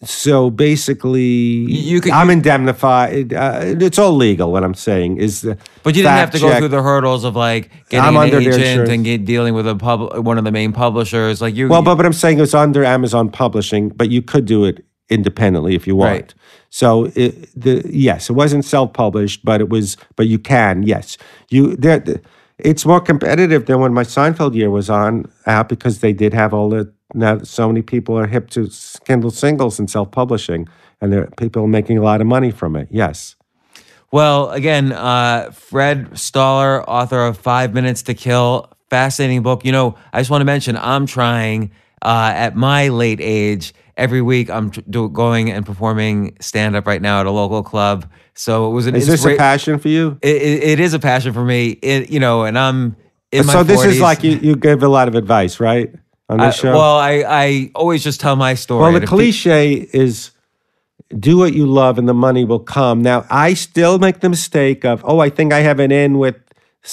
so 0.03 0.49
basically, 0.49 1.21
you 1.21 2.01
could- 2.01 2.11
I'm 2.11 2.29
indemnified. 2.29 3.33
Uh, 3.33 3.59
it's 3.63 3.99
all 3.99 4.13
legal. 4.13 4.51
What 4.51 4.65
I'm 4.65 4.73
saying 4.73 5.17
is, 5.17 5.41
the 5.41 5.57
But 5.83 5.95
you 5.95 6.03
didn't 6.03 6.17
have 6.17 6.31
to 6.31 6.39
go 6.39 6.57
through 6.57 6.69
the 6.69 6.81
hurdles 6.81 7.23
of 7.23 7.37
like 7.37 7.69
getting 7.89 8.05
I'm 8.05 8.15
an 8.17 8.33
agent 8.33 8.89
and 8.89 9.03
get, 9.05 9.23
dealing 9.25 9.53
with 9.53 9.67
a 9.67 9.75
pub, 9.75 10.25
one 10.25 10.37
of 10.37 10.43
the 10.43 10.51
main 10.51 10.73
publishers. 10.73 11.41
Like 11.41 11.55
you, 11.55 11.69
Well, 11.69 11.81
but 11.81 11.95
what 11.95 12.05
I'm 12.05 12.13
saying 12.13 12.39
is 12.39 12.53
under 12.53 12.83
Amazon 12.83 13.29
Publishing, 13.29 13.89
but 13.89 14.09
you 14.09 14.21
could 14.21 14.45
do 14.45 14.65
it 14.65 14.85
independently 15.09 15.75
if 15.75 15.87
you 15.87 15.95
want. 15.95 16.11
Right. 16.11 16.33
So 16.69 17.05
it, 17.15 17.49
the 17.59 17.83
yes, 17.89 18.29
it 18.29 18.33
wasn't 18.33 18.65
self-published, 18.65 19.43
but 19.43 19.61
it 19.61 19.69
was. 19.69 19.97
But 20.15 20.27
you 20.27 20.39
can 20.39 20.83
yes, 20.83 21.17
you 21.49 21.75
there. 21.75 22.03
It's 22.57 22.85
more 22.85 22.99
competitive 22.99 23.67
than 23.67 23.79
when 23.79 23.93
my 23.93 24.03
Seinfeld 24.03 24.53
year 24.53 24.69
was 24.69 24.89
on 24.89 25.31
out 25.45 25.69
because 25.69 25.99
they 25.99 26.11
did 26.11 26.33
have 26.33 26.53
all 26.53 26.69
the 26.69 26.91
now 27.13 27.35
that 27.35 27.47
so 27.47 27.67
many 27.67 27.81
people 27.81 28.17
are 28.17 28.27
hip 28.27 28.49
to 28.51 28.69
Kindle 29.05 29.31
singles 29.31 29.79
and 29.79 29.89
self-publishing, 29.89 30.67
and 31.01 31.11
there 31.11 31.23
are 31.23 31.31
people 31.37 31.67
making 31.67 31.97
a 31.97 32.01
lot 32.01 32.21
of 32.21 32.27
money 32.27 32.51
from 32.51 32.75
it. 32.75 32.87
Yes. 32.91 33.35
Well, 34.11 34.49
again, 34.51 34.91
uh, 34.91 35.51
Fred 35.51 36.17
Stoller, 36.17 36.83
author 36.89 37.25
of 37.25 37.37
Five 37.37 37.73
Minutes 37.73 38.03
to 38.03 38.13
Kill, 38.13 38.69
fascinating 38.89 39.43
book. 39.43 39.63
You 39.63 39.71
know, 39.71 39.95
I 40.11 40.19
just 40.19 40.29
want 40.29 40.41
to 40.41 40.45
mention 40.45 40.75
I'm 40.75 41.05
trying 41.05 41.71
uh, 42.01 42.31
at 42.35 42.55
my 42.55 42.89
late 42.89 43.19
age. 43.21 43.73
Every 43.99 44.21
week, 44.21 44.49
I'm 44.49 44.69
do, 44.69 45.09
going 45.09 45.51
and 45.51 45.65
performing 45.65 46.37
stand 46.41 46.75
up 46.75 46.87
right 46.87 47.01
now 47.01 47.19
at 47.19 47.25
a 47.25 47.31
local 47.31 47.61
club. 47.63 48.09
So 48.33 48.69
it 48.71 48.73
was 48.73 48.87
an 48.87 48.95
Is 48.95 49.07
this 49.07 49.25
a 49.25 49.35
passion 49.35 49.77
for 49.79 49.89
you? 49.89 50.17
it, 50.21 50.35
it, 50.35 50.63
it 50.63 50.79
is 50.79 50.93
a 50.93 50.99
passion 50.99 51.33
for 51.33 51.43
me. 51.43 51.71
It, 51.81 52.09
you 52.09 52.19
know, 52.19 52.43
and 52.43 52.57
I'm 52.57 52.95
in 53.31 53.45
my 53.45 53.53
so 53.53 53.63
this 53.63 53.81
40s. 53.81 53.85
is 53.87 53.99
like 54.01 54.23
you, 54.23 54.37
you 54.37 54.55
give 54.55 54.81
a 54.81 54.87
lot 54.87 55.07
of 55.07 55.15
advice, 55.15 55.59
right? 55.59 55.93
On 56.29 56.39
I, 56.39 56.51
show. 56.51 56.71
well, 56.71 56.97
I, 56.97 57.23
I 57.27 57.71
always 57.75 58.03
just 58.03 58.19
tell 58.21 58.35
my 58.35 58.53
story. 58.53 58.81
Well, 58.81 58.91
the 58.91 58.97
And 58.97 59.03
if 59.03 59.09
pe- 59.09 59.15
cliche 59.15 59.73
is 59.93 60.31
do 61.17 61.37
what 61.37 61.53
you 61.53 61.65
love 61.65 61.97
and 61.97 62.07
the 62.07 62.13
money 62.13 62.45
will 62.45 62.59
come. 62.59 63.01
Now, 63.01 63.25
I 63.29 63.53
still 63.55 63.97
make 63.99 64.19
the 64.19 64.29
mistake 64.29 64.85
of, 64.85 65.03
oh, 65.05 65.19
I 65.19 65.29
think 65.29 65.51
I 65.53 65.59
have 65.59 65.79
an 65.79 65.91
in 65.91 66.19
with 66.19 66.35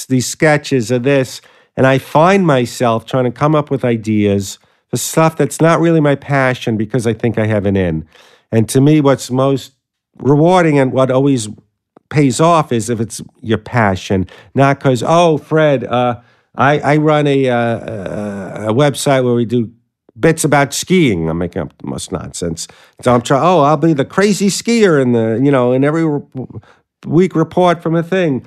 these 0.08 0.26
sketches 0.26 0.90
or 0.90 0.98
this. 0.98 1.40
And 1.76 1.86
I 1.86 1.98
find 1.98 2.46
myself 2.46 3.04
trying 3.04 3.24
to 3.24 3.30
come 3.30 3.54
up 3.54 3.70
with 3.70 3.84
ideas 3.84 4.58
for 4.90 4.96
stuff 4.96 5.36
that's 5.36 5.60
not 5.60 5.80
really 5.80 6.00
my 6.00 6.14
passion 6.14 6.76
because 6.76 7.06
I 7.06 7.12
think 7.12 7.38
I 7.38 7.46
have 7.46 7.66
an 7.66 7.76
in. 7.76 8.06
And 8.52 8.68
to 8.68 8.80
me, 8.80 9.00
what's 9.00 9.30
most 9.30 9.72
rewarding 10.18 10.78
and 10.78 10.92
what 10.92 11.10
always 11.10 11.48
pays 12.08 12.40
off 12.40 12.72
is 12.72 12.88
if 12.88 13.00
it's 13.00 13.20
your 13.40 13.58
passion, 13.58 14.26
not 14.54 14.78
because, 14.78 15.02
oh, 15.04 15.38
Fred, 15.38 15.84
uh, 15.84 16.20
I, 16.54 16.78
I 16.78 16.96
run 16.96 17.26
a, 17.26 17.48
uh, 17.48 17.56
a, 17.58 18.68
a 18.68 18.74
website 18.74 19.24
where 19.24 19.34
we 19.34 19.44
do 19.44 19.72
bits 20.18 20.44
about 20.44 20.72
skiing. 20.72 21.28
I'm 21.28 21.38
making 21.38 21.62
up 21.62 21.76
the 21.78 21.88
most 21.88 22.12
nonsense. 22.12 22.66
So 23.02 23.12
I'm 23.12 23.22
trying, 23.22 23.42
oh, 23.42 23.60
I'll 23.60 23.76
be 23.76 23.92
the 23.92 24.04
crazy 24.04 24.48
skier 24.48 25.00
in 25.00 25.12
the, 25.12 25.40
you 25.42 25.50
know, 25.50 25.72
in 25.72 25.84
every 25.84 26.06
re- 26.06 26.22
week 27.04 27.34
report 27.34 27.82
from 27.82 27.94
a 27.94 28.02
thing. 28.02 28.46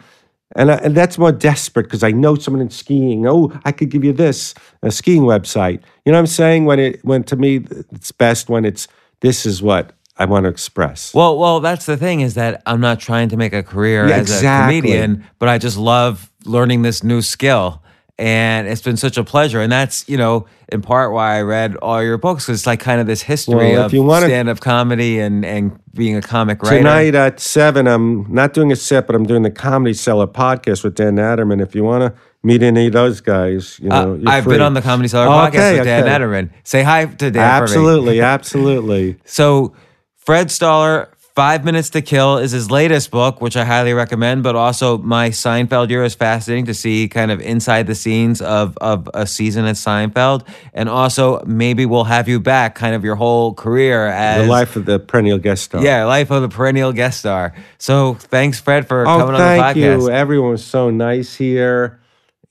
And, 0.55 0.71
I, 0.71 0.75
and 0.77 0.95
that's 0.95 1.17
more 1.17 1.31
desperate 1.31 1.83
because 1.83 2.03
I 2.03 2.11
know 2.11 2.35
someone 2.35 2.61
in 2.61 2.69
skiing. 2.71 3.27
Oh, 3.27 3.51
I 3.65 3.71
could 3.71 3.89
give 3.89 4.03
you 4.03 4.13
this, 4.13 4.55
a 4.81 4.91
skiing 4.91 5.23
website. 5.23 5.81
You 6.05 6.11
know 6.11 6.17
what 6.17 6.21
I'm 6.21 6.27
saying? 6.27 6.65
When 6.65 6.79
it, 6.79 7.05
when 7.05 7.23
to 7.25 7.35
me, 7.35 7.65
it's 7.91 8.11
best 8.11 8.49
when 8.49 8.65
it's, 8.65 8.87
this 9.19 9.45
is 9.45 9.61
what 9.61 9.93
I 10.17 10.25
want 10.25 10.45
to 10.45 10.49
express. 10.49 11.13
Well, 11.13 11.37
well, 11.37 11.59
that's 11.59 11.85
the 11.85 11.97
thing 11.97 12.21
is 12.21 12.33
that 12.33 12.63
I'm 12.65 12.81
not 12.81 12.99
trying 12.99 13.29
to 13.29 13.37
make 13.37 13.53
a 13.53 13.61
career 13.63 14.07
Yeah, 14.07 14.15
as 14.15 14.31
exactly. 14.31 14.77
a 14.77 14.81
comedian, 14.81 15.25
but 15.37 15.49
I 15.49 15.59
just 15.59 15.77
love 15.77 16.31
learning 16.45 16.81
this 16.81 17.03
new 17.03 17.21
skill. 17.21 17.83
And 18.19 18.67
it's 18.67 18.81
been 18.81 18.97
such 18.97 19.17
a 19.17 19.23
pleasure. 19.23 19.61
And 19.61 19.71
that's 19.71 20.03
you 20.09 20.17
know 20.17 20.45
in 20.71 20.81
part 20.81 21.13
why 21.13 21.37
I 21.37 21.41
read 21.41 21.77
all 21.77 22.03
your 22.03 22.17
books. 22.17 22.45
'cause 22.45 22.55
It's 22.57 22.67
like 22.67 22.81
kind 22.81 22.99
of 22.99 23.07
this 23.07 23.21
history 23.21 23.55
Well, 23.73 23.85
of 23.85 23.91
stand-up 23.91 24.59
comedy 24.59 25.19
and 25.19 25.45
and 25.45 25.71
being 25.93 26.17
a 26.17 26.21
comic 26.21 26.61
writer. 26.61 26.77
Tonight 26.79 27.15
at 27.15 27.39
seven, 27.39 27.87
I'm 27.87 28.25
not 28.31 28.53
doing 28.53 28.71
a 28.73 28.75
set, 28.75 29.07
but 29.07 29.15
I'm 29.15 29.25
doing 29.25 29.43
the 29.43 29.49
Comedy 29.51 29.93
Cellar 29.93 30.27
podcast 30.27 30.83
with 30.83 30.95
Dan 30.95 31.15
Natterman. 31.15 31.61
If 31.61 31.73
you 31.75 31.83
want 31.85 32.03
to 32.03 32.13
meet 32.43 32.61
any 32.61 32.87
of 32.87 32.93
those 32.93 33.21
guys, 33.21 33.79
you 33.81 33.89
Uh, 33.89 34.03
know, 34.05 34.13
you're 34.15 34.29
I've 34.29 34.43
free. 34.43 34.55
been 34.55 34.61
on 34.61 34.73
the 34.73 34.81
Comedy 34.81 35.07
Cellar 35.07 35.27
Oh, 35.27 35.31
podcast 35.31 35.47
okay, 35.47 35.75
with 35.77 35.85
Dan 35.85 36.03
okay. 36.03 36.11
Natterman. 36.11 36.49
Say 36.65 36.83
hi 36.83 37.05
to 37.05 37.31
Dan. 37.31 37.41
Absolutely, 37.43 38.19
absolutely. 38.35 39.15
So, 39.25 39.73
Fred 40.17 40.51
Stoller, 40.51 41.07
Five 41.39 41.63
Minutes 41.63 41.89
to 41.91 42.01
Kill 42.01 42.37
is 42.37 42.51
his 42.51 42.69
latest 42.69 43.11
book, 43.11 43.39
which 43.39 43.55
I 43.55 43.63
highly 43.63 43.93
recommend. 43.93 44.43
But 44.43 44.57
also, 44.57 44.97
my 44.97 45.29
Seinfeld 45.29 45.89
year 45.89 46.03
is 46.03 46.13
fascinating 46.13 46.65
to 46.65 46.73
see 46.73 47.07
kind 47.07 47.31
of 47.31 47.39
inside 47.39 47.87
the 47.87 47.95
scenes 47.95 48.41
of 48.41 48.77
of 48.81 49.09
a 49.13 49.25
season 49.25 49.63
at 49.63 49.75
Seinfeld, 49.75 50.45
and 50.73 50.89
also 50.89 51.41
maybe 51.45 51.85
we'll 51.85 52.03
have 52.03 52.27
you 52.27 52.41
back, 52.41 52.75
kind 52.75 52.93
of 52.93 53.05
your 53.05 53.15
whole 53.15 53.53
career 53.53 54.07
as 54.07 54.41
The 54.43 54.49
life 54.51 54.75
of 54.75 54.83
the 54.83 54.99
perennial 54.99 55.37
guest 55.37 55.63
star. 55.63 55.81
yeah, 55.81 56.03
life 56.03 56.29
of 56.29 56.41
the 56.41 56.49
perennial 56.49 56.91
guest 56.91 57.19
star. 57.19 57.53
So, 57.77 58.15
thanks, 58.15 58.59
Fred, 58.59 58.85
for 58.89 59.03
Oh, 59.07 59.19
coming 59.19 59.35
on 59.35 59.39
the 59.39 59.63
podcast. 59.63 59.73
Thank 59.75 59.77
you. 59.77 60.09
Everyone 60.09 60.51
was 60.51 60.65
so 60.65 60.89
nice 60.89 61.35
here. 61.35 62.01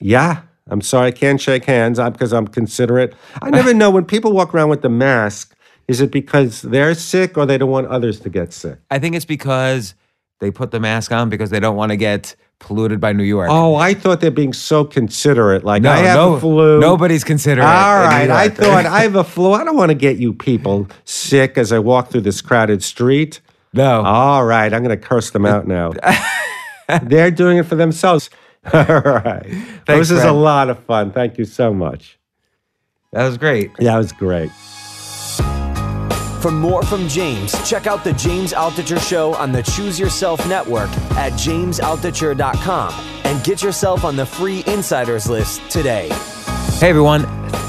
Yeah. 0.01 0.41
I'm 0.71 0.81
sorry 0.81 1.09
I 1.09 1.11
can't 1.11 1.39
shake 1.39 1.67
hands 1.67 1.99
because 1.99 2.33
I'm 2.33 2.49
considerate. 2.49 3.15
I 3.43 3.51
never 3.51 3.75
know 3.83 3.91
when 3.91 4.07
people 4.07 4.33
walk 4.33 4.55
around 4.55 4.71
with 4.71 4.81
the 4.81 4.89
mask, 4.89 5.55
is 5.89 6.03
it 6.03 6.11
because 6.11 6.63
they're 6.63 6.95
sick 6.95 7.37
or 7.39 7.47
they 7.47 7.59
don't 7.59 7.71
want 7.71 7.89
others 7.89 8.21
to 8.21 8.29
get 8.29 8.53
sick? 8.53 8.79
I 8.91 8.99
think 8.99 9.17
it's 9.17 9.25
because 9.25 9.95
they 10.39 10.51
put 10.51 10.71
the 10.71 10.79
mask 10.79 11.11
on 11.11 11.31
because 11.31 11.51
they 11.51 11.61
don't 11.61 11.77
want 11.77 11.91
to 11.91 11.97
get 11.97 12.37
polluted 12.59 13.01
by 13.01 13.13
New 13.13 13.25
York. 13.25 13.49
Oh, 13.51 13.75
I 13.75 13.95
thought 13.95 14.21
they're 14.21 14.31
being 14.31 14.53
so 14.53 14.85
considerate. 14.85 15.65
Like, 15.65 15.83
no, 15.83 15.91
I 15.91 15.97
have 15.99 16.17
no, 16.17 16.35
a 16.35 16.41
flu. 16.41 16.79
Nobody's 16.81 17.25
considerate. 17.25 17.67
All 17.67 18.01
right. 18.01 18.31
I 18.31 18.49
thought 18.49 18.87
I 18.87 19.01
have 19.01 19.17
a 19.17 19.25
flu. 19.25 19.53
I 19.53 19.65
don't 19.65 19.77
want 19.77 19.91
to 19.91 19.95
get 19.95 20.19
you 20.19 20.35
people 20.35 20.89
sick 21.05 21.57
as 21.57 21.73
I 21.73 21.79
walk 21.79 22.11
through 22.11 22.23
this 22.23 22.41
crowded 22.41 22.83
street. 22.83 23.41
no. 23.73 24.03
All 24.03 24.45
right. 24.45 24.73
I'm 24.73 24.83
going 24.83 24.99
to 24.99 25.05
curse 25.05 25.31
them 25.31 25.47
out 25.47 25.67
now. 25.67 25.93
they're 27.03 27.31
doing 27.31 27.59
it 27.59 27.65
for 27.65 27.77
themselves. 27.77 28.29
All 28.73 28.85
right. 28.85 29.47
Thanks, 29.87 30.09
this 30.09 30.11
is 30.11 30.25
a 30.25 30.33
lot 30.33 30.69
of 30.69 30.79
fun. 30.85 31.13
Thank 31.13 31.39
you 31.39 31.45
so 31.45 31.73
much. 31.73 32.19
that 33.13 33.25
was 33.25 33.39
great. 33.39 33.71
Yeah, 33.79 33.95
it 33.95 33.99
was 33.99 34.13
great. 34.13 34.51
For 36.41 36.53
more 36.53 36.85
from 36.85 37.09
James, 37.09 37.53
check 37.69 37.89
out 37.89 38.05
The 38.05 38.13
James 38.13 38.53
Altucher 38.53 39.01
Show 39.01 39.35
on 39.35 39.51
the 39.51 39.61
Choose 39.61 39.99
Yourself 39.99 40.47
Network 40.47 40.89
at 41.17 41.33
jamesaltucher.com 41.33 42.95
and 43.25 43.45
get 43.45 43.61
yourself 43.61 44.05
on 44.05 44.15
the 44.15 44.25
free 44.25 44.63
insiders 44.69 45.29
list 45.29 45.69
today. 45.69 46.09
Hey 46.79 46.91
everyone, 46.91 47.25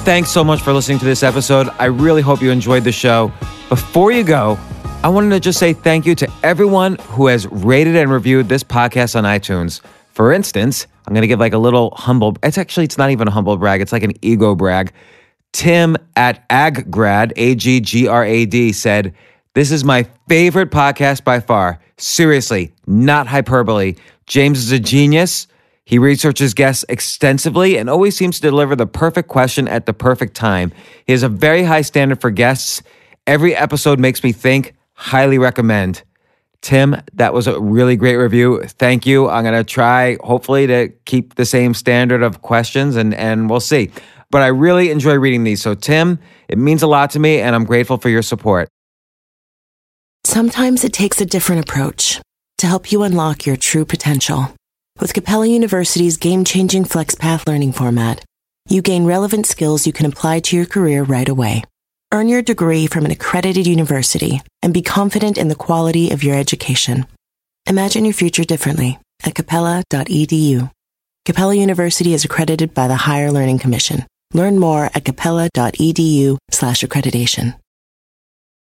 thanks 0.05 0.29
so 0.29 0.43
much 0.43 0.61
for 0.61 0.71
listening 0.71 0.99
to 0.99 1.05
this 1.05 1.23
episode. 1.23 1.67
I 1.79 1.85
really 1.85 2.21
hope 2.21 2.43
you 2.43 2.51
enjoyed 2.51 2.83
the 2.83 2.91
show. 2.91 3.31
Before 3.69 4.11
you 4.11 4.23
go, 4.23 4.59
I 5.03 5.09
wanted 5.09 5.31
to 5.31 5.39
just 5.39 5.57
say 5.57 5.73
thank 5.73 6.05
you 6.05 6.13
to 6.13 6.31
everyone 6.43 6.97
who 7.07 7.25
has 7.25 7.47
rated 7.47 7.95
and 7.95 8.11
reviewed 8.11 8.49
this 8.49 8.63
podcast 8.63 9.15
on 9.15 9.23
iTunes. 9.23 9.81
For 10.11 10.31
instance, 10.31 10.85
I'm 11.07 11.15
going 11.15 11.23
to 11.23 11.27
give 11.27 11.39
like 11.39 11.53
a 11.53 11.57
little 11.57 11.91
humble, 11.97 12.37
it's 12.43 12.59
actually, 12.59 12.83
it's 12.83 12.99
not 12.99 13.09
even 13.09 13.27
a 13.27 13.31
humble 13.31 13.57
brag, 13.57 13.81
it's 13.81 13.91
like 13.91 14.03
an 14.03 14.13
ego 14.21 14.53
brag. 14.53 14.93
Tim 15.59 15.97
at 16.15 16.47
Aggrad, 16.47 17.33
A 17.35 17.53
G 17.53 17.81
G 17.81 18.07
R 18.07 18.23
A 18.23 18.45
D, 18.45 18.71
said, 18.71 19.13
This 19.55 19.73
is 19.73 19.83
my 19.83 20.07
favorite 20.29 20.71
podcast 20.71 21.25
by 21.25 21.41
far. 21.41 21.81
Seriously, 21.97 22.71
not 22.87 23.27
hyperbole. 23.27 23.95
James 24.25 24.59
is 24.59 24.71
a 24.71 24.79
genius. 24.79 25.47
He 25.83 25.99
researches 25.99 26.53
guests 26.53 26.85
extensively 26.87 27.75
and 27.75 27.89
always 27.89 28.15
seems 28.15 28.37
to 28.37 28.41
deliver 28.41 28.73
the 28.73 28.87
perfect 28.87 29.27
question 29.27 29.67
at 29.67 29.85
the 29.85 29.91
perfect 29.91 30.33
time. 30.33 30.71
He 31.05 31.11
has 31.11 31.23
a 31.23 31.29
very 31.29 31.63
high 31.63 31.81
standard 31.81 32.21
for 32.21 32.31
guests. 32.31 32.81
Every 33.27 33.53
episode 33.53 33.99
makes 33.99 34.23
me 34.23 34.31
think. 34.31 34.75
Highly 34.93 35.39
recommend. 35.39 36.03
Tim, 36.61 36.95
that 37.13 37.33
was 37.33 37.47
a 37.47 37.59
really 37.59 37.97
great 37.97 38.15
review. 38.15 38.63
Thank 38.63 39.05
you. 39.05 39.29
I'm 39.29 39.43
going 39.43 39.55
to 39.55 39.63
try, 39.65 40.17
hopefully, 40.21 40.67
to 40.67 40.89
keep 41.05 41.35
the 41.35 41.45
same 41.45 41.73
standard 41.73 42.21
of 42.23 42.41
questions 42.41 42.95
and, 42.95 43.13
and 43.13 43.49
we'll 43.49 43.59
see. 43.59 43.91
But 44.31 44.41
I 44.41 44.47
really 44.47 44.91
enjoy 44.91 45.15
reading 45.15 45.43
these. 45.43 45.61
So, 45.61 45.73
Tim, 45.73 46.19
it 46.47 46.57
means 46.57 46.83
a 46.83 46.87
lot 46.87 47.11
to 47.11 47.19
me 47.19 47.39
and 47.39 47.55
I'm 47.55 47.65
grateful 47.65 47.97
for 47.97 48.09
your 48.09 48.21
support. 48.21 48.69
Sometimes 50.23 50.83
it 50.83 50.93
takes 50.93 51.21
a 51.21 51.25
different 51.25 51.67
approach 51.67 52.21
to 52.59 52.67
help 52.67 52.91
you 52.91 53.03
unlock 53.03 53.45
your 53.45 53.57
true 53.57 53.85
potential. 53.85 54.53
With 54.99 55.13
Capella 55.13 55.47
University's 55.47 56.17
game 56.17 56.43
changing 56.43 56.83
FlexPath 56.83 57.47
learning 57.47 57.71
format, 57.71 58.23
you 58.67 58.81
gain 58.81 59.05
relevant 59.05 59.45
skills 59.45 59.87
you 59.87 59.93
can 59.93 60.05
apply 60.05 60.41
to 60.41 60.55
your 60.55 60.65
career 60.65 61.03
right 61.03 61.27
away. 61.27 61.63
Earn 62.11 62.27
your 62.27 62.41
degree 62.41 62.85
from 62.87 63.05
an 63.05 63.11
accredited 63.11 63.65
university 63.65 64.41
and 64.61 64.73
be 64.73 64.81
confident 64.81 65.37
in 65.37 65.47
the 65.47 65.55
quality 65.55 66.11
of 66.11 66.23
your 66.23 66.35
education. 66.35 67.07
Imagine 67.67 68.03
your 68.03 68.13
future 68.13 68.43
differently 68.43 68.99
at 69.23 69.35
capella.edu. 69.35 70.69
Capella 71.25 71.55
University 71.55 72.13
is 72.13 72.25
accredited 72.25 72.73
by 72.73 72.87
the 72.87 72.95
Higher 72.95 73.31
Learning 73.31 73.59
Commission. 73.59 74.05
Learn 74.33 74.59
more 74.59 74.85
at 74.85 75.05
capella.edu 75.05 76.37
slash 76.51 76.81
accreditation. 76.81 77.55